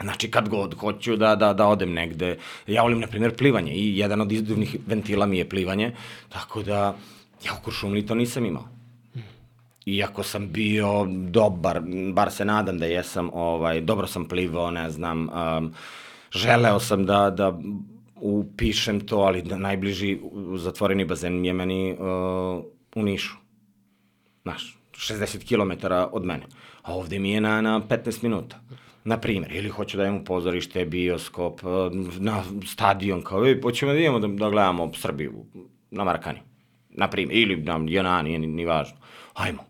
Znači, 0.04 0.32
kad 0.32 0.50
god 0.50 0.74
hoću 0.74 1.16
da, 1.16 1.36
da, 1.36 1.54
da 1.54 1.68
odem 1.68 1.93
negde, 1.93 2.38
ja 2.68 2.82
volim, 2.82 3.00
na 3.00 3.08
primjer, 3.08 3.36
plivanje 3.36 3.74
i 3.74 3.97
jedan 3.97 4.22
od 4.22 4.32
izduvnih 4.32 4.78
ventila 4.88 5.26
mi 5.26 5.38
je 5.38 5.50
plivanje, 5.50 5.91
tako 6.30 6.64
da 6.64 6.95
ja 7.45 7.54
u 7.60 7.64
Kuršumli 7.64 8.06
to 8.06 8.16
nisam 8.16 8.45
imao. 8.45 8.64
Iako 9.86 10.24
sam 10.24 10.52
bio 10.52 11.06
dobar, 11.10 11.82
bar 12.14 12.32
se 12.32 12.45
nadam 12.45 12.78
da 12.78 12.86
jesam, 12.86 13.30
ovaj, 13.34 13.82
dobro 13.82 14.08
sam 14.08 14.28
plivao, 14.28 14.72
ne 14.72 14.89
znam, 14.89 15.30
um, 15.30 15.74
želeo 16.32 16.80
sam 16.80 17.06
da, 17.06 17.30
da 17.30 17.60
upišem 18.16 19.00
to, 19.00 19.18
ali 19.18 19.41
da 19.41 19.58
najbliži 19.58 20.20
zatvoreni 20.56 21.06
bazen 21.06 21.45
je 21.45 21.54
meni 21.54 21.91
uh, 21.91 22.64
u 22.95 23.04
Nišu. 23.04 23.36
Znaš, 24.43 24.78
60 24.93 25.47
km 25.47 25.88
od 26.12 26.26
mene. 26.26 26.45
A 26.82 26.95
ovde 26.95 27.20
mi 27.20 27.32
je 27.32 27.41
na, 27.41 27.62
na 27.62 27.82
15 27.82 28.24
minuta 28.24 28.60
na 29.10 29.18
primjer, 29.18 29.55
ili 29.55 29.70
hoću 29.70 29.97
da 29.97 30.05
imamo 30.05 30.24
pozorište, 30.24 30.86
bioskop, 30.86 31.62
eh, 31.64 31.68
na 32.20 32.43
stadion, 32.66 33.22
kao, 33.22 33.47
i 33.47 33.62
hoćemo 33.62 33.91
da 33.91 33.99
idemo 33.99 34.20
da, 34.20 34.28
da 34.28 34.49
gledamo 34.49 34.91
Srbiju 34.93 35.45
na 35.91 36.03
Marakani, 36.03 36.39
na 36.89 37.10
primjer, 37.10 37.38
ili 37.38 37.55
na 37.64 37.80
JNA, 37.88 38.22
nije 38.22 38.39
ni, 38.39 38.66
važno. 38.66 38.97
Ajmo. 39.34 39.64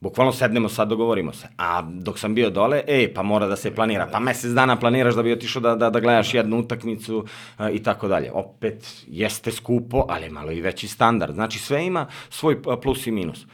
Bukvalno 0.00 0.32
sednemo 0.32 0.68
sad, 0.68 0.88
dogovorimo 0.88 1.32
se. 1.32 1.48
A 1.56 1.82
dok 1.82 2.18
sam 2.18 2.34
bio 2.34 2.50
dole, 2.50 2.82
e, 2.86 3.14
pa 3.14 3.22
mora 3.22 3.46
da 3.46 3.56
se 3.56 3.74
planira. 3.74 4.08
Pa 4.12 4.20
mesec 4.20 4.52
dana 4.52 4.76
planiraš 4.76 5.14
da 5.14 5.22
bi 5.22 5.32
otišao 5.32 5.62
da, 5.62 5.74
da, 5.74 5.90
da 5.90 6.00
gledaš 6.00 6.34
jednu 6.34 6.58
utakmicu 6.58 7.24
a, 7.56 7.70
i 7.70 7.82
tako 7.82 8.08
dalje. 8.08 8.32
Opet, 8.32 9.04
jeste 9.06 9.52
skupo, 9.52 10.06
ali 10.08 10.30
malo 10.30 10.52
i 10.52 10.60
veći 10.60 10.88
standard. 10.88 11.34
Znači, 11.34 11.58
sve 11.58 11.86
ima 11.86 12.06
svoj 12.30 12.62
plus 12.82 13.06
i 13.06 13.10
minus 13.10 13.46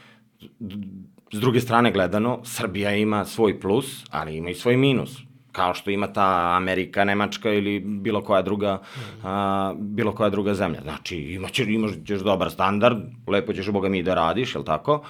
S 1.31 1.39
druge 1.39 1.59
strane 1.59 1.91
gledano, 1.91 2.39
Srbija 2.43 2.95
ima 2.95 3.25
svoj 3.25 3.59
plus, 3.59 4.05
ali 4.09 4.35
ima 4.35 4.49
i 4.49 4.55
svoj 4.55 4.77
minus 4.77 5.17
kao 5.51 5.73
što 5.73 5.91
ima 5.91 6.07
ta 6.07 6.55
Amerika, 6.55 7.03
Nemačka 7.03 7.51
ili 7.53 7.79
bilo 7.79 8.21
koja 8.21 8.41
druga, 8.41 8.81
a, 9.23 9.73
bilo 9.77 10.11
koja 10.11 10.29
druga 10.29 10.53
zemlja. 10.53 10.81
Znači, 10.81 11.17
imaćeš, 11.17 11.67
imaš 11.67 11.91
ćeš 12.07 12.19
dobar 12.19 12.51
standard, 12.51 12.97
lepo 13.27 13.53
ćeš, 13.53 13.69
boga 13.69 13.89
mi, 13.89 14.03
da 14.03 14.13
radiš, 14.13 14.55
jel 14.55 14.63
tako? 14.63 15.03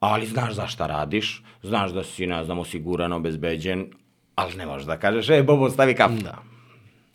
Ali 0.00 0.26
znaš 0.26 0.52
za 0.52 0.66
šta 0.66 0.86
radiš, 0.86 1.42
znaš 1.62 1.90
da 1.90 2.04
si, 2.04 2.26
ne 2.26 2.44
znam, 2.44 2.58
osiguran, 2.58 3.12
obezbeđen, 3.12 3.86
ali 4.34 4.54
ne 4.54 4.66
možeš 4.66 4.86
da 4.86 4.96
kažeš, 4.96 5.30
e, 5.30 5.42
Bobo, 5.42 5.70
stavi 5.70 5.94
kafu. 5.94 6.14
Da. 6.14 6.38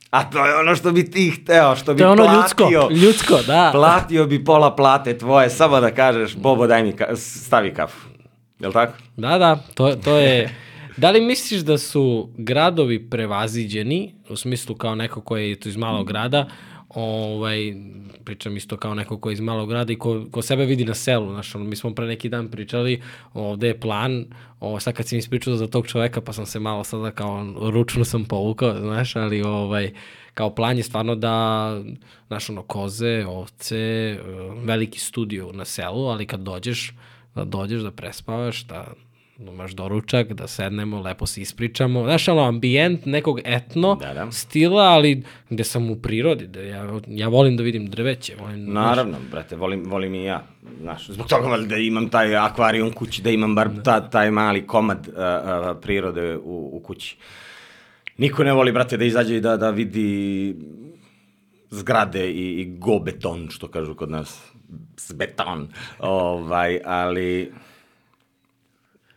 A 0.10 0.24
to 0.30 0.46
je 0.46 0.56
ono 0.56 0.76
što 0.76 0.92
bi 0.92 1.12
ti 1.12 1.30
hteo, 1.30 1.76
što 1.76 1.94
bi 1.94 2.00
to 2.00 2.04
je 2.06 2.10
ono 2.10 2.24
platio. 2.24 2.68
ljudsko, 2.70 3.06
ljudsko, 3.06 3.38
da. 3.48 3.70
Platio 3.72 4.26
bi 4.26 4.44
pola 4.44 4.76
plate 4.76 5.18
tvoje, 5.18 5.50
samo 5.50 5.80
da 5.80 5.92
kažeš, 5.92 6.36
Bobo, 6.36 6.68
daj 6.68 6.84
mi, 6.84 6.92
ka 6.92 7.16
stavi 7.16 7.74
kafu. 7.74 8.11
Jel 8.62 8.72
tako? 8.72 8.94
Da, 9.18 9.38
da, 9.38 9.64
to, 9.74 9.96
to 9.96 10.18
je... 10.18 10.56
Da 10.98 11.12
li 11.12 11.22
misliš 11.22 11.62
da 11.62 11.78
su 11.78 12.30
gradovi 12.38 13.10
prevaziđeni, 13.10 14.14
u 14.30 14.36
smislu 14.36 14.76
kao 14.76 14.96
neko 14.96 15.22
ko 15.22 15.38
je 15.38 15.58
iz 15.66 15.78
malog 15.78 16.08
grada, 16.08 16.48
ovaj, 16.90 17.74
pričam 18.24 18.58
isto 18.58 18.78
kao 18.78 18.96
neko 18.96 19.18
ko 19.18 19.30
je 19.30 19.34
iz 19.34 19.40
malog 19.40 19.70
grada 19.70 19.94
i 19.94 19.96
ko, 19.96 20.26
ko 20.32 20.42
sebe 20.42 20.66
vidi 20.66 20.86
na 20.86 20.94
selu, 20.94 21.32
znaš, 21.32 21.56
ono, 21.56 21.66
mi 21.66 21.76
smo 21.76 21.96
pre 21.96 22.06
neki 22.06 22.30
dan 22.30 22.52
pričali, 22.52 23.02
ovde 23.34 23.68
je 23.68 23.80
plan, 23.80 24.26
ovo, 24.60 24.80
sad 24.80 24.94
kad 24.94 25.08
si 25.08 25.16
mi 25.16 25.20
ispričao 25.20 25.56
za 25.56 25.68
tog 25.68 25.88
čoveka, 25.88 26.22
pa 26.22 26.34
sam 26.34 26.46
se 26.46 26.60
malo 26.60 26.84
sada 26.84 27.12
kao, 27.12 27.54
ručno 27.60 28.06
sam 28.06 28.26
povukao, 28.26 28.80
znaš, 28.80 29.16
ali 29.16 29.42
ovaj, 29.42 29.92
kao 30.34 30.56
plan 30.56 30.78
je 30.78 30.84
stvarno 30.84 31.16
da, 31.16 31.76
znaš, 32.28 32.50
ono, 32.50 32.62
koze, 32.62 33.26
ovce, 33.28 34.18
veliki 34.64 35.00
studio 35.00 35.52
na 35.54 35.66
selu, 35.66 36.06
ali 36.06 36.26
kad 36.26 36.40
dođeš, 36.40 36.94
da 37.36 37.44
dođeš, 37.46 37.82
da 37.82 37.92
prespavaš, 37.92 38.64
da 38.64 38.86
imaš 39.50 39.72
doručak, 39.72 40.34
da 40.34 40.48
sednemo, 40.48 41.02
lepo 41.02 41.26
se 41.26 41.42
ispričamo. 41.42 42.04
Znaš, 42.04 42.28
ono, 42.28 42.42
ambijent 42.42 43.06
nekog 43.06 43.40
etno 43.46 43.96
Da, 43.96 44.14
da. 44.14 44.32
stila, 44.32 44.84
ali 44.84 45.24
gde 45.50 45.64
sam 45.64 45.92
u 45.92 45.96
prirodi, 45.96 46.48
da 46.48 46.62
ja, 46.62 47.00
ja 47.08 47.28
volim 47.28 47.58
da 47.58 47.64
vidim 47.64 47.86
drveće. 47.90 48.36
Volim, 48.40 48.64
znaš, 48.64 48.74
Naravno, 48.74 49.18
brate, 49.32 49.56
volim, 49.56 49.84
volim 49.86 50.16
i 50.16 50.24
ja. 50.24 50.44
Znaš, 50.82 51.10
zbog 51.10 51.28
toga 51.28 51.58
da 51.58 51.78
imam 51.78 52.10
taj 52.10 52.36
akvarijum 52.36 52.92
kući, 52.92 53.22
da 53.22 53.30
imam 53.30 53.56
bar 53.56 53.70
ta, 53.84 54.10
taj 54.10 54.32
mali 54.32 54.68
komad 54.68 55.08
uh, 55.08 55.14
uh, 55.14 55.82
prirode 55.82 56.38
u, 56.38 56.70
u 56.74 56.80
kući. 56.80 57.18
Niko 58.18 58.44
ne 58.44 58.54
voli, 58.54 58.72
brate, 58.72 58.98
da 58.98 59.06
izađe 59.06 59.38
i 59.38 59.42
da, 59.42 59.58
da 59.58 59.70
vidi 59.70 60.56
zgrade 61.70 62.32
i, 62.32 62.62
i 62.62 62.78
go 62.78 63.00
beton, 63.00 63.48
što 63.50 63.68
kažu 63.68 63.96
kod 63.96 64.10
nas. 64.10 64.51
S 64.98 65.14
beton. 65.14 65.68
Ovaj, 66.00 66.80
ali... 66.86 67.52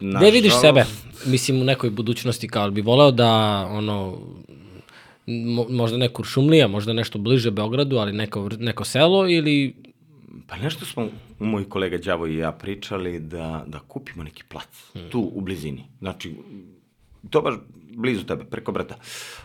Gde 0.00 0.30
vidiš 0.30 0.52
sebe? 0.60 0.84
Mislim, 1.26 1.60
u 1.60 1.64
nekoj 1.64 1.90
budućnosti, 1.90 2.48
kao 2.48 2.70
bi 2.70 2.80
voleo 2.80 3.10
da, 3.10 3.30
ono, 3.70 4.18
mo, 5.26 5.66
možda 5.70 5.98
ne 5.98 6.08
Kuršumlija, 6.08 6.68
možda 6.68 6.92
nešto 6.92 7.18
bliže 7.18 7.50
Beogradu, 7.50 7.96
ali 7.96 8.12
neko, 8.12 8.48
neko 8.58 8.84
selo 8.84 9.28
ili 9.28 9.74
Pa 10.46 10.56
nešto 10.56 10.84
smo, 10.84 11.08
moj 11.38 11.68
kolega 11.68 11.98
Đavo 11.98 12.26
i 12.26 12.36
ja 12.36 12.52
pričali 12.52 13.20
da, 13.20 13.64
da 13.66 13.78
kupimo 13.78 14.22
neki 14.22 14.42
plac 14.48 14.68
Hmm. 14.92 15.10
tu 15.10 15.30
u 15.34 15.40
blizini. 15.40 15.84
Znači, 15.98 16.34
to 17.30 17.40
baš 17.40 17.54
blizu 17.96 18.24
tebe, 18.24 18.44
preko 18.44 18.72
brata. 18.72 18.94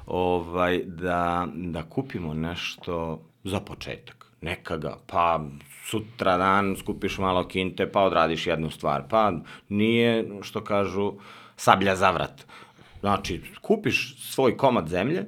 Ovaj, 0.05 0.83
da, 0.85 1.47
da 1.55 1.83
kupimo 1.83 2.33
nešto 2.33 3.21
za 3.43 3.59
početak. 3.59 4.25
Neka 4.41 4.77
ga, 4.77 4.97
pa 5.07 5.45
sutra 5.85 6.37
dan 6.37 6.75
skupiš 6.79 7.17
malo 7.17 7.47
kinte, 7.47 7.91
pa 7.91 8.01
odradiš 8.01 8.47
jednu 8.47 8.69
stvar. 8.69 9.03
Pa 9.09 9.31
nije, 9.69 10.27
što 10.41 10.63
kažu, 10.63 11.13
sablja 11.55 11.95
za 11.95 12.11
vrat. 12.11 12.45
Znači, 12.99 13.41
kupiš 13.61 14.15
svoj 14.19 14.57
komad 14.57 14.87
zemlje, 14.87 15.25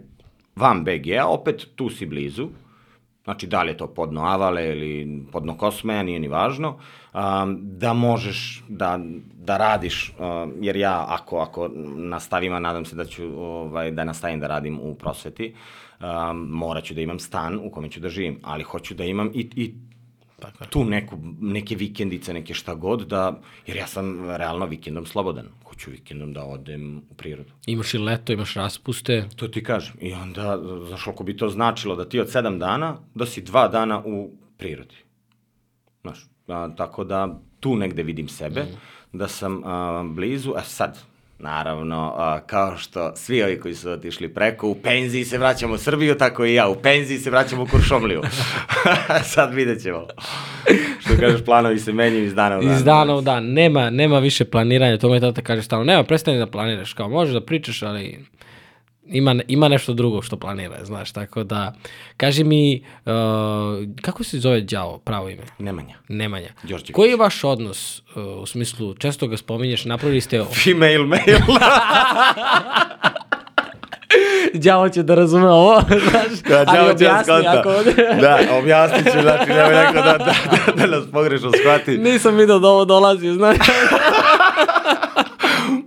van 0.55 0.83
BG-a, 0.83 1.27
opet 1.27 1.67
tu 1.75 1.89
si 1.89 2.05
blizu, 2.05 2.49
znači 3.23 3.47
da 3.47 3.63
li 3.63 3.71
je 3.71 3.77
to 3.77 3.87
podno 3.87 4.21
Avale 4.21 4.69
ili 4.69 5.23
podno 5.31 5.57
Kosmeja, 5.57 6.03
nije 6.03 6.19
ni 6.19 6.27
važno, 6.27 6.69
um, 7.13 7.57
da 7.61 7.93
možeš 7.93 8.63
da, 8.67 8.99
da 9.33 9.57
radiš, 9.57 10.13
um, 10.19 10.53
jer 10.61 10.75
ja 10.75 11.05
ako, 11.07 11.37
ako 11.37 11.69
nastavim, 11.95 12.53
a 12.53 12.59
nadam 12.59 12.85
se 12.85 12.95
da 12.95 13.05
ću 13.05 13.23
ovaj, 13.37 13.91
da 13.91 14.03
nastavim 14.03 14.39
da 14.39 14.47
radim 14.47 14.79
u 14.79 14.95
prosveti, 14.95 15.55
um, 15.99 16.37
morat 16.37 16.83
ću 16.83 16.93
da 16.93 17.01
imam 17.01 17.19
stan 17.19 17.59
u 17.63 17.71
kome 17.71 17.89
ću 17.89 17.99
da 17.99 18.09
živim, 18.09 18.39
ali 18.43 18.63
hoću 18.63 18.93
da 18.93 19.03
imam 19.03 19.31
i, 19.33 19.49
i 19.55 19.73
Tako 20.41 20.63
je. 20.63 20.69
tu 20.69 20.83
neku, 20.85 21.17
neke 21.39 21.75
vikendice, 21.75 22.33
neke 22.33 22.53
šta 22.53 22.75
god, 22.75 23.01
da, 23.07 23.41
jer 23.67 23.77
ja 23.77 23.87
sam 23.87 24.29
realno 24.29 24.65
vikendom 24.65 25.05
slobodan. 25.05 25.47
Hoću 25.63 25.91
vikendom 25.91 26.33
da 26.33 26.43
odem 26.43 26.97
u 27.09 27.13
prirodu. 27.13 27.51
imaš 27.65 27.93
i 27.93 27.97
leto, 27.97 28.33
imaš 28.33 28.53
raspuste. 28.53 29.25
To 29.35 29.47
ti 29.47 29.63
kažem. 29.63 29.95
I 30.01 30.13
onda, 30.13 30.59
znaš 30.87 31.03
koliko 31.03 31.23
bi 31.23 31.37
to 31.37 31.49
značilo 31.49 31.95
da 31.95 32.09
ti 32.09 32.19
od 32.19 32.31
sedam 32.31 32.59
dana, 32.59 32.97
da 33.15 33.25
si 33.25 33.41
dva 33.41 33.67
dana 33.67 34.01
u 34.05 34.31
prirodi. 34.57 34.95
Znaš, 36.01 36.25
a, 36.47 36.69
tako 36.77 37.03
da 37.03 37.39
tu 37.59 37.75
negde 37.75 38.03
vidim 38.03 38.27
sebe, 38.27 38.65
da 39.13 39.27
sam 39.27 39.61
a, 39.65 40.03
blizu, 40.03 40.53
a 40.55 40.63
sad, 40.63 40.97
naravno, 41.41 42.15
kao 42.45 42.77
što 42.77 43.15
svi 43.15 43.43
ovi 43.43 43.59
koji 43.59 43.75
su 43.75 43.91
otišli 43.91 44.33
preko, 44.33 44.67
u 44.67 44.75
penziji 44.75 45.25
se 45.25 45.37
vraćamo 45.37 45.73
u 45.73 45.77
Srbiju, 45.77 46.17
tako 46.17 46.45
i 46.45 46.53
ja, 46.53 46.67
u 46.67 46.75
penziji 46.75 47.17
se 47.17 47.29
vraćamo 47.29 47.63
u 47.63 47.67
Kuršomliju. 47.67 48.21
sad 49.33 49.53
vidjet 49.53 49.81
ćemo. 49.83 50.07
Što 50.99 51.13
kažeš, 51.19 51.45
planovi 51.45 51.79
se 51.79 51.93
menjaju 51.93 52.25
iz 52.25 52.33
dana 52.33 52.59
u 52.59 52.61
dan. 52.61 52.75
Iz 52.75 52.83
dana 52.83 53.15
u 53.15 53.21
dan. 53.21 53.45
Nema, 53.45 53.89
nema 53.89 54.19
više 54.19 54.45
planiranja, 54.45 54.97
to 54.97 55.09
me 55.09 55.19
tata 55.19 55.41
kaže 55.41 55.61
stalno. 55.61 55.85
Nema, 55.85 56.03
prestani 56.03 56.37
da 56.37 56.47
planiraš. 56.47 56.93
Kao, 56.93 57.09
možeš 57.09 57.33
da 57.33 57.45
pričaš, 57.45 57.83
ali 57.83 58.19
ima, 59.05 59.35
ima 59.47 59.67
nešto 59.67 59.93
drugo 59.93 60.21
što 60.21 60.37
planira, 60.37 60.85
znaš. 60.85 61.11
Tako 61.11 61.43
da, 61.43 61.73
kaži 62.17 62.43
mi, 62.43 62.83
uh, 63.05 63.11
kako 64.01 64.23
se 64.23 64.39
zove 64.39 64.61
Đavo, 64.61 64.97
pravo 64.97 65.29
ime? 65.29 65.43
Nemanja. 65.59 65.95
Nemanja. 66.07 66.49
Đorđević. 66.63 66.91
Koji 66.91 67.09
je 67.09 67.15
vaš 67.17 67.43
odnos, 67.43 67.99
uh, 67.99 68.03
u 68.41 68.45
smislu, 68.45 68.93
često 68.93 69.27
ga 69.27 69.37
spominješ, 69.37 69.85
napravili 69.85 70.21
ste... 70.21 70.43
Female, 70.63 71.05
mail. 71.05 71.37
Đavo 74.53 74.89
će 74.89 75.03
da 75.03 75.15
razume 75.15 75.49
ovo, 75.49 75.81
znaš, 76.09 76.39
Da, 76.49 76.65
ali 76.67 76.87
će 76.87 76.91
objasni 76.91 77.23
skonta. 77.23 77.59
ako. 77.59 77.73
Da, 78.21 78.39
objasnit 78.59 79.03
ću, 79.03 79.21
znači, 79.21 79.49
nemoj 79.49 79.73
neko 79.73 79.93
da, 79.93 80.01
da, 80.17 80.33
da, 80.65 80.71
da 80.75 80.85
nas 80.97 81.03
pogrešno 81.11 81.51
shvati. 81.61 81.97
Nisam 81.97 82.35
vidio 82.35 82.59
da 82.59 82.67
ovo 82.67 82.85
dolazi, 82.85 83.33
znaš. 83.33 83.57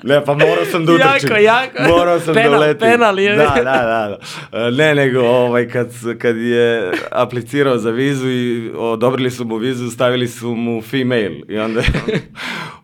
Ne, 0.07 0.25
pa 0.25 0.35
morao 0.35 0.65
sam 0.65 0.87
da 0.87 0.93
utrčim. 0.93 1.31
Jako, 1.31 1.37
jako. 1.41 1.83
Morao 1.99 2.21
sam 2.21 2.35
Penal, 2.35 2.51
da 2.51 2.57
uletim. 2.57 2.89
penal 2.91 3.19
je. 3.19 3.37
Da, 3.37 3.53
da, 3.57 3.63
da, 3.63 4.19
da. 4.53 4.71
Ne, 4.71 4.95
nego, 4.95 5.21
ovaj, 5.21 5.69
kad, 5.69 5.89
kad 6.19 6.37
je 6.37 6.93
aplicirao 7.11 7.79
za 7.79 7.91
vizu 7.91 8.29
i 8.31 8.71
odobrili 8.77 9.31
su 9.31 9.45
mu 9.45 9.57
vizu, 9.57 9.91
stavili 9.91 10.29
su 10.29 10.55
mu 10.55 10.83
female. 10.83 11.41
I 11.49 11.59
onda 11.59 11.81
je 11.81 12.21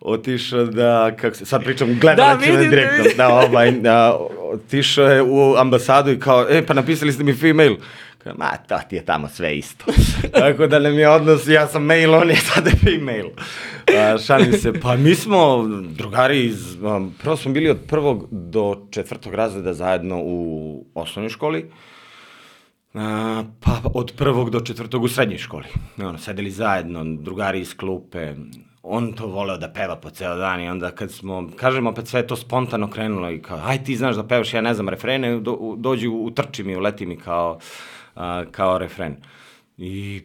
otišao 0.01 0.65
da, 0.65 1.11
kako 1.21 1.37
se, 1.37 1.47
sad 1.47 1.65
pričam, 1.65 1.99
gledala 2.01 2.35
Da, 2.35 2.53
vidim, 2.53 2.71
direktno. 2.71 3.05
Da, 3.17 3.29
ovaj, 3.29 3.71
da, 3.71 4.19
otišao 4.53 5.07
je 5.07 5.23
u 5.23 5.55
ambasadu 5.57 6.11
i 6.11 6.21
kao, 6.21 6.47
e, 6.51 6.67
pa 6.67 6.75
napisali 6.75 7.13
ste 7.13 7.25
mi 7.25 7.33
female. 7.33 7.77
Kao, 8.23 8.35
ma, 8.39 8.57
to 8.69 8.79
ti 8.89 8.97
je 8.97 9.05
tamo 9.05 9.29
sve 9.29 9.57
isto. 9.57 9.85
Tako 10.41 10.67
da 10.67 10.79
nam 10.79 10.99
je 10.99 11.09
odnos, 11.09 11.49
ja 11.49 11.67
sam 11.67 11.85
mail, 11.85 12.15
on 12.15 12.31
je 12.31 12.37
sada 12.37 12.71
female. 12.71 13.31
A, 13.99 14.19
šalim 14.19 14.53
se, 14.53 14.73
pa 14.81 14.97
mi 14.97 15.15
smo 15.15 15.69
drugari 15.83 16.45
iz, 16.45 16.75
um, 16.83 17.15
prvo 17.23 17.37
smo 17.37 17.53
bili 17.53 17.71
od 17.71 17.79
prvog 17.89 18.29
do 18.31 18.87
četvrtog 18.91 19.35
razreda 19.35 19.75
zajedno 19.75 20.21
u 20.23 20.85
osnovnoj 20.95 21.31
školi, 21.31 21.71
a, 22.95 23.45
pa 23.61 23.81
od 23.95 24.13
prvog 24.17 24.51
do 24.51 24.61
četvrtog 24.61 25.03
u 25.03 25.09
srednjoj 25.09 25.39
školi. 25.39 25.67
Ono, 25.99 26.19
sedeli 26.19 26.51
zajedno, 26.51 27.05
drugari 27.05 27.61
iz 27.61 27.77
klupe, 27.77 28.35
on 28.83 29.13
to 29.13 29.27
voleo 29.27 29.57
da 29.57 29.69
peva 29.69 29.97
po 29.97 30.11
ceo 30.11 30.37
dan 30.37 30.61
i 30.61 30.69
onda 30.69 30.91
kad 30.91 31.13
smo, 31.13 31.51
kažem 31.57 31.87
opet 31.87 32.09
sve 32.09 32.27
to 32.27 32.37
spontano 32.37 32.91
krenulo 32.91 33.31
i 33.31 33.43
kao, 33.43 33.61
aj 33.65 33.85
ti 33.85 33.97
znaš 33.97 34.17
da 34.17 34.27
pevaš, 34.27 34.55
ja 34.55 34.61
ne 34.61 34.75
znam 34.75 34.89
refrene, 34.89 35.41
do, 35.41 35.75
dođi, 35.77 36.09
utrči 36.09 36.65
mi, 36.65 36.77
uleti 36.77 37.07
mi 37.07 37.17
kao, 37.17 37.59
a, 38.15 38.45
kao 38.51 38.79
refren. 38.79 39.17
I 39.77 40.23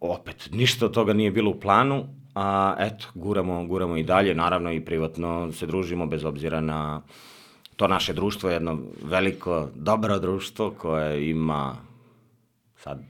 opet, 0.00 0.48
ništa 0.52 0.86
od 0.86 0.92
toga 0.92 1.12
nije 1.12 1.30
bilo 1.30 1.50
u 1.50 1.60
planu, 1.60 2.06
a 2.34 2.74
eto, 2.78 3.06
guramo, 3.14 3.66
guramo 3.66 3.96
i 3.96 4.02
dalje, 4.02 4.34
naravno 4.34 4.72
i 4.72 4.80
privatno 4.80 5.52
se 5.52 5.66
družimo 5.66 6.06
bez 6.06 6.24
obzira 6.24 6.60
na 6.60 7.02
to 7.76 7.88
naše 7.88 8.12
društvo, 8.12 8.48
je 8.48 8.54
jedno 8.54 8.78
veliko, 9.02 9.68
dobro 9.74 10.18
društvo 10.18 10.70
koje 10.70 11.30
ima 11.30 11.76
sad 12.76 13.02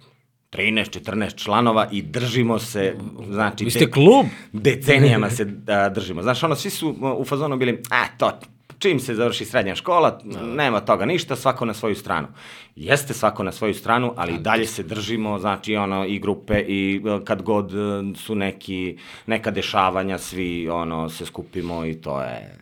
13-14 0.53 1.37
članova 1.37 1.89
i 1.93 2.03
držimo 2.03 2.59
se, 2.59 2.97
znači... 3.31 3.65
Vi 3.65 3.71
ste 3.71 3.91
klub. 3.91 4.27
Decenijama 4.53 5.31
se 5.31 5.47
a, 5.67 5.89
držimo. 5.89 6.23
Znaš, 6.23 6.43
ono, 6.43 6.55
svi 6.55 6.71
su 6.71 6.97
u 7.19 7.25
fazonu 7.25 7.57
bili, 7.57 7.83
a, 7.91 8.07
to, 8.19 8.41
čim 8.79 9.01
se 9.01 9.15
završi 9.15 9.45
srednja 9.45 9.75
škola, 9.75 10.21
nema 10.55 10.81
toga 10.81 11.05
ništa, 11.05 11.37
svako 11.37 11.65
na 11.65 11.75
svoju 11.75 11.95
stranu. 11.95 12.29
Jeste 12.77 13.15
svako 13.15 13.43
na 13.43 13.53
svoju 13.53 13.75
stranu, 13.75 14.13
ali 14.17 14.35
i 14.35 14.39
dalje 14.39 14.67
se 14.67 14.83
držimo, 14.83 15.39
znači, 15.39 15.77
ono, 15.77 16.05
i 16.07 16.19
grupe, 16.19 16.61
i 16.69 17.03
a, 17.07 17.21
kad 17.25 17.43
god 17.43 17.75
a, 17.75 18.03
su 18.17 18.35
neki, 18.35 18.97
neka 19.27 19.51
dešavanja, 19.51 20.19
svi, 20.19 20.69
ono, 20.69 21.09
se 21.09 21.27
skupimo 21.27 21.85
i 21.85 21.95
to 21.95 22.23
je 22.23 22.59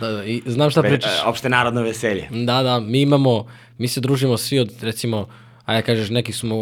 Da, 0.00 0.10
da, 0.10 0.24
i 0.24 0.42
znam 0.46 0.70
šta 0.70 0.82
pričaš. 0.82 1.12
e, 1.12 1.26
opšte 1.26 1.48
narodno 1.48 1.82
veselje. 1.82 2.28
Da, 2.30 2.62
da, 2.62 2.80
mi 2.80 3.00
imamo, 3.00 3.46
mi 3.78 3.88
se 3.88 4.00
družimo 4.00 4.36
svi 4.36 4.58
od, 4.58 4.72
recimo, 4.82 5.28
ajde 5.64 5.82
kažeš, 5.82 6.10
neki 6.10 6.32
smo 6.32 6.56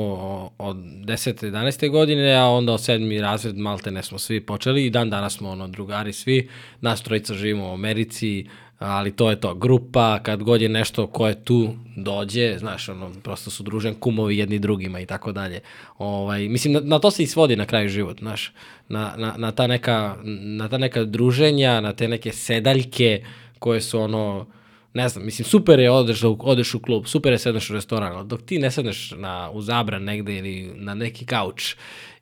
od 0.59 0.77
10. 0.77 1.45
11. 1.45 1.91
godine, 1.91 2.35
a 2.35 2.45
onda 2.45 2.73
od 2.73 2.81
7. 2.81 3.21
razred 3.21 3.57
malte 3.57 3.91
ne 3.91 4.03
smo 4.03 4.19
svi 4.19 4.41
počeli 4.41 4.87
i 4.87 4.91
dan 4.91 5.11
danas 5.11 5.37
smo 5.37 5.51
ono 5.51 5.69
drugari 5.69 6.13
svi, 6.13 6.49
nas 6.81 7.03
trojica 7.03 7.35
živimo 7.35 7.71
u 7.71 7.73
Americi, 7.73 8.47
ali 8.79 9.13
to 9.13 9.31
je 9.31 9.41
to, 9.41 9.55
grupa, 9.55 10.19
kad 10.23 10.43
god 10.43 10.63
je 10.63 10.69
nešto 10.69 11.07
ko 11.07 11.29
je 11.29 11.45
tu 11.45 11.75
dođe, 11.97 12.59
znaš, 12.59 12.89
ono, 12.89 13.11
prosto 13.23 13.51
su 13.51 13.63
družen 13.63 13.95
kumovi 13.95 14.39
jedni 14.39 14.59
drugima 14.59 15.01
i 15.01 15.07
tako 15.07 15.33
dalje. 15.33 15.61
Ovaj, 15.99 16.49
mislim, 16.49 16.73
na, 16.73 16.81
na 16.81 16.99
to 16.99 17.11
se 17.11 17.23
i 17.23 17.27
svodi 17.27 17.57
na 17.57 17.67
kraju 17.67 17.89
život, 17.89 18.19
znaš, 18.19 18.53
na, 18.89 19.15
na, 19.17 19.35
na, 19.37 19.53
ta 19.53 19.67
neka, 19.67 20.17
na 20.41 20.69
ta 20.69 20.79
neka 20.79 21.05
druženja, 21.05 21.81
na 21.81 21.93
te 21.93 22.09
neke 22.09 22.33
sedaljke 22.33 23.25
koje 23.59 23.81
su 23.81 24.01
ono, 24.01 24.47
ne 24.95 25.09
znam, 25.09 25.25
mislim, 25.25 25.47
super 25.47 25.81
je 25.81 25.91
odeš, 25.91 26.21
da 26.21 26.29
odeš 26.29 26.75
u 26.75 26.81
klub, 26.81 27.07
super 27.07 27.33
je 27.33 27.39
sedneš 27.39 27.71
u 27.71 27.75
restoran, 27.75 28.29
dok 28.29 28.43
ti 28.43 28.59
ne 28.59 28.71
sedneš 28.71 29.11
na, 29.17 29.51
u 29.51 29.63
zabran 29.63 30.05
negde 30.05 30.37
ili 30.37 30.73
na 30.75 30.95
neki 30.95 31.27
kauč 31.27 31.77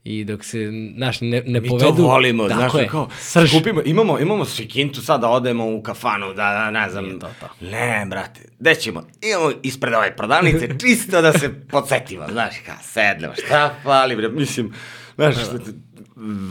i 0.04 0.24
dok 0.24 0.44
se, 0.44 0.70
znaš, 0.96 1.20
ne, 1.20 1.42
ne 1.46 1.60
Mi 1.60 1.68
povedu... 1.68 1.96
to 1.96 2.02
volimo, 2.02 2.48
Tako 2.48 2.60
znaš, 2.60 2.82
je, 2.82 2.88
kao, 2.88 3.08
srž. 3.18 3.50
skupimo, 3.50 3.82
imamo, 3.84 4.18
imamo 4.18 4.44
svi 4.44 4.68
kintu 4.68 5.02
sad 5.02 5.20
da 5.20 5.28
odemo 5.28 5.74
u 5.74 5.82
kafanu, 5.82 6.26
da, 6.26 6.34
da 6.34 6.70
ne 6.70 6.90
znam. 6.90 7.04
Nije 7.04 7.18
to 7.18 7.30
to. 7.40 7.46
Ne, 7.60 8.06
brate, 8.10 8.40
gde 8.58 8.74
ćemo? 8.74 9.02
Imamo 9.22 9.52
ispred 9.62 9.94
ove 9.94 10.16
prodavnice, 10.16 10.68
čisto 10.80 11.22
da 11.22 11.32
se 11.32 11.54
podsjetimo, 11.70 12.24
znaš, 12.32 12.54
kao, 12.66 12.74
sedlemo, 12.82 13.34
šta 13.46 13.74
fali, 13.82 14.16
bre, 14.16 14.28
mislim, 14.28 14.72
znaš, 15.16 15.34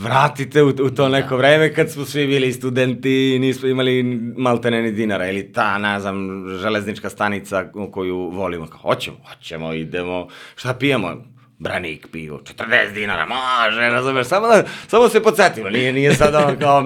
vratite 0.02 0.62
u, 0.62 0.68
u 0.68 0.90
to 0.90 1.08
neko 1.08 1.36
vreme 1.36 1.74
kad 1.74 1.90
smo 1.90 2.04
svi 2.04 2.26
bili 2.26 2.52
studenti 2.52 3.34
i 3.34 3.38
nismo 3.38 3.68
imali 3.68 4.02
maltene 4.36 4.82
ni 4.82 4.92
dinara 4.92 5.30
ili 5.30 5.52
ta, 5.52 5.78
ne 5.78 6.00
znam, 6.00 6.46
železnička 6.62 7.10
stanica 7.10 7.64
koju 7.92 8.16
volimo. 8.16 8.66
Kao, 8.66 8.80
hoćemo, 8.80 9.16
hoćemo, 9.28 9.72
idemo, 9.72 10.28
šta 10.56 10.74
pijemo? 10.74 11.33
Branik 11.58 12.06
pivo, 12.12 12.40
40 12.58 12.92
dinara, 12.94 13.26
može, 13.26 13.80
razumeš, 13.80 14.26
samo, 14.26 14.46
da, 14.46 14.64
samo 14.86 15.08
se 15.08 15.22
podsjetimo, 15.22 15.70
nije, 15.70 15.92
nije 15.92 16.14
sad 16.14 16.34
ono 16.34 16.58
kao 16.58 16.84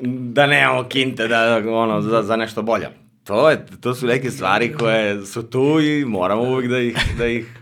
da 0.00 0.46
nemamo 0.46 0.88
kinte 0.88 1.28
da, 1.28 1.62
ono, 1.68 2.00
za, 2.00 2.22
za 2.22 2.36
nešto 2.36 2.62
bolje. 2.62 2.88
To, 3.24 3.50
je, 3.50 3.66
to 3.80 3.94
su 3.94 4.06
neke 4.06 4.30
stvari 4.30 4.72
koje 4.72 5.26
su 5.26 5.50
tu 5.50 5.80
i 5.80 6.04
moramo 6.04 6.42
uvijek 6.42 6.70
da 6.70 6.78
ih, 6.78 6.96
da 7.18 7.26
ih 7.26 7.58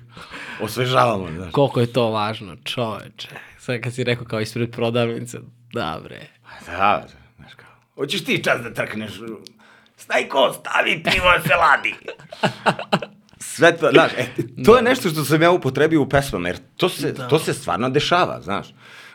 osvežavamo. 0.61 1.29
Znaš. 1.37 1.53
Koliko 1.53 1.81
je 1.81 1.93
to 1.93 2.11
važno, 2.11 2.57
čoveče. 2.65 3.29
Sad 3.59 3.81
kad 3.81 3.95
si 3.95 4.05
rekao 4.05 4.25
kao 4.25 4.41
ispred 4.41 4.71
prodavnice, 4.71 5.39
da 5.73 6.01
bre. 6.05 6.27
Da, 6.67 7.07
znaš 7.37 7.55
kao, 7.55 7.71
hoćeš 7.95 8.25
ti 8.25 8.45
čas 8.45 8.63
da 8.63 8.75
trkneš, 8.75 9.13
Stajko, 9.97 10.53
stavi 10.53 11.03
pivo 11.03 11.33
se 11.47 11.55
ladi. 11.55 11.95
Sve 13.57 13.77
to, 13.77 13.91
znaš, 13.93 14.13
e, 14.17 14.27
to 14.65 14.77
je 14.77 14.83
nešto 14.83 15.09
što 15.09 15.25
sam 15.25 15.43
ja 15.43 15.51
upotrebio 15.51 16.03
u 16.03 16.09
pesmama, 16.09 16.49
jer 16.49 16.59
to 16.77 16.89
se, 16.89 17.13
da. 17.13 17.29
to 17.29 17.39
se 17.39 17.55
stvarno 17.55 17.91
dešava, 17.91 18.41
znaš. 18.41 18.69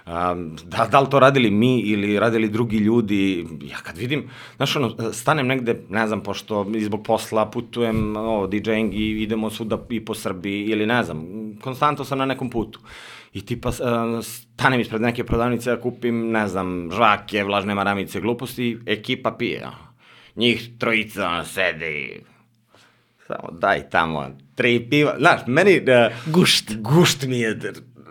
Um, 0.06 0.56
da, 0.66 0.88
da 0.92 1.00
li 1.00 1.10
to 1.10 1.20
radili 1.20 1.52
mi 1.52 1.80
ili 1.80 2.20
radili 2.20 2.50
drugi 2.50 2.78
ljudi, 2.78 3.48
ja 3.62 3.78
kad 3.78 3.98
vidim, 3.98 4.30
znaš 4.56 4.76
ono, 4.76 5.14
stanem 5.14 5.48
negde, 5.48 5.82
ne 5.90 6.08
znam, 6.08 6.24
pošto 6.24 6.66
zbog 6.80 7.04
posla 7.04 7.46
putujem, 7.46 8.18
o, 8.18 8.48
DJing 8.48 8.94
i 8.94 9.24
idemo 9.24 9.50
svuda 9.50 9.78
i 9.90 10.06
po 10.06 10.14
Srbiji 10.14 10.66
ili 10.66 10.86
ne 10.86 11.04
znam, 11.04 11.26
konstantno 11.62 12.06
sam 12.06 12.18
na 12.18 12.26
nekom 12.26 12.50
putu. 12.50 12.80
I 13.34 13.46
tipa 13.46 13.70
uh, 13.70 13.76
stanem 14.58 14.80
ispred 14.80 15.02
neke 15.02 15.24
prodavnice 15.24 15.70
da 15.72 15.82
kupim, 15.82 16.32
ne 16.32 16.48
znam, 16.48 16.90
žvake, 16.92 17.44
vlažne 17.44 17.76
maramice, 17.76 18.22
gluposti, 18.22 18.80
ekipa 18.86 19.32
pije. 19.32 19.68
Njih 20.36 20.70
trojica 20.80 21.44
sede 21.44 21.92
i 21.92 22.22
samo 23.30 23.60
daj 23.60 23.90
tamo 23.90 24.28
tri 24.56 24.90
piva. 24.90 25.16
Znaš, 25.20 25.42
meni... 25.48 25.78
Uh, 25.78 26.34
gušt. 26.34 26.76
Gušt 26.76 27.26
mi 27.28 27.40
je, 27.40 27.60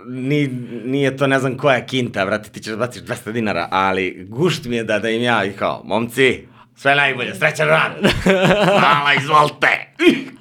ni, 0.07 0.47
nije 0.85 1.17
to 1.17 1.27
ne 1.27 1.39
znam 1.39 1.57
koja 1.57 1.87
kinta, 1.87 2.25
vrati, 2.25 2.53
ti 2.53 2.61
ćeš 2.61 2.71
da 2.71 2.77
baciš 2.77 3.03
200 3.03 3.33
dinara, 3.33 3.69
ali 3.71 4.27
gušt 4.29 4.65
mi 4.65 4.77
je 4.77 4.85
da, 4.85 4.99
da 4.99 5.11
im 5.11 5.23
ja 5.23 5.45
i 5.45 5.53
kao, 5.53 5.83
momci, 5.85 6.47
sve 6.79 6.95
najbolje, 6.95 7.35
srećan 7.35 7.69
dan, 7.69 7.93
mala, 8.83 9.15
izvolite, 9.21 9.95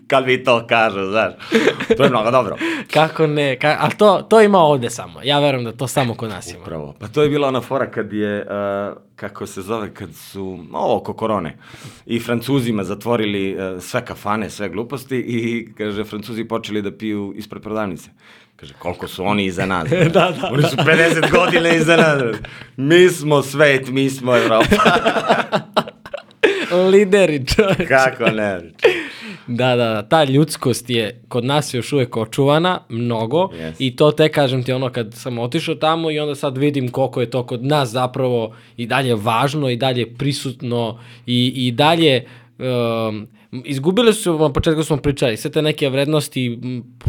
kad 0.08 0.26
mi 0.26 0.44
to 0.44 0.68
kažu, 0.68 1.10
znaš, 1.10 1.34
to 1.98 2.04
je 2.04 2.10
mnogo 2.10 2.32
dobro. 2.32 2.58
Kako 2.94 3.28
ne, 3.28 3.60
ka, 3.60 3.78
ali 3.80 3.94
to, 3.98 4.22
to 4.30 4.42
ima 4.42 4.60
ovde 4.60 4.90
samo, 4.90 5.20
ja 5.24 5.40
verujem 5.40 5.66
da 5.66 5.72
to 5.72 5.88
samo 5.88 6.16
kod 6.16 6.30
nas 6.30 6.52
ima. 6.52 6.62
Upravo, 6.62 6.96
pa 7.00 7.08
to 7.08 7.24
je 7.24 7.30
bila 7.30 7.48
ona 7.48 7.62
fora 7.62 7.92
kad 7.92 8.14
je, 8.14 8.42
uh, 8.42 8.98
kako 9.16 9.46
se 9.46 9.62
zove, 9.62 9.94
kad 9.94 10.16
su, 10.16 10.60
ovo, 10.74 10.98
oko 10.98 11.14
korone, 11.14 11.58
i 12.06 12.20
francuzima 12.20 12.84
zatvorili 12.84 13.56
uh, 13.56 13.82
sve 13.84 14.06
kafane, 14.06 14.50
sve 14.50 14.70
gluposti 14.70 15.18
i, 15.18 15.70
kaže, 15.78 16.04
francuzi 16.04 16.44
počeli 16.44 16.82
da 16.82 16.92
piju 16.92 17.34
ispred 17.36 17.62
prodavnice. 17.62 18.10
Kaže, 18.56 18.74
koliko 18.80 19.08
su 19.08 19.26
oni 19.26 19.46
iza 19.46 19.66
nas. 19.66 19.90
da, 20.14 20.34
da. 20.42 20.50
Oni 20.52 20.64
su 20.64 20.76
50 20.76 21.32
godina 21.32 21.70
iza 21.70 21.98
nas. 21.98 22.36
Mi 22.78 23.10
smo 23.10 23.42
svet, 23.42 23.88
mi 23.90 24.10
smo 24.10 24.36
Evropa. 24.36 24.76
Lideri, 26.84 27.46
čovječ. 27.46 27.88
Kako 27.88 28.26
ne? 28.26 28.62
Da, 29.48 29.76
da, 29.76 29.90
da, 29.90 30.02
ta 30.02 30.24
ljudskost 30.24 30.90
je 30.90 31.22
kod 31.28 31.46
nas 31.46 31.74
još 31.74 31.94
uvek 31.94 32.18
očuvana, 32.18 32.80
mnogo, 32.90 33.38
yes. 33.38 33.74
i 33.80 33.96
to 33.96 34.12
te 34.12 34.30
kažem 34.30 34.64
ti 34.64 34.74
ono 34.74 34.90
kad 34.90 35.14
sam 35.14 35.40
otišao 35.40 35.76
tamo 35.76 36.12
i 36.12 36.20
onda 36.20 36.36
sad 36.36 36.58
vidim 36.58 36.90
koliko 36.92 37.22
je 37.22 37.30
to 37.30 37.46
kod 37.46 37.66
nas 37.66 37.90
zapravo 37.90 38.56
i 38.78 38.86
dalje 38.88 39.16
važno 39.16 39.70
i 39.70 39.76
dalje 39.76 40.16
prisutno 40.16 41.00
i, 41.26 41.54
i 41.56 41.72
dalje 41.72 42.26
um, 42.60 43.28
izgubile 43.66 44.14
su, 44.14 44.40
na 44.40 44.54
početku 44.54 44.84
smo 44.84 44.98
pričali, 44.98 45.38
sve 45.38 45.52
te 45.52 45.62
neke 45.62 45.90
vrednosti 45.90 46.60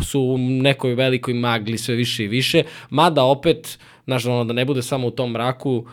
su 0.03 0.21
u 0.21 0.39
nekoj 0.39 0.95
velikoj 0.95 1.35
magli 1.35 1.79
sve 1.79 1.95
više 1.95 2.25
i 2.25 2.29
više, 2.29 2.63
mada 2.91 3.25
opet, 3.25 3.79
znaš, 4.09 4.27
ono, 4.27 4.45
da 4.45 4.53
ne 4.53 4.65
bude 4.65 4.83
samo 4.83 5.07
u 5.07 5.11
tom 5.11 5.31
mraku, 5.31 5.85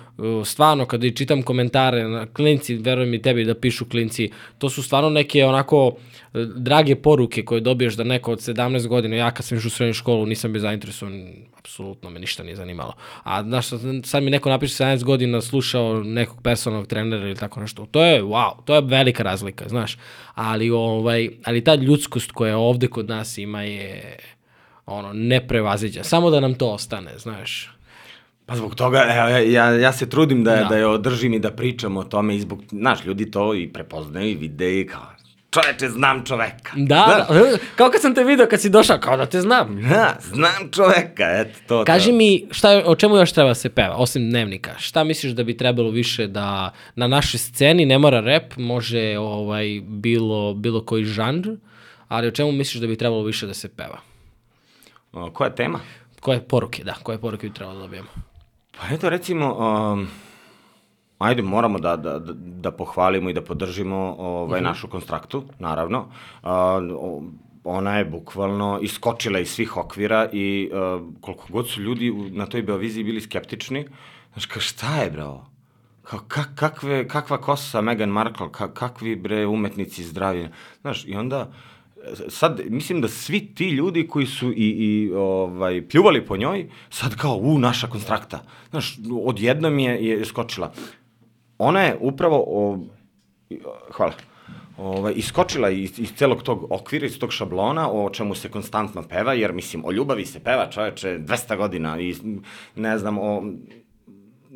stvarno, 0.46 0.86
kada 0.86 1.10
čitam 1.12 1.42
komentare, 1.44 2.04
na 2.08 2.26
klinci, 2.26 2.76
verujem 2.76 3.14
i 3.14 3.22
tebi 3.22 3.44
da 3.46 3.56
pišu 3.56 3.86
klinci, 3.86 4.30
to 4.58 4.70
su 4.70 4.84
stvarno 4.84 5.10
neke 5.10 5.46
onako 5.46 5.96
e, 6.34 6.46
drage 6.56 6.96
poruke 6.96 7.46
koje 7.46 7.62
dobiješ 7.62 7.94
da 7.94 8.04
neko 8.04 8.32
od 8.32 8.40
17 8.40 8.88
godina, 8.88 9.16
ja 9.16 9.32
kad 9.32 9.46
sam 9.46 9.58
išao 9.58 9.68
u 9.68 9.70
srednju 9.70 9.94
školu 9.94 10.26
nisam 10.26 10.54
bio 10.54 10.62
zainteresovan, 10.62 11.28
apsolutno 11.60 12.10
me 12.10 12.20
ništa 12.20 12.44
nije 12.44 12.56
zanimalo. 12.56 12.94
A 13.24 13.44
znaš, 13.44 13.68
sad 14.04 14.24
mi 14.24 14.32
neko 14.32 14.50
napiše 14.50 14.84
17 14.84 15.04
godina 15.04 15.42
slušao 15.42 16.04
nekog 16.04 16.42
personalnog 16.42 16.88
trenera 16.88 17.26
ili 17.26 17.36
tako 17.36 17.60
nešto, 17.60 17.86
to 17.92 18.06
je 18.06 18.24
wow, 18.24 18.64
to 18.66 18.76
je 18.76 18.82
velika 18.82 19.24
razlika, 19.24 19.70
znaš. 19.70 19.98
Ali, 20.36 20.70
ovaj, 20.70 21.30
ali 21.44 21.64
ta 21.64 21.76
ljudskost 21.76 22.32
koja 22.32 22.58
ovde 22.58 22.88
kod 22.88 23.10
nas 23.10 23.38
ima 23.38 23.62
je 23.64 24.18
ono, 24.86 25.14
neprevaziđa. 25.14 26.04
Samo 26.04 26.30
da 26.30 26.40
nam 26.40 26.54
to 26.54 26.70
ostane, 26.70 27.12
znaš. 27.18 27.75
Pa 28.46 28.56
zbog 28.56 28.76
toga, 28.76 29.00
ja, 29.00 29.40
ja, 29.40 29.70
ja 29.70 29.94
se 29.94 30.10
trudim 30.10 30.44
da, 30.44 30.56
da. 30.56 30.64
da 30.64 30.78
je 30.78 30.88
održim 30.88 31.34
i 31.34 31.40
da 31.40 31.52
pričam 31.52 31.98
o 31.98 32.04
tome 32.04 32.36
i 32.36 32.40
zbog, 32.40 32.64
znaš, 32.72 33.06
ljudi 33.06 33.32
to 33.32 33.56
i 33.56 33.68
prepoznaju 33.74 34.30
i 34.30 34.36
vide 34.36 34.80
i 34.80 34.88
kao, 34.88 35.06
čoveče, 35.56 35.90
znam 35.90 36.26
čoveka. 36.26 36.72
Da, 36.76 37.26
da, 37.30 37.58
kao 37.76 37.90
kad 37.90 38.02
sam 38.02 38.16
te 38.16 38.24
video 38.24 38.48
kad 38.48 38.62
si 38.62 38.70
došao, 38.70 38.98
kao 39.00 39.18
da 39.18 39.26
te 39.26 39.42
znam. 39.42 39.82
Da, 39.82 40.18
znam 40.22 40.72
čoveka, 40.72 41.24
eto 41.24 41.60
to. 41.68 41.84
Kaži 41.86 42.10
to. 42.10 42.16
mi, 42.16 42.48
šta, 42.52 42.84
o 42.86 42.96
čemu 42.96 43.18
još 43.18 43.32
treba 43.32 43.54
se 43.54 43.70
peva, 43.70 43.96
osim 43.96 44.30
dnevnika? 44.30 44.72
Šta 44.78 45.04
misliš 45.04 45.34
da 45.34 45.44
bi 45.44 45.58
trebalo 45.58 45.90
više 45.90 46.28
da 46.28 46.72
na 46.96 47.08
našoj 47.08 47.38
sceni, 47.38 47.86
ne 47.86 47.98
mora 47.98 48.20
rap, 48.20 48.58
može 48.58 49.18
ovaj, 49.18 49.82
bilo, 49.84 50.54
bilo 50.54 50.86
koji 50.86 51.04
žanr, 51.04 51.48
ali 52.08 52.28
o 52.28 52.32
čemu 52.32 52.52
misliš 52.52 52.82
da 52.82 52.88
bi 52.88 52.96
trebalo 52.96 53.24
više 53.24 53.48
da 53.48 53.54
se 53.54 53.70
peva? 53.70 54.00
O, 55.14 55.32
koja 55.32 55.50
tema? 55.50 55.80
Koje 56.20 56.42
poruke, 56.42 56.84
da, 56.84 56.94
koje 57.04 57.18
poruke 57.18 57.48
bi 57.48 57.54
trebalo 57.54 57.80
da 57.80 57.82
dobijemo? 57.82 58.35
Pa 58.80 58.94
eto 58.94 59.10
recimo, 59.10 59.56
um, 59.56 60.08
ajde 61.20 61.42
moramo 61.42 61.80
da, 61.80 61.96
da, 61.96 62.20
da 62.36 62.72
pohvalimo 62.72 63.30
i 63.30 63.34
da 63.34 63.42
podržimo 63.42 64.16
ovaj, 64.20 64.62
mm 64.62 64.64
-hmm. 64.64 64.68
našu 64.68 64.88
konstraktu, 64.88 65.44
naravno. 65.60 66.08
Uh, 66.44 66.50
ona 67.64 67.98
je 67.98 68.06
bukvalno 68.06 68.80
iskočila 68.82 69.40
iz 69.40 69.50
svih 69.50 69.78
okvira 69.78 70.30
i 70.34 70.72
uh, 70.72 71.02
koliko 71.22 71.46
god 71.50 71.70
su 71.70 71.82
ljudi 71.82 72.12
na 72.32 72.46
toj 72.46 72.62
Beoviziji 72.62 73.04
bili 73.04 73.22
skeptični, 73.22 73.88
znaš, 74.34 74.46
ka 74.46 74.60
šta 74.60 74.98
je 74.98 75.12
bravo? 75.12 75.46
Ka, 76.04 76.20
kak, 76.28 76.50
kakve, 76.56 77.08
kakva 77.08 77.38
kosa 77.38 77.82
Meghan 77.82 78.10
Markle, 78.10 78.52
ka, 78.52 78.74
kakvi 78.74 79.16
bre 79.16 79.46
umetnici 79.46 80.04
zdravi. 80.04 80.50
Znaš, 80.82 81.06
i 81.06 81.16
onda 81.16 81.52
sad, 82.30 82.62
mislim 82.70 83.02
da 83.02 83.08
svi 83.08 83.40
ti 83.56 83.70
ljudi 83.70 84.08
koji 84.08 84.26
su 84.26 84.52
i, 84.52 84.70
i 84.70 85.12
ovaj, 85.14 85.88
pljuvali 85.88 86.26
po 86.26 86.38
njoj, 86.38 86.70
sad 86.90 87.16
kao, 87.16 87.36
u, 87.36 87.60
naša 87.60 87.88
konstrakta. 87.88 88.44
Znaš, 88.70 88.98
odjednom 89.24 89.80
je, 89.80 90.06
je 90.06 90.26
skočila. 90.26 90.74
Ona 91.58 91.82
je 91.82 91.98
upravo, 92.00 92.44
o, 92.48 92.80
hvala, 93.92 94.14
ovaj, 94.78 95.14
iskočila 95.16 95.70
iz, 95.70 96.00
iz 96.00 96.14
celog 96.14 96.44
tog 96.44 96.68
okvira, 96.70 97.06
iz 97.06 97.20
tog 97.20 97.34
šablona, 97.34 97.92
o 97.92 98.10
čemu 98.10 98.36
se 98.36 98.50
konstantno 98.50 99.04
peva, 99.04 99.34
jer, 99.34 99.54
mislim, 99.54 99.86
o 99.86 99.92
ljubavi 99.92 100.26
se 100.26 100.40
peva, 100.40 100.70
čoveče, 100.70 101.20
200 101.20 101.58
godina 101.58 102.00
i, 102.00 102.16
ne 102.76 102.98
znam, 102.98 103.18
o 103.18 103.44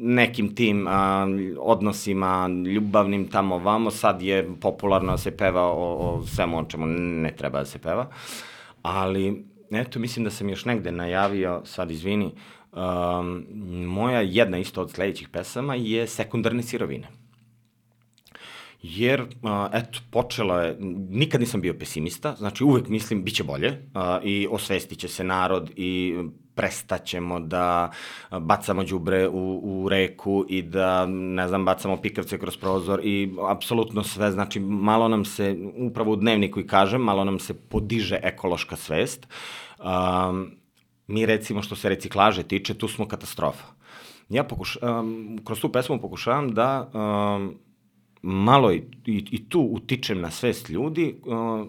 nekim 0.01 0.55
tim 0.55 0.87
a, 0.87 1.27
odnosima 1.59 2.47
ljubavnim 2.47 3.27
tamo 3.27 3.57
vamo, 3.57 3.91
sad 3.91 4.21
je 4.21 4.49
popularno 4.61 5.11
da 5.11 5.17
se 5.17 5.37
peva 5.37 5.61
o, 5.61 5.95
o 5.95 6.25
svemu 6.25 6.59
o 6.59 6.63
čemu 6.63 6.85
ne 6.87 7.35
treba 7.35 7.59
da 7.59 7.65
se 7.65 7.79
peva, 7.79 8.09
ali 8.81 9.45
eto, 9.71 9.99
mislim 9.99 10.23
da 10.23 10.31
sam 10.31 10.49
još 10.49 10.65
negde 10.65 10.91
najavio, 10.91 11.61
sad 11.65 11.91
izvini, 11.91 12.31
um, 12.71 13.45
moja 13.85 14.21
jedna 14.21 14.57
isto 14.57 14.81
od 14.81 14.91
sledećih 14.91 15.29
pesama 15.29 15.75
je 15.75 16.07
sekundarne 16.07 16.63
sirovine. 16.63 17.07
Jer, 18.81 19.25
a, 19.43 19.69
eto, 19.73 19.99
počela 20.11 20.61
je, 20.61 20.77
nikad 21.09 21.41
nisam 21.41 21.61
bio 21.61 21.73
pesimista, 21.73 22.35
znači 22.35 22.63
uvek 22.63 22.87
mislim 22.87 23.23
bit 23.23 23.35
će 23.35 23.43
bolje 23.43 23.89
a, 23.93 24.19
i 24.23 24.47
osvestit 24.51 24.99
će 24.99 25.07
se 25.07 25.23
narod 25.23 25.71
i 25.75 26.15
prestaćemo 26.59 27.39
da 27.39 27.91
bacamo 28.31 28.83
đubre 28.83 29.27
u, 29.27 29.59
u 29.63 29.89
reku 29.89 30.45
i 30.49 30.61
da, 30.61 31.05
ne 31.05 31.47
znam, 31.47 31.65
bacamo 31.65 31.97
pikavce 31.97 32.39
kroz 32.39 32.57
prozor 32.57 32.99
i 33.03 33.31
apsolutno 33.49 34.03
sve, 34.03 34.31
znači 34.31 34.59
malo 34.59 35.07
nam 35.07 35.25
se, 35.25 35.55
upravo 35.77 36.11
u 36.11 36.15
dnevniku 36.15 36.59
i 36.59 36.67
kažem, 36.67 37.01
malo 37.01 37.23
nam 37.25 37.39
se 37.39 37.53
podiže 37.53 38.19
ekološka 38.23 38.75
svest. 38.75 39.27
Um, 39.79 40.51
mi 41.07 41.25
recimo 41.25 41.61
što 41.61 41.75
se 41.75 41.89
reciklaže 41.89 42.43
tiče, 42.43 42.73
tu 42.73 42.87
smo 42.87 43.07
katastrofa. 43.07 43.65
Ja 44.29 44.43
pokušavam, 44.43 45.07
um, 45.07 45.39
kroz 45.45 45.61
tu 45.61 45.71
pesmu 45.71 46.01
pokušavam 46.01 46.53
da 46.53 46.91
um, 46.93 47.55
malo 48.21 48.71
i, 48.73 48.83
i, 49.05 49.25
i 49.31 49.49
tu 49.49 49.61
utičem 49.61 50.21
na 50.21 50.31
svest 50.31 50.69
ljudi, 50.69 51.15
uh, 51.25 51.67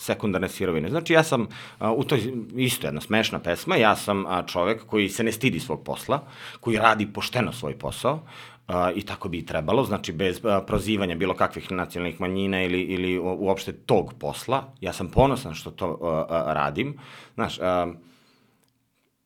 sekundarne 0.00 0.48
sirovine. 0.48 0.90
Znači 0.90 1.12
ja 1.12 1.22
sam, 1.22 1.46
a, 1.78 1.92
u 1.92 2.04
toj 2.04 2.32
isto 2.56 2.86
jedna 2.86 3.00
smešna 3.00 3.38
pesma, 3.38 3.76
ja 3.76 3.96
sam 3.96 4.26
a, 4.26 4.42
čovek 4.46 4.86
koji 4.86 5.08
se 5.08 5.24
ne 5.24 5.32
stidi 5.32 5.60
svog 5.60 5.84
posla, 5.84 6.22
koji 6.60 6.76
radi 6.76 7.06
pošteno 7.12 7.52
svoj 7.52 7.78
posao, 7.78 8.22
a, 8.68 8.90
i 8.94 9.02
tako 9.02 9.28
bi 9.28 9.38
i 9.38 9.46
trebalo, 9.46 9.84
znači 9.84 10.12
bez 10.12 10.40
a, 10.44 10.60
prozivanja 10.60 11.14
bilo 11.14 11.34
kakvih 11.34 11.72
nacionalnih 11.72 12.20
manjina 12.20 12.62
ili, 12.62 12.80
ili 12.80 13.18
uopšte 13.18 13.72
tog 13.72 14.14
posla. 14.18 14.72
Ja 14.80 14.92
sam 14.92 15.10
ponosan 15.10 15.54
što 15.54 15.70
to 15.70 15.98
a, 16.02 16.34
a, 16.34 16.52
radim. 16.52 16.98
Znaš, 17.34 17.58
a, 17.60 17.92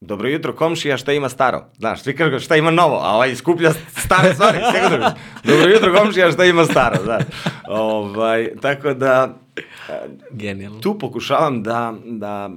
Dobro 0.00 0.28
jutro 0.28 0.52
komšija, 0.52 0.96
šta 0.96 1.12
ima 1.12 1.28
staro? 1.28 1.64
Znaš, 1.78 2.02
svi 2.02 2.16
kažu 2.16 2.40
šta 2.40 2.56
ima 2.56 2.70
novo, 2.70 2.96
a 3.02 3.14
ovaj 3.14 3.34
skuplja 3.36 3.72
stare 4.04 4.34
stvari. 4.34 4.58
Dobro 5.48 5.70
jutro 5.70 5.94
komšija, 5.94 6.32
šta 6.32 6.44
ima 6.44 6.64
staro, 6.64 6.96
znaš. 7.04 7.22
Ovaj, 7.68 8.50
tako 8.62 8.94
da, 8.94 9.34
Genijalno. 10.30 10.80
tu 10.80 10.98
pokušavam 10.98 11.62
da, 11.62 11.94
da 12.04 12.50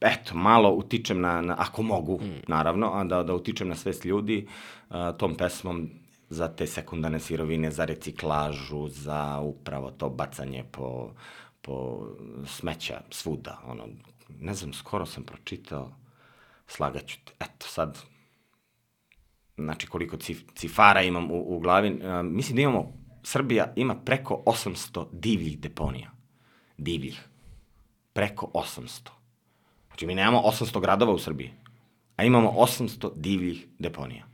eto, 0.00 0.34
malo 0.34 0.70
utičem 0.70 1.20
na, 1.20 1.40
na 1.40 1.54
ako 1.58 1.82
mogu, 1.82 2.20
mm. 2.22 2.42
naravno, 2.48 2.92
a 2.92 3.04
da, 3.04 3.22
da 3.22 3.34
utičem 3.34 3.68
na 3.68 3.74
svest 3.74 4.04
ljudi 4.04 4.46
a, 4.88 5.12
tom 5.12 5.34
pesmom 5.34 5.90
za 6.28 6.48
te 6.48 6.66
sekundarne 6.66 7.20
sirovine, 7.20 7.70
za 7.70 7.84
reciklažu, 7.84 8.88
za 8.88 9.40
upravo 9.40 9.90
to 9.90 10.08
bacanje 10.08 10.64
po, 10.70 11.10
po 11.62 12.06
smeća 12.46 13.00
svuda. 13.10 13.60
Ono, 13.66 13.84
ne 14.40 14.54
znam, 14.54 14.72
skoro 14.72 15.06
sam 15.06 15.24
pročitao, 15.24 15.92
slagaću 16.66 17.18
te, 17.24 17.32
eto 17.40 17.66
sad, 17.66 17.98
znači 19.56 19.86
koliko 19.86 20.16
cif, 20.16 20.42
cifara 20.54 21.02
imam 21.02 21.30
u, 21.30 21.56
u 21.56 21.60
glavi, 21.60 22.00
a, 22.04 22.22
mislim 22.22 22.56
da 22.56 22.62
imamo, 22.62 22.99
Srbija 23.22 23.72
ima 23.76 23.94
preko 23.94 24.42
800 24.46 25.06
divljih 25.12 25.58
deponija. 25.58 26.10
Divljih. 26.78 27.28
Preko 28.12 28.50
800. 28.54 29.10
Znači 29.86 30.06
mi 30.06 30.14
nemamo 30.14 30.42
800 30.42 30.80
gradova 30.80 31.12
u 31.12 31.18
Srbiji, 31.18 31.50
a 32.16 32.24
imamo 32.24 32.50
800 32.50 33.10
divljih 33.16 33.66
deponija. 33.78 34.24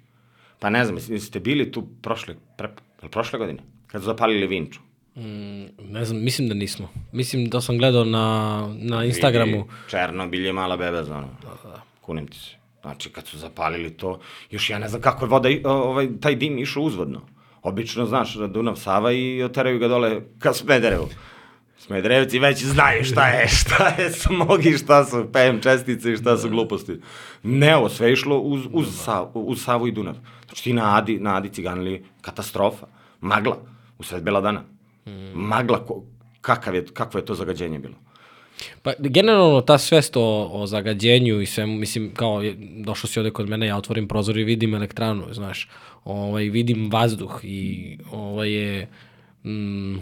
Pa 0.58 0.70
ne 0.70 0.84
znam, 0.84 0.94
mislim, 0.94 1.20
ste 1.20 1.40
bili 1.40 1.72
tu 1.72 1.86
prošle, 2.02 2.34
pre, 2.58 2.68
prošle 3.10 3.38
godine, 3.38 3.62
kad 3.86 4.02
su 4.02 4.06
zapalili 4.06 4.46
Vinču. 4.46 4.80
Mm, 5.16 5.92
ne 5.92 6.04
znam, 6.04 6.22
mislim 6.24 6.48
da 6.48 6.54
nismo. 6.54 6.88
Mislim 7.12 7.48
da 7.48 7.60
sam 7.60 7.78
gledao 7.78 8.04
na, 8.04 8.68
na 8.78 9.04
Instagramu. 9.04 9.56
Vidi, 9.56 9.68
Černobil 9.90 10.46
je 10.46 10.52
mala 10.52 10.76
beba 10.76 11.04
za 11.04 11.16
ono. 11.16 11.28
Da, 11.42 11.68
da. 11.70 11.82
Kunim 12.00 12.26
ti 12.26 12.38
se. 12.38 12.56
Znači, 12.82 13.10
kad 13.10 13.26
su 13.26 13.38
zapalili 13.38 13.90
to, 13.90 14.20
još 14.50 14.70
ja 14.70 14.78
ne 14.78 14.88
znam 14.88 15.00
kako 15.00 15.24
je 15.24 15.28
voda, 15.28 15.48
ovaj, 15.64 16.08
taj 16.20 16.34
dim 16.34 16.58
išao 16.58 16.82
uzvodno. 16.82 17.20
Obično, 17.66 18.06
znaš, 18.06 18.34
Dunav 18.34 18.76
Sava 18.76 19.12
i 19.12 19.43
oteraju 19.43 19.78
ga 19.78 19.88
dole 19.88 20.20
ka 20.38 20.52
Smederevu. 20.52 21.09
Smederevci 21.78 22.38
već 22.38 22.64
znaju 22.64 23.05
šta 23.05 23.26
je, 23.28 23.48
šta 23.59 23.88
je 23.98 24.10
smog 24.10 24.66
i 24.66 24.78
šta 24.78 25.05
su 25.05 25.26
PM 25.32 25.59
čestice 25.62 26.12
i 26.12 26.16
šta 26.16 26.36
su 26.36 26.51
gluposti. 26.51 27.01
Ne, 27.43 27.76
ovo 27.76 27.88
sve 27.88 28.12
išlo 28.12 28.38
uz, 28.38 28.60
uz, 28.72 28.86
Sav, 28.94 29.30
uz 29.34 29.64
Savu 29.64 29.86
i 29.86 29.93
Dunav. 29.93 30.14
Znači 30.47 30.64
ti 30.64 30.72
na 30.72 30.97
Adi, 30.97 31.18
na 31.18 31.36
Adi 31.36 31.48
ciganili 31.48 32.05
katastrofa, 32.20 32.86
magla, 33.20 33.56
u 33.98 34.02
sred 34.02 34.22
bela 34.22 34.40
dana. 34.40 34.62
Magla, 35.34 35.84
ko, 35.86 36.02
kakav 36.40 36.74
je, 36.74 36.84
kakvo 36.86 37.18
je 37.20 37.24
to 37.24 37.34
zagađenje 37.34 37.78
bilo. 37.78 37.94
Pa 38.82 38.92
generalno 38.98 39.60
ta 39.60 39.78
svest 39.78 40.16
o, 40.16 40.48
o 40.52 40.66
zagađenju 40.66 41.40
i 41.40 41.46
svemu, 41.46 41.74
mislim, 41.74 42.14
kao 42.14 42.42
došao 42.76 43.08
si 43.08 43.18
ovde 43.18 43.30
kod 43.30 43.48
mene, 43.48 43.66
ja 43.66 43.76
otvorim 43.76 44.08
prozor 44.08 44.38
i 44.38 44.44
vidim 44.44 44.74
elektranu, 44.74 45.26
znaš, 45.32 45.68
ovaj, 46.04 46.44
vidim 46.44 46.90
vazduh 46.90 47.40
i 47.42 47.98
ovaj 48.12 48.52
je, 48.52 48.88
mm, 49.44 49.96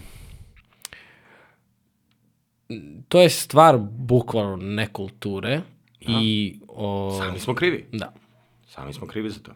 to 3.08 3.20
je 3.20 3.30
stvar 3.30 3.78
bukvalno 3.78 4.56
nekulture 4.56 5.60
i... 6.00 6.56
O, 6.68 7.18
Sami 7.18 7.38
smo 7.38 7.54
krivi. 7.54 7.84
Da. 7.92 8.12
Sami 8.66 8.92
smo 8.92 9.06
krivi 9.06 9.30
za 9.30 9.40
to. 9.40 9.52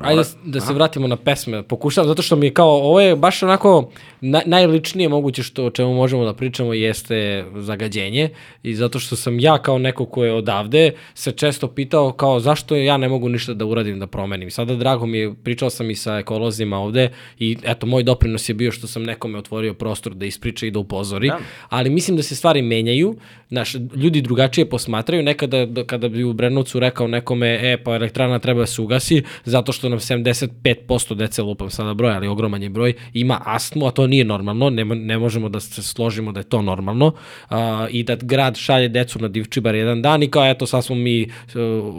Ajde 0.00 0.22
da, 0.44 0.60
se 0.60 0.72
vratimo 0.72 1.06
na 1.06 1.16
pesme. 1.16 1.62
Pokušavam, 1.62 2.08
zato 2.08 2.22
što 2.22 2.36
mi 2.36 2.46
je 2.46 2.54
kao, 2.54 2.68
ovo 2.68 3.00
je 3.00 3.16
baš 3.16 3.42
onako 3.42 3.90
na, 4.20 4.42
najličnije 4.46 5.08
moguće 5.08 5.42
što 5.42 5.64
o 5.64 5.70
čemu 5.70 5.94
možemo 5.94 6.24
da 6.24 6.34
pričamo 6.34 6.74
jeste 6.74 7.44
zagađenje 7.56 8.30
i 8.62 8.74
zato 8.74 8.98
što 8.98 9.16
sam 9.16 9.40
ja 9.40 9.58
kao 9.58 9.78
neko 9.78 10.06
ko 10.06 10.24
je 10.24 10.32
odavde 10.32 10.92
se 11.14 11.32
često 11.32 11.68
pitao 11.68 12.12
kao 12.12 12.40
zašto 12.40 12.76
ja 12.76 12.96
ne 12.96 13.08
mogu 13.08 13.28
ništa 13.28 13.54
da 13.54 13.64
uradim 13.64 13.98
da 13.98 14.06
promenim. 14.06 14.50
Sada 14.50 14.76
drago 14.76 15.06
mi 15.06 15.18
je, 15.18 15.34
pričao 15.44 15.70
sam 15.70 15.90
i 15.90 15.94
sa 15.94 16.18
ekolozima 16.18 16.78
ovde 16.78 17.10
i 17.38 17.56
eto 17.64 17.86
moj 17.86 18.02
doprinos 18.02 18.48
je 18.48 18.54
bio 18.54 18.72
što 18.72 18.86
sam 18.86 19.02
nekome 19.02 19.38
otvorio 19.38 19.74
prostor 19.74 20.14
da 20.14 20.26
ispriča 20.26 20.66
i 20.66 20.70
da 20.70 20.78
upozori, 20.78 21.28
da. 21.28 21.38
ali 21.68 21.90
mislim 21.90 22.16
da 22.16 22.22
se 22.22 22.36
stvari 22.36 22.62
menjaju, 22.62 23.16
naš, 23.50 23.74
ljudi 23.96 24.20
drugačije 24.20 24.68
posmatraju, 24.68 25.22
nekada 25.22 25.66
da, 25.66 25.84
kada 25.84 26.08
bi 26.08 26.24
u 26.24 26.32
Brenovcu 26.32 26.80
rekao 26.80 27.06
nekome, 27.08 27.72
e 27.72 27.76
pa 27.84 27.94
elektrana 27.94 28.38
treba 28.38 28.60
da 28.60 28.66
se 28.66 28.82
ugasi, 28.82 29.22
zato 29.44 29.72
što 29.74 29.88
nam 29.88 29.98
75% 29.98 31.14
dece 31.14 31.42
lupam 31.42 31.70
sada 31.70 31.94
broj, 31.94 32.14
ali 32.14 32.28
ogroman 32.28 32.62
je 32.62 32.68
broj, 32.68 32.94
ima 33.12 33.40
astmu, 33.44 33.86
a 33.86 33.90
to 33.90 34.06
nije 34.06 34.24
normalno, 34.24 34.70
ne, 34.70 34.84
ne 34.84 35.18
možemo 35.18 35.48
da 35.48 35.60
se 35.60 35.82
složimo 35.82 36.32
da 36.32 36.40
je 36.40 36.44
to 36.44 36.62
normalno 36.62 37.06
uh, 37.06 37.56
i 37.90 38.02
da 38.02 38.16
grad 38.16 38.56
šalje 38.56 38.88
decu 38.88 39.18
na 39.18 39.28
divčibar 39.28 39.74
jedan 39.74 40.02
dan 40.02 40.22
i 40.22 40.30
kao 40.30 40.50
eto 40.50 40.66
sad 40.66 40.84
smo 40.84 40.96
mi 40.96 41.22
uh, 41.22 41.30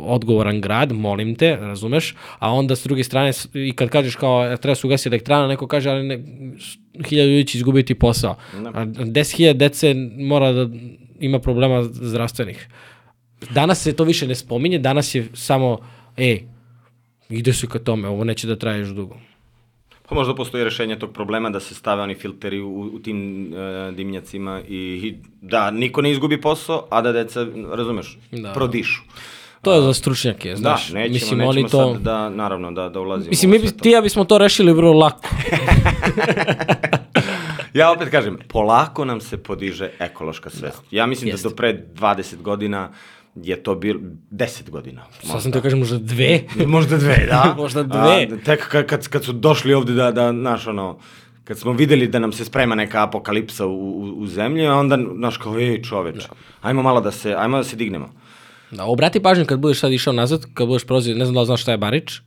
odgovoran 0.05 0.61
grad, 0.61 0.91
molim 0.91 1.35
te, 1.35 1.55
razumeš, 1.55 2.15
a 2.39 2.51
onda 2.51 2.75
s 2.75 2.83
druge 2.83 3.03
strane 3.03 3.31
i 3.53 3.73
kad 3.75 3.89
kažeš 3.89 4.15
kao 4.15 4.53
e, 4.53 4.57
treba 4.57 4.75
se 4.75 4.87
ugasi 4.87 5.09
elektrana, 5.09 5.47
neko 5.47 5.67
kaže 5.67 5.89
ali 5.89 6.03
ne, 6.03 6.19
hiljadu 7.05 7.29
ljudi 7.29 7.47
će 7.47 7.57
izgubiti 7.57 7.95
posao. 7.95 8.35
No. 8.61 8.69
A 8.73 8.85
10.000 8.85 9.53
dece 9.53 9.95
mora 10.17 10.51
da 10.51 10.69
ima 11.19 11.39
problema 11.39 11.83
zdravstvenih. 11.83 12.67
Danas 13.53 13.81
se 13.81 13.93
to 13.93 14.03
više 14.03 14.27
ne 14.27 14.35
spominje, 14.35 14.79
danas 14.79 15.15
je 15.15 15.27
samo, 15.33 15.77
ej, 16.17 16.43
ide 17.29 17.53
se 17.53 17.67
ka 17.67 17.79
tome, 17.79 18.07
ovo 18.07 18.23
neće 18.23 18.47
da 18.47 18.55
traje 18.55 18.79
još 18.79 18.89
dugo. 18.89 19.15
Pa 20.09 20.15
možda 20.15 20.35
postoji 20.35 20.63
rešenje 20.63 20.99
tog 20.99 21.13
problema 21.13 21.49
da 21.49 21.59
se 21.59 21.75
stave 21.75 22.01
oni 22.01 22.15
filteri 22.15 22.61
u, 22.61 22.81
u 22.93 22.99
tim 22.99 23.53
e, 23.53 23.91
dimnjacima 23.91 24.61
i, 24.67 24.75
i 24.77 25.15
da 25.41 25.71
niko 25.71 26.01
ne 26.01 26.11
izgubi 26.11 26.41
posao, 26.41 26.87
a 26.89 27.01
da 27.01 27.11
deca, 27.11 27.45
razumeš, 27.71 28.17
da. 28.31 28.53
prodišu. 28.53 29.01
To 29.61 29.73
je 29.73 29.81
za 29.81 29.93
stručnjake, 29.93 30.55
znaš. 30.55 30.89
Da, 30.89 30.99
nećemo, 30.99 31.13
mislim, 31.13 31.39
nećemo 31.39 31.49
oni 31.49 31.63
to... 31.69 31.93
sad 31.93 32.01
da, 32.01 32.29
naravno, 32.29 32.71
da, 32.71 32.89
da 32.89 32.99
ulazimo. 32.99 33.29
Mislim, 33.29 33.51
mi, 33.51 33.77
ti 33.77 33.89
ja 33.89 34.01
bismo 34.01 34.25
to 34.25 34.37
rešili 34.37 34.73
vrlo 34.73 34.93
lako. 34.93 35.29
ja 37.73 37.91
opet 37.91 38.09
kažem, 38.09 38.37
polako 38.47 39.05
nam 39.05 39.21
se 39.21 39.37
podiže 39.37 39.89
ekološka 39.99 40.49
svest. 40.49 40.81
Da. 40.91 40.97
Ja 40.97 41.05
mislim 41.05 41.29
Jeste. 41.29 41.43
da 41.43 41.49
do 41.49 41.55
pre 41.55 41.85
20 41.95 42.41
godina 42.41 42.89
je 43.35 43.63
to 43.63 43.75
bilo 43.75 43.99
10 44.31 44.69
godina. 44.69 45.05
Sad 45.23 45.41
sam 45.41 45.51
te 45.51 45.61
kažem, 45.61 45.79
možda 45.79 45.97
dve. 45.97 46.41
možda 46.67 46.97
dve, 46.97 47.27
da. 47.29 47.53
možda 47.57 47.83
dve. 47.83 48.27
A, 48.31 48.37
tek 48.45 48.67
kad, 48.67 48.85
kad, 48.85 49.07
kad 49.07 49.23
su 49.23 49.33
došli 49.33 49.73
ovde 49.73 49.93
da, 49.93 50.11
da, 50.11 50.31
znaš, 50.31 50.67
ono, 50.67 50.97
kad 51.43 51.59
smo 51.59 51.73
videli 51.73 52.07
da 52.07 52.19
nam 52.19 52.31
se 52.31 52.45
sprema 52.45 52.75
neka 52.75 53.03
apokalipsa 53.03 53.65
u, 53.65 53.71
u, 53.71 54.13
u 54.17 54.27
zemlji, 54.27 54.67
a 54.67 54.75
onda, 54.75 54.97
znaš, 55.15 55.37
kao, 55.37 55.59
ej, 55.59 55.81
čoveč, 55.83 56.15
da. 56.15 56.27
ajmo 56.61 56.81
malo 56.81 57.01
da 57.01 57.11
se, 57.11 57.35
ajmo 57.37 57.57
da 57.57 57.63
se 57.63 57.75
dignemo. 57.75 58.09
Da, 58.71 58.85
obrati 58.85 59.19
pažnju 59.19 59.45
kad 59.45 59.59
budeš 59.59 59.79
sad 59.79 59.91
išao 59.91 60.13
nazad, 60.13 60.45
kad 60.53 60.67
budeš 60.67 60.85
prolazio, 60.85 61.15
ne 61.15 61.25
znam 61.25 61.33
da 61.33 61.39
li 61.39 61.45
znaš 61.45 61.61
šta 61.61 61.71
je 61.71 61.77
Barič, 61.77 62.21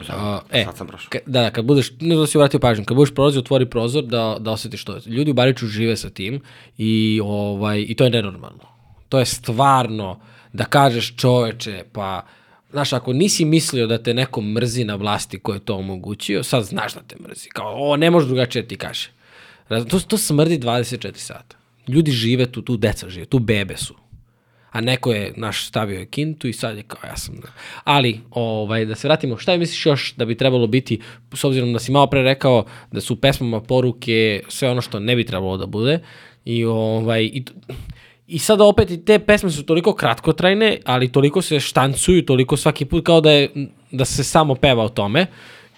Uh, 0.00 0.06
e, 0.50 0.64
sad 0.64 0.76
sam 0.76 0.86
prošao. 0.86 1.10
Da, 1.26 1.42
da, 1.42 1.50
kad 1.50 1.64
budeš, 1.64 1.90
ne 2.00 2.14
znam 2.14 2.18
da 2.18 2.26
si 2.26 2.38
vratio 2.38 2.60
pažnju, 2.60 2.84
kad 2.84 2.96
budeš 2.96 3.14
prolazio, 3.14 3.40
otvori 3.40 3.66
prozor 3.70 4.04
da, 4.04 4.36
da 4.40 4.50
osjetiš 4.50 4.84
to. 4.84 4.98
Ljudi 5.06 5.30
u 5.30 5.34
Bariču 5.34 5.66
žive 5.66 5.96
sa 5.96 6.10
tim 6.10 6.40
i, 6.78 7.20
ovaj, 7.24 7.84
i 7.88 7.94
to 7.94 8.04
je 8.04 8.10
nenormalno. 8.10 8.64
To 9.08 9.18
je 9.18 9.24
stvarno, 9.24 10.20
da 10.54 10.64
kažeš 10.64 11.16
čoveče, 11.16 11.82
pa, 11.92 12.26
znaš, 12.70 12.92
ako 12.92 13.12
nisi 13.12 13.44
mislio 13.44 13.86
da 13.86 13.98
te 14.02 14.14
neko 14.14 14.40
mrzi 14.40 14.84
na 14.84 14.94
vlasti 14.94 15.38
ko 15.38 15.54
je 15.54 15.60
to 15.60 15.76
omogućio, 15.76 16.42
sad 16.42 16.64
znaš 16.64 16.94
da 16.94 17.00
te 17.00 17.16
mrzi. 17.28 17.48
Kao, 17.48 17.74
o, 17.78 17.96
ne 17.96 18.10
može 18.10 18.26
drugačije 18.26 18.62
da 18.62 18.68
ti 18.68 18.76
kaže. 18.76 19.10
To, 19.68 20.00
to 20.00 20.18
smrdi 20.18 20.58
24 20.58 21.16
sata. 21.16 21.56
Ljudi 21.88 22.10
žive 22.10 22.46
tu, 22.46 22.62
tu 22.62 22.76
deca 22.76 23.08
žive, 23.08 23.26
tu 23.26 23.38
bebe 23.38 23.76
su 23.76 23.94
a 24.74 24.80
neko 24.80 25.12
je 25.12 25.32
naš 25.36 25.66
stavio 25.66 25.98
je 25.98 26.06
kintu 26.06 26.48
i 26.48 26.52
sad 26.52 26.76
je 26.76 26.82
kao 26.82 27.08
ja 27.08 27.16
sam. 27.16 27.34
Ali, 27.84 28.20
ovaj, 28.30 28.84
da 28.84 28.94
se 28.94 29.08
vratimo, 29.08 29.36
šta 29.36 29.52
je 29.52 29.58
misliš 29.58 29.86
još 29.86 30.14
da 30.16 30.24
bi 30.24 30.34
trebalo 30.34 30.66
biti, 30.66 31.00
s 31.32 31.44
obzirom 31.44 31.72
da 31.72 31.78
si 31.78 31.92
malo 31.92 32.06
pre 32.06 32.22
rekao 32.22 32.64
da 32.92 33.00
su 33.00 33.14
u 33.14 33.16
pesmama 33.16 33.60
poruke 33.60 34.42
sve 34.48 34.70
ono 34.70 34.80
što 34.80 35.00
ne 35.00 35.16
bi 35.16 35.26
trebalo 35.26 35.56
da 35.56 35.66
bude 35.66 35.98
i 36.44 36.64
ovaj, 36.64 37.24
i, 37.24 37.44
I 38.26 38.38
sada 38.38 38.64
opet 38.64 38.90
i 38.90 39.04
te 39.04 39.18
pesme 39.18 39.50
su 39.50 39.62
toliko 39.62 39.94
kratkotrajne, 39.94 40.78
ali 40.84 41.12
toliko 41.12 41.42
se 41.42 41.60
štancuju, 41.60 42.24
toliko 42.24 42.56
svaki 42.56 42.84
put 42.84 43.04
kao 43.04 43.20
da, 43.20 43.30
je, 43.30 43.50
da 43.90 44.04
se 44.04 44.24
samo 44.24 44.54
peva 44.54 44.84
o 44.84 44.88
tome, 44.88 45.26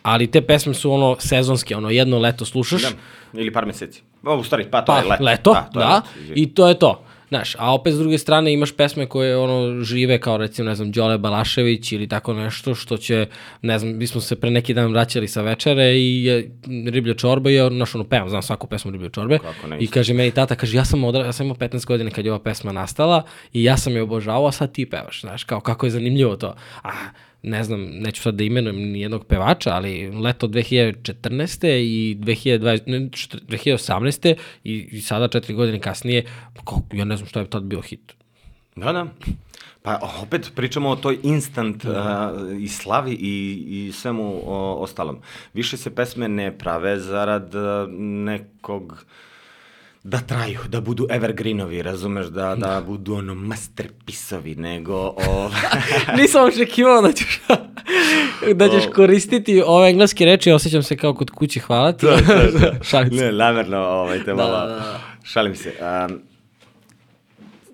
ali 0.02 0.30
te 0.30 0.40
pesme 0.42 0.74
su 0.74 0.92
ono 0.92 1.16
sezonske, 1.18 1.76
ono 1.76 1.90
jedno 1.90 2.18
leto 2.18 2.44
slušaš. 2.44 2.82
Da, 2.82 3.40
ili 3.40 3.52
par 3.52 3.66
meseci. 3.66 4.02
O, 4.22 4.36
u 4.36 4.44
stari, 4.44 4.70
pa 4.70 4.82
to 4.82 4.92
pa, 4.92 4.98
je 4.98 5.04
leto. 5.04 5.24
leto, 5.24 5.52
da, 5.52 5.70
da, 5.74 5.94
leto, 5.94 6.32
i 6.34 6.54
to 6.54 6.68
je 6.68 6.78
to. 6.78 7.05
Znaš, 7.28 7.56
a 7.58 7.74
opet 7.74 7.94
s 7.94 7.98
druge 7.98 8.18
strane 8.18 8.52
imaš 8.52 8.72
pesme 8.76 9.06
koje 9.06 9.36
ono 9.36 9.80
žive 9.82 10.20
kao 10.20 10.36
recimo, 10.36 10.68
ne 10.68 10.74
znam, 10.74 10.92
Đole 10.92 11.18
Balašević 11.18 11.92
ili 11.92 12.08
tako 12.08 12.34
nešto 12.34 12.74
što 12.74 12.96
će, 12.96 13.26
ne 13.62 13.78
znam, 13.78 13.96
mi 13.96 14.06
smo 14.06 14.20
se 14.20 14.36
pre 14.36 14.50
neki 14.50 14.74
dan 14.74 14.92
vraćali 14.92 15.28
sa 15.28 15.42
večere 15.42 15.94
i 15.94 16.24
je 16.24 16.50
Riblja 16.86 17.14
čorba 17.14 17.50
je, 17.50 17.68
znaš, 17.70 17.94
ono, 17.94 18.04
pevam, 18.04 18.28
znam 18.28 18.42
svaku 18.42 18.66
pesmu 18.66 18.90
Riblja 18.90 19.08
čorbe 19.08 19.38
i 19.80 19.86
kaže 19.86 20.14
meni 20.14 20.30
tata, 20.30 20.54
kaže, 20.54 20.76
ja 20.76 20.84
sam, 20.84 21.04
odra, 21.04 21.24
ja 21.24 21.32
sam 21.32 21.46
imao 21.46 21.56
15 21.56 21.86
godina 21.86 22.10
kad 22.10 22.24
je 22.24 22.32
ova 22.32 22.42
pesma 22.42 22.72
nastala 22.72 23.22
i 23.52 23.64
ja 23.64 23.76
sam 23.76 23.96
je 23.96 24.02
obožavao, 24.02 24.46
a 24.46 24.52
sad 24.52 24.72
ti 24.72 24.90
pevaš, 24.90 25.20
znaš, 25.20 25.44
kao 25.44 25.60
kako 25.60 25.86
je 25.86 25.90
zanimljivo 25.90 26.36
to. 26.36 26.54
A, 26.82 26.90
ne 27.46 27.64
znam, 27.64 27.80
neću 27.80 28.22
sad 28.22 28.34
da 28.34 28.44
imenujem 28.44 28.76
ni 28.76 29.00
jednog 29.00 29.26
pevača, 29.26 29.70
ali 29.70 30.10
leto 30.10 30.48
2014. 30.48 31.66
i 31.66 32.16
2020, 32.20 32.80
ne, 32.86 33.10
čet- 33.10 33.42
2018. 33.48 34.34
I, 34.64 34.88
i 34.92 35.00
sada 35.00 35.28
četiri 35.28 35.54
godine 35.54 35.80
kasnije, 35.80 36.26
kako, 36.56 36.82
ja 36.92 37.04
ne 37.04 37.16
znam 37.16 37.28
šta 37.28 37.40
je 37.40 37.50
tad 37.50 37.62
bio 37.62 37.80
hit. 37.80 38.14
Da, 38.76 38.92
da. 38.92 39.06
Pa 39.82 39.98
opet 40.22 40.52
pričamo 40.54 40.88
o 40.88 40.96
toj 40.96 41.18
instant 41.22 41.84
uh, 41.84 41.92
i 42.60 42.68
slavi 42.68 43.12
i, 43.12 43.64
i 43.68 43.92
svemu 43.92 44.42
o, 44.46 44.74
ostalom. 44.82 45.18
Više 45.54 45.76
se 45.76 45.94
pesme 45.94 46.28
ne 46.28 46.58
prave 46.58 46.98
zarad 46.98 47.54
uh, 47.54 47.62
nekog 47.98 49.04
da 50.06 50.18
traju, 50.18 50.58
da 50.68 50.80
budu 50.80 51.06
evergreenovi, 51.10 51.82
razumeš, 51.82 52.26
da, 52.26 52.54
da 52.54 52.82
budu 52.86 53.14
ono 53.14 53.34
masterpisovi, 53.34 54.54
nego 54.54 54.94
o, 54.96 55.50
Nisam 56.18 56.44
očekivao 56.44 57.02
da 57.02 57.12
ćeš, 57.12 57.40
da 58.54 58.68
ćeš 58.68 58.84
koristiti 58.94 59.62
ove 59.66 59.88
engleske 59.90 60.24
reči, 60.24 60.50
osjećam 60.50 60.82
se 60.82 60.96
kao 60.96 61.14
kod 61.14 61.30
kući, 61.30 61.60
hvala 61.60 61.92
ti. 61.92 62.06
Šalim 62.90 63.10
se. 63.10 63.24
ne, 63.24 63.32
namerno, 63.32 63.78
ovaj, 63.78 64.24
te 64.24 64.34
malo, 64.34 64.50
da, 64.50 64.66
da. 64.66 65.00
šalim 65.22 65.56
se. 65.56 65.72
Um, 66.08 66.20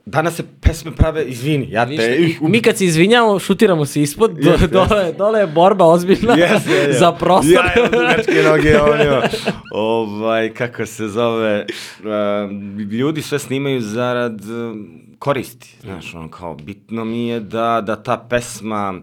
danas 0.06 0.34
se 0.36 0.42
pesme 0.60 0.92
prave, 0.92 1.24
izvini, 1.24 1.70
ja 1.70 1.86
te... 1.86 2.28
Mi 2.40 2.62
kad 2.62 2.78
se 2.78 2.84
izvinjamo, 2.84 3.38
šutiramo 3.38 3.86
se 3.86 4.02
ispod, 4.02 4.30
do, 4.30 4.50
Jeste, 4.50 4.66
dole, 4.66 5.12
dole 5.12 5.40
je 5.40 5.46
borba 5.46 5.84
ozbiljna 5.84 6.34
Jeste, 6.34 6.72
je. 6.72 6.92
za 6.92 7.12
prostor. 7.12 7.52
Ja, 7.52 7.72
evo 7.76 7.88
dugačke 7.88 8.42
noge, 8.42 8.80
on 8.80 9.00
ovaj, 9.72 10.54
kako 10.54 10.86
se 10.86 11.08
zove, 11.08 11.66
uh, 11.98 12.82
ljudi 12.90 13.22
sve 13.22 13.38
snimaju 13.38 13.80
zarad 13.80 14.40
uh, 14.40 14.76
koristi, 15.18 15.76
znaš, 15.80 16.14
ono, 16.14 16.28
kao, 16.28 16.54
bitno 16.54 17.04
mi 17.04 17.28
je 17.28 17.40
da, 17.40 17.82
da 17.86 18.02
ta 18.02 18.26
pesma 18.30 18.94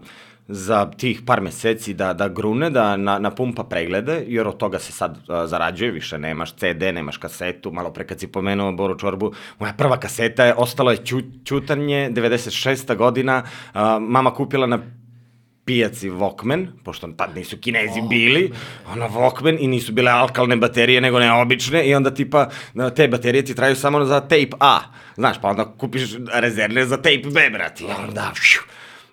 za 0.52 0.90
tih 0.90 1.22
par 1.26 1.40
meseci 1.40 1.94
da, 1.94 2.12
da 2.12 2.28
grune, 2.28 2.70
da 2.70 2.96
na, 2.96 3.18
napumpa 3.18 3.64
preglede, 3.64 4.24
jer 4.26 4.48
od 4.48 4.56
toga 4.56 4.78
se 4.78 4.92
sad 4.92 5.16
uh, 5.16 5.36
zarađuje, 5.46 5.90
više 5.90 6.18
nemaš 6.18 6.52
CD, 6.52 6.82
nemaš 6.94 7.16
kasetu, 7.16 7.70
malo 7.70 7.92
pre 7.92 8.06
kad 8.06 8.20
si 8.20 8.26
pomenuo 8.26 8.72
Boru 8.72 8.98
Čorbu, 8.98 9.32
moja 9.58 9.72
prva 9.72 9.96
kaseta 9.96 10.44
je, 10.44 10.54
ostalo 10.54 10.90
je 10.90 10.96
ću, 10.96 11.20
Ćutanje, 11.44 12.10
96. 12.12 12.96
godina, 12.96 13.42
uh, 13.42 13.80
mama 14.00 14.34
kupila 14.34 14.66
na 14.66 14.78
pijaci 15.64 16.10
Walkman, 16.10 16.66
pošto 16.84 17.08
tad 17.16 17.36
nisu 17.36 17.58
kinezi 17.58 18.02
bili, 18.08 18.52
ono 18.92 19.08
Walkman 19.08 19.56
i 19.60 19.66
nisu 19.66 19.92
bile 19.92 20.10
alkalne 20.10 20.56
baterije, 20.56 21.00
nego 21.00 21.18
ne 21.18 21.32
obične 21.32 21.86
i 21.88 21.94
onda 21.94 22.10
tipa 22.14 22.48
na, 22.74 22.90
te 22.90 23.08
baterije 23.08 23.44
ti 23.44 23.54
traju 23.54 23.76
samo 23.76 24.04
za 24.04 24.20
tape 24.20 24.56
A, 24.60 24.80
znaš, 25.16 25.40
pa 25.40 25.48
onda 25.48 25.64
kupiš 25.78 26.02
rezervne 26.32 26.86
za 26.86 26.96
tape 26.96 27.30
B, 27.34 27.50
brati, 27.50 27.84
onda, 27.84 28.32
fiu, 28.34 28.60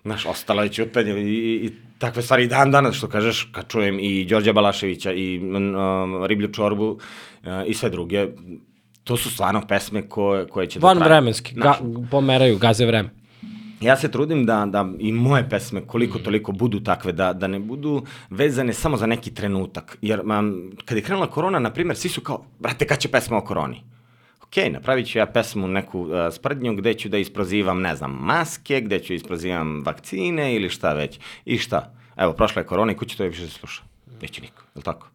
znaš, 0.02 0.26
ostalo 0.26 0.62
je 0.62 0.68
ćutanje 0.68 1.12
i, 1.12 1.24
i, 1.24 1.66
i 1.66 1.70
takve 1.98 2.22
stvari 2.22 2.44
i 2.44 2.46
dan 2.46 2.70
danas, 2.70 2.96
što 2.96 3.08
kažeš, 3.08 3.48
kad 3.52 3.68
čujem 3.68 3.98
i 4.00 4.24
Đorđa 4.24 4.52
Balaševića 4.52 5.12
i 5.12 5.38
um, 5.38 6.24
Riblju 6.26 6.52
čorbu 6.52 6.90
uh, 6.90 6.98
i 7.66 7.74
sve 7.74 7.90
druge, 7.90 8.26
to 9.04 9.16
su 9.16 9.30
stvarno 9.30 9.62
pesme 9.68 10.08
koje, 10.08 10.46
koje 10.46 10.66
će 10.66 10.78
Van 10.78 10.98
da 10.98 11.04
traju. 11.04 11.20
vremenski, 11.20 11.54
ga, 11.54 11.74
pomeraju, 12.10 12.58
gaze 12.58 12.86
vreme. 12.86 13.10
Ja 13.80 13.96
se 13.96 14.10
trudim 14.10 14.46
da, 14.46 14.66
da 14.66 14.88
i 14.98 15.12
moje 15.12 15.48
pesme 15.50 15.80
koliko 15.86 16.18
toliko 16.18 16.52
budu 16.52 16.80
takve, 16.80 17.12
da, 17.12 17.32
da 17.32 17.46
ne 17.46 17.58
budu 17.58 18.02
vezane 18.30 18.72
samo 18.72 18.96
za 18.96 19.06
neki 19.06 19.34
trenutak. 19.34 19.98
Jer 20.02 20.20
um, 20.20 20.72
kad 20.84 20.98
je 20.98 21.04
krenula 21.04 21.26
korona, 21.26 21.58
na 21.58 21.70
primjer, 21.70 21.96
svi 21.96 22.08
su 22.08 22.20
kao, 22.20 22.44
brate, 22.58 22.86
kad 22.86 22.98
će 22.98 23.08
pesma 23.08 23.36
o 23.36 23.40
koroni? 23.40 23.82
Ok, 24.48 24.72
napravit 24.72 25.10
ću 25.10 25.18
ja 25.18 25.26
pesmu 25.26 25.68
neku 25.68 26.00
uh, 26.00 26.10
sprdnju 26.32 26.74
gde 26.74 26.94
ću 26.94 27.08
da 27.08 27.18
isprozivam, 27.18 27.80
ne 27.80 27.96
znam, 27.96 28.10
maske, 28.10 28.80
gde 28.80 28.98
ću 28.98 29.14
isprozivam 29.14 29.82
vakcine 29.84 30.54
ili 30.54 30.68
šta 30.68 30.92
već. 30.92 31.18
I 31.44 31.58
šta? 31.58 31.92
Evo, 32.16 32.32
prošla 32.32 32.62
je 32.62 32.66
korona 32.66 32.92
i 32.92 32.96
ko 32.96 33.04
će 33.04 33.16
to 33.16 33.24
više 33.24 33.42
da 33.42 33.48
sluša? 33.48 33.82
Neće 34.22 34.40
niko, 34.40 34.62
je 34.62 34.78
li 34.78 34.82
tako? 34.82 35.08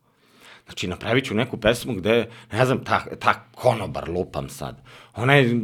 Znači, 0.66 0.88
napravit 0.88 1.26
ću 1.26 1.36
neku 1.36 1.58
pesmu 1.58 1.94
gde, 1.94 2.30
ne 2.52 2.66
znam, 2.66 2.84
ta, 2.84 3.06
ta 3.20 3.34
konobar 3.56 4.10
lupam 4.10 4.50
sad. 4.50 4.82
Ona 5.16 5.34
je 5.34 5.60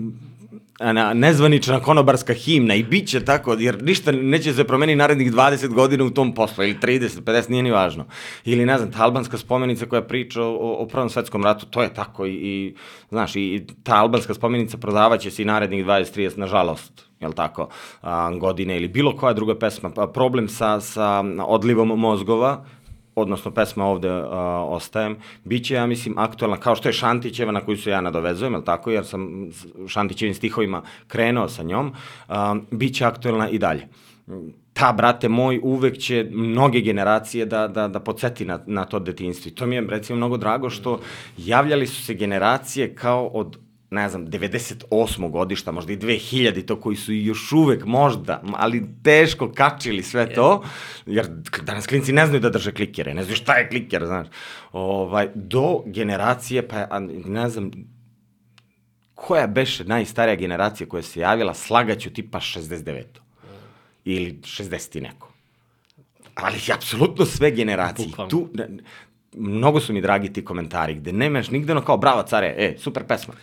na, 0.79 1.13
nezvanična 1.13 1.79
konobarska 1.79 2.33
himna 2.33 2.75
i 2.75 2.83
bit 2.83 3.07
će 3.07 3.25
tako, 3.25 3.53
jer 3.59 3.83
ništa 3.83 4.11
neće 4.11 4.53
se 4.53 4.63
promeniti 4.63 4.95
narednih 4.95 5.33
20 5.33 5.67
godina 5.67 6.03
u 6.03 6.09
tom 6.09 6.33
poslu, 6.33 6.63
ili 6.63 6.77
30, 6.81 7.21
50, 7.21 7.49
nije 7.49 7.63
ni 7.63 7.71
važno. 7.71 8.05
Ili, 8.45 8.65
ne 8.65 8.77
znam, 8.77 8.91
ta 8.91 9.03
albanska 9.03 9.37
spomenica 9.37 9.85
koja 9.85 10.01
priča 10.01 10.43
o, 10.43 10.75
o 10.79 10.87
Prvom 10.87 11.09
svetskom 11.09 11.43
ratu, 11.43 11.65
to 11.65 11.81
je 11.81 11.93
tako 11.93 12.25
i, 12.25 12.33
i 12.33 12.75
znaš, 13.09 13.35
i, 13.35 13.41
i 13.41 13.67
ta 13.83 13.95
albanska 13.95 14.33
spomenica 14.33 14.77
prodavaće 14.77 15.31
se 15.31 15.41
i 15.41 15.45
narednih 15.45 15.85
20, 15.85 16.17
30, 16.19 16.37
nažalost, 16.37 17.05
jel 17.19 17.33
tako, 17.33 17.69
a, 18.01 18.31
godine 18.31 18.77
ili 18.77 18.87
bilo 18.87 19.15
koja 19.15 19.33
druga 19.33 19.59
pesma. 19.59 19.89
Pa, 19.89 20.07
problem 20.07 20.47
sa, 20.47 20.79
sa 20.81 21.23
odlivom 21.45 21.87
mozgova, 21.87 22.65
odnosno 23.19 23.51
pesma 23.51 23.85
ovde 23.85 24.11
uh, 24.11 24.27
ostajem, 24.67 25.17
bit 25.43 25.65
će, 25.65 25.73
ja 25.73 25.85
mislim, 25.85 26.17
aktualna, 26.17 26.57
kao 26.57 26.75
što 26.75 26.89
je 26.89 26.93
Šantićeva 26.93 27.51
na 27.51 27.61
koju 27.61 27.77
se 27.77 27.89
ja 27.89 28.01
nadovezujem, 28.01 28.53
jel 28.53 28.63
tako, 28.63 28.91
jer 28.91 29.05
sam 29.05 29.49
Šantićevim 29.87 30.33
stihovima 30.33 30.81
krenuo 31.07 31.47
sa 31.47 31.63
njom, 31.63 31.93
uh, 32.27 32.35
bit 32.71 32.95
će 32.95 33.05
aktualna 33.05 33.49
i 33.49 33.57
dalje. 33.57 33.87
Ta, 34.73 34.93
brate 34.93 35.29
moj, 35.29 35.59
uvek 35.63 35.97
će 35.97 36.27
mnoge 36.31 36.81
generacije 36.81 37.45
da, 37.45 37.67
da, 37.67 37.87
da 37.87 37.99
podsjeti 37.99 38.45
na, 38.45 38.59
na 38.65 38.85
to 38.85 38.99
detinstvo. 38.99 39.49
I 39.49 39.55
to 39.55 39.65
mi 39.65 39.75
je, 39.75 39.81
recimo, 39.89 40.17
mnogo 40.17 40.37
drago 40.37 40.69
što 40.69 40.99
javljali 41.37 41.87
su 41.87 42.03
se 42.03 42.13
generacije 42.13 42.95
kao 42.95 43.27
od 43.27 43.57
ne 43.91 44.09
znam, 44.09 44.27
98. 44.27 45.29
godišta, 45.29 45.71
možda 45.71 45.93
i 45.93 45.97
2000, 45.97 46.65
to 46.65 46.81
koji 46.81 46.95
su 46.95 47.13
još 47.13 47.51
uvek 47.51 47.85
možda, 47.85 48.41
ali 48.53 48.87
teško 49.03 49.51
kačili 49.51 50.03
sve 50.03 50.33
to, 50.33 50.63
jer 51.05 51.27
danas 51.61 51.87
klinci 51.87 52.13
ne 52.13 52.25
znaju 52.25 52.39
da 52.39 52.49
drže 52.49 52.71
klikere, 52.71 53.13
ne 53.13 53.23
znaju 53.23 53.35
šta 53.35 53.53
je 53.53 53.69
kliker, 53.69 54.05
znaš. 54.05 54.27
Ovaj, 54.71 55.29
do 55.35 55.83
generacije, 55.85 56.67
pa 56.67 56.99
ne 57.25 57.49
znam, 57.49 57.71
koja 59.15 59.47
beše 59.47 59.83
najstarija 59.83 60.35
generacija 60.35 60.87
koja 60.87 61.03
se 61.03 61.19
javila, 61.19 61.53
slagaću 61.53 62.09
tipa 62.09 62.39
69. 62.39 63.03
Ili 64.05 64.39
60 64.41 64.97
i 64.97 65.01
neko. 65.01 65.33
Ali 66.35 66.57
apsolutno 66.73 67.25
sve 67.25 67.51
generacije. 67.51 68.07
Bukvalno. 68.07 68.29
Tu, 68.29 68.49
ne, 68.53 68.67
mnogo 69.33 69.79
su 69.79 69.93
mi 69.93 70.01
dragi 70.01 70.33
ti 70.33 70.45
komentari, 70.45 70.93
gde 70.93 71.13
nemaš 71.13 71.51
nigde 71.51 71.71
ono 71.71 71.81
kao, 71.81 71.97
bravo 71.97 72.23
care, 72.23 72.55
e, 72.57 72.75
super 72.77 73.03
pesma 73.03 73.33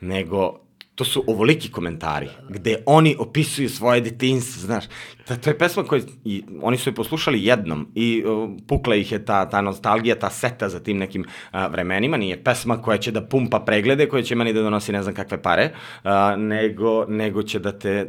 nego 0.00 0.68
to 0.98 1.04
su 1.04 1.24
ovoliki 1.26 1.70
komentari, 1.70 2.28
gde 2.48 2.76
oni 2.86 3.16
opisuju 3.18 3.68
svoje 3.68 4.00
detinstvo, 4.00 4.66
znaš. 4.66 4.84
Ta, 5.24 5.36
to 5.36 5.50
je 5.50 5.58
pesma 5.58 5.84
koju, 5.84 6.02
i, 6.24 6.42
oni 6.62 6.76
su 6.76 6.90
je 6.90 6.94
poslušali 6.94 7.44
jednom 7.44 7.86
i 7.94 8.24
uh, 8.26 8.50
pukla 8.66 8.94
ih 8.94 9.12
je 9.12 9.24
ta, 9.24 9.48
ta 9.48 9.60
nostalgija, 9.60 10.18
ta 10.18 10.30
seta 10.30 10.68
za 10.68 10.80
tim 10.80 10.98
nekim 10.98 11.22
uh, 11.22 11.60
vremenima. 11.70 12.16
Nije 12.16 12.44
pesma 12.44 12.82
koja 12.82 12.98
će 12.98 13.12
da 13.12 13.22
pumpa 13.22 13.60
preglede, 13.60 14.08
koja 14.08 14.22
će 14.22 14.34
meni 14.34 14.52
da 14.52 14.62
donosi 14.62 14.92
ne 14.92 15.02
znam 15.02 15.14
kakve 15.14 15.42
pare, 15.42 15.70
uh, 16.04 16.10
nego, 16.36 17.04
nego 17.08 17.42
će 17.42 17.58
da 17.58 17.78
te 17.78 18.06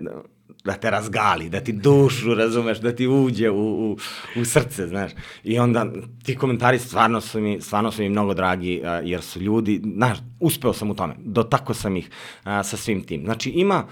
da 0.63 0.73
te 0.73 0.89
razgali, 0.89 1.49
da 1.49 1.59
ti 1.59 1.71
dušu, 1.71 2.35
razumeš, 2.35 2.79
da 2.79 2.95
ti 2.95 3.07
uđe 3.07 3.49
u, 3.49 3.91
u, 3.91 3.97
u 4.41 4.45
srce, 4.45 4.87
znaš. 4.87 5.11
I 5.43 5.59
onda 5.59 5.85
ti 6.23 6.35
komentari 6.35 6.79
stvarno 6.79 7.21
su 7.21 7.41
mi, 7.41 7.61
stvarno 7.61 7.91
su 7.91 8.01
mi 8.01 8.09
mnogo 8.09 8.33
dragi, 8.33 8.81
a, 8.85 9.01
jer 9.03 9.21
su 9.21 9.39
ljudi, 9.39 9.81
znaš, 9.95 10.17
uspeo 10.39 10.73
sam 10.73 10.91
u 10.91 10.95
tome, 10.95 11.15
dotako 11.19 11.73
sam 11.73 11.97
ih 11.97 12.09
a, 12.43 12.63
sa 12.63 12.77
svim 12.77 13.03
tim. 13.03 13.21
Znači 13.23 13.49
ima 13.49 13.83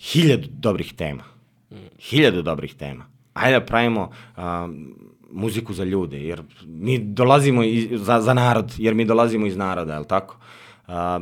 hiljadu 0.00 0.48
dobrih 0.50 0.92
tema, 0.92 1.24
hiljadu 1.98 2.42
dobrih 2.42 2.74
tema. 2.74 3.06
Ajde 3.34 3.58
da 3.58 3.66
pravimo 3.66 4.10
a, 4.36 4.68
muziku 5.30 5.74
za 5.74 5.84
ljude, 5.84 6.20
jer 6.20 6.42
mi 6.66 6.98
dolazimo 6.98 7.62
iz, 7.62 7.88
za, 7.92 8.20
za 8.20 8.34
narod, 8.34 8.74
jer 8.78 8.94
mi 8.94 9.04
dolazimo 9.04 9.46
iz 9.46 9.56
naroda, 9.56 9.92
je 9.92 9.98
li 9.98 10.08
tako? 10.08 10.36
A, 10.86 11.20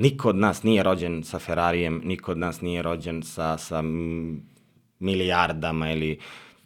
niko 0.00 0.28
od 0.28 0.36
nas 0.36 0.62
nije 0.62 0.82
rođen 0.82 1.24
sa 1.24 1.38
Ferrarijem, 1.38 2.00
niko 2.04 2.32
od 2.32 2.38
nas 2.38 2.60
nije 2.60 2.82
rođen 2.82 3.22
sa, 3.22 3.58
sa 3.58 3.82
milijardama 5.00 5.92
ili 5.92 6.18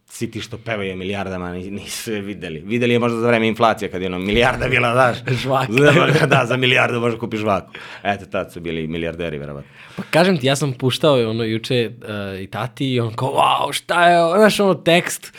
svi 0.06 0.30
ti 0.30 0.40
što 0.40 0.58
pevaju 0.58 0.96
milijardama 0.96 1.52
ni- 1.52 1.70
nisu 1.70 2.12
je 2.12 2.20
videli. 2.20 2.60
Videli 2.60 2.92
je 2.92 2.98
možda 2.98 3.18
za 3.18 3.28
vreme 3.28 3.48
inflacije 3.48 3.90
kad 3.90 4.02
je 4.02 4.08
ono 4.08 4.18
milijarda 4.18 4.68
bila, 4.68 4.92
znaš. 4.92 5.18
Žvaka. 5.42 5.72
Za- 5.72 6.26
da, 6.26 6.46
za 6.46 6.56
milijardu 6.56 7.00
možda 7.00 7.18
kupiš 7.18 7.40
žvaku. 7.40 7.72
Eto, 8.02 8.26
tad 8.26 8.52
su 8.52 8.60
bili 8.60 8.86
milijarderi, 8.86 9.38
verovatno. 9.38 9.70
Pa 9.96 10.02
kažem 10.02 10.38
ti, 10.38 10.46
ja 10.46 10.56
sam 10.56 10.72
puštao 10.72 11.30
ono 11.30 11.44
juče 11.44 11.90
uh, 12.34 12.40
i 12.40 12.46
tati 12.46 12.86
i 12.86 13.00
on 13.00 13.14
kao, 13.14 13.28
wow, 13.28 13.72
šta 13.72 14.08
je, 14.08 14.22
ovo?" 14.22 14.36
znaš 14.36 14.60
ono 14.60 14.74
tekst, 14.74 15.32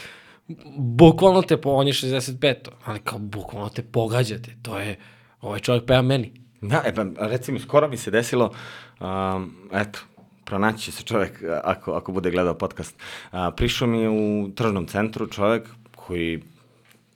bukvalno 0.77 1.41
te, 1.41 1.57
po, 1.57 1.69
on 1.69 1.87
je 1.87 1.93
65, 1.93 2.53
ali 2.85 2.99
kao 2.99 3.19
bukvalno 3.19 3.69
te 3.69 3.83
pogađate, 3.83 4.55
to 4.61 4.79
je, 4.79 4.95
ovaj 5.41 5.59
čovjek 5.59 5.85
peva 5.85 6.01
meni. 6.01 6.44
Da, 6.61 6.81
e 6.85 6.95
pa 6.95 7.05
recimo, 7.17 7.59
skoro 7.59 7.87
mi 7.87 7.97
se 7.97 8.11
desilo, 8.11 8.51
um, 8.99 9.53
eto, 9.71 9.99
pronaći 10.45 10.83
će 10.83 10.91
se 10.91 11.03
čovek 11.03 11.43
ako, 11.63 11.91
ako 11.91 12.11
bude 12.11 12.31
gledao 12.31 12.53
podcast. 12.53 12.95
A, 13.31 13.51
prišao 13.51 13.87
mi 13.87 14.01
je 14.01 14.09
u 14.09 14.49
tržnom 14.55 14.87
centru 14.87 15.27
čovek 15.27 15.69
koji 15.95 16.41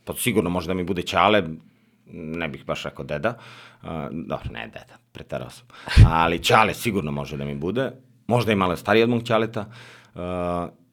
pa 0.06 0.14
sigurno 0.14 0.50
može 0.50 0.68
da 0.68 0.74
mi 0.74 0.84
bude 0.84 1.02
ćale, 1.02 1.44
ne 2.14 2.48
bih 2.48 2.66
baš 2.66 2.84
rekao 2.84 3.06
deda, 3.06 3.38
uh, 3.84 3.90
dobro, 4.12 4.50
ne 4.52 4.66
deda, 4.68 4.98
pretarao 5.12 5.50
sam, 5.50 5.68
ali 6.08 6.44
ćale 6.44 6.74
sigurno 6.74 7.12
može 7.12 7.38
da 7.38 7.46
mi 7.46 7.56
bude, 7.56 7.92
možda 8.28 8.52
i 8.52 8.56
malo 8.56 8.76
stariji 8.76 9.04
od 9.04 9.10
mog 9.10 9.24
ćaleta, 9.24 9.66
uh, 10.16 10.22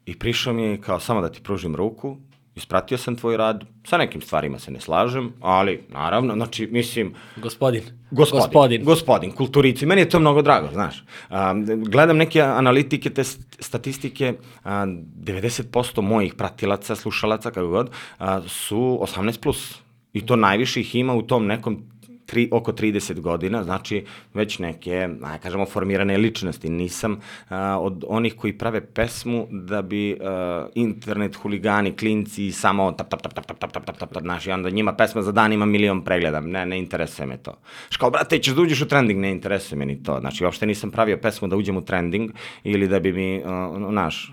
i 0.06 0.18
prišao 0.18 0.52
mi 0.52 0.62
je 0.62 0.80
kao 0.80 1.00
samo 1.00 1.20
da 1.20 1.32
ti 1.32 1.42
pružim 1.42 1.76
ruku, 1.76 2.16
ispratio 2.56 2.98
sam 2.98 3.16
tvoj 3.16 3.36
rad, 3.36 3.64
sa 3.84 3.98
nekim 3.98 4.20
stvarima 4.20 4.58
se 4.58 4.70
ne 4.70 4.80
slažem, 4.80 5.32
ali 5.40 5.84
naravno, 5.88 6.34
znači, 6.34 6.66
mislim... 6.66 7.14
Gospodin. 7.36 7.82
Gospodin. 8.10 8.40
Gospodin, 8.40 8.84
gospodin 8.84 9.32
kulturici. 9.32 9.86
Meni 9.86 10.00
je 10.00 10.08
to 10.08 10.20
mnogo 10.20 10.42
drago, 10.42 10.68
znaš. 10.72 11.04
A, 11.28 11.54
gledam 11.76 12.16
neke 12.16 12.40
analitike, 12.40 13.10
te 13.10 13.24
statistike, 13.60 14.34
a, 14.64 14.86
90% 14.86 16.00
mojih 16.00 16.34
pratilaca, 16.34 16.96
slušalaca, 16.96 17.50
kako 17.50 17.68
god, 17.68 17.90
a, 18.18 18.40
su 18.48 18.98
18+. 19.02 19.40
Plus. 19.40 19.74
I 20.12 20.26
to 20.26 20.36
najviše 20.36 20.80
ih 20.80 20.94
ima 20.94 21.14
u 21.14 21.22
tom 21.22 21.46
nekom 21.46 21.82
tri, 22.26 22.48
oko 22.52 22.72
30 22.72 23.20
godina, 23.20 23.64
znači 23.64 24.04
već 24.34 24.58
neke, 24.58 25.08
aj 25.22 25.38
kažemo, 25.38 25.66
formirane 25.66 26.16
ličnosti. 26.16 26.68
Nisam 26.70 27.20
a, 27.48 27.78
od 27.80 28.04
onih 28.08 28.34
koji 28.36 28.58
prave 28.58 28.80
pesmu 28.86 29.46
da 29.50 29.82
bi 29.82 30.18
a, 30.20 30.66
internet 30.74 31.36
huligani, 31.36 31.96
klinci 31.96 32.52
samo 32.52 32.92
tap, 32.92 33.08
tap, 33.10 33.22
tap, 33.22 33.32
tap, 33.34 33.46
tap, 33.46 33.58
tap, 33.58 33.72
tap, 33.72 33.84
tap, 33.84 33.98
tap, 33.98 34.12
tap, 34.12 34.22
znaš, 34.22 34.46
i 34.46 34.50
onda 34.50 34.70
njima 34.70 34.92
pesma 34.92 35.22
za 35.22 35.32
dan 35.32 35.52
ima 35.52 35.66
milion 35.66 36.04
pregleda. 36.04 36.40
Ne, 36.40 36.66
ne 36.66 36.78
interesuje 36.78 37.26
me 37.26 37.36
to. 37.36 37.58
Škao, 37.90 38.10
brate, 38.10 38.38
ćeš 38.38 38.54
da 38.54 38.62
uđeš 38.62 38.82
u 38.82 38.88
trending, 38.88 39.20
ne 39.20 39.30
interesuje 39.30 39.78
me 39.78 39.86
ni 39.86 40.02
to. 40.02 40.20
Znači, 40.20 40.44
uopšte 40.44 40.66
nisam 40.66 40.90
pravio 40.90 41.16
pesmu 41.16 41.48
da 41.48 41.56
uđem 41.56 41.76
u 41.76 41.84
trending 41.84 42.30
ili 42.64 42.88
da 42.88 43.00
bi 43.00 43.12
mi, 43.12 43.42
uh, 43.44 43.92
naš, 43.92 44.32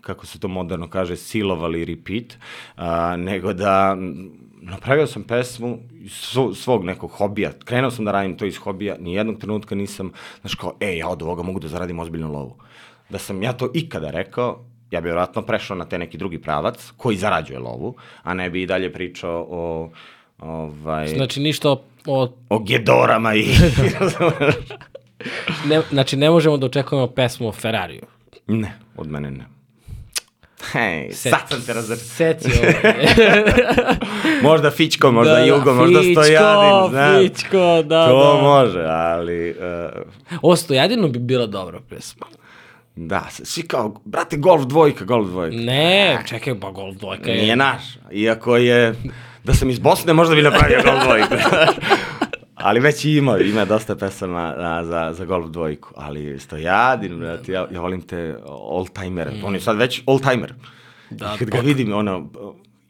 kako 0.00 0.26
se 0.26 0.38
to 0.38 0.48
moderno 0.48 0.88
kaže, 0.88 1.16
silovali 1.16 1.84
repeat, 1.84 2.38
a, 2.76 3.16
nego 3.16 3.52
da 3.52 3.96
napravio 4.62 5.06
sam 5.06 5.22
pesmu 5.22 5.78
iz 6.00 6.12
svog 6.54 6.84
nekog 6.84 7.10
hobija, 7.10 7.52
krenuo 7.64 7.90
sam 7.90 8.04
da 8.04 8.12
radim 8.12 8.36
to 8.36 8.44
iz 8.44 8.56
hobija, 8.56 8.96
ni 9.00 9.14
jednog 9.14 9.38
trenutka 9.38 9.74
nisam, 9.74 10.12
znaš 10.40 10.54
kao, 10.54 10.76
ej, 10.80 10.98
ja 10.98 11.08
od 11.08 11.22
ovoga 11.22 11.42
mogu 11.42 11.60
da 11.60 11.68
zaradim 11.68 11.98
ozbiljnu 11.98 12.32
lovu. 12.32 12.56
Da 13.08 13.18
sam 13.18 13.42
ja 13.42 13.52
to 13.52 13.70
ikada 13.74 14.10
rekao, 14.10 14.64
ja 14.90 15.00
bih 15.00 15.04
vjerojatno 15.04 15.42
prešao 15.42 15.76
na 15.76 15.84
te 15.84 15.98
neki 15.98 16.18
drugi 16.18 16.38
pravac 16.38 16.92
koji 16.96 17.16
zarađuje 17.16 17.58
lovu, 17.58 17.94
a 18.22 18.34
ne 18.34 18.50
bi 18.50 18.62
i 18.62 18.66
dalje 18.66 18.92
pričao 18.92 19.46
o 19.50 19.90
ovaj... 20.38 21.08
Znači 21.08 21.40
ništa 21.40 21.76
o... 22.06 22.28
O 22.48 22.58
gedorama 22.58 23.34
i... 23.34 23.44
ne, 25.68 25.82
znači 25.90 26.16
ne 26.16 26.30
možemo 26.30 26.56
da 26.56 26.66
očekujemo 26.66 27.06
pesmu 27.06 27.48
o 27.48 27.52
Ferrariju. 27.52 28.02
Ne, 28.46 28.78
od 28.96 29.10
mene 29.10 29.30
ne. 29.30 29.59
Hej, 30.72 31.12
Set, 31.12 31.30
sad 31.32 31.48
sam 31.48 31.62
te 31.66 31.72
razrešao. 31.72 32.04
Seci 32.04 32.50
možda 34.48 34.70
Fićko, 34.70 35.12
možda 35.12 35.32
da, 35.32 35.44
Jugo, 35.44 35.74
možda 35.74 36.00
fičko, 36.00 36.22
Stojadin, 36.22 36.90
znam. 36.90 37.22
Fićko, 37.22 37.82
da, 37.82 38.08
to 38.08 38.36
da. 38.36 38.42
može, 38.42 38.84
ali... 38.88 39.56
Uh... 40.30 40.40
O, 40.42 40.56
Stojadinu 40.56 41.08
bi 41.08 41.18
bila 41.18 41.46
dobra 41.46 41.80
pesma. 41.88 42.26
Da, 42.96 43.26
svi 43.30 43.62
kao, 43.62 43.94
brate, 44.04 44.36
golf 44.36 44.62
dvojka, 44.62 45.04
golf 45.04 45.28
dvojka. 45.28 45.56
Ne, 45.56 46.22
čekaj, 46.26 46.60
pa 46.60 46.70
golf 46.70 46.96
dvojka 46.96 47.30
je... 47.30 47.42
Nije 47.42 47.56
naš, 47.56 47.82
iako 48.12 48.56
je... 48.56 48.94
Da 49.44 49.54
sam 49.54 49.70
iz 49.70 49.78
Bosne, 49.78 50.12
možda 50.12 50.34
bi 50.34 50.42
napravio 50.42 50.82
golf 50.84 51.04
dvojka. 51.04 51.36
ali 52.62 52.80
već 52.80 53.04
ima, 53.04 53.38
ima 53.38 53.64
dosta 53.64 53.96
pesama 53.96 54.54
a, 54.56 54.84
za, 54.84 55.12
za 55.12 55.24
golf 55.24 55.50
dvojku, 55.50 55.92
ali 55.96 56.38
Stojadin, 56.38 57.18
brate, 57.18 57.52
ja, 57.52 57.66
ja 57.70 57.80
volim 57.80 58.02
te 58.02 58.36
all-timere, 58.46 59.30
mm. 59.30 59.44
on 59.44 59.54
je 59.54 59.60
sad 59.60 59.76
već 59.76 60.02
all-timer. 60.06 60.52
Da, 61.10 61.36
kad 61.38 61.50
ga 61.50 61.60
vidim, 61.60 61.94
ono, 61.94 62.30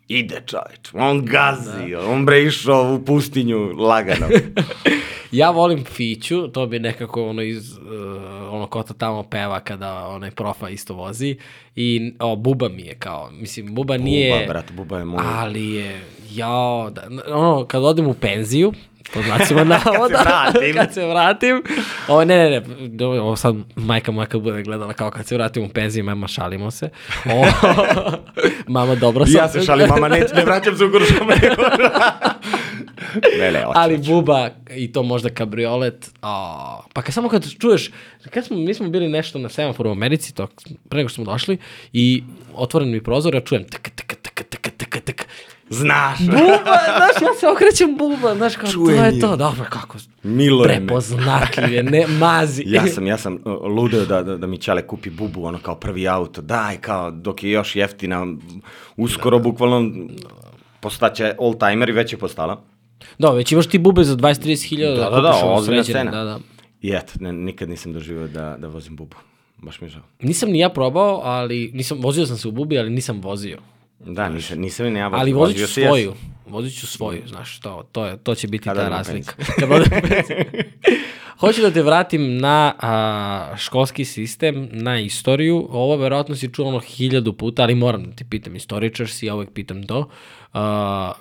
ide 0.08 0.42
čoveč, 0.46 0.90
on 0.92 1.24
gazi, 1.24 1.90
da. 1.90 2.06
on 2.06 2.26
bre 2.26 2.42
išao 2.42 2.94
u 2.94 3.04
pustinju 3.04 3.58
lagano. 3.58 4.26
ja 5.32 5.50
volim 5.50 5.84
Fiću, 5.84 6.48
to 6.48 6.66
bi 6.66 6.78
nekako 6.78 7.28
ono 7.28 7.42
iz, 7.42 7.72
uh, 7.72 7.82
ono 8.50 8.66
kota 8.66 8.94
tamo 8.94 9.22
peva 9.22 9.60
kada 9.60 10.06
onaj 10.06 10.30
profa 10.30 10.68
isto 10.68 10.94
vozi 10.94 11.36
i 11.76 12.12
o, 12.18 12.36
Buba 12.36 12.68
mi 12.68 12.82
je 12.82 12.94
kao, 12.94 13.30
mislim, 13.32 13.74
Buba 13.74 13.96
nije... 13.96 14.34
Buba, 14.34 14.52
brat, 14.52 14.72
Buba 14.72 14.98
je 14.98 15.04
moj. 15.04 15.24
Ali 15.26 15.70
je, 15.70 16.00
jao, 16.30 16.90
da, 16.90 17.02
ono, 17.34 17.64
kad 17.64 17.84
odim 17.84 18.06
u 18.06 18.14
penziju, 18.14 18.72
po 19.14 19.22
znacima 19.22 19.64
navoda. 19.64 20.24
kad 20.24 20.24
se 20.24 20.24
vratim. 20.24 20.74
kad 20.74 20.94
se 20.94 21.06
vratim. 21.06 21.62
Ovo, 22.08 22.24
ne, 22.24 22.50
ne, 22.50 22.50
ne, 22.50 23.06
ovo 23.06 23.36
sad 23.36 23.54
majka 23.76 24.12
moja 24.12 24.26
kad 24.26 24.40
bude 24.40 24.62
gledala 24.62 24.92
kao 24.92 25.10
kad 25.10 25.26
se 25.26 25.34
vratim 25.34 25.62
u 25.62 25.68
penziju, 25.68 26.04
mama, 26.04 26.28
šalimo 26.28 26.70
se. 26.70 26.88
O, 27.26 27.44
mama, 28.74 28.94
dobro 28.94 29.26
sam. 29.26 29.34
Ja 29.34 29.48
se 29.48 29.62
šalim, 29.62 29.88
mama, 29.88 30.08
ne, 30.08 30.26
ne 30.34 30.44
vraćam 30.44 30.76
se 30.76 30.84
u 30.84 30.88
Grušama. 30.88 31.34
ne, 33.40 33.52
ne, 33.52 33.64
Ali 33.74 33.98
buba, 33.98 34.50
i 34.76 34.92
to 34.92 35.02
možda 35.02 35.28
kabriolet, 35.28 36.10
o, 36.22 36.82
pa 36.92 37.02
kad 37.02 37.14
samo 37.14 37.28
kad 37.28 37.48
čuješ, 37.58 37.90
kad 38.30 38.44
smo, 38.44 38.56
mi 38.56 38.74
smo 38.74 38.88
bili 38.88 39.08
nešto 39.08 39.38
na 39.38 39.48
semaforu 39.48 39.90
u 39.90 39.92
Americi, 39.92 40.34
to, 40.34 40.46
pre 40.88 40.96
nego 40.96 41.08
što 41.08 41.14
smo 41.14 41.24
došli, 41.24 41.58
i 41.92 42.22
otvoren 42.54 42.90
mi 42.90 43.02
prozor, 43.02 43.34
ja 43.34 43.40
čujem 43.40 43.64
tak, 43.64 43.90
tak, 43.94 44.06
tak, 44.06 44.32
tak, 44.32 44.72
tak, 44.78 45.04
tak, 45.04 45.26
Znaš. 45.70 46.18
Buba, 46.18 46.78
znaš, 46.96 47.22
ja 47.22 47.34
se 47.40 47.48
okrećem 47.48 47.96
buba, 47.96 48.34
znaš, 48.34 48.56
kao, 48.56 48.70
Čujem 48.70 48.98
to 48.98 49.04
je 49.04 49.20
to, 49.20 49.36
dobro, 49.36 49.64
kako, 49.70 49.98
Milo 50.22 50.64
prepoznatljiv 50.64 51.84
ne, 51.84 52.06
mazi. 52.06 52.64
ja 52.66 52.86
sam, 52.86 53.06
ja 53.06 53.18
sam 53.18 53.34
uh, 53.34 53.62
ludeo 53.62 54.04
da, 54.04 54.22
da, 54.22 54.36
da 54.36 54.46
mi 54.46 54.58
Čale 54.58 54.86
kupi 54.86 55.10
bubu, 55.10 55.44
ono, 55.44 55.58
kao 55.58 55.74
prvi 55.74 56.08
auto, 56.08 56.42
daj, 56.42 56.76
kao, 56.76 57.10
dok 57.10 57.42
je 57.42 57.50
još 57.50 57.76
jeftina, 57.76 58.26
uskoro, 58.96 59.38
da. 59.38 59.42
bukvalno, 59.42 59.90
postaće 60.80 61.34
all-timer 61.38 61.88
i 61.88 61.92
već 61.92 62.12
je 62.12 62.18
postala. 62.18 62.62
Da, 63.18 63.30
već 63.30 63.52
imaš 63.52 63.66
ti 63.66 63.78
bube 63.78 64.04
za 64.04 64.16
20-30 64.16 64.68
hiljada. 64.68 64.96
Da, 64.96 65.10
da, 65.10 65.20
da, 65.20 65.40
ozbiljna 65.44 65.82
cena. 65.82 66.10
Da, 66.10 66.24
da. 66.24 66.38
I 66.82 66.90
eto, 66.92 67.12
ne, 67.20 67.32
nikad 67.32 67.68
nisam 67.68 67.92
doživio 67.92 68.28
da, 68.28 68.56
da 68.58 68.68
vozim 68.68 68.96
bubu. 68.96 69.16
Baš 69.56 69.80
mi 69.80 69.86
je 69.86 69.90
žao. 69.90 70.02
Nisam 70.20 70.50
ni 70.50 70.58
ja 70.58 70.68
probao, 70.68 71.20
ali 71.24 71.70
nisam, 71.74 71.98
vozio 72.00 72.26
sam 72.26 72.36
se 72.36 72.48
u 72.48 72.50
bubi, 72.50 72.78
ali 72.78 72.90
nisam 72.90 73.20
vozio. 73.20 73.58
Da, 74.00 74.28
nisam, 74.28 74.58
nisam 74.58 74.86
ni 74.86 74.98
ja 74.98 75.10
Ali 75.12 75.32
vozit 75.32 75.58
ću 75.58 75.66
svoju. 75.66 76.14
Vozit 76.46 76.80
ću 76.80 76.86
svoju, 76.86 77.22
znaš, 77.26 77.60
to, 77.60 77.88
to, 77.92 78.06
je, 78.06 78.16
to 78.16 78.34
će 78.34 78.48
biti 78.48 78.64
Kada 78.64 78.82
ta 78.82 78.88
razlika. 78.88 79.34
Kada 79.58 79.74
Hoću 81.40 81.62
da 81.62 81.70
te 81.70 81.82
vratim 81.82 82.38
na 82.38 82.74
a, 82.78 83.56
školski 83.56 84.04
sistem, 84.04 84.68
na 84.72 85.00
istoriju. 85.00 85.68
Ovo 85.70 85.96
verovatno 85.96 86.36
si 86.36 86.52
čuo 86.52 86.68
ono 86.68 86.78
hiljadu 86.78 87.32
puta, 87.32 87.62
ali 87.62 87.74
moram 87.74 88.04
da 88.04 88.16
ti 88.16 88.24
pitam, 88.24 88.56
istoričar 88.56 89.08
si, 89.08 89.26
ja 89.26 89.34
uvek 89.34 89.50
pitam 89.54 89.86
to. 89.86 90.08
A, 90.52 91.12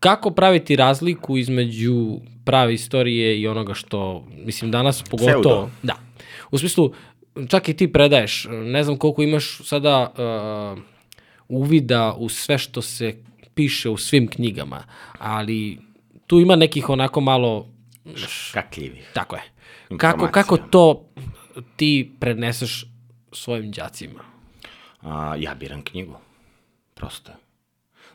kako 0.00 0.30
praviti 0.30 0.76
razliku 0.76 1.36
između 1.36 2.18
prave 2.44 2.74
istorije 2.74 3.40
i 3.40 3.48
onoga 3.48 3.74
što, 3.74 4.24
mislim, 4.44 4.70
danas 4.70 5.02
pogotovo... 5.02 5.40
Pseudo. 5.40 5.68
Da. 5.82 5.94
U 6.50 6.58
smislu, 6.58 6.92
čak 7.48 7.68
i 7.68 7.76
ti 7.76 7.92
predaješ, 7.92 8.46
ne 8.50 8.84
znam 8.84 8.96
koliko 8.96 9.22
imaš 9.22 9.58
sada... 9.64 10.12
Uh, 10.74 10.93
uvida 11.56 12.14
u 12.18 12.28
sve 12.28 12.58
što 12.58 12.82
se 12.82 13.16
piše 13.54 13.90
u 13.90 13.96
svim 13.96 14.28
knjigama, 14.28 14.84
ali 15.18 15.78
tu 16.26 16.40
ima 16.40 16.56
nekih 16.56 16.88
onako 16.88 17.20
malo... 17.20 17.68
Škakljivih. 18.16 19.10
Tako 19.14 19.36
je. 19.36 19.42
Kako, 19.98 20.28
kako 20.28 20.56
to 20.56 21.08
ti 21.76 22.12
preneseš 22.20 22.86
svojim 23.32 23.70
đacima? 23.70 24.20
A, 25.02 25.36
ja 25.38 25.54
biram 25.54 25.82
knjigu. 25.82 26.16
Prosto. 26.94 27.32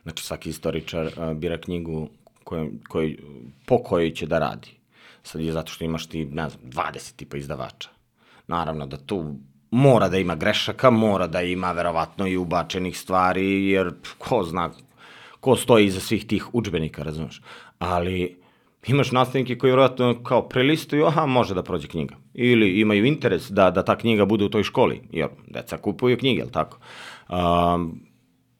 Znači, 0.03 0.23
svaki 0.23 0.49
istoričar 0.49 1.09
a, 1.17 1.33
bira 1.33 1.57
knjigu 1.57 2.09
koj, 2.43 2.69
koj, 2.87 3.17
po 3.65 3.83
kojoj 3.83 4.13
će 4.13 4.25
da 4.25 4.39
radi. 4.39 4.69
Sad 5.23 5.41
je 5.41 5.51
zato 5.51 5.71
što 5.71 5.83
imaš 5.83 6.07
ti, 6.07 6.25
ne 6.25 6.49
znam, 6.49 6.61
20 6.63 7.15
tipa 7.15 7.37
izdavača. 7.37 7.89
Naravno 8.47 8.85
da 8.85 8.97
tu 8.97 9.35
mora 9.71 10.09
da 10.09 10.17
ima 10.17 10.35
grešaka, 10.35 10.89
mora 10.89 11.27
da 11.27 11.41
ima 11.41 11.71
verovatno 11.71 12.27
i 12.27 12.37
ubačenih 12.37 12.99
stvari, 12.99 13.69
jer 13.69 13.91
ko 14.17 14.43
zna, 14.43 14.69
ko 15.39 15.55
stoji 15.55 15.85
iza 15.85 15.99
svih 15.99 16.27
tih 16.27 16.55
učbenika, 16.55 17.03
razumeš? 17.03 17.41
Ali 17.79 18.37
imaš 18.87 19.11
nastavnike 19.11 19.57
koji 19.57 19.71
verovatno 19.71 20.23
kao 20.23 20.49
prelistuju, 20.49 21.05
aha, 21.05 21.25
može 21.25 21.53
da 21.53 21.63
prođe 21.63 21.87
knjiga. 21.87 22.15
Ili 22.33 22.79
imaju 22.79 23.05
interes 23.05 23.51
da, 23.51 23.71
da 23.71 23.83
ta 23.83 23.97
knjiga 23.97 24.25
bude 24.25 24.45
u 24.45 24.49
toj 24.49 24.63
školi, 24.63 25.01
jer 25.11 25.27
deca 25.47 25.77
kupuju 25.77 26.17
knjige, 26.17 26.39
jel 26.39 26.49
tako? 26.49 26.79
Um, 27.29 28.01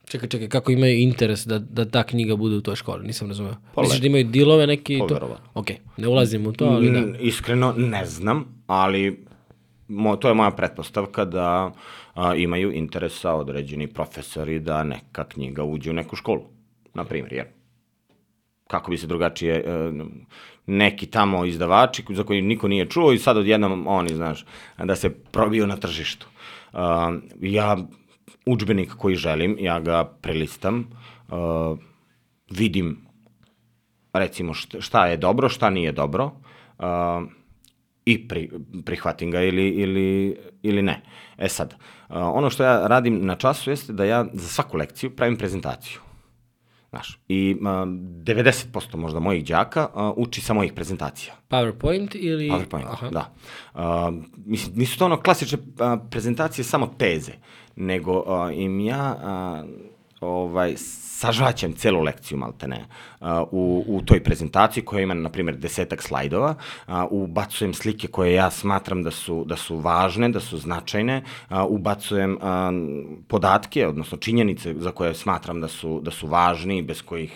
Čekaj, 0.09 0.29
čekaj, 0.29 0.49
kako 0.49 0.71
imaju 0.71 0.99
interes 0.99 1.45
da, 1.45 1.59
da 1.59 1.85
ta 1.85 2.03
knjiga 2.03 2.35
bude 2.35 2.55
u 2.55 2.61
toj 2.61 2.75
školi? 2.75 3.07
Nisam 3.07 3.27
razumeo. 3.27 3.55
Misliš 3.77 3.99
da 4.01 4.07
imaju 4.07 4.23
dilove 4.23 4.67
neki 4.67 4.95
i 4.95 5.01
to? 5.07 5.37
Ok, 5.53 5.67
ne 5.97 6.07
ulazim 6.07 6.47
u 6.47 6.53
to, 6.53 6.65
ali 6.65 6.91
da. 6.91 7.17
Iskreno 7.19 7.73
ne 7.77 8.05
znam, 8.05 8.63
ali 8.67 9.25
mo, 9.89 10.15
to 10.15 10.27
je 10.27 10.33
moja 10.33 10.51
pretpostavka 10.51 11.25
da 11.25 11.71
a, 12.13 12.35
imaju 12.35 12.71
interesa 12.71 13.33
određeni 13.33 13.87
profesori 13.87 14.59
da 14.59 14.83
neka 14.83 15.23
knjiga 15.23 15.63
uđe 15.63 15.89
u 15.89 15.93
neku 15.93 16.15
školu, 16.15 16.43
na 16.93 17.03
primjer, 17.03 17.33
jer 17.33 17.45
kako 18.67 18.91
bi 18.91 18.97
se 18.97 19.07
drugačije, 19.07 19.55
e, 19.55 19.91
neki 20.65 21.05
tamo 21.05 21.45
izdavači 21.45 22.03
za 22.09 22.23
koji 22.23 22.41
niko 22.41 22.67
nije 22.67 22.89
čuo 22.89 23.11
i 23.11 23.17
sad 23.19 23.37
odjednom 23.37 23.87
oni, 23.87 24.09
znaš, 24.09 24.45
da 24.77 24.95
se 24.95 25.09
probio 25.09 25.67
na 25.67 25.77
tržištu. 25.77 26.27
Ja 27.41 27.77
učbenik 28.45 28.93
koji 28.97 29.15
želim, 29.15 29.57
ja 29.59 29.79
ga 29.79 30.03
prelistam, 30.21 30.85
uh, 31.27 31.79
vidim 32.51 33.05
recimo 34.13 34.53
šta, 34.53 35.05
je 35.07 35.17
dobro, 35.17 35.49
šta 35.49 35.69
nije 35.69 35.91
dobro 35.91 36.31
i 38.05 38.27
pri, 38.27 38.49
prihvatim 38.85 39.31
ga 39.31 39.41
ili, 39.41 39.67
ili, 39.67 40.37
ili 40.63 40.81
ne. 40.81 41.01
E 41.37 41.49
sad, 41.49 41.75
ono 42.09 42.49
što 42.49 42.63
ja 42.63 42.87
radim 42.87 43.25
na 43.25 43.35
času 43.35 43.69
jeste 43.69 43.93
da 43.93 44.05
ja 44.05 44.25
za 44.33 44.47
svaku 44.47 44.77
lekciju 44.77 45.15
pravim 45.15 45.37
prezentaciju. 45.37 45.99
Znaš, 46.89 47.19
i 47.27 47.57
uh, 47.61 47.67
90% 47.67 48.95
možda 48.95 49.19
mojih 49.19 49.45
đaka 49.45 50.11
uči 50.15 50.41
sa 50.41 50.53
mojih 50.53 50.73
prezentacija. 50.73 51.33
PowerPoint 51.49 52.15
ili... 52.15 52.49
PowerPoint, 52.49 52.85
Aha. 52.87 53.09
da. 53.09 53.31
Uh, 53.73 54.13
mislim, 54.45 54.75
nisu 54.75 54.99
to 54.99 55.05
ono 55.05 55.21
klasične 55.21 55.57
prezentacije 56.11 56.65
samo 56.65 56.95
teze, 56.97 57.31
nego 57.75 58.19
uh, 58.19 58.57
im 58.57 58.79
ja 58.79 59.15
uh, 59.15 59.69
ovaj, 60.21 60.75
sažvaćem 61.19 61.73
celu 61.73 62.01
lekciju 62.01 62.37
maltene 62.37 62.85
uh, 63.19 63.27
u, 63.51 63.83
u 63.87 64.01
toj 64.01 64.23
prezentaciji 64.23 64.85
koja 64.85 65.03
ima, 65.03 65.13
na 65.13 65.29
primjer, 65.29 65.57
desetak 65.57 66.03
slajdova, 66.03 66.53
uh, 66.55 66.93
ubacujem 67.11 67.73
slike 67.73 68.07
koje 68.07 68.33
ja 68.33 68.49
smatram 68.51 69.03
da 69.03 69.11
su, 69.11 69.43
da 69.47 69.55
su 69.55 69.77
važne, 69.77 70.29
da 70.29 70.39
su 70.39 70.57
značajne, 70.57 71.21
uh, 71.49 71.57
ubacujem 71.67 72.37
uh, 72.37 73.19
podatke, 73.27 73.87
odnosno 73.87 74.17
činjenice 74.17 74.73
za 74.77 74.91
koje 74.91 75.15
smatram 75.15 75.61
da 75.61 75.67
su, 75.67 75.99
da 76.03 76.11
su 76.11 76.27
važni, 76.27 76.81
bez 76.81 77.01
kojih, 77.01 77.33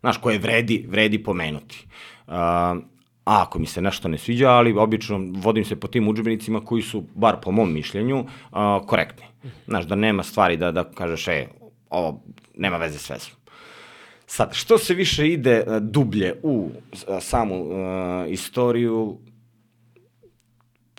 znaš, 0.00 0.18
koje 0.18 0.38
vredi, 0.38 0.84
vredi 0.88 1.22
pomenuti. 1.22 1.86
A 2.26 2.76
ako 3.24 3.58
mi 3.58 3.66
se 3.66 3.82
nešto 3.82 4.08
ne 4.08 4.18
sviđa, 4.18 4.50
ali 4.50 4.72
obično 4.72 5.20
vodim 5.36 5.64
se 5.64 5.76
po 5.80 5.88
tim 5.88 6.08
udžbenicima 6.08 6.60
koji 6.64 6.82
su, 6.82 7.04
bar 7.14 7.36
po 7.42 7.52
mom 7.52 7.72
mišljenju, 7.72 8.24
korektni. 8.86 9.26
Znaš, 9.66 9.84
da 9.84 9.94
nema 9.94 10.22
stvari 10.22 10.56
da, 10.56 10.72
da 10.72 10.84
kažeš, 10.84 11.28
e, 11.28 11.46
ovo 11.90 12.22
nema 12.54 12.76
veze 12.76 12.98
s 12.98 13.10
vezom. 13.10 13.32
Sad, 14.26 14.54
što 14.54 14.78
se 14.78 14.94
više 14.94 15.28
ide 15.28 15.64
uh, 15.66 15.76
dublje 15.76 16.34
u 16.42 16.70
uh, 16.92 17.16
samu 17.20 17.62
uh, 17.62 17.74
istoriju, 18.28 19.18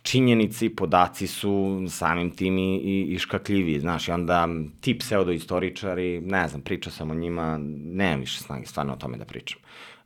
činjenici, 0.02 0.70
podaci 0.70 1.28
su 1.28 1.86
samim 1.90 2.30
tim 2.36 2.58
i, 2.58 2.76
i, 2.76 3.02
i 3.14 3.20
škakljivi, 3.20 3.80
znaš, 3.80 4.08
i 4.08 4.12
onda 4.12 4.48
ti 4.82 4.98
pseudoistoričari, 4.98 6.22
ne 6.22 6.48
znam, 6.48 6.62
pričao 6.62 6.92
sam 6.92 7.12
o 7.12 7.16
njima, 7.16 7.58
nemam 7.78 8.20
više 8.20 8.40
snage 8.40 8.66
stvarno 8.66 8.94
o 8.94 8.96
tome 8.98 9.18
da 9.18 9.26
pričam. 9.26 9.60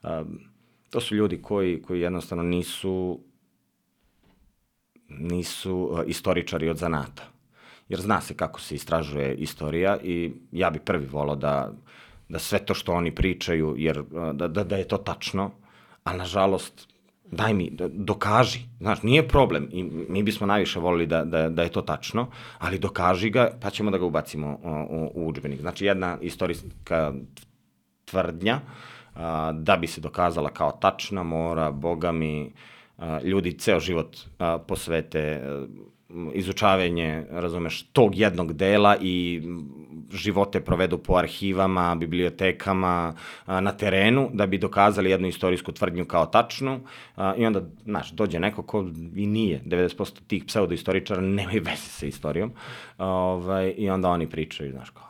Uh, 0.03 0.09
to 0.89 0.99
su 0.99 1.15
ljudi 1.15 1.41
koji, 1.41 1.81
koji 1.81 2.01
jednostavno 2.01 2.43
nisu 2.43 3.19
nisu 5.09 5.75
uh, 5.75 5.99
istoričari 6.07 6.69
od 6.69 6.77
zanata 6.77 7.38
jer 7.89 8.01
zna 8.01 8.21
se 8.21 8.33
kako 8.33 8.61
se 8.61 8.75
istražuje 8.75 9.35
istorija 9.35 9.97
i 10.03 10.31
ja 10.51 10.69
bi 10.69 10.79
prvi 10.79 11.05
volao 11.05 11.35
da, 11.35 11.71
da 12.29 12.39
sve 12.39 12.59
to 12.59 12.73
što 12.73 12.93
oni 12.93 13.15
pričaju, 13.15 13.75
jer 13.77 14.03
da, 14.33 14.47
da, 14.47 14.63
da 14.63 14.75
je 14.75 14.87
to 14.87 14.97
tačno, 14.97 15.51
a 16.03 16.13
nažalost, 16.13 16.87
daj 17.31 17.53
mi, 17.53 17.69
da, 17.71 17.87
dokaži, 17.87 18.59
znaš, 18.79 19.03
nije 19.03 19.27
problem 19.27 19.69
i 19.71 19.83
mi 19.83 20.23
bismo 20.23 20.47
najviše 20.47 20.79
volili 20.79 21.07
da, 21.07 21.25
da, 21.25 21.49
da 21.49 21.63
je 21.63 21.69
to 21.69 21.81
tačno, 21.81 22.27
ali 22.57 22.79
dokaži 22.79 23.29
ga, 23.29 23.51
pa 23.61 23.69
ćemo 23.69 23.91
da 23.91 23.97
ga 23.97 24.05
ubacimo 24.05 24.59
u, 24.63 25.21
u, 25.23 25.27
učbenik. 25.27 25.61
Znači, 25.61 25.85
jedna 25.85 26.17
istorijska 26.21 27.13
tvrdnja, 28.05 28.59
a, 29.15 29.51
da 29.51 29.77
bi 29.77 29.87
se 29.87 30.01
dokazala 30.01 30.49
kao 30.49 30.71
tačna, 30.71 31.23
mora, 31.23 31.71
boga 31.71 32.11
mi, 32.11 32.53
a, 32.97 33.19
ljudi 33.23 33.57
ceo 33.57 33.79
život 33.79 34.17
a, 34.39 34.57
posvete 34.57 35.41
izučavanje, 36.33 37.23
razumeš, 37.29 37.83
tog 37.83 38.15
jednog 38.15 38.53
dela 38.53 38.97
i 39.01 39.41
živote 40.11 40.61
provedu 40.61 40.97
po 40.97 41.15
arhivama, 41.15 41.95
bibliotekama, 41.95 43.13
na 43.47 43.71
terenu, 43.71 44.29
da 44.33 44.45
bi 44.45 44.57
dokazali 44.57 45.09
jednu 45.09 45.27
istorijsku 45.27 45.71
tvrdnju 45.71 46.05
kao 46.05 46.25
tačnu. 46.25 46.79
I 47.37 47.45
onda, 47.45 47.61
znaš, 47.83 48.11
dođe 48.11 48.39
neko 48.39 48.63
ko 48.63 48.85
i 49.15 49.27
nije, 49.27 49.61
90% 49.65 50.19
tih 50.27 50.43
pseudoistoričara 50.45 51.21
nemaju 51.21 51.61
veze 51.65 51.89
sa 51.89 52.05
istorijom, 52.05 52.51
ovaj, 52.97 53.73
i 53.77 53.89
onda 53.89 54.09
oni 54.09 54.29
pričaju, 54.29 54.71
znaš, 54.71 54.89
kao, 54.89 55.07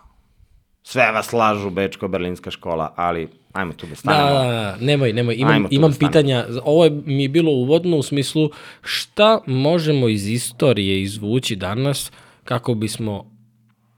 sve 0.83 1.11
vas 1.11 1.33
lažu, 1.33 1.69
Bečko-Berlinska 1.69 2.51
škola, 2.51 2.93
ali 2.95 3.29
ajmo 3.53 3.73
tu 3.73 3.85
da, 3.85 3.89
da 3.89 3.95
stanemo. 3.95 4.39
Da, 4.39 4.43
da, 4.43 4.51
da, 4.51 4.77
nemoj, 4.81 5.13
nemoj, 5.13 5.35
imam, 5.35 5.67
imam 5.69 5.91
da 5.91 5.97
pitanja, 5.97 6.45
ovo 6.63 6.83
je, 6.83 6.91
mi 7.05 7.23
je 7.23 7.29
bilo 7.29 7.51
uvodno 7.51 7.97
u 7.97 8.03
smislu 8.03 8.49
šta 8.81 9.39
možemo 9.47 10.09
iz 10.09 10.27
istorije 10.27 11.01
izvući 11.01 11.55
danas 11.55 12.11
kako 12.43 12.73
bismo 12.73 13.31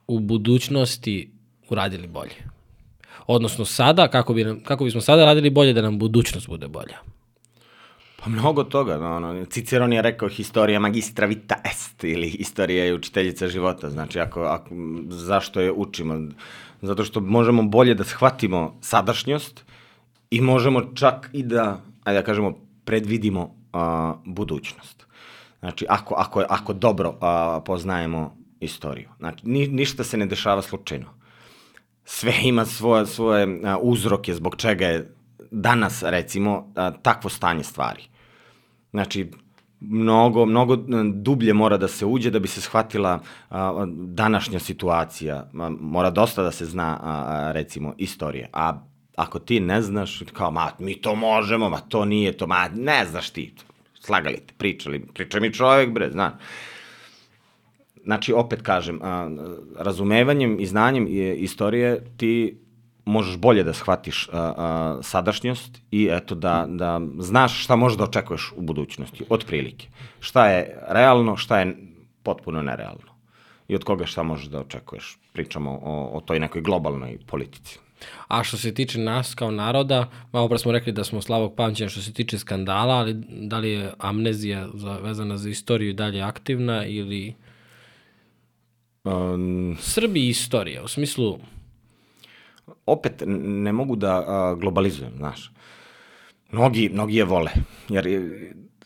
u 0.07 0.19
budućnosti 0.19 1.31
uradili 1.69 2.07
bolje? 2.07 2.35
Odnosno 3.27 3.65
sada, 3.65 4.07
kako, 4.07 4.33
bi, 4.33 4.45
kako 4.63 4.83
bismo 4.85 5.01
sada 5.01 5.25
radili 5.25 5.49
bolje 5.49 5.73
da 5.73 5.81
nam 5.81 5.99
budućnost 5.99 6.47
bude 6.47 6.67
bolja? 6.67 6.97
Pa 8.23 8.29
mnogo 8.29 8.63
toga, 8.63 8.97
no, 8.97 9.19
no, 9.19 9.45
Ciceron 9.45 9.93
je 9.93 10.01
rekao 10.01 10.29
historija 10.29 10.79
magistra 10.79 11.27
vita 11.27 11.55
est, 11.65 12.03
ili 12.03 12.29
historija 12.29 12.85
je 12.85 12.93
učiteljica 12.93 13.47
života, 13.47 13.89
znači 13.89 14.19
ako, 14.19 14.41
ako, 14.41 14.75
zašto 15.09 15.61
je 15.61 15.71
učimo? 15.71 16.27
zato 16.81 17.03
što 17.03 17.21
možemo 17.21 17.63
bolje 17.63 17.93
da 17.93 18.03
shvatimo 18.03 18.77
sadašnjost 18.81 19.65
i 20.31 20.41
možemo 20.41 20.81
čak 20.81 21.29
i 21.33 21.43
da, 21.43 21.81
ajde 22.03 22.19
da 22.19 22.25
kažemo, 22.25 22.53
predvidimo 22.85 23.55
a, 23.73 24.13
budućnost. 24.25 25.05
Znači, 25.59 25.85
ako, 25.89 26.15
ako, 26.17 26.43
ako 26.49 26.73
dobro 26.73 27.17
a, 27.21 27.61
poznajemo 27.65 28.37
istoriju. 28.59 29.09
Znači, 29.19 29.47
ni, 29.47 29.67
ništa 29.67 30.03
se 30.03 30.17
ne 30.17 30.25
dešava 30.25 30.61
slučajno. 30.61 31.09
Sve 32.05 32.33
ima 32.43 32.65
svoje, 32.65 33.05
svoje 33.05 33.59
a, 33.63 33.77
uzroke 33.77 34.33
zbog 34.33 34.55
čega 34.55 34.87
je 34.87 35.15
danas, 35.51 36.03
recimo, 36.03 36.71
a, 36.75 36.91
takvo 36.91 37.29
stanje 37.29 37.63
stvari. 37.63 38.10
Znači, 38.91 39.31
mnogo, 39.79 40.45
mnogo 40.45 40.75
dublje 41.13 41.53
mora 41.53 41.77
da 41.77 41.87
se 41.87 42.05
uđe 42.05 42.29
da 42.29 42.39
bi 42.39 42.47
se 42.47 42.61
shvatila 42.61 43.19
a, 43.49 43.85
današnja 43.95 44.59
situacija. 44.59 45.49
Mora 45.79 46.09
dosta 46.09 46.43
da 46.43 46.51
se 46.51 46.65
zna, 46.65 46.99
a, 47.01 47.51
recimo, 47.51 47.93
istorije. 47.97 48.49
A 48.53 48.81
ako 49.15 49.39
ti 49.39 49.59
ne 49.59 49.81
znaš, 49.81 50.23
kao, 50.33 50.51
ma, 50.51 50.71
mi 50.79 51.01
to 51.01 51.15
možemo, 51.15 51.69
ma, 51.69 51.77
to 51.77 52.05
nije 52.05 52.37
to, 52.37 52.47
ma, 52.47 52.69
ne 52.75 53.05
znaš 53.05 53.29
ti. 53.29 53.53
Slagali 53.99 54.37
te, 54.37 54.53
pričali, 54.57 55.05
priča 55.13 55.39
mi 55.39 55.53
čovjek, 55.53 55.91
bre, 55.91 56.11
znaš. 56.11 56.33
Znači, 58.03 58.33
opet 58.33 58.61
kažem, 58.61 58.99
a, 59.01 59.29
razumevanjem 59.77 60.59
i 60.59 60.65
znanjem 60.65 61.07
istorije 61.37 62.05
ti 62.17 62.57
možeš 63.05 63.37
bolje 63.37 63.63
da 63.63 63.73
shvatiš 63.73 64.29
a, 64.31 64.53
a, 64.57 64.99
sadašnjost 65.03 65.81
i 65.91 66.09
eto 66.11 66.35
da, 66.35 66.65
da 66.69 67.01
znaš 67.19 67.63
šta 67.63 67.75
možeš 67.75 67.97
da 67.97 68.03
očekuješ 68.03 68.53
u 68.55 68.61
budućnosti, 68.61 69.23
od 69.29 69.45
prilike. 69.45 69.87
Šta 70.19 70.47
je 70.47 70.79
realno, 70.87 71.37
šta 71.37 71.59
je 71.59 71.75
potpuno 72.23 72.61
nerealno. 72.61 73.11
I 73.67 73.75
od 73.75 73.83
koga 73.83 74.05
šta 74.05 74.23
možeš 74.23 74.45
da 74.45 74.59
očekuješ. 74.59 75.17
Pričamo 75.33 75.71
o, 75.83 76.09
o 76.13 76.21
toj 76.21 76.39
nekoj 76.39 76.61
globalnoj 76.61 77.17
politici. 77.27 77.79
A 78.27 78.43
što 78.43 78.57
se 78.57 78.73
tiče 78.73 78.99
nas 78.99 79.35
kao 79.35 79.51
naroda, 79.51 80.09
malo 80.31 80.49
pre 80.49 80.57
smo 80.57 80.71
rekli 80.71 80.91
da 80.91 81.03
smo 81.03 81.21
slavog 81.21 81.55
pamćenja 81.55 81.89
što 81.89 82.01
se 82.01 82.13
tiče 82.13 82.39
skandala, 82.39 82.95
ali 82.95 83.13
da 83.29 83.57
li 83.57 83.71
je 83.71 83.93
amnezija 83.99 84.67
za, 84.73 84.97
vezana 84.97 85.37
za 85.37 85.49
istoriju 85.49 85.93
dalje 85.93 86.21
aktivna 86.21 86.85
ili... 86.85 87.33
Um, 89.03 89.77
Srbi 89.79 90.27
istorija, 90.27 90.83
u 90.83 90.87
smislu 90.87 91.39
opet 92.85 93.23
ne 93.27 93.71
mogu 93.71 93.95
da 93.95 94.13
a, 94.27 94.55
globalizujem, 94.55 95.13
znaš. 95.17 95.51
Mnogi, 96.51 96.89
mnogi 96.93 97.15
je 97.15 97.23
vole, 97.23 97.51
jer 97.89 98.07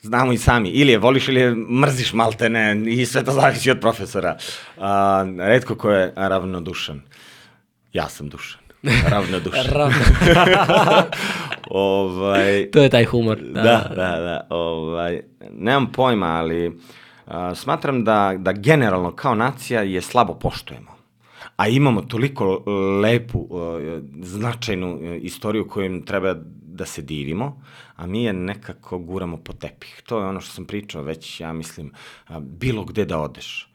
znamo 0.02 0.34
i 0.34 0.38
sami, 0.38 0.70
ili 0.70 0.92
je 0.92 0.98
voliš 0.98 1.28
ili 1.28 1.40
je 1.40 1.56
mrziš 1.56 2.14
maltene 2.14 2.84
i 2.88 3.06
sve 3.06 3.24
to 3.24 3.32
zavisi 3.32 3.72
od 3.72 3.80
profesora. 3.80 4.38
A, 4.78 5.26
redko 5.38 5.76
ko 5.76 5.92
je 5.92 6.14
ravnodušan. 6.16 7.02
Ja 7.94 8.10
sam 8.10 8.30
dušan. 8.30 8.62
Ravnodušan. 9.12 9.66
Ravno. 9.66 9.98
ovaj, 11.70 12.72
to 12.72 12.84
je 12.84 12.90
taj 12.90 13.06
humor. 13.06 13.38
Da, 13.42 13.62
da, 13.62 13.96
da. 13.96 14.20
da 14.20 14.48
ovaj, 14.50 15.22
nemam 15.52 15.92
pojma, 15.92 16.28
ali 16.28 16.80
a, 17.28 17.56
smatram 17.56 18.04
da, 18.04 18.34
da 18.38 18.52
generalno 18.52 19.12
kao 19.12 19.36
nacija 19.36 19.82
je 19.82 20.02
slabo 20.02 20.34
poštujemo 20.34 20.95
a 21.56 21.68
imamo 21.68 22.02
toliko 22.02 22.64
lepu, 23.02 23.48
značajnu 24.22 25.00
e, 25.02 25.18
istoriju 25.18 25.68
kojom 25.68 26.02
treba 26.02 26.36
da 26.76 26.86
se 26.86 27.02
divimo, 27.02 27.62
a 27.96 28.08
mi 28.08 28.24
je 28.24 28.34
nekako 28.34 29.00
guramo 29.00 29.38
po 29.38 29.54
tepih. 29.54 30.02
To 30.06 30.20
je 30.20 30.26
ono 30.26 30.42
što 30.42 30.52
sam 30.52 30.66
pričao 30.66 31.04
već, 31.04 31.40
ja 31.42 31.54
mislim, 31.54 31.92
bilo 32.40 32.86
gde 32.86 33.06
da 33.06 33.20
odeš. 33.20 33.72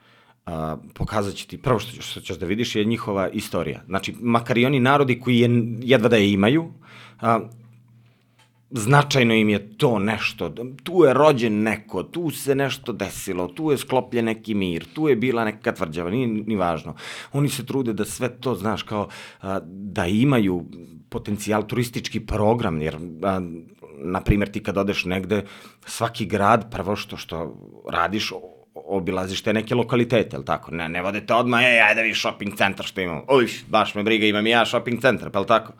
Uh, 0.46 0.52
pokazat 0.94 1.34
će 1.34 1.46
ti, 1.46 1.58
prvo 1.58 1.78
što, 1.78 2.02
što 2.02 2.20
ćeš 2.20 2.38
da 2.38 2.46
vidiš 2.46 2.76
je 2.76 2.84
njihova 2.84 3.28
istorija. 3.28 3.82
Znači, 3.86 4.14
makar 4.20 4.58
i 4.58 4.66
oni 4.66 4.80
narodi 4.80 5.20
koji 5.20 5.38
je, 5.38 5.48
jedva 5.82 6.08
da 6.08 6.16
je 6.16 6.32
imaju, 6.32 6.62
uh, 6.62 7.28
značajno 8.70 9.34
im 9.34 9.48
je 9.48 9.78
to 9.78 9.98
nešto, 9.98 10.54
tu 10.82 11.04
je 11.04 11.14
rođen 11.14 11.62
neko, 11.62 12.02
tu 12.02 12.30
se 12.30 12.54
nešto 12.54 12.92
desilo, 12.92 13.48
tu 13.48 13.70
je 13.70 13.78
sklopljen 13.78 14.24
neki 14.24 14.54
mir, 14.54 14.84
tu 14.94 15.08
je 15.08 15.16
bila 15.16 15.44
neka 15.44 15.72
tvrđava, 15.72 16.10
nije 16.10 16.26
ni 16.26 16.56
važno. 16.56 16.94
Oni 17.32 17.48
se 17.48 17.66
trude 17.66 17.92
da 17.92 18.04
sve 18.04 18.28
to, 18.28 18.54
znaš, 18.54 18.82
kao 18.82 19.08
a, 19.42 19.60
da 19.64 20.06
imaju 20.06 20.64
potencijal 21.08 21.66
turistički 21.66 22.20
program, 22.20 22.82
jer 22.82 22.96
a, 23.22 23.40
na 23.98 24.20
primjer 24.20 24.50
ti 24.50 24.62
kad 24.62 24.78
odeš 24.78 25.04
negde, 25.04 25.44
svaki 25.86 26.26
grad, 26.26 26.70
prvo 26.70 26.96
što 26.96 27.16
što 27.16 27.54
radiš, 27.90 28.32
obilaziš 28.74 29.42
te 29.42 29.52
neke 29.52 29.74
lokalitete, 29.74 30.36
ili 30.36 30.44
tako? 30.44 30.70
Ne, 30.70 30.88
ne 30.88 31.02
vodite 31.02 31.34
odmah, 31.34 31.64
ej, 31.64 31.80
ajde 31.80 32.02
vi 32.02 32.14
shopping 32.14 32.56
centar 32.56 32.86
što 32.86 33.00
imamo. 33.00 33.24
Uj, 33.28 33.48
baš 33.68 33.94
me 33.94 34.02
briga, 34.02 34.26
imam 34.26 34.46
i 34.46 34.50
ja 34.50 34.66
shopping 34.66 35.00
centar, 35.00 35.30
pa 35.30 35.40
li 35.40 35.46
tako? 35.46 35.72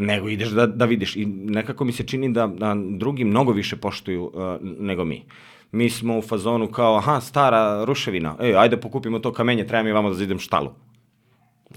Nego 0.00 0.28
ideš 0.28 0.48
da, 0.48 0.66
da 0.66 0.84
vidiš. 0.84 1.16
I 1.16 1.26
nekako 1.26 1.84
mi 1.84 1.92
se 1.92 2.06
čini 2.06 2.32
da, 2.32 2.46
da 2.46 2.76
drugi 2.98 3.24
mnogo 3.24 3.52
više 3.52 3.76
poštuju 3.76 4.24
uh, 4.24 4.32
nego 4.62 5.04
mi. 5.04 5.24
Mi 5.72 5.90
smo 5.90 6.18
u 6.18 6.22
fazonu 6.22 6.68
kao, 6.68 6.96
aha, 6.96 7.20
stara 7.20 7.84
ruševina, 7.84 8.36
ej, 8.40 8.56
ajde 8.56 8.76
pokupimo 8.80 9.18
to 9.18 9.32
kamenje, 9.32 9.66
treba 9.66 9.82
mi 9.82 9.92
vamo 9.92 10.08
da 10.08 10.14
zidem 10.14 10.38
štalu. 10.38 10.70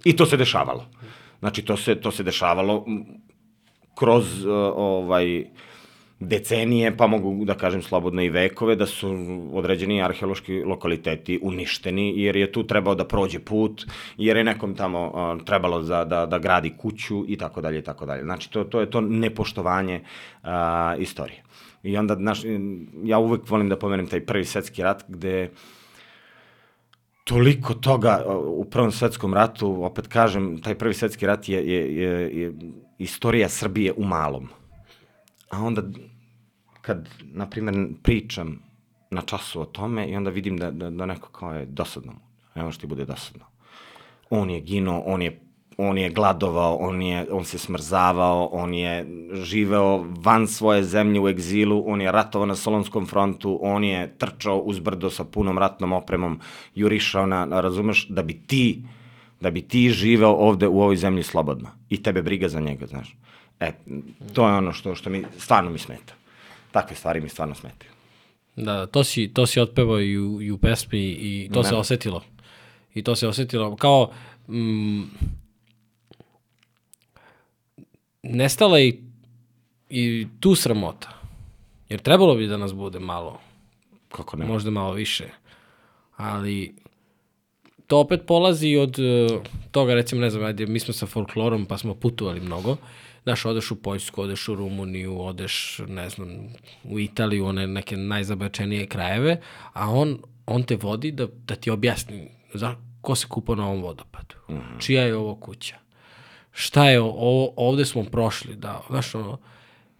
I 0.03 0.15
to 0.15 0.25
se 0.25 0.37
dešavalo. 0.37 0.85
Znači, 1.39 1.61
to 1.61 1.77
se, 1.77 1.95
to 1.95 2.11
se 2.11 2.23
dešavalo 2.23 2.85
kroz 3.95 4.45
uh, 4.45 4.53
ovaj, 4.75 5.45
decenije, 6.19 6.97
pa 6.97 7.07
mogu 7.07 7.45
da 7.45 7.53
kažem 7.53 7.81
slobodno 7.81 8.21
i 8.21 8.29
vekove, 8.29 8.75
da 8.75 8.85
su 8.85 9.09
određeni 9.53 10.01
arheološki 10.03 10.61
lokaliteti 10.63 11.39
uništeni, 11.41 12.13
jer 12.21 12.35
je 12.35 12.51
tu 12.51 12.63
trebao 12.67 12.95
da 12.95 13.07
prođe 13.07 13.39
put, 13.39 13.85
jer 14.17 14.37
je 14.37 14.43
nekom 14.43 14.75
tamo 14.75 15.07
uh, 15.07 15.45
trebalo 15.45 15.81
da, 15.81 16.05
da, 16.05 16.25
da 16.25 16.39
gradi 16.39 16.73
kuću 16.77 17.23
i 17.27 17.37
tako 17.37 17.61
dalje 17.61 17.79
i 17.79 17.83
tako 17.83 18.05
dalje. 18.05 18.23
Znači, 18.23 18.51
to, 18.51 18.63
to 18.63 18.79
je 18.79 18.89
to 18.89 19.01
nepoštovanje 19.01 20.01
uh, 20.43 20.49
istorije. 20.99 21.43
I 21.83 21.97
onda, 21.97 22.15
naš, 22.15 22.41
ja 23.03 23.19
uvek 23.19 23.49
volim 23.49 23.69
da 23.69 23.79
pomenem 23.79 24.07
taj 24.07 24.25
prvi 24.25 24.45
svetski 24.45 24.83
rat, 24.83 25.03
gde 25.07 25.49
toliko 27.23 27.73
toga 27.73 28.23
u 28.45 28.65
Prvom 28.65 28.91
svetskom 28.91 29.33
ratu, 29.33 29.83
opet 29.83 30.07
kažem, 30.07 30.61
taj 30.61 30.75
prvi 30.75 30.93
svetski 30.93 31.27
rat 31.27 31.49
je, 31.49 31.67
je, 31.67 31.95
je, 31.95 32.41
je 32.41 32.53
istorija 32.99 33.49
Srbije 33.49 33.93
u 33.97 34.03
malom. 34.03 34.49
A 35.53 35.63
onda 35.63 35.81
kad, 36.81 37.09
na 37.23 37.49
primjer, 37.49 37.87
pričam 38.03 38.59
na 39.11 39.21
času 39.21 39.61
o 39.61 39.65
tome 39.65 40.07
i 40.09 40.15
onda 40.15 40.29
vidim 40.29 40.57
da, 40.57 40.71
da, 40.71 40.89
da 40.89 41.05
neko 41.05 41.29
kao 41.29 41.53
je 41.53 41.65
dosadno. 41.65 42.13
Ne 42.55 42.63
može 42.63 42.79
ti 42.79 42.87
bude 42.87 43.05
dosadno. 43.05 43.45
On 44.29 44.49
je 44.49 44.61
ginuo, 44.61 45.03
on 45.05 45.21
je 45.21 45.39
on 45.77 45.97
je 45.97 46.09
gladovao, 46.09 46.75
on, 46.75 47.01
je, 47.01 47.27
on 47.31 47.45
se 47.45 47.57
smrzavao, 47.57 48.49
on 48.51 48.73
je 48.73 49.05
živeo 49.33 50.05
van 50.17 50.47
svoje 50.47 50.83
zemlje 50.83 51.19
u 51.19 51.29
egzilu, 51.29 51.83
on 51.87 52.01
je 52.01 52.11
ratovao 52.11 52.45
na 52.45 52.55
Solonskom 52.55 53.05
frontu, 53.05 53.59
on 53.61 53.83
je 53.83 54.17
trčao 54.17 54.57
uz 54.57 54.79
brdo 54.79 55.09
sa 55.09 55.23
punom 55.23 55.57
ratnom 55.57 55.93
opremom, 55.93 56.39
jurišao 56.75 57.25
na, 57.25 57.45
na 57.45 57.61
razumeš, 57.61 58.07
da 58.07 58.23
bi 58.23 58.33
ti, 58.47 58.83
da 59.41 59.51
bi 59.51 59.61
ti 59.61 59.89
živeo 59.89 60.31
ovde 60.31 60.67
u 60.67 60.81
ovoj 60.81 60.95
zemlji 60.95 61.23
slobodno. 61.23 61.69
I 61.89 62.03
tebe 62.03 62.21
briga 62.21 62.49
za 62.49 62.59
njega, 62.59 62.87
znaš. 62.87 63.15
E, 63.63 63.73
to 64.33 64.47
je 64.47 64.53
ono 64.53 64.73
što, 64.73 64.95
što 64.95 65.09
mi, 65.09 65.23
stvarno 65.37 65.69
mi 65.69 65.77
smeta 65.77 66.13
takve 66.73 66.95
stvari 66.95 67.21
mi 67.21 67.29
stvarno 67.29 67.55
smetaju. 67.55 67.91
Da, 68.55 68.85
to 68.85 69.03
si, 69.03 69.27
to 69.33 69.45
si 69.45 69.59
otpevao 69.59 70.01
i 70.01 70.17
u, 70.17 70.41
i 70.41 70.51
u 70.51 70.57
pesmi 70.57 70.99
i 70.99 71.49
to 71.53 71.61
ne. 71.61 71.69
se 71.69 71.75
osetilo. 71.75 72.23
I 72.93 73.03
to 73.03 73.15
se 73.15 73.27
osetilo 73.27 73.75
kao... 73.75 74.11
Mm, 74.47 75.03
nestala 78.23 78.79
i, 78.79 78.99
i 79.89 80.27
tu 80.39 80.55
sramota. 80.55 81.09
Jer 81.89 81.99
trebalo 81.99 82.35
bi 82.35 82.47
da 82.47 82.57
nas 82.57 82.73
bude 82.73 82.99
malo. 82.99 83.39
Kako 84.11 84.37
ne? 84.37 84.45
Možda 84.45 84.71
malo 84.71 84.93
više. 84.93 85.27
Ali 86.15 86.75
to 87.87 87.99
opet 87.99 88.21
polazi 88.27 88.75
od 88.75 88.99
uh, 88.99 89.41
toga, 89.71 89.93
recimo, 89.93 90.21
ne 90.21 90.29
znam, 90.29 90.45
ajde, 90.45 90.65
mi 90.65 90.79
smo 90.79 90.93
sa 90.93 91.05
folklorom 91.05 91.65
pa 91.65 91.77
smo 91.77 91.95
putovali 91.95 92.39
mnogo 92.39 92.77
Znaš, 93.23 93.45
odeš 93.45 93.71
u 93.71 93.75
Poljsku, 93.75 94.21
odeš 94.21 94.49
u 94.49 94.55
Rumuniju, 94.55 95.21
odeš, 95.21 95.79
ne 95.87 96.09
znam, 96.09 96.29
u 96.83 96.99
Italiju, 96.99 97.45
one 97.45 97.67
neke 97.67 97.97
najzabačenije 97.97 98.87
krajeve, 98.87 99.41
a 99.73 99.89
on, 99.89 100.19
on 100.45 100.63
te 100.63 100.75
vodi 100.75 101.11
da, 101.11 101.27
da 101.47 101.55
ti 101.55 101.69
objasni 101.69 102.29
za, 102.53 102.75
ko 103.01 103.15
se 103.15 103.27
kupa 103.27 103.55
na 103.55 103.67
ovom 103.67 103.81
vodopadu, 103.81 104.35
mm 104.49 104.53
-hmm. 104.53 104.85
čija 104.85 105.03
je 105.03 105.15
ovo 105.15 105.35
kuća, 105.35 105.75
šta 106.51 106.89
je 106.89 107.01
ovo, 107.01 107.53
ovde 107.55 107.85
smo 107.85 108.03
prošli, 108.03 108.55
da, 108.55 108.81
znaš, 108.89 109.15
ono, 109.15 109.39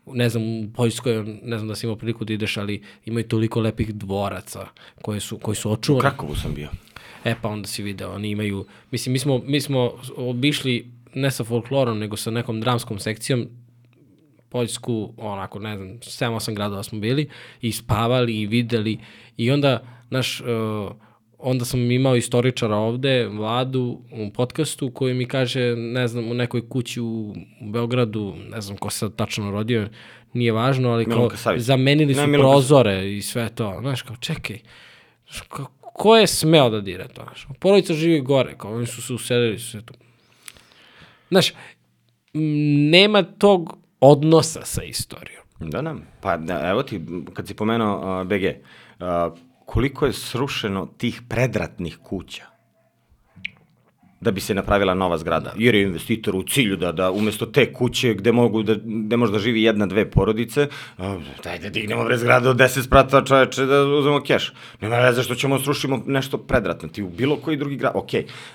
ne 0.06 0.30
znam, 0.30 0.44
u 0.44 0.74
Poljskoj, 0.74 1.24
ne 1.44 1.58
znam 1.58 1.68
da 1.68 1.76
si 1.76 1.86
imao 1.86 1.95
priliku 1.95 2.26
da 2.26 2.34
ideš, 2.34 2.58
ali 2.58 2.84
imaju 3.06 3.28
toliko 3.28 3.62
lepih 3.62 3.95
dvoraca 3.95 4.68
koje 5.02 5.20
su, 5.20 5.38
koji 5.38 5.56
su 5.56 5.72
očuvani. 5.72 6.00
U 6.00 6.02
Krakovu 6.02 6.36
sam 6.36 6.54
bio. 6.54 6.70
E, 7.24 7.36
pa 7.41 7.50
onda 7.50 7.68
si 7.68 7.84
video, 7.84 8.16
oni 8.16 8.30
imaju, 8.30 8.66
mislim, 8.91 9.14
mi 9.14 9.20
smo, 9.20 9.41
mi 9.45 9.62
smo 9.62 9.91
obišli 10.16 10.91
ne 11.15 11.31
sa 11.31 11.44
folklorom, 11.44 11.99
nego 11.99 12.18
sa 12.18 12.31
nekom 12.31 12.61
dramskom 12.61 12.99
sekcijom, 12.99 13.48
Poljsku, 14.49 15.14
onako, 15.18 15.60
ne 15.60 15.77
znam, 15.77 15.88
7-8 15.88 16.53
gradova 16.53 16.84
smo 16.84 16.99
bili 16.99 17.30
i 17.61 17.72
spavali 17.72 18.41
i 18.41 18.48
videli 18.48 18.99
i 19.38 19.52
onda, 19.52 19.84
naš, 20.10 20.41
uh, 20.41 20.48
onda 21.38 21.65
sam 21.65 21.91
imao 21.91 22.15
istoričara 22.15 22.76
ovde, 22.76 23.27
Vladu, 23.27 24.02
u 24.11 24.30
podcastu, 24.34 24.91
koji 24.91 25.14
mi 25.14 25.26
kaže, 25.26 25.76
ne 25.76 26.07
znam, 26.07 26.31
u 26.31 26.34
nekoj 26.34 26.69
kući 26.69 27.02
u, 27.02 27.35
Beogradu, 27.61 28.35
ne 28.49 28.61
znam 28.61 28.77
ko 28.77 28.90
se 28.90 28.98
sad 28.98 29.15
tačno 29.15 29.52
rodio, 29.52 29.90
nije 30.34 30.52
važno, 30.52 30.90
ali 30.90 31.06
kao, 31.06 31.30
zamenili 31.57 32.14
su 32.14 32.27
ne, 32.27 32.38
prozore 32.38 33.14
i 33.14 33.22
sve 33.22 33.49
to. 33.56 33.77
Znaš, 33.81 34.02
kao, 34.02 34.15
čekaj, 34.15 34.60
ko, 35.48 35.65
ko 35.81 36.18
je 36.18 36.27
smeo 36.27 36.69
da 36.69 36.81
dire 36.81 37.07
to? 37.07 37.23
Znaš, 37.23 37.48
porodica 37.60 37.94
živi 37.94 38.22
gore, 38.22 38.56
kao, 38.57 38.76
oni 38.76 38.85
su 38.85 39.02
se 39.02 39.14
uselili, 39.14 39.60
sve 39.60 39.81
to. 39.81 39.94
Znaš, 41.34 41.54
nema 42.92 43.24
tog 43.24 43.78
odnosa 44.00 44.66
sa 44.66 44.84
istorijom. 44.84 45.44
Da, 45.60 45.82
da. 45.82 45.96
Pa 46.22 46.38
da, 46.38 46.70
evo 46.70 46.84
ti, 46.84 47.02
kad 47.34 47.48
si 47.48 47.54
pomenuo 47.54 48.22
uh, 48.22 48.28
BG, 48.28 48.44
uh, 48.44 49.38
koliko 49.66 50.06
je 50.06 50.14
srušeno 50.14 50.86
tih 50.86 51.22
predratnih 51.30 51.98
kuća 52.04 52.53
da 54.24 54.32
bi 54.32 54.41
se 54.41 54.54
napravila 54.54 54.94
nova 54.94 55.18
zgrada. 55.18 55.50
Da. 55.50 55.54
Jer 55.58 55.76
je 55.76 55.84
investitor 55.84 56.36
u 56.36 56.44
cilju 56.44 56.76
da, 56.78 56.91
da 56.91 57.12
umesto 57.12 57.45
te 57.45 57.74
kuće 57.74 58.14
gde, 58.14 58.32
mogu 58.32 58.64
da, 58.64 58.76
gde 58.84 59.18
može 59.18 59.32
da 59.32 59.40
živi 59.40 59.64
jedna, 59.64 59.86
dve 59.86 60.06
porodice, 60.12 60.68
daj 61.44 61.60
da 61.60 61.70
dignemo 61.70 62.04
bre 62.04 62.18
zgradu 62.18 62.50
od 62.50 62.58
10 62.58 62.84
sprata 62.84 63.24
čoveče 63.26 63.66
da 63.66 63.82
uzmemo 63.84 64.22
keš. 64.24 64.54
Nema 64.82 65.00
veze 65.00 65.24
što 65.24 65.36
ćemo 65.36 65.60
srušimo 65.60 66.04
nešto 66.06 66.38
predratno. 66.38 66.90
Ti 66.90 67.04
u 67.04 67.10
bilo 67.10 67.38
koji 67.38 67.58
drugi 67.58 67.76
grad, 67.76 67.91
ok, 67.95 68.10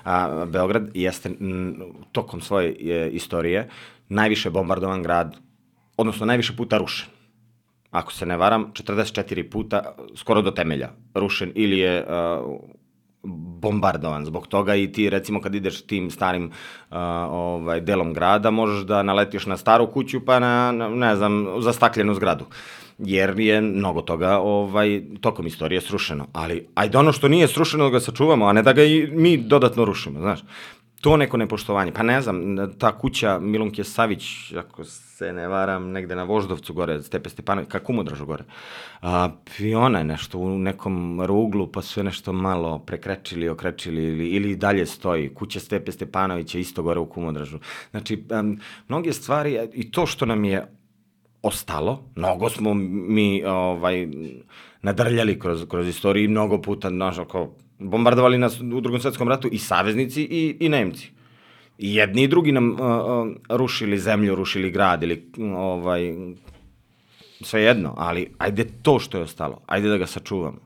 a, 0.05 0.45
Beograd 0.45 0.91
jeste 0.95 1.31
m, 1.41 1.77
tokom 2.13 2.41
svoje 2.41 2.77
je, 2.81 3.11
istorije 3.11 3.69
najviše 4.09 4.51
bombardovan 4.51 5.03
grad, 5.03 5.37
odnosno 5.97 6.27
najviše 6.27 6.57
puta 6.57 6.79
rušen 6.79 7.19
ako 7.91 8.13
se 8.13 8.27
ne 8.27 8.37
varam, 8.37 8.73
44 8.73 9.51
puta, 9.51 9.95
skoro 10.17 10.43
do 10.43 10.51
temelja, 10.51 10.91
rušen 11.15 11.53
ili 11.55 11.79
je 11.79 12.05
uh, 12.05 12.61
bombardovan 13.61 14.25
zbog 14.25 14.47
toga 14.47 14.75
i 14.75 14.93
ti 14.93 15.11
recimo 15.11 15.41
kad 15.41 15.55
ideš 15.55 15.83
tim 15.83 16.11
starim 16.11 16.45
uh, 16.45 16.97
ovaj 17.31 17.81
delom 17.81 18.13
grada 18.13 18.51
možeš 18.51 18.85
da 18.85 19.03
naletiš 19.03 19.47
na 19.47 19.57
staru 19.57 19.87
kuću 19.93 20.21
pa 20.25 20.39
na, 20.39 20.73
na 20.73 20.89
ne 20.89 21.17
znam 21.17 21.47
zastakljenu 21.61 22.15
zgradu. 22.15 22.45
Jer 22.99 23.41
je 23.41 23.61
mnogo 23.61 24.03
toga 24.03 24.39
ovaj 24.39 25.03
tokom 25.21 25.47
istorije 25.47 25.81
srušeno. 25.81 26.27
Ali 26.33 26.67
ajde 26.75 26.99
ono 26.99 27.13
što 27.13 27.29
nije 27.29 27.49
srušeno 27.49 27.85
da 27.85 27.91
ga 27.91 28.01
sačuvamo 28.01 28.47
a 28.47 28.53
ne 28.53 28.63
da 28.63 28.73
ga 28.73 28.85
i 28.85 29.09
mi 29.13 29.37
dodatno 29.37 29.85
rušimo 29.85 30.21
znaš 30.21 30.41
to 31.01 31.17
neko 31.17 31.37
nepoštovanje. 31.37 31.93
Pa 31.93 32.03
ne 32.03 32.23
znam, 32.23 32.57
ta 32.79 32.99
kuća 32.99 33.39
Milunke 33.39 33.85
Savić, 33.85 34.53
ako 34.53 34.85
se 34.85 35.33
ne 35.33 35.49
varam, 35.49 35.91
negde 35.91 36.17
na 36.17 36.23
Voždovcu 36.23 36.75
gore, 36.75 37.03
Stepe 37.03 37.31
Stepanović, 37.31 37.69
kako 37.71 37.87
Kumodražu 37.87 38.27
gore. 38.27 38.45
A, 39.03 39.29
I 39.59 39.75
ona 39.75 39.99
je 39.99 40.05
nešto 40.05 40.39
u 40.39 40.59
nekom 40.59 41.23
ruglu, 41.23 41.67
pa 41.73 41.83
su 41.83 42.01
je 42.01 42.05
nešto 42.05 42.33
malo 42.33 42.79
prekrečili, 42.79 43.49
okrećili 43.49 44.05
ili, 44.05 44.29
ili 44.29 44.57
dalje 44.57 44.87
stoji. 44.87 45.35
Kuća 45.35 45.61
Stepe 45.61 45.93
Stepanovića 45.93 46.59
isto 46.59 46.83
gore 46.83 47.01
u 47.01 47.07
Kumodražu. 47.07 47.59
Znači, 47.91 48.25
um, 48.41 48.61
mnoge 48.89 49.13
stvari, 49.13 49.59
i 49.73 49.91
to 49.91 50.07
što 50.07 50.27
nam 50.27 50.45
je 50.45 50.67
ostalo, 51.43 52.05
mnogo 52.17 52.49
smo 52.49 52.75
mi 52.75 53.45
ovaj, 53.45 54.09
nadrljali 54.83 55.39
kroz, 55.39 55.65
kroz 55.69 55.89
istoriju 55.89 56.25
i 56.25 56.29
mnogo 56.29 56.63
puta, 56.63 56.89
znaš, 56.89 57.19
ako 57.19 57.55
bombardovali 57.79 58.39
nas 58.39 58.61
u 58.61 58.81
drugom 58.81 59.01
svetskom 59.01 59.29
ratu 59.29 59.49
i 59.53 59.59
saveznici 59.59 60.23
i, 60.23 60.57
i 60.61 60.69
Nemci. 60.69 61.11
I 61.79 61.95
jedni 61.95 62.23
i 62.23 62.29
drugi 62.29 62.53
nam 62.53 62.71
uh, 62.71 62.79
uh, 62.81 63.35
rušili 63.49 63.99
zemlju, 63.99 64.35
rušili 64.35 64.71
grad 64.71 65.03
ili 65.03 65.31
ovaj, 65.57 66.15
sve 67.41 67.63
jedno, 67.63 67.95
ali 67.97 68.35
ajde 68.39 68.67
to 68.83 68.99
što 68.99 69.19
je 69.19 69.25
ostalo, 69.25 69.61
ajde 69.67 69.89
da 69.89 69.97
ga 69.97 70.07
sačuvamo. 70.07 70.59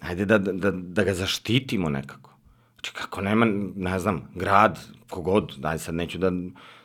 Ajde 0.00 0.24
da, 0.24 0.38
da, 0.38 0.70
da 0.70 1.04
ga 1.04 1.14
zaštitimo 1.14 1.88
nekako. 1.88 2.30
Znači, 2.74 2.92
kako 2.92 3.20
nema, 3.20 3.46
ne 3.76 3.98
znam, 3.98 4.28
grad, 4.34 4.78
kogod, 5.10 5.54
daj 5.56 5.78
sad 5.78 5.94
neću 5.94 6.18
da, 6.18 6.32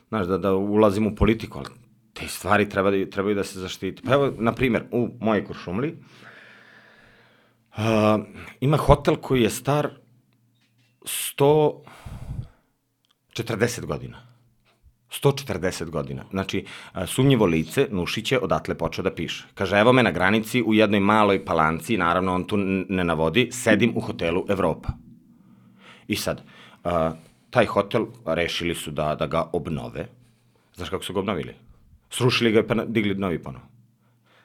znaš, 0.10 0.28
da, 0.28 0.38
da 0.38 0.54
ulazim 0.54 1.08
u 1.08 1.16
politiku, 1.16 1.60
ali 1.60 1.70
te 2.14 2.28
stvari 2.28 2.70
treba 2.70 2.92
da, 2.92 3.06
trebaju 3.06 3.36
da 3.36 3.44
se 3.44 3.60
zaštiti. 3.60 4.02
Pa 4.06 4.14
evo, 4.14 4.34
na 4.38 4.52
primjer, 4.52 4.84
u 4.92 5.10
mojej 5.20 5.46
Kuršumli 5.46 5.88
uh, 5.88 6.23
ima 8.60 8.78
hotel 8.78 9.16
koji 9.16 9.42
je 9.42 9.50
star 9.50 9.90
140 13.38 13.86
godina. 13.86 14.34
140 15.22 15.90
godina. 15.90 16.26
Znači, 16.32 16.66
a, 16.92 17.08
sumnjivo 17.08 17.46
lice, 17.46 17.88
Nušić 17.92 18.32
je 18.32 18.40
odatle 18.40 18.76
počeo 18.78 19.04
da 19.04 19.14
piše. 19.14 19.46
Kaže, 19.54 19.78
evo 19.80 19.94
me 19.94 20.04
na 20.04 20.12
granici 20.12 20.62
u 20.62 20.74
jednoj 20.74 21.00
maloj 21.00 21.46
palanci, 21.46 21.98
naravno 21.98 22.36
on 22.36 22.48
tu 22.48 22.58
ne 22.90 23.04
navodi, 23.04 23.50
sedim 23.52 23.94
u 23.96 24.02
hotelu 24.02 24.46
Evropa. 24.50 24.90
I 26.08 26.16
sad, 26.16 26.42
a, 26.84 27.14
taj 27.50 27.66
hotel 27.66 28.06
rešili 28.26 28.76
su 28.76 28.92
da, 28.92 29.16
da 29.16 29.28
ga 29.28 29.50
obnove. 29.54 30.08
Znaš 30.76 30.90
kako 30.90 31.04
su 31.04 31.14
ga 31.14 31.20
obnovili? 31.20 31.56
Srušili 32.10 32.52
ga 32.52 32.60
i 32.60 32.68
pa 32.68 32.86
digli 32.86 33.16
novi 33.16 33.44
ponovo. 33.44 33.73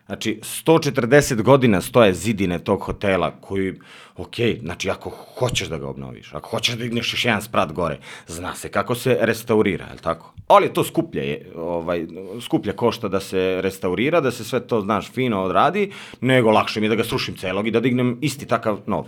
Znači, 0.09 0.40
140 0.43 1.43
godina 1.43 1.80
stoje 1.80 2.14
zidine 2.14 2.59
tog 2.59 2.80
hotela 2.80 3.30
koji, 3.40 3.74
ok, 4.16 4.35
znači 4.60 4.90
ako 4.90 5.10
hoćeš 5.10 5.68
da 5.68 5.78
ga 5.78 5.89
obnoviš, 5.89 6.35
ako 6.35 6.51
hoćeš 6.51 6.74
da 6.74 6.82
digneš 6.82 7.12
još 7.12 7.24
jedan 7.24 7.43
sprat 7.43 7.72
gore, 7.72 7.98
zna 8.26 8.55
se 8.55 8.68
kako 8.68 8.94
se 8.94 9.18
restaurira, 9.20 9.86
je 9.86 9.93
li 9.93 9.98
tako? 9.98 10.32
Ali 10.47 10.72
to 10.72 10.85
skuplje 10.85 11.28
je, 11.28 11.52
ovaj, 11.56 12.06
skuplje 12.40 12.72
košta 12.76 13.09
da 13.09 13.20
se 13.20 13.60
restaurira, 13.62 14.20
da 14.20 14.30
se 14.30 14.44
sve 14.44 14.60
to, 14.66 14.80
znaš, 14.80 15.10
fino 15.12 15.43
odradi, 15.43 15.93
nego 16.20 16.51
lakše 16.51 16.80
mi 16.80 16.86
je 16.86 16.90
da 16.90 16.97
ga 16.97 17.05
srušim 17.05 17.36
celog 17.36 17.66
i 17.66 17.70
da 17.70 17.80
dignem 17.80 18.18
isti 18.20 18.47
takav 18.47 18.80
nov. 18.86 19.06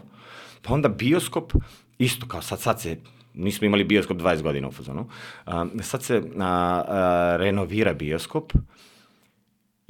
Pa 0.63 0.75
onda 0.75 0.89
bioskop, 0.89 1.53
isto 1.99 2.29
kao 2.29 2.43
sad, 2.43 2.61
sad 2.61 2.81
se 2.81 2.97
nismo 3.35 3.67
imali 3.67 3.85
bioskop 3.85 4.17
20 4.17 4.43
godina 4.43 4.69
u 4.69 4.73
fazonu, 4.73 5.09
a, 5.47 5.67
sad 5.83 6.03
se 6.03 6.23
a, 6.39 6.45
a, 6.89 7.37
renovira 7.37 7.95
bioskop, 7.95 8.53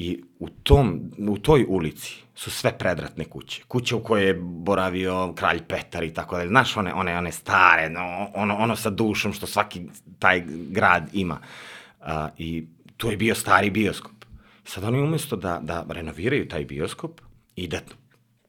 I 0.02 0.22
u, 0.38 0.48
tom, 0.48 1.00
u 1.28 1.38
toj 1.38 1.64
ulici 1.68 2.14
su 2.34 2.50
sve 2.50 2.78
predratne 2.78 3.24
kuće. 3.24 3.62
Kuće 3.68 3.94
u 3.94 4.02
kojoj 4.02 4.26
je 4.26 4.34
boravio 4.42 5.32
kralj 5.32 5.60
Petar 5.68 6.04
i 6.04 6.14
tako 6.14 6.36
dalje. 6.36 6.48
Znaš, 6.48 6.76
one, 6.76 6.94
one, 6.94 7.18
one 7.18 7.32
stare, 7.32 7.90
no, 7.90 8.28
ono, 8.34 8.56
ono 8.56 8.76
sa 8.76 8.90
dušom 8.90 9.32
što 9.32 9.46
svaki 9.46 9.82
taj 10.18 10.42
grad 10.46 11.10
ima. 11.12 11.38
A, 12.00 12.28
I 12.38 12.66
tu 12.96 13.10
je 13.10 13.16
bio 13.16 13.34
stari 13.34 13.70
bioskop. 13.70 14.24
Sad 14.64 14.84
oni 14.84 15.00
umesto 15.00 15.36
da, 15.36 15.58
da 15.62 15.84
renoviraju 15.88 16.48
taj 16.48 16.64
bioskop 16.64 17.20
i 17.56 17.68
da 17.68 17.80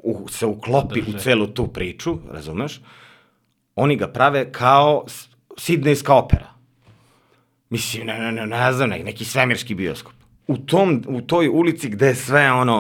u, 0.04 0.28
se 0.30 0.46
uklopi 0.46 1.02
u 1.02 1.20
celu 1.20 1.48
tu 1.48 1.68
priču, 1.68 2.18
razumeš, 2.32 2.82
oni 3.76 3.96
ga 3.96 4.08
prave 4.08 4.52
kao 4.52 5.06
Sidnejska 5.58 6.14
opera. 6.14 6.54
Mislim, 7.70 8.08
ne, 8.08 8.20
ne, 8.20 8.32
ne, 8.32 8.48
ne 8.48 8.74
znam, 8.74 8.90
ne, 8.90 9.04
neki 9.04 9.26
svemirski 9.26 9.76
bioskop. 9.76 10.21
U, 10.48 10.58
tom, 10.58 11.04
u 11.08 11.22
toj 11.22 11.48
ulici 11.48 11.90
gde 11.90 12.08
je 12.08 12.16
sve 12.16 12.52
ono 12.52 12.78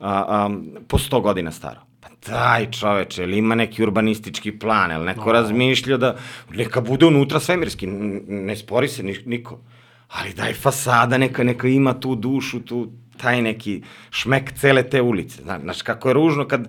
a, 0.00 0.24
a, 0.28 0.50
po 0.88 0.98
sto 0.98 1.20
godina 1.20 1.52
staro. 1.52 1.80
Pa 2.00 2.08
daj 2.26 2.70
čoveče, 2.70 3.22
ili 3.22 3.38
ima 3.38 3.54
neki 3.54 3.82
urbanistički 3.82 4.58
plan, 4.58 4.92
ili 4.92 5.04
neko 5.04 5.26
no. 5.26 5.32
razmišlja 5.32 5.96
da 5.96 6.16
neka 6.50 6.80
bude 6.80 7.06
unutra 7.06 7.40
svemirski, 7.40 7.86
ne 7.86 8.56
spori 8.56 8.88
se 8.88 9.02
ni, 9.02 9.16
niko. 9.26 9.60
Ali 10.08 10.32
daj 10.32 10.52
fasada, 10.52 11.18
neka, 11.18 11.44
neka 11.44 11.68
ima 11.68 12.00
tu 12.00 12.14
dušu, 12.14 12.60
tu, 12.60 12.88
taj 13.16 13.42
neki 13.42 13.82
šmek 14.10 14.52
cele 14.52 14.82
te 14.82 15.02
ulice. 15.02 15.42
Znaš, 15.42 15.60
znaš 15.60 15.82
kako 15.82 16.08
je 16.08 16.14
ružno 16.14 16.48
kad, 16.48 16.68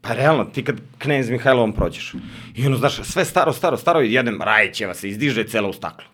pa 0.00 0.12
realno, 0.12 0.44
ti 0.44 0.64
kad 0.64 0.76
knez 0.98 1.30
Mihajlovom 1.30 1.72
prođeš. 1.72 2.14
I 2.54 2.66
ono, 2.66 2.76
znaš, 2.76 3.00
sve 3.02 3.24
staro, 3.24 3.52
staro, 3.52 3.76
staro, 3.76 4.02
i 4.02 4.12
jedem 4.12 4.42
Rajićeva 4.42 4.94
se 4.94 5.08
izdiže 5.08 5.44
cela 5.44 5.68
u 5.68 5.72
staklo. 5.72 6.06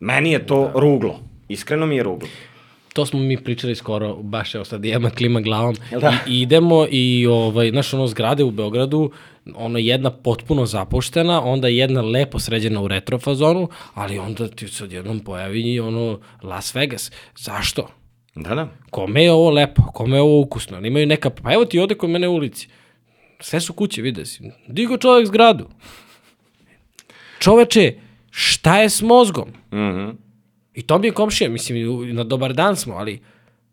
Meni 0.00 0.32
je 0.32 0.46
to 0.46 0.70
da. 0.74 0.80
ruglo. 0.80 1.20
Iskreno 1.48 1.86
mi 1.86 1.96
je 1.96 2.02
ruglo. 2.02 2.28
To 2.94 3.06
smo 3.06 3.20
mi 3.20 3.44
pričali 3.44 3.74
skoro, 3.74 4.14
baš 4.16 4.54
evo 4.54 4.64
sad 4.64 4.80
Dijema 4.80 5.10
klima 5.10 5.40
glavom. 5.40 5.76
Da? 6.00 6.12
I, 6.28 6.40
idemo 6.40 6.86
i, 6.90 7.26
ovaj, 7.26 7.70
znaš, 7.70 7.94
ono 7.94 8.06
zgrade 8.06 8.44
u 8.44 8.50
Beogradu, 8.50 9.10
ono 9.54 9.78
jedna 9.78 10.10
potpuno 10.10 10.66
zapuštena, 10.66 11.44
onda 11.44 11.68
jedna 11.68 12.02
lepo 12.02 12.38
sređena 12.38 12.80
u 12.80 12.88
retrofazonu, 12.88 13.68
ali 13.94 14.18
onda 14.18 14.48
ti 14.48 14.68
se 14.68 14.84
odjednom 14.84 15.20
pojavi 15.20 15.60
i 15.60 15.80
ono 15.80 16.20
Las 16.42 16.74
Vegas. 16.74 17.12
Zašto? 17.36 17.88
Da, 18.34 18.54
da. 18.54 18.68
Kome 18.90 19.22
je 19.22 19.32
ovo 19.32 19.50
lepo, 19.50 19.82
kome 19.82 20.16
je 20.16 20.22
ovo 20.22 20.40
ukusno, 20.40 20.76
oni 20.76 20.88
imaju 20.88 21.06
neka, 21.06 21.30
pa 21.30 21.52
evo 21.52 21.64
ti 21.64 21.78
ode 21.78 21.94
kod 21.94 22.10
mene 22.10 22.28
u 22.28 22.34
ulici, 22.34 22.68
sve 23.40 23.60
su 23.60 23.72
kuće, 23.72 24.02
vide 24.02 24.26
si, 24.26 24.50
digo 24.68 24.96
čovjek 24.96 25.26
zgradu. 25.26 25.68
Čoveče, 27.38 27.94
šta 28.30 28.80
je 28.80 28.90
s 28.90 29.02
mozgom? 29.02 29.48
Mhm. 29.72 30.10
I 30.74 30.82
to 30.82 30.98
mi 30.98 31.06
je 31.06 31.12
komšija, 31.12 31.50
mislim, 31.50 31.78
na 32.14 32.24
dobar 32.24 32.52
dan 32.52 32.76
smo, 32.76 32.94
ali 32.94 33.20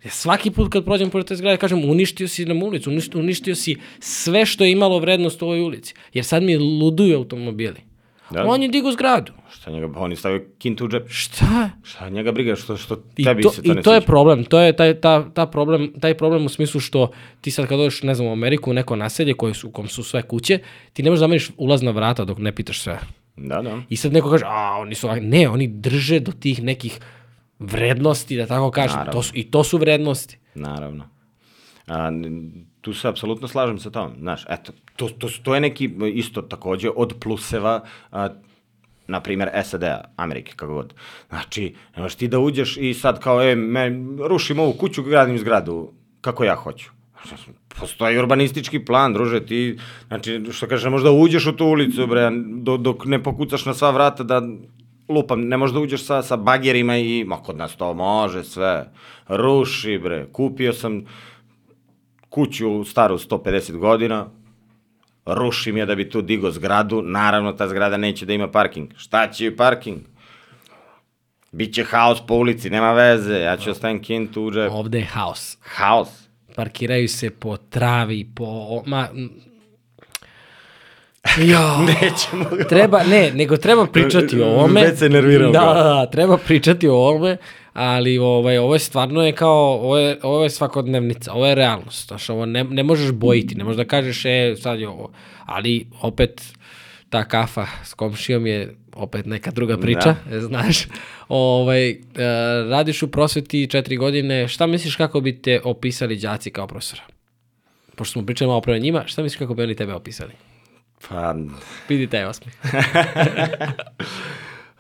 ja 0.04 0.12
svaki 0.12 0.52
put 0.52 0.72
kad 0.72 0.86
prođem 0.86 1.10
pored 1.10 1.28
te 1.28 1.36
zgrade 1.36 1.58
kažem 1.58 1.90
uništio 1.90 2.28
si 2.28 2.46
nam 2.46 2.64
ulicu, 2.64 2.90
uništio, 2.90 3.20
uništio 3.20 3.56
si 3.56 3.78
sve 4.00 4.46
što 4.46 4.64
je 4.64 4.72
imalo 4.72 5.00
vrednost 5.00 5.42
u 5.42 5.46
ovoj 5.46 5.62
ulici. 5.62 5.94
Jer 6.14 6.26
sad 6.26 6.44
mi 6.44 6.58
luduju 6.58 7.18
automobili. 7.18 7.92
Da. 8.32 8.46
On 8.48 8.62
je 8.62 8.68
digo 8.68 8.92
zgradu. 8.92 9.32
Šta 9.50 9.72
njega, 9.72 9.90
on 9.96 10.12
je 10.12 10.18
stavio 10.18 10.46
kintu 10.58 10.86
u 10.86 10.88
džep. 10.88 11.10
Šta? 11.10 11.70
Šta 11.84 12.10
njega 12.10 12.32
briga 12.32 12.56
što, 12.56 12.78
što 12.78 13.04
I 13.18 13.24
tebi 13.24 13.44
to, 13.44 13.52
se 13.52 13.62
to 13.62 13.74
ne 13.74 13.80
i 13.80 13.84
to 13.84 13.94
je 13.94 14.00
sviđa? 14.00 14.08
problem, 14.08 14.44
to 14.44 14.60
je 14.60 14.76
taj, 14.76 14.94
ta, 14.94 15.30
ta 15.34 15.46
problem, 15.46 15.94
taj 16.00 16.18
problem 16.18 16.46
u 16.46 16.50
smislu 16.50 16.80
što 16.80 17.12
ti 17.42 17.52
sad 17.52 17.68
kad 17.68 17.78
dođeš, 17.78 18.04
ne 18.04 18.16
znam, 18.16 18.28
u 18.28 18.32
Ameriku, 18.32 18.72
u 18.72 18.74
neko 18.74 18.96
naselje 18.96 19.34
koje 19.34 19.54
su, 19.54 19.68
u 19.68 19.72
kom 19.72 19.88
su 19.88 20.04
sve 20.04 20.22
kuće, 20.22 20.60
ti 20.94 21.04
ne 21.04 21.10
možeš 21.10 21.20
da 21.20 21.24
zameniš 21.24 21.50
ulazna 21.58 21.92
vrata 21.92 22.26
dok 22.26 22.38
ne 22.38 22.56
pitaš 22.56 22.82
sve. 22.82 23.00
Da, 23.36 23.62
da. 23.62 23.82
I 23.90 23.98
sad 23.98 24.14
neko 24.14 24.30
kaže, 24.30 24.46
a, 24.48 24.78
oni 24.80 24.96
su 24.96 25.08
ovakvi. 25.08 25.26
Ne, 25.26 25.50
oni 25.50 25.68
drže 25.68 26.20
do 26.20 26.32
tih 26.32 26.64
nekih 26.64 27.00
vrednosti, 27.60 28.38
da 28.38 28.46
tako 28.46 28.72
kažem. 28.72 28.98
Naravno. 28.98 29.12
To 29.12 29.24
su, 29.24 29.32
I 29.36 29.52
to 29.52 29.64
su 29.64 29.78
vrednosti. 29.78 30.38
Naravno. 30.56 31.10
A, 31.88 32.12
tu 32.82 32.94
se 32.94 33.08
apsolutno 33.08 33.48
slažem 33.48 33.80
sa 33.80 33.90
tom. 33.90 34.14
Znaš, 34.20 34.46
eto, 34.50 34.72
to, 34.96 35.10
to, 35.10 35.28
to 35.44 35.56
je 35.56 35.62
neki 35.62 35.90
isto 36.14 36.42
takođe 36.42 36.90
od 36.96 37.16
pluseva 37.20 37.84
a, 38.12 38.30
na 39.08 39.22
primjer 39.22 39.50
SAD-a, 39.64 40.02
Amerike, 40.16 40.54
kako 40.56 40.74
god. 40.74 40.94
Znači, 41.30 41.76
ne 41.96 42.02
možeš 42.02 42.16
ti 42.16 42.28
da 42.28 42.40
uđeš 42.40 42.78
i 42.78 42.94
sad 42.94 43.20
kao, 43.20 43.42
e, 43.44 43.56
me, 43.56 43.92
rušim 44.28 44.60
ovu 44.60 44.74
kuću, 44.74 45.04
gradim 45.04 45.38
zgradu 45.38 45.94
kako 46.22 46.44
ja 46.44 46.56
hoću. 46.56 46.90
Postoji 47.82 48.18
urbanistički 48.18 48.80
plan, 48.86 49.14
druže, 49.14 49.46
ti, 49.46 49.78
znači, 50.08 50.42
što 50.52 50.68
kažeš, 50.68 50.84
ne 50.84 50.90
možeš 50.90 51.04
da 51.04 51.12
uđeš 51.12 51.48
u 51.48 51.56
tu 51.58 51.66
ulicu, 51.66 52.08
bre, 52.08 52.30
do, 52.62 52.78
dok 52.78 53.06
ne 53.06 53.24
pokucaš 53.24 53.66
na 53.66 53.74
sva 53.74 53.90
vrata 53.92 54.24
da 54.24 54.42
lupam, 55.10 55.42
ne 55.48 55.58
možeš 55.58 55.74
da 55.74 55.80
uđeš 55.80 56.06
sa, 56.06 56.22
sa 56.22 56.38
bagerima 56.38 56.98
i, 56.98 57.24
ma 57.28 57.38
kod 57.38 57.58
nas 57.58 57.76
to 57.76 57.94
može 57.94 58.44
sve, 58.44 58.92
ruši 59.28 59.98
bre, 60.04 60.26
kupio 60.32 60.74
sam 60.74 61.06
kuću 62.30 62.84
staru 62.84 63.18
150 63.18 63.78
godina, 63.78 64.26
rušim 65.26 65.78
je 65.78 65.86
da 65.86 65.96
bi 65.96 66.10
tu 66.10 66.22
digo 66.22 66.52
zgradu, 66.52 67.02
naravno 67.02 67.54
ta 67.54 67.68
zgrada 67.68 67.98
neće 67.98 68.26
da 68.26 68.34
ima 68.34 68.52
parking. 68.52 68.90
Šta 68.98 69.32
će 69.32 69.46
joj 69.46 69.56
parking? 69.56 70.00
Biće 71.52 71.84
haos 71.84 72.22
po 72.28 72.34
ulici, 72.34 72.70
nema 72.70 72.94
veze, 72.94 73.40
ja 73.40 73.58
ću 73.58 73.72
ostavim 73.72 74.02
kintu 74.02 74.44
u 74.44 74.52
džep. 74.52 74.72
Ovde 74.72 74.98
je 74.98 75.06
haos. 75.06 75.58
Haos. 75.62 76.21
Parkiraju 76.56 77.08
se 77.08 77.30
po 77.30 77.58
travi, 77.58 78.28
po... 78.36 78.84
Ma, 78.86 79.08
Jo, 81.52 81.78
Nećemo 81.86 82.56
ga. 82.58 82.64
treba, 82.64 83.04
ne, 83.04 83.32
nego 83.34 83.58
treba 83.58 83.86
pričati 83.86 84.42
o 84.42 84.46
ovome. 84.46 84.82
Već 84.82 85.00
se 85.00 85.10
nervirao 85.10 85.52
Da, 85.52 85.60
da, 85.60 85.84
da, 85.84 86.10
treba 86.12 86.38
pričati 86.38 86.88
o 86.88 86.96
ovome, 86.96 87.38
ali 87.74 88.18
ovaj, 88.18 88.58
ovo 88.58 88.76
je 88.76 88.80
stvarno 88.80 89.24
je 89.26 89.32
kao, 89.32 89.74
ovo 89.74 89.98
je, 89.98 90.20
ovo 90.24 90.44
je 90.44 90.50
svakodnevnica, 90.50 91.34
ovo 91.34 91.48
je 91.48 91.56
realnost, 91.56 92.08
znaš, 92.08 92.30
ovo 92.30 92.46
ne, 92.46 92.64
ne 92.64 92.84
možeš 92.84 93.12
bojiti, 93.12 93.56
ne 93.56 93.64
možeš 93.64 93.78
da 93.78 93.86
kažeš, 93.86 94.26
e, 94.26 94.56
sad 94.62 94.80
je 94.80 94.88
ovo, 94.88 95.12
ali 95.46 95.88
opet, 96.02 96.42
ta 97.10 97.24
kafa 97.28 97.66
s 97.84 97.94
komšijom 97.94 98.48
je 98.48 98.76
opet 98.96 99.26
neka 99.26 99.52
druga 99.52 99.78
priča, 99.78 100.16
da. 100.30 100.42
znaš. 100.42 100.88
Ovaj, 101.28 101.90
e, 101.90 101.98
radiš 102.70 103.04
u 103.04 103.12
prosveti 103.12 103.70
četiri 103.70 103.98
godine, 103.98 104.48
šta 104.48 104.68
misliš 104.68 104.96
kako 104.96 105.22
bi 105.22 105.42
te 105.42 105.62
opisali 105.64 106.18
đaci 106.18 106.52
kao 106.52 106.68
profesora? 106.68 107.02
Pošto 107.96 108.14
smo 108.14 108.26
pričali 108.26 108.50
malo 108.50 108.62
pre 108.62 108.74
o 108.74 108.78
njima, 108.78 109.04
šta 109.06 109.24
misliš 109.24 109.40
kako 109.40 109.54
bi 109.54 109.64
oni 109.64 109.76
tebe 109.76 109.94
opisali? 109.94 110.32
Pa, 111.10 111.36
Vidi 111.90 112.08
taj 112.08 112.26
osmeh. 112.26 112.54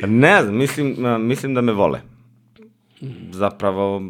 ne 0.07 0.43
znam, 0.43 0.55
mislim, 0.55 0.95
mislim 1.19 1.53
da 1.53 1.61
me 1.61 1.71
vole. 1.71 2.01
Zapravo, 3.31 4.01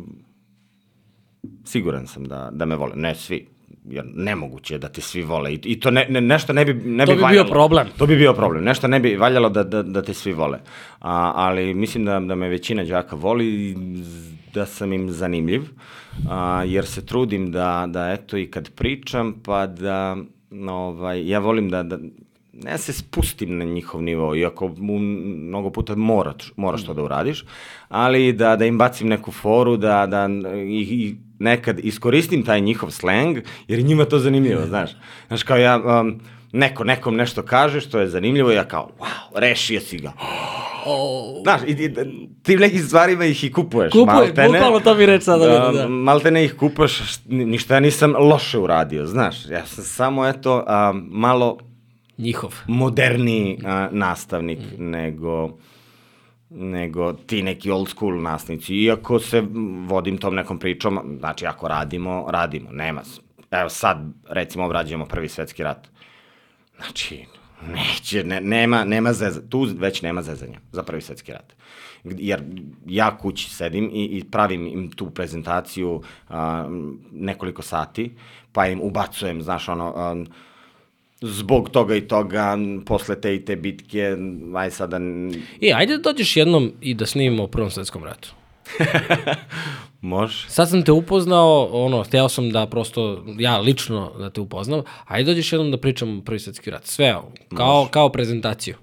siguran 1.65 2.07
sam 2.07 2.25
da, 2.25 2.49
da 2.53 2.65
me 2.65 2.75
vole. 2.75 2.91
Ne 2.95 3.15
svi, 3.15 3.47
jer 3.89 4.05
nemoguće 4.15 4.73
je 4.73 4.77
da 4.77 4.89
te 4.89 5.01
svi 5.01 5.21
vole. 5.23 5.53
I, 5.53 5.59
i 5.63 5.79
to 5.79 5.91
ne, 5.91 6.05
ne, 6.09 6.21
nešto 6.21 6.53
ne 6.53 6.65
bi, 6.65 6.73
ne 6.73 7.05
To 7.05 7.11
bi 7.11 7.15
bi 7.15 7.17
bio 7.17 7.25
valjalo. 7.25 7.49
problem. 7.49 7.87
To 7.97 8.05
bi 8.05 8.15
bio 8.15 8.33
problem. 8.33 8.63
Nešto 8.63 8.87
ne 8.87 8.99
bi 8.99 9.15
valjalo 9.15 9.49
da, 9.49 9.63
da, 9.63 9.83
da 9.83 10.01
te 10.01 10.13
svi 10.13 10.33
vole. 10.33 10.59
A, 10.99 11.31
ali 11.35 11.73
mislim 11.73 12.05
da, 12.05 12.19
da 12.19 12.35
me 12.35 12.49
većina 12.49 12.83
đaka 12.83 13.15
voli 13.15 13.47
i 13.47 13.75
da 14.53 14.65
sam 14.65 14.93
im 14.93 15.09
zanimljiv, 15.11 15.61
a, 16.29 16.63
jer 16.67 16.85
se 16.85 17.05
trudim 17.05 17.51
da, 17.51 17.85
da 17.89 18.11
eto 18.11 18.37
i 18.37 18.51
kad 18.51 18.69
pričam, 18.75 19.33
pa 19.45 19.67
da, 19.67 20.17
no, 20.49 20.73
ovaj, 20.73 21.27
ja 21.29 21.39
volim 21.39 21.69
da, 21.69 21.83
da 21.83 21.97
ne 22.63 22.71
da 22.71 22.77
se 22.77 22.93
spustim 22.93 23.57
na 23.57 23.65
njihov 23.65 24.01
nivo, 24.01 24.35
iako 24.35 24.67
mu 24.77 24.99
mnogo 24.99 25.69
puta 25.69 25.95
moraš, 25.95 26.53
moraš 26.55 26.85
to 26.85 26.93
da 26.93 27.03
uradiš, 27.03 27.45
ali 27.89 28.33
da, 28.33 28.55
da 28.55 28.65
im 28.65 28.77
bacim 28.77 29.07
neku 29.07 29.31
foru, 29.31 29.77
da, 29.77 30.05
da 30.05 30.27
i, 30.67 30.81
i 30.81 31.15
nekad 31.39 31.79
iskoristim 31.79 32.43
taj 32.45 32.61
njihov 32.61 32.91
sleng, 32.91 33.37
jer 33.67 33.79
je 33.79 33.83
njima 33.83 34.05
to 34.05 34.19
zanimljivo, 34.19 34.65
znaš. 34.65 34.91
Znaš, 35.27 35.43
kao 35.43 35.57
ja, 35.57 35.99
um, 36.01 36.19
neko 36.51 36.83
nekom 36.83 37.15
nešto 37.15 37.43
kaže 37.43 37.81
što 37.81 37.99
je 37.99 38.07
zanimljivo, 38.07 38.51
ja 38.51 38.63
kao, 38.63 38.89
wow, 38.99 39.39
rešio 39.39 39.81
si 39.81 39.97
ga. 39.97 40.11
Oh. 40.85 41.43
Znaš, 41.43 41.61
i, 41.67 41.71
i, 41.71 41.93
tim 42.43 42.59
nekim 42.59 42.79
stvarima 42.79 43.25
ih 43.25 43.43
i 43.43 43.51
kupuješ. 43.51 43.91
Kupuje, 43.91 44.05
maltene. 44.05 44.47
bukvalno 44.47 44.79
to 44.79 44.95
mi 44.95 45.05
reč 45.05 45.23
sada 45.23 45.45
Da, 45.45 45.71
da. 45.71 45.87
malte 45.87 46.31
ne 46.31 46.45
ih 46.45 46.55
kupaš, 46.55 46.91
št- 46.99 47.45
ništa 47.45 47.73
ja 47.73 47.79
nisam 47.79 48.13
loše 48.19 48.59
uradio, 48.59 49.05
znaš. 49.05 49.45
Ja 49.49 49.65
sam 49.65 49.83
samo, 49.83 50.27
eto, 50.27 50.63
a, 50.67 50.93
malo 50.95 51.57
Njihov. 52.21 52.55
moderniji 52.67 53.59
a, 53.65 53.89
nastavnik 53.91 54.59
nego 54.77 55.57
nego 56.49 57.13
ti 57.13 57.43
neki 57.43 57.71
old 57.71 57.89
school 57.89 58.21
nastavnici. 58.21 58.75
Iako 58.75 59.19
se 59.19 59.43
vodim 59.85 60.17
tom 60.17 60.35
nekom 60.35 60.59
pričom, 60.59 61.15
znači 61.19 61.45
ako 61.45 61.67
radimo, 61.67 62.25
radimo, 62.29 62.69
nema. 62.71 63.03
s- 63.03 63.19
Evo 63.51 63.69
sad, 63.69 63.97
recimo, 64.29 64.65
obrađujemo 64.65 65.05
prvi 65.05 65.29
svetski 65.29 65.63
rat. 65.63 65.87
Znači, 66.75 67.25
neće, 67.67 68.23
ne, 68.23 68.41
nema, 68.41 68.85
nema 68.85 69.13
zeza, 69.13 69.41
tu 69.49 69.67
već 69.77 70.01
nema 70.01 70.21
zezanja 70.21 70.59
za 70.71 70.83
prvi 70.83 71.01
svetski 71.01 71.31
rat. 71.31 71.53
Jer 72.03 72.43
ja 72.85 73.17
kući 73.17 73.49
sedim 73.49 73.89
i, 73.93 74.05
i 74.05 74.23
pravim 74.23 74.67
im 74.67 74.91
tu 74.91 75.09
prezentaciju 75.09 76.01
a, 76.29 76.67
nekoliko 77.11 77.61
sati, 77.61 78.15
pa 78.51 78.67
im 78.67 78.79
ubacujem, 78.81 79.41
znaš, 79.41 79.69
ono, 79.69 79.93
a, 79.95 80.23
zbog 81.21 81.69
toga 81.69 81.95
i 81.95 82.01
toga, 82.01 82.57
posle 82.85 83.21
te 83.21 83.35
i 83.35 83.45
te 83.45 83.55
bitke, 83.55 84.15
aj 84.55 84.71
sada... 84.71 84.95
n- 84.97 85.33
E, 85.61 85.71
ajde 85.75 85.97
da 85.97 86.03
dođeš 86.03 86.37
jednom 86.37 86.71
i 86.81 86.93
da 86.93 87.05
snimimo 87.05 87.43
o 87.43 87.47
Prvom 87.47 87.69
svetskom 87.71 88.03
ratu. 88.03 88.33
Može. 90.01 90.49
Sad 90.49 90.69
sam 90.69 90.83
te 90.83 90.91
upoznao, 90.91 91.69
ono, 91.73 92.03
hteo 92.03 92.29
sam 92.29 92.49
da 92.49 92.67
prosto, 92.67 93.23
ja 93.37 93.59
lično 93.59 94.11
da 94.19 94.29
te 94.29 94.41
upoznam, 94.41 94.81
ajde 95.05 95.31
dođeš 95.31 95.53
jednom 95.53 95.71
da 95.71 95.77
pričamo 95.77 96.17
o 96.17 96.21
Prvi 96.21 96.39
svetski 96.39 96.71
rat. 96.71 96.85
Sve, 96.85 97.15
kao, 97.57 97.87
kao 97.91 98.09
prezentaciju. 98.09 98.75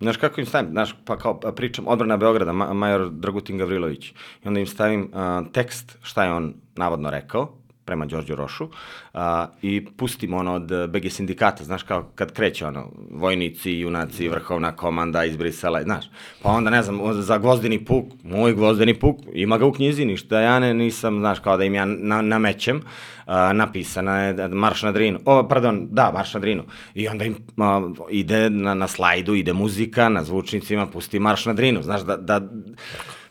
Znaš 0.00 0.16
kako 0.16 0.40
im 0.40 0.46
stavim, 0.46 0.70
znaš, 0.70 0.94
pa 1.04 1.16
kao 1.18 1.34
pričam 1.40 1.86
odbrana 1.88 2.16
Beograda, 2.16 2.52
ma, 2.52 2.72
major 2.72 3.10
Dragutin 3.10 3.58
Gavrilović, 3.58 4.08
i 4.08 4.14
onda 4.44 4.60
im 4.60 4.66
stavim 4.66 5.10
a, 5.12 5.42
tekst 5.52 5.98
šta 6.02 6.24
je 6.24 6.32
on 6.32 6.54
navodno 6.76 7.10
rekao, 7.10 7.52
prema 7.84 8.06
Đorđu 8.06 8.34
Rošu, 8.34 8.68
a, 9.14 9.46
i 9.62 9.86
pustim 9.96 10.34
ono 10.34 10.54
od 10.54 10.88
BG 10.88 11.10
sindikata, 11.10 11.64
znaš, 11.64 11.82
kao 11.82 12.02
kad 12.14 12.32
kreće 12.32 12.66
ono, 12.66 12.90
vojnici, 13.10 13.72
junaci, 13.72 14.28
vrhovna 14.28 14.76
komanda 14.76 15.24
iz 15.24 15.36
Brisela, 15.36 15.82
znaš, 15.82 16.04
pa 16.42 16.50
onda, 16.50 16.70
ne 16.70 16.82
znam, 16.82 17.22
za 17.22 17.38
gvozdeni 17.38 17.84
puk, 17.84 18.04
moj 18.22 18.54
gvozdeni 18.54 18.94
puk, 18.94 19.16
ima 19.32 19.58
ga 19.58 19.66
u 19.66 19.72
knjizi, 19.72 20.04
ništa 20.04 20.40
ja 20.40 20.58
ne, 20.58 20.74
nisam, 20.74 21.18
znaš, 21.18 21.38
kao 21.38 21.56
da 21.56 21.64
im 21.64 21.74
ja 21.74 21.84
na, 21.84 22.22
namećem, 22.22 22.82
a, 23.26 23.52
napisana 23.52 24.18
je 24.20 24.32
da- 24.32 24.48
Marš 24.48 24.82
na 24.82 24.92
Drinu, 24.92 25.18
o, 25.24 25.48
pardon, 25.48 25.88
da, 25.90 26.10
Marš 26.14 26.34
na 26.34 26.40
Drinu, 26.40 26.62
i 26.94 27.08
onda 27.08 27.24
im 27.24 27.36
a, 27.58 27.90
ide 28.10 28.50
na, 28.50 28.74
na 28.74 28.88
slajdu, 28.88 29.34
ide 29.34 29.52
muzika, 29.52 30.08
na 30.08 30.24
zvučnicima 30.24 30.86
pusti 30.86 31.18
Marš 31.18 31.46
na 31.46 31.52
Drinu, 31.52 31.82
znaš, 31.82 32.02
da, 32.02 32.16
da, 32.16 32.40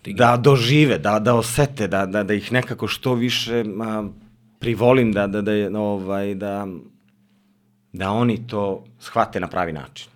da 0.06 0.38
dožive, 0.38 0.98
da, 0.98 1.20
da 1.20 1.36
osete, 1.36 1.88
da, 1.88 2.06
da, 2.06 2.24
da 2.24 2.34
ih 2.34 2.52
nekako 2.52 2.88
što 2.88 3.14
više 3.14 3.64
a, 3.82 4.04
privolim 4.64 5.12
da, 5.12 5.28
da, 5.28 5.42
da, 5.42 5.80
ovaj, 5.80 6.36
da, 6.36 6.68
da 7.94 8.12
oni 8.12 8.48
to 8.48 8.84
shvate 9.00 9.40
na 9.40 9.48
pravi 9.48 9.74
način. 9.74 10.08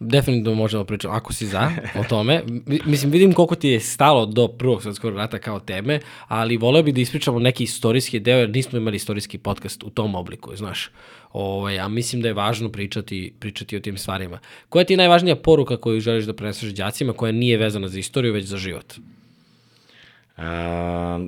Definitivno 0.00 0.54
možemo 0.54 0.84
pričati, 0.84 1.14
ako 1.14 1.32
si 1.32 1.46
za 1.46 1.70
o 2.00 2.04
tome. 2.08 2.42
Mi- 2.66 2.80
Mislim, 2.86 3.12
vidim 3.12 3.32
koliko 3.32 3.54
ti 3.54 3.68
je 3.68 3.80
stalo 3.80 4.26
do 4.26 4.48
prvog 4.48 4.82
svetskog 4.82 5.16
rata 5.16 5.38
kao 5.38 5.60
teme, 5.60 6.00
ali 6.28 6.56
voleo 6.56 6.82
bih 6.82 6.94
da 6.94 7.00
ispričamo 7.00 7.38
neki 7.38 7.64
istorijski 7.64 8.20
deo, 8.20 8.38
jer 8.38 8.50
nismo 8.50 8.78
imali 8.78 8.96
istorijski 8.96 9.38
podcast 9.38 9.82
u 9.82 9.90
tom 9.90 10.14
obliku, 10.14 10.56
znaš. 10.56 10.90
Ovaj, 11.32 11.78
a 11.78 11.88
mislim 11.88 12.22
da 12.22 12.28
je 12.28 12.34
važno 12.34 12.68
pričati, 12.68 13.34
pričati 13.40 13.76
o 13.76 13.80
tim 13.80 13.98
stvarima. 13.98 14.38
Koja 14.68 14.84
ti 14.84 14.92
je 14.92 14.96
najvažnija 14.96 15.36
poruka 15.36 15.76
koju 15.76 16.00
želiš 16.00 16.24
da 16.24 16.34
preneseš 16.34 16.70
đacima, 16.74 17.12
koja 17.12 17.32
nije 17.32 17.58
vezana 17.58 17.88
za 17.88 17.98
istoriju, 17.98 18.32
već 18.32 18.44
za 18.44 18.56
život? 18.56 18.94
A, 20.36 21.18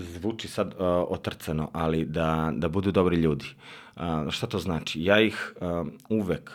zvuči 0.00 0.48
sad 0.48 0.66
uh, 0.66 0.80
otrcano, 1.08 1.70
ali 1.72 2.04
da, 2.04 2.52
da 2.54 2.68
budu 2.68 2.90
dobri 2.90 3.16
ljudi. 3.16 3.46
Uh, 3.96 4.02
šta 4.30 4.46
to 4.46 4.58
znači? 4.58 5.04
Ja 5.04 5.20
ih 5.20 5.54
uh, 5.60 5.86
uvek, 6.08 6.50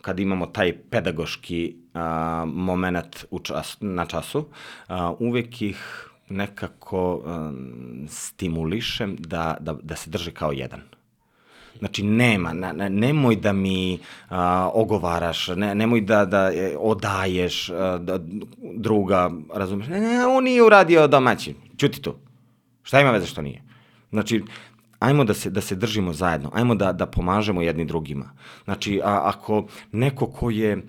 kad 0.00 0.20
imamo 0.20 0.46
taj 0.46 0.78
pedagoški 0.90 1.76
uh, 1.94 2.00
moment 2.48 3.24
u 3.30 3.38
čas, 3.38 3.76
na 3.80 4.06
času, 4.06 4.38
uh, 4.38 4.94
uvek 5.18 5.62
ih 5.62 6.08
nekako 6.28 7.14
um, 7.16 8.06
stimulišem 8.08 9.16
da, 9.18 9.56
da, 9.60 9.76
da 9.82 9.96
se 9.96 10.10
drže 10.10 10.30
kao 10.30 10.52
jedan. 10.52 10.80
Znači, 11.78 12.02
nema, 12.02 12.52
na, 12.52 12.72
na, 12.72 12.88
nemoj 12.88 13.36
da 13.36 13.52
mi 13.52 13.98
a, 14.28 14.70
ogovaraš, 14.74 15.48
ne, 15.48 15.74
nemoj 15.74 16.00
da, 16.00 16.24
da 16.24 16.50
odaješ 16.78 17.70
a, 17.70 17.98
da, 17.98 18.18
druga, 18.74 19.30
razumeš? 19.54 19.86
Ne, 19.86 20.00
ne, 20.00 20.26
on 20.26 20.44
nije 20.44 20.62
uradio 20.62 21.06
domaći. 21.06 21.54
Čuti 21.76 22.02
tu. 22.02 22.14
Šta 22.86 23.00
ima 23.00 23.10
veze 23.10 23.26
što 23.26 23.42
nije? 23.42 23.62
Znači, 24.10 24.42
ajmo 24.98 25.24
da 25.24 25.34
se, 25.34 25.50
da 25.50 25.60
se 25.60 25.74
držimo 25.74 26.12
zajedno, 26.12 26.50
ajmo 26.54 26.74
da, 26.74 26.92
da 26.92 27.06
pomažemo 27.06 27.62
jedni 27.62 27.84
drugima. 27.84 28.30
Znači, 28.64 29.00
a, 29.04 29.20
ako 29.24 29.66
neko 29.92 30.26
ko 30.26 30.50
je, 30.50 30.82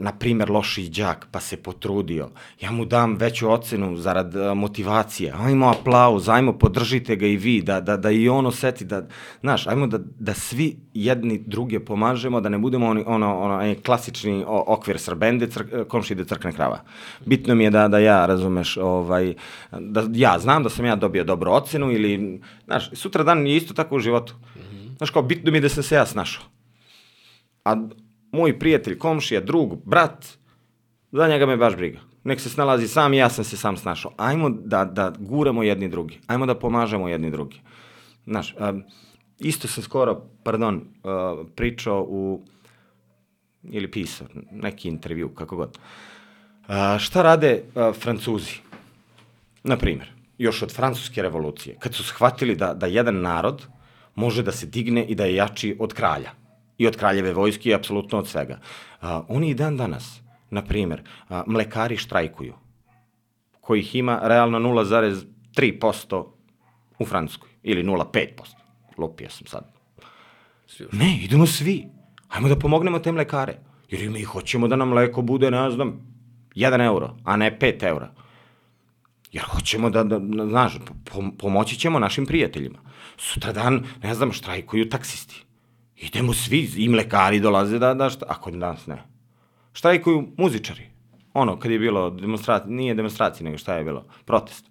na 0.00 0.12
primer, 0.12 0.50
loši 0.50 0.88
đak, 0.88 1.26
pa 1.30 1.40
se 1.40 1.56
potrudio, 1.56 2.30
ja 2.60 2.70
mu 2.70 2.84
dam 2.84 3.16
veću 3.16 3.50
ocenu 3.50 3.96
zarad 3.96 4.36
a, 4.36 4.54
motivacije, 4.54 5.34
ajmo 5.38 5.68
aplauz, 5.68 6.28
ajmo 6.28 6.52
podržite 6.58 7.16
ga 7.16 7.26
i 7.26 7.36
vi, 7.36 7.62
da, 7.62 7.80
da, 7.80 7.96
da 7.96 8.10
i 8.10 8.28
on 8.28 8.46
oseti, 8.46 8.84
da, 8.84 9.06
znaš, 9.40 9.66
ajmo 9.66 9.86
da, 9.86 9.98
da 10.18 10.34
svi 10.34 10.76
jedni 10.94 11.38
druge 11.46 11.80
pomažemo, 11.84 12.40
da 12.40 12.48
ne 12.48 12.58
budemo 12.58 12.86
oni, 12.86 13.04
ono, 13.06 13.38
ono, 13.38 13.54
onaj 13.54 13.74
klasični 13.74 14.44
okvir 14.46 14.98
srbende, 14.98 15.46
cr, 15.46 15.84
komši 15.88 16.14
ide 16.14 16.24
crkne 16.24 16.52
krava. 16.52 16.80
Bitno 17.26 17.54
mi 17.54 17.64
je 17.64 17.70
da, 17.70 17.88
da 17.88 17.98
ja, 17.98 18.26
razumeš, 18.26 18.76
ovaj, 18.76 19.34
da 19.72 20.04
ja 20.14 20.38
znam 20.38 20.62
da 20.62 20.70
sam 20.70 20.86
ja 20.86 20.96
dobio 20.96 21.24
dobru 21.24 21.52
ocenu 21.52 21.92
ili, 21.92 22.40
znaš, 22.64 22.90
sutra 22.92 23.24
dan 23.24 23.46
je 23.46 23.56
isto 23.56 23.74
tako 23.74 23.96
u 23.96 24.00
životu. 24.00 24.34
Znaš, 24.96 25.10
kao, 25.10 25.22
bitno 25.22 25.52
mi 25.52 25.58
je 25.58 25.62
da 25.62 25.68
sam 25.68 25.82
se 25.82 25.94
ja 25.94 26.06
snašao. 26.06 26.44
A 27.64 27.76
moj 28.32 28.58
prijatelj, 28.58 28.98
komšija, 28.98 29.40
drug, 29.40 29.78
brat, 29.84 30.26
za 31.12 31.28
njega 31.28 31.46
me 31.46 31.56
baš 31.56 31.76
briga. 31.76 31.98
Nek 32.24 32.40
se 32.40 32.48
snalazi 32.48 32.88
sam, 32.88 33.14
ja 33.14 33.30
sam 33.30 33.44
se 33.44 33.56
sam 33.56 33.76
snašao. 33.76 34.12
Ajmo 34.16 34.50
da, 34.50 34.84
da 34.84 35.12
guramo 35.18 35.62
jedni 35.62 35.88
drugi. 35.88 36.20
Ajmo 36.26 36.46
da 36.46 36.54
pomažemo 36.54 37.08
jedni 37.08 37.30
drugi. 37.30 37.60
Znaš, 38.26 38.54
um, 38.58 38.82
isto 39.38 39.68
sam 39.68 39.82
skoro, 39.82 40.22
pardon, 40.44 40.76
uh, 40.76 41.46
pričao 41.56 42.06
u, 42.08 42.42
ili 43.62 43.90
pisao, 43.90 44.26
neki 44.50 44.88
intervju, 44.88 45.28
kako 45.28 45.56
god. 45.56 45.78
Uh, 46.68 46.74
šta 46.98 47.22
rade 47.22 47.62
uh, 47.74 47.94
Francuzi? 47.96 48.54
Na 49.64 49.76
primjer, 49.76 50.12
još 50.38 50.62
od 50.62 50.72
francuske 50.72 51.22
revolucije, 51.22 51.76
kad 51.78 51.94
su 51.94 52.04
shvatili 52.04 52.56
da, 52.56 52.74
da 52.74 52.86
jedan 52.86 53.20
narod 53.20 53.66
može 54.14 54.42
da 54.42 54.52
se 54.52 54.66
digne 54.66 55.04
i 55.04 55.14
da 55.14 55.24
je 55.24 55.34
jači 55.34 55.76
od 55.78 55.94
kralja 55.94 56.39
i 56.80 56.86
od 56.86 56.96
kraljeve 56.96 57.32
vojske 57.32 57.68
i 57.68 57.74
apsolutno 57.74 58.18
od 58.18 58.28
svega. 58.28 58.58
A, 59.00 59.22
oni 59.28 59.50
i 59.50 59.54
dan 59.54 59.76
danas, 59.76 60.20
na 60.50 60.62
primjer, 60.64 61.02
a, 61.28 61.42
mlekari 61.46 61.96
štrajkuju, 61.96 62.54
kojih 63.60 63.94
ima 63.94 64.20
realno 64.22 64.58
0,3% 64.58 66.24
u 66.98 67.04
Francuskoj, 67.04 67.48
ili 67.62 67.84
0,5%. 67.84 68.28
Lupio 68.98 69.30
sam 69.30 69.46
sad. 69.46 69.72
Ne, 70.92 71.18
idemo 71.22 71.46
svi. 71.46 71.84
Hajmo 72.28 72.48
da 72.48 72.56
pomognemo 72.56 72.98
te 72.98 73.12
mlekare. 73.12 73.58
Jer 73.90 74.10
mi 74.10 74.22
hoćemo 74.22 74.68
da 74.68 74.76
nam 74.76 74.88
mleko 74.88 75.22
bude, 75.22 75.50
ne 75.50 75.70
znam, 75.70 76.00
1 76.54 76.84
euro, 76.84 77.16
a 77.24 77.36
ne 77.36 77.58
5 77.58 77.84
eura. 77.88 78.12
Jer 79.32 79.44
hoćemo 79.44 79.90
da, 79.90 80.04
da, 80.04 80.18
da 80.18 80.46
znaš, 80.46 80.78
po, 81.04 81.22
pomoći 81.38 81.76
ćemo 81.76 81.98
našim 81.98 82.26
prijateljima. 82.26 82.78
Sutra 83.16 83.52
dan, 83.52 83.84
ne 84.02 84.14
znam, 84.14 84.32
štrajkuju 84.32 84.88
taksisti. 84.88 85.49
Idemo 86.00 86.32
svi, 86.32 86.68
i 86.76 86.88
mlekari 86.88 87.40
dolaze 87.40 87.78
da, 87.78 87.94
da 87.94 88.10
šta, 88.10 88.26
ako 88.28 88.50
danas 88.50 88.86
ne. 88.86 89.02
Štrajkuju 89.72 90.28
muzičari. 90.36 90.82
Ono, 91.34 91.58
kad 91.58 91.70
je 91.70 91.78
bilo 91.78 92.10
demonstracija, 92.10 92.70
nije 92.70 92.94
demonstracija, 92.94 93.44
nego 93.44 93.58
šta 93.58 93.74
je 93.74 93.84
bilo? 93.84 94.04
Protest. 94.24 94.70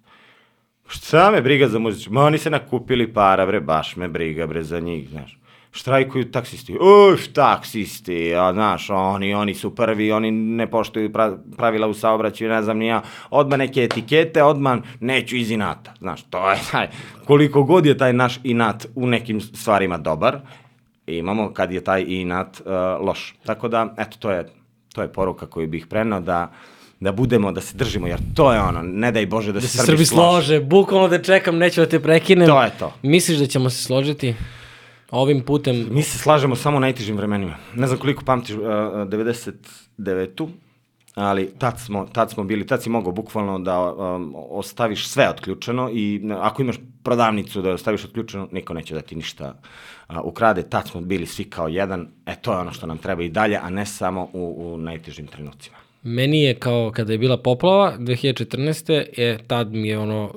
Šta 0.88 1.30
me 1.30 1.42
briga 1.42 1.68
za 1.68 1.78
muzičare? 1.78 2.14
Ma 2.14 2.24
oni 2.24 2.38
se 2.38 2.50
nakupili 2.50 3.12
para, 3.12 3.46
bre, 3.46 3.60
baš 3.60 3.96
me 3.96 4.08
briga, 4.08 4.46
bre, 4.46 4.62
za 4.62 4.80
njih, 4.80 5.08
znaš. 5.08 5.38
Štrajkuju 5.72 6.30
taksisti. 6.30 6.74
Uf, 6.74 7.28
taksisti, 7.32 8.34
a 8.34 8.52
znaš, 8.52 8.90
oni, 8.90 9.34
oni 9.34 9.54
su 9.54 9.74
prvi, 9.74 10.12
oni 10.12 10.30
ne 10.30 10.66
poštuju 10.70 11.12
pra, 11.12 11.36
pravila 11.56 11.86
u 11.86 11.94
saobraćaju, 11.94 12.50
ne 12.50 12.62
znam 12.62 12.78
ni 12.78 12.86
ja. 12.86 13.02
Neke 13.56 13.82
etikete, 13.82 14.42
odmah 14.42 14.78
neću 15.00 15.36
iz 15.36 15.50
inata. 15.50 15.94
Znaš, 15.98 16.22
to 16.22 16.50
je 16.50 16.58
taj, 16.70 16.88
koliko 17.24 17.62
god 17.62 17.86
je 17.86 17.98
taj 17.98 18.12
naš 18.12 18.40
inat 18.42 18.86
u 18.94 19.06
nekim 19.06 19.40
stvarima 19.40 19.98
dobar, 19.98 20.40
imamo 21.18 21.52
kad 21.52 21.72
je 21.72 21.84
taj 21.84 22.04
inat 22.08 22.60
uh, 22.60 22.66
loš. 23.06 23.34
Tako 23.46 23.68
da, 23.68 23.94
eto, 23.98 24.16
to 24.18 24.30
je, 24.30 24.48
to 24.94 25.02
je 25.02 25.12
poruka 25.12 25.46
koju 25.46 25.68
bih 25.68 25.86
prenao 25.86 26.20
da 26.20 26.52
da 27.00 27.12
budemo, 27.12 27.52
da 27.52 27.60
se 27.60 27.76
držimo, 27.76 28.06
jer 28.06 28.18
to 28.34 28.52
je 28.52 28.60
ono, 28.60 28.82
ne 28.82 29.12
daj 29.12 29.26
Bože 29.26 29.52
da, 29.52 29.60
Da 29.60 29.66
se, 29.66 29.78
se 29.78 29.86
Srbi 29.86 30.06
slože. 30.06 30.46
slože, 30.46 30.60
bukvalno 30.60 31.08
da 31.08 31.22
čekam, 31.22 31.58
neću 31.58 31.80
da 31.80 31.86
te 31.88 32.00
prekinem. 32.00 32.48
To 32.48 32.62
je 32.62 32.70
to. 32.78 32.92
Misliš 33.02 33.38
da 33.38 33.46
ćemo 33.46 33.70
se 33.70 33.82
složiti 33.82 34.34
ovim 35.10 35.40
putem? 35.40 35.86
Mi 35.90 36.02
se 36.02 36.18
slažemo 36.18 36.56
samo 36.56 36.76
u 36.76 36.80
najtežim 36.80 37.16
vremenima. 37.16 37.56
Ne 37.74 37.86
znam 37.86 37.98
koliko 37.98 38.24
pamtiš 38.24 38.56
uh, 38.56 38.62
99-tu, 38.62 40.48
ali 41.14 41.52
tad 41.58 41.80
smo, 41.80 42.06
tad 42.12 42.30
smo 42.30 42.44
bili, 42.44 42.66
tad 42.66 42.82
si 42.82 42.90
mogao 42.90 43.12
bukvalno 43.12 43.58
da 43.58 43.92
um, 43.92 44.34
ostaviš 44.36 45.08
sve 45.08 45.28
otključeno 45.28 45.90
i 45.92 46.20
ako 46.40 46.62
imaš 46.62 46.76
prodavnicu 47.02 47.62
da 47.62 47.72
ostaviš 47.72 48.04
otključeno, 48.04 48.48
niko 48.52 48.74
neće 48.74 48.94
da 48.94 49.00
ti 49.00 49.16
ništa 49.16 49.54
uh, 50.08 50.16
ukrade. 50.24 50.62
Tad 50.62 50.88
smo 50.88 51.00
bili 51.00 51.26
svi 51.26 51.44
kao 51.44 51.68
jedan, 51.68 52.08
e 52.26 52.36
to 52.42 52.52
je 52.52 52.58
ono 52.58 52.72
što 52.72 52.86
nam 52.86 52.98
treba 52.98 53.22
i 53.22 53.28
dalje, 53.28 53.58
a 53.62 53.70
ne 53.70 53.86
samo 53.86 54.28
u, 54.32 54.54
u 54.58 54.78
najtežim 54.78 55.26
trenucima. 55.26 55.76
Meni 56.02 56.42
je 56.42 56.54
kao 56.54 56.92
kada 56.94 57.12
je 57.12 57.18
bila 57.18 57.36
poplava 57.36 57.96
2014. 57.98 59.20
je 59.20 59.38
tad 59.46 59.72
mi 59.72 59.88
je 59.88 59.98
ono 59.98 60.32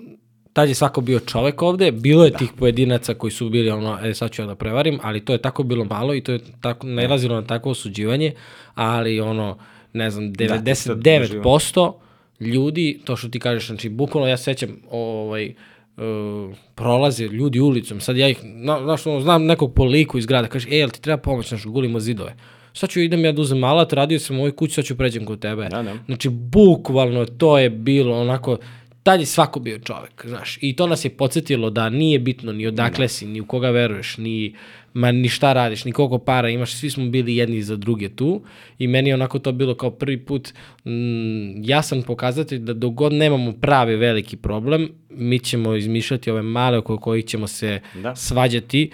tad 0.54 0.70
je 0.70 0.76
svako 0.76 1.02
bio 1.02 1.20
čovek 1.20 1.62
ovde, 1.62 1.92
bilo 1.92 2.24
je 2.24 2.32
da. 2.32 2.38
tih 2.38 2.52
pojedinaca 2.60 3.14
koji 3.14 3.32
su 3.32 3.50
bili 3.50 3.70
ono, 3.70 4.00
e 4.04 4.14
sad 4.14 4.32
ću 4.32 4.42
ja 4.42 4.46
da 4.46 4.56
prevarim, 4.56 5.00
ali 5.04 5.26
to 5.26 5.34
je 5.34 5.42
tako 5.42 5.64
bilo 5.64 5.86
malo 5.86 6.16
i 6.16 6.22
to 6.22 6.32
je 6.32 6.40
tako, 6.62 6.88
nailazilo 6.88 7.36
na 7.36 7.48
takvo 7.48 7.72
osuđivanje, 7.72 8.34
ali 8.76 9.22
ono, 9.22 9.58
ne 9.94 10.10
znam, 10.10 10.34
Da, 10.34 10.62
to 10.62 10.76
se 10.76 10.96
99% 10.96 11.94
ljudi, 12.40 13.00
to 13.06 13.16
što 13.16 13.30
ti 13.30 13.40
kažeš, 13.40 13.68
znači, 13.68 13.90
bukvalno 13.90 14.30
ja 14.30 14.38
sećam, 14.38 14.82
ovaj, 14.92 15.54
uh, 15.98 16.56
prolaze 16.76 17.26
ljudi 17.26 17.60
ulicom, 17.60 18.02
sad 18.02 18.18
ja 18.18 18.30
ih, 18.30 18.40
na, 18.44 18.80
znaš, 18.84 19.08
ono, 19.08 19.22
znam 19.22 19.46
nekog 19.46 19.74
po 19.74 19.84
liku 19.84 20.18
iz 20.18 20.26
grada, 20.26 20.48
kaže, 20.48 20.68
e, 20.72 20.78
jel 20.78 20.90
ti 20.90 21.02
treba 21.02 21.18
pomoć, 21.18 21.50
znaš, 21.50 21.66
gulimo 21.66 22.00
zidove. 22.00 22.36
Sad 22.74 22.90
ću 22.90 23.02
idem 23.02 23.26
ja 23.26 23.32
da 23.32 23.42
uzem 23.42 23.64
alat, 23.64 23.94
radio 23.94 24.20
sam 24.20 24.38
u 24.38 24.40
ovoj 24.40 24.56
kući, 24.56 24.74
sad 24.74 24.86
ću 24.86 24.98
pređem 24.98 25.26
kod 25.26 25.40
tebe. 25.40 25.68
Da, 25.70 25.84
da. 25.84 25.94
Znači, 26.06 26.30
bukvalno 26.30 27.26
to 27.26 27.60
je 27.60 27.70
bilo 27.70 28.22
onako, 28.22 28.58
tad 29.04 29.20
je 29.20 29.26
svako 29.26 29.60
bio 29.60 29.80
čovek, 29.80 30.26
znaš. 30.28 30.58
I 30.62 30.76
to 30.76 30.88
nas 30.88 31.06
je 31.06 31.10
podsjetilo 31.10 31.70
da 31.70 31.90
nije 31.90 32.20
bitno 32.20 32.52
ni 32.52 32.68
odakle 32.68 33.08
si, 33.08 33.26
ni 33.26 33.42
u 33.42 33.46
koga 33.46 33.70
veruješ, 33.70 34.18
ni, 34.18 34.56
ma, 34.94 35.12
ni 35.12 35.30
šta 35.30 35.54
radiš, 35.54 35.86
ni 35.86 35.92
koliko 35.92 36.18
para 36.20 36.50
imaš, 36.50 36.74
svi 36.74 36.90
smo 36.90 37.06
bili 37.06 37.36
jedni 37.36 37.62
za 37.62 37.76
druge 37.76 38.10
tu 38.10 38.42
i 38.80 38.88
meni 38.88 39.10
je 39.10 39.14
onako 39.14 39.40
to 39.40 39.52
bilo 39.52 39.76
kao 39.76 39.92
prvi 39.92 40.26
put 40.26 40.54
mm, 40.86 41.64
jasan 41.64 42.04
pokazatelj 42.04 42.60
da 42.60 42.74
dok 42.74 42.94
god 42.94 43.14
nemamo 43.14 43.52
pravi 43.52 43.96
veliki 43.96 44.38
problem, 44.38 44.90
mi 45.10 45.40
ćemo 45.40 45.76
izmišljati 45.76 46.32
ove 46.32 46.42
male 46.42 46.78
oko 46.78 46.98
kojih 46.98 47.26
ćemo 47.26 47.48
se 47.48 47.80
Da. 48.02 48.16
svađati 48.16 48.92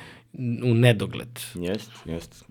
u 0.63 0.73
nedogled. 0.73 1.39
Jest, 1.55 1.91
jest. 2.05 2.45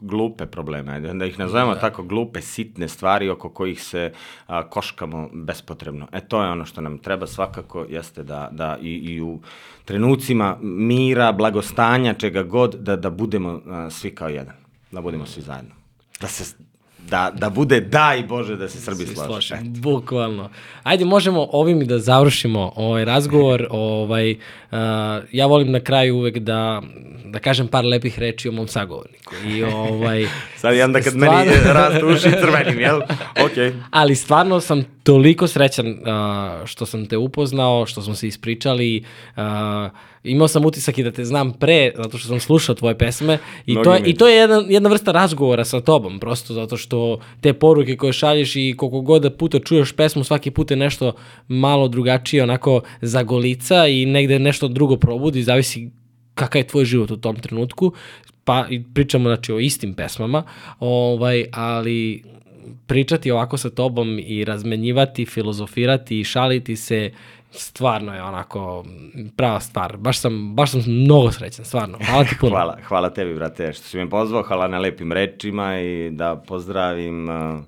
Glupe 0.00 0.46
probleme, 0.46 0.92
ajde, 0.92 1.12
da 1.14 1.24
ih 1.24 1.38
nazovemo 1.38 1.74
da. 1.74 1.80
tako 1.80 2.02
glupe, 2.02 2.40
sitne 2.40 2.88
stvari 2.88 3.28
oko 3.28 3.48
kojih 3.48 3.82
se 3.82 4.12
a, 4.46 4.68
koškamo 4.68 5.28
bespotrebno. 5.32 6.08
E 6.12 6.20
to 6.20 6.42
je 6.42 6.50
ono 6.50 6.64
što 6.64 6.80
nam 6.80 6.98
treba 6.98 7.26
svakako, 7.26 7.86
jeste 7.88 8.22
da, 8.22 8.48
da 8.52 8.78
i, 8.82 8.94
i 8.94 9.22
u 9.22 9.40
trenucima 9.84 10.58
mira, 10.62 11.32
blagostanja, 11.32 12.14
čega 12.14 12.42
god, 12.42 12.74
da, 12.74 12.96
da 12.96 13.10
budemo 13.10 13.60
a, 13.66 13.90
svi 13.90 14.14
kao 14.14 14.28
jedan. 14.28 14.54
Da 14.90 15.00
budemo 15.00 15.26
svi 15.26 15.42
zajedno. 15.42 15.74
Da 16.20 16.26
se 16.26 16.63
da, 17.10 17.32
da 17.34 17.50
bude 17.50 17.80
daj 17.80 18.22
Bože 18.22 18.56
da 18.56 18.68
se 18.68 18.80
Srbi 18.80 19.06
slože. 19.06 19.54
bukvalno. 19.62 20.50
Ajde, 20.82 21.04
možemo 21.04 21.48
ovim 21.52 21.82
i 21.82 21.86
da 21.86 21.98
završimo 21.98 22.72
ovaj 22.76 23.04
razgovor. 23.04 23.66
ovaj, 23.70 24.30
uh, 24.30 24.78
ja 25.32 25.46
volim 25.46 25.72
na 25.72 25.80
kraju 25.80 26.16
uvek 26.16 26.38
da, 26.38 26.82
da 27.24 27.38
kažem 27.38 27.68
par 27.68 27.84
lepih 27.84 28.18
reči 28.18 28.48
o 28.48 28.52
mom 28.52 28.68
sagovorniku. 28.68 29.34
I, 29.46 29.62
ovaj, 29.64 30.26
Sad 30.56 30.74
i 30.74 30.82
onda 30.82 31.00
kad 31.00 31.12
stvarno- 31.12 31.38
meni 31.38 31.50
rastu 31.74 32.06
uši 32.06 32.30
crvenim, 32.32 32.80
jel? 32.80 33.00
Okej. 33.44 33.72
Ali 33.90 34.14
stvarno 34.14 34.60
sam 34.60 34.84
toliko 35.02 35.46
srećan 35.46 35.86
uh, 35.88 35.96
što 36.64 36.86
sam 36.86 37.06
te 37.06 37.16
upoznao, 37.16 37.86
što 37.86 38.02
smo 38.02 38.14
se 38.14 38.28
ispričali. 38.28 39.04
Uh, 39.36 39.42
imao 40.24 40.48
sam 40.48 40.64
utisak 40.64 40.98
i 40.98 41.02
da 41.02 41.10
te 41.10 41.24
znam 41.24 41.52
pre, 41.52 41.92
zato 41.96 42.18
što 42.18 42.28
sam 42.28 42.40
slušao 42.40 42.74
tvoje 42.74 42.98
pesme. 42.98 43.38
I 43.66 43.72
Mnogi 43.72 43.84
to 43.84 43.94
je, 43.94 44.02
i 44.04 44.14
to 44.14 44.28
je 44.28 44.36
jedna, 44.36 44.64
jedna 44.68 44.88
vrsta 44.88 45.12
razgovora 45.12 45.64
sa 45.64 45.80
tobom, 45.80 46.20
prosto 46.20 46.54
zato 46.54 46.76
što 46.76 47.18
te 47.40 47.52
poruke 47.52 47.96
koje 47.96 48.12
šalješ 48.12 48.56
i 48.56 48.74
koliko 48.76 49.00
god 49.00 49.22
da 49.22 49.30
puta 49.30 49.58
čuješ 49.58 49.92
pesmu, 49.92 50.24
svaki 50.24 50.50
put 50.50 50.70
je 50.70 50.76
nešto 50.76 51.12
malo 51.48 51.88
drugačije, 51.88 52.42
onako 52.42 52.80
zagolica 53.00 53.86
i 53.86 54.06
negde 54.06 54.38
nešto 54.38 54.68
drugo 54.68 54.96
probudi, 54.96 55.42
zavisi 55.42 55.90
kakav 56.34 56.60
je 56.60 56.66
tvoj 56.66 56.84
život 56.84 57.10
u 57.10 57.16
tom 57.16 57.36
trenutku, 57.36 57.92
pa 58.44 58.66
pričamo 58.94 59.28
znači 59.28 59.52
o 59.52 59.58
istim 59.58 59.94
pesmama, 59.94 60.42
ovaj, 60.80 61.44
ali 61.52 62.22
pričati 62.86 63.30
ovako 63.30 63.56
sa 63.56 63.70
tobom 63.70 64.18
i 64.18 64.44
razmenjivati, 64.44 65.26
filozofirati 65.26 66.20
i 66.20 66.24
šaliti 66.24 66.76
se, 66.76 67.10
stvarno 67.54 68.14
je 68.14 68.22
onako 68.22 68.84
prava 69.36 69.60
stvar. 69.60 69.96
Baš 69.96 70.18
sam, 70.18 70.54
baš 70.54 70.70
sam 70.70 70.80
mnogo 70.86 71.32
srećan, 71.32 71.64
stvarno. 71.64 71.98
Hvala 72.00 72.24
ti 72.24 72.36
puno. 72.40 72.50
Hvala, 72.56 72.78
hvala 72.84 73.10
tebi, 73.10 73.34
brate, 73.34 73.72
što 73.72 73.82
si 73.82 73.96
me 73.96 74.10
pozvao, 74.10 74.42
hvala 74.42 74.68
na 74.68 74.78
lepim 74.78 75.12
rečima 75.12 75.80
i 75.80 76.10
da 76.10 76.36
pozdravim 76.38 77.28
uh, 77.28 77.60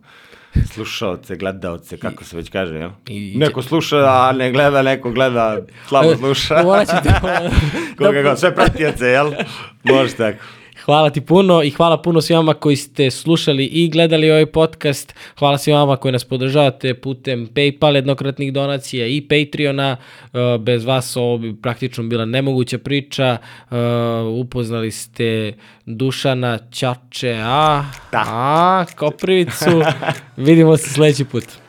slušaoce, 0.64 1.36
gledaoce, 1.36 1.96
kako 1.96 2.24
se 2.24 2.36
već 2.36 2.50
kaže, 2.50 2.74
jel? 2.74 2.90
I- 3.06 3.34
Neko 3.36 3.62
sluša, 3.62 3.96
a 3.98 4.32
ne 4.32 4.52
gleda, 4.52 4.82
neko 4.82 5.10
gleda, 5.10 5.56
slabo 5.88 6.16
sluša. 6.18 6.62
Morat 6.62 6.88
ću 6.88 6.96
ti... 7.02 7.08
Koga 7.98 8.22
god, 8.22 8.38
sve 8.38 8.54
pratioce, 8.54 9.06
jel? 9.06 9.32
Može 9.84 10.14
tako. 10.14 10.38
Hvala 10.86 11.10
ti 11.10 11.20
puno 11.20 11.62
i 11.62 11.70
hvala 11.70 12.02
puno 12.02 12.20
svima 12.20 12.54
koji 12.54 12.76
ste 12.76 13.10
slušali 13.10 13.64
i 13.64 13.88
gledali 13.88 14.30
ovaj 14.30 14.46
podcast. 14.46 15.14
Hvala 15.38 15.58
svima 15.58 15.96
koji 15.96 16.12
nas 16.12 16.24
podržavate 16.24 16.94
putem 16.94 17.48
PayPal 17.54 17.94
jednokratnih 17.94 18.52
donacija 18.52 19.06
i 19.06 19.28
Patreona. 19.28 19.96
Uh, 20.22 20.62
Bez 20.62 20.84
vas 20.84 21.16
ovo 21.16 21.38
bi 21.38 21.56
praktično 21.62 22.04
bila 22.04 22.24
nemoguća 22.24 22.78
priča. 22.78 23.36
Uh, 23.70 23.76
Upoznali 24.40 24.90
ste 24.90 25.52
Dušana 25.86 26.58
Ćače, 26.72 27.36
a, 27.44 27.84
Da. 28.12 28.24
a 28.26 28.84
Koprivicu. 28.96 29.82
Vidimo 30.36 30.76
se 30.76 30.90
sledeći 30.90 31.24
put. 31.24 31.65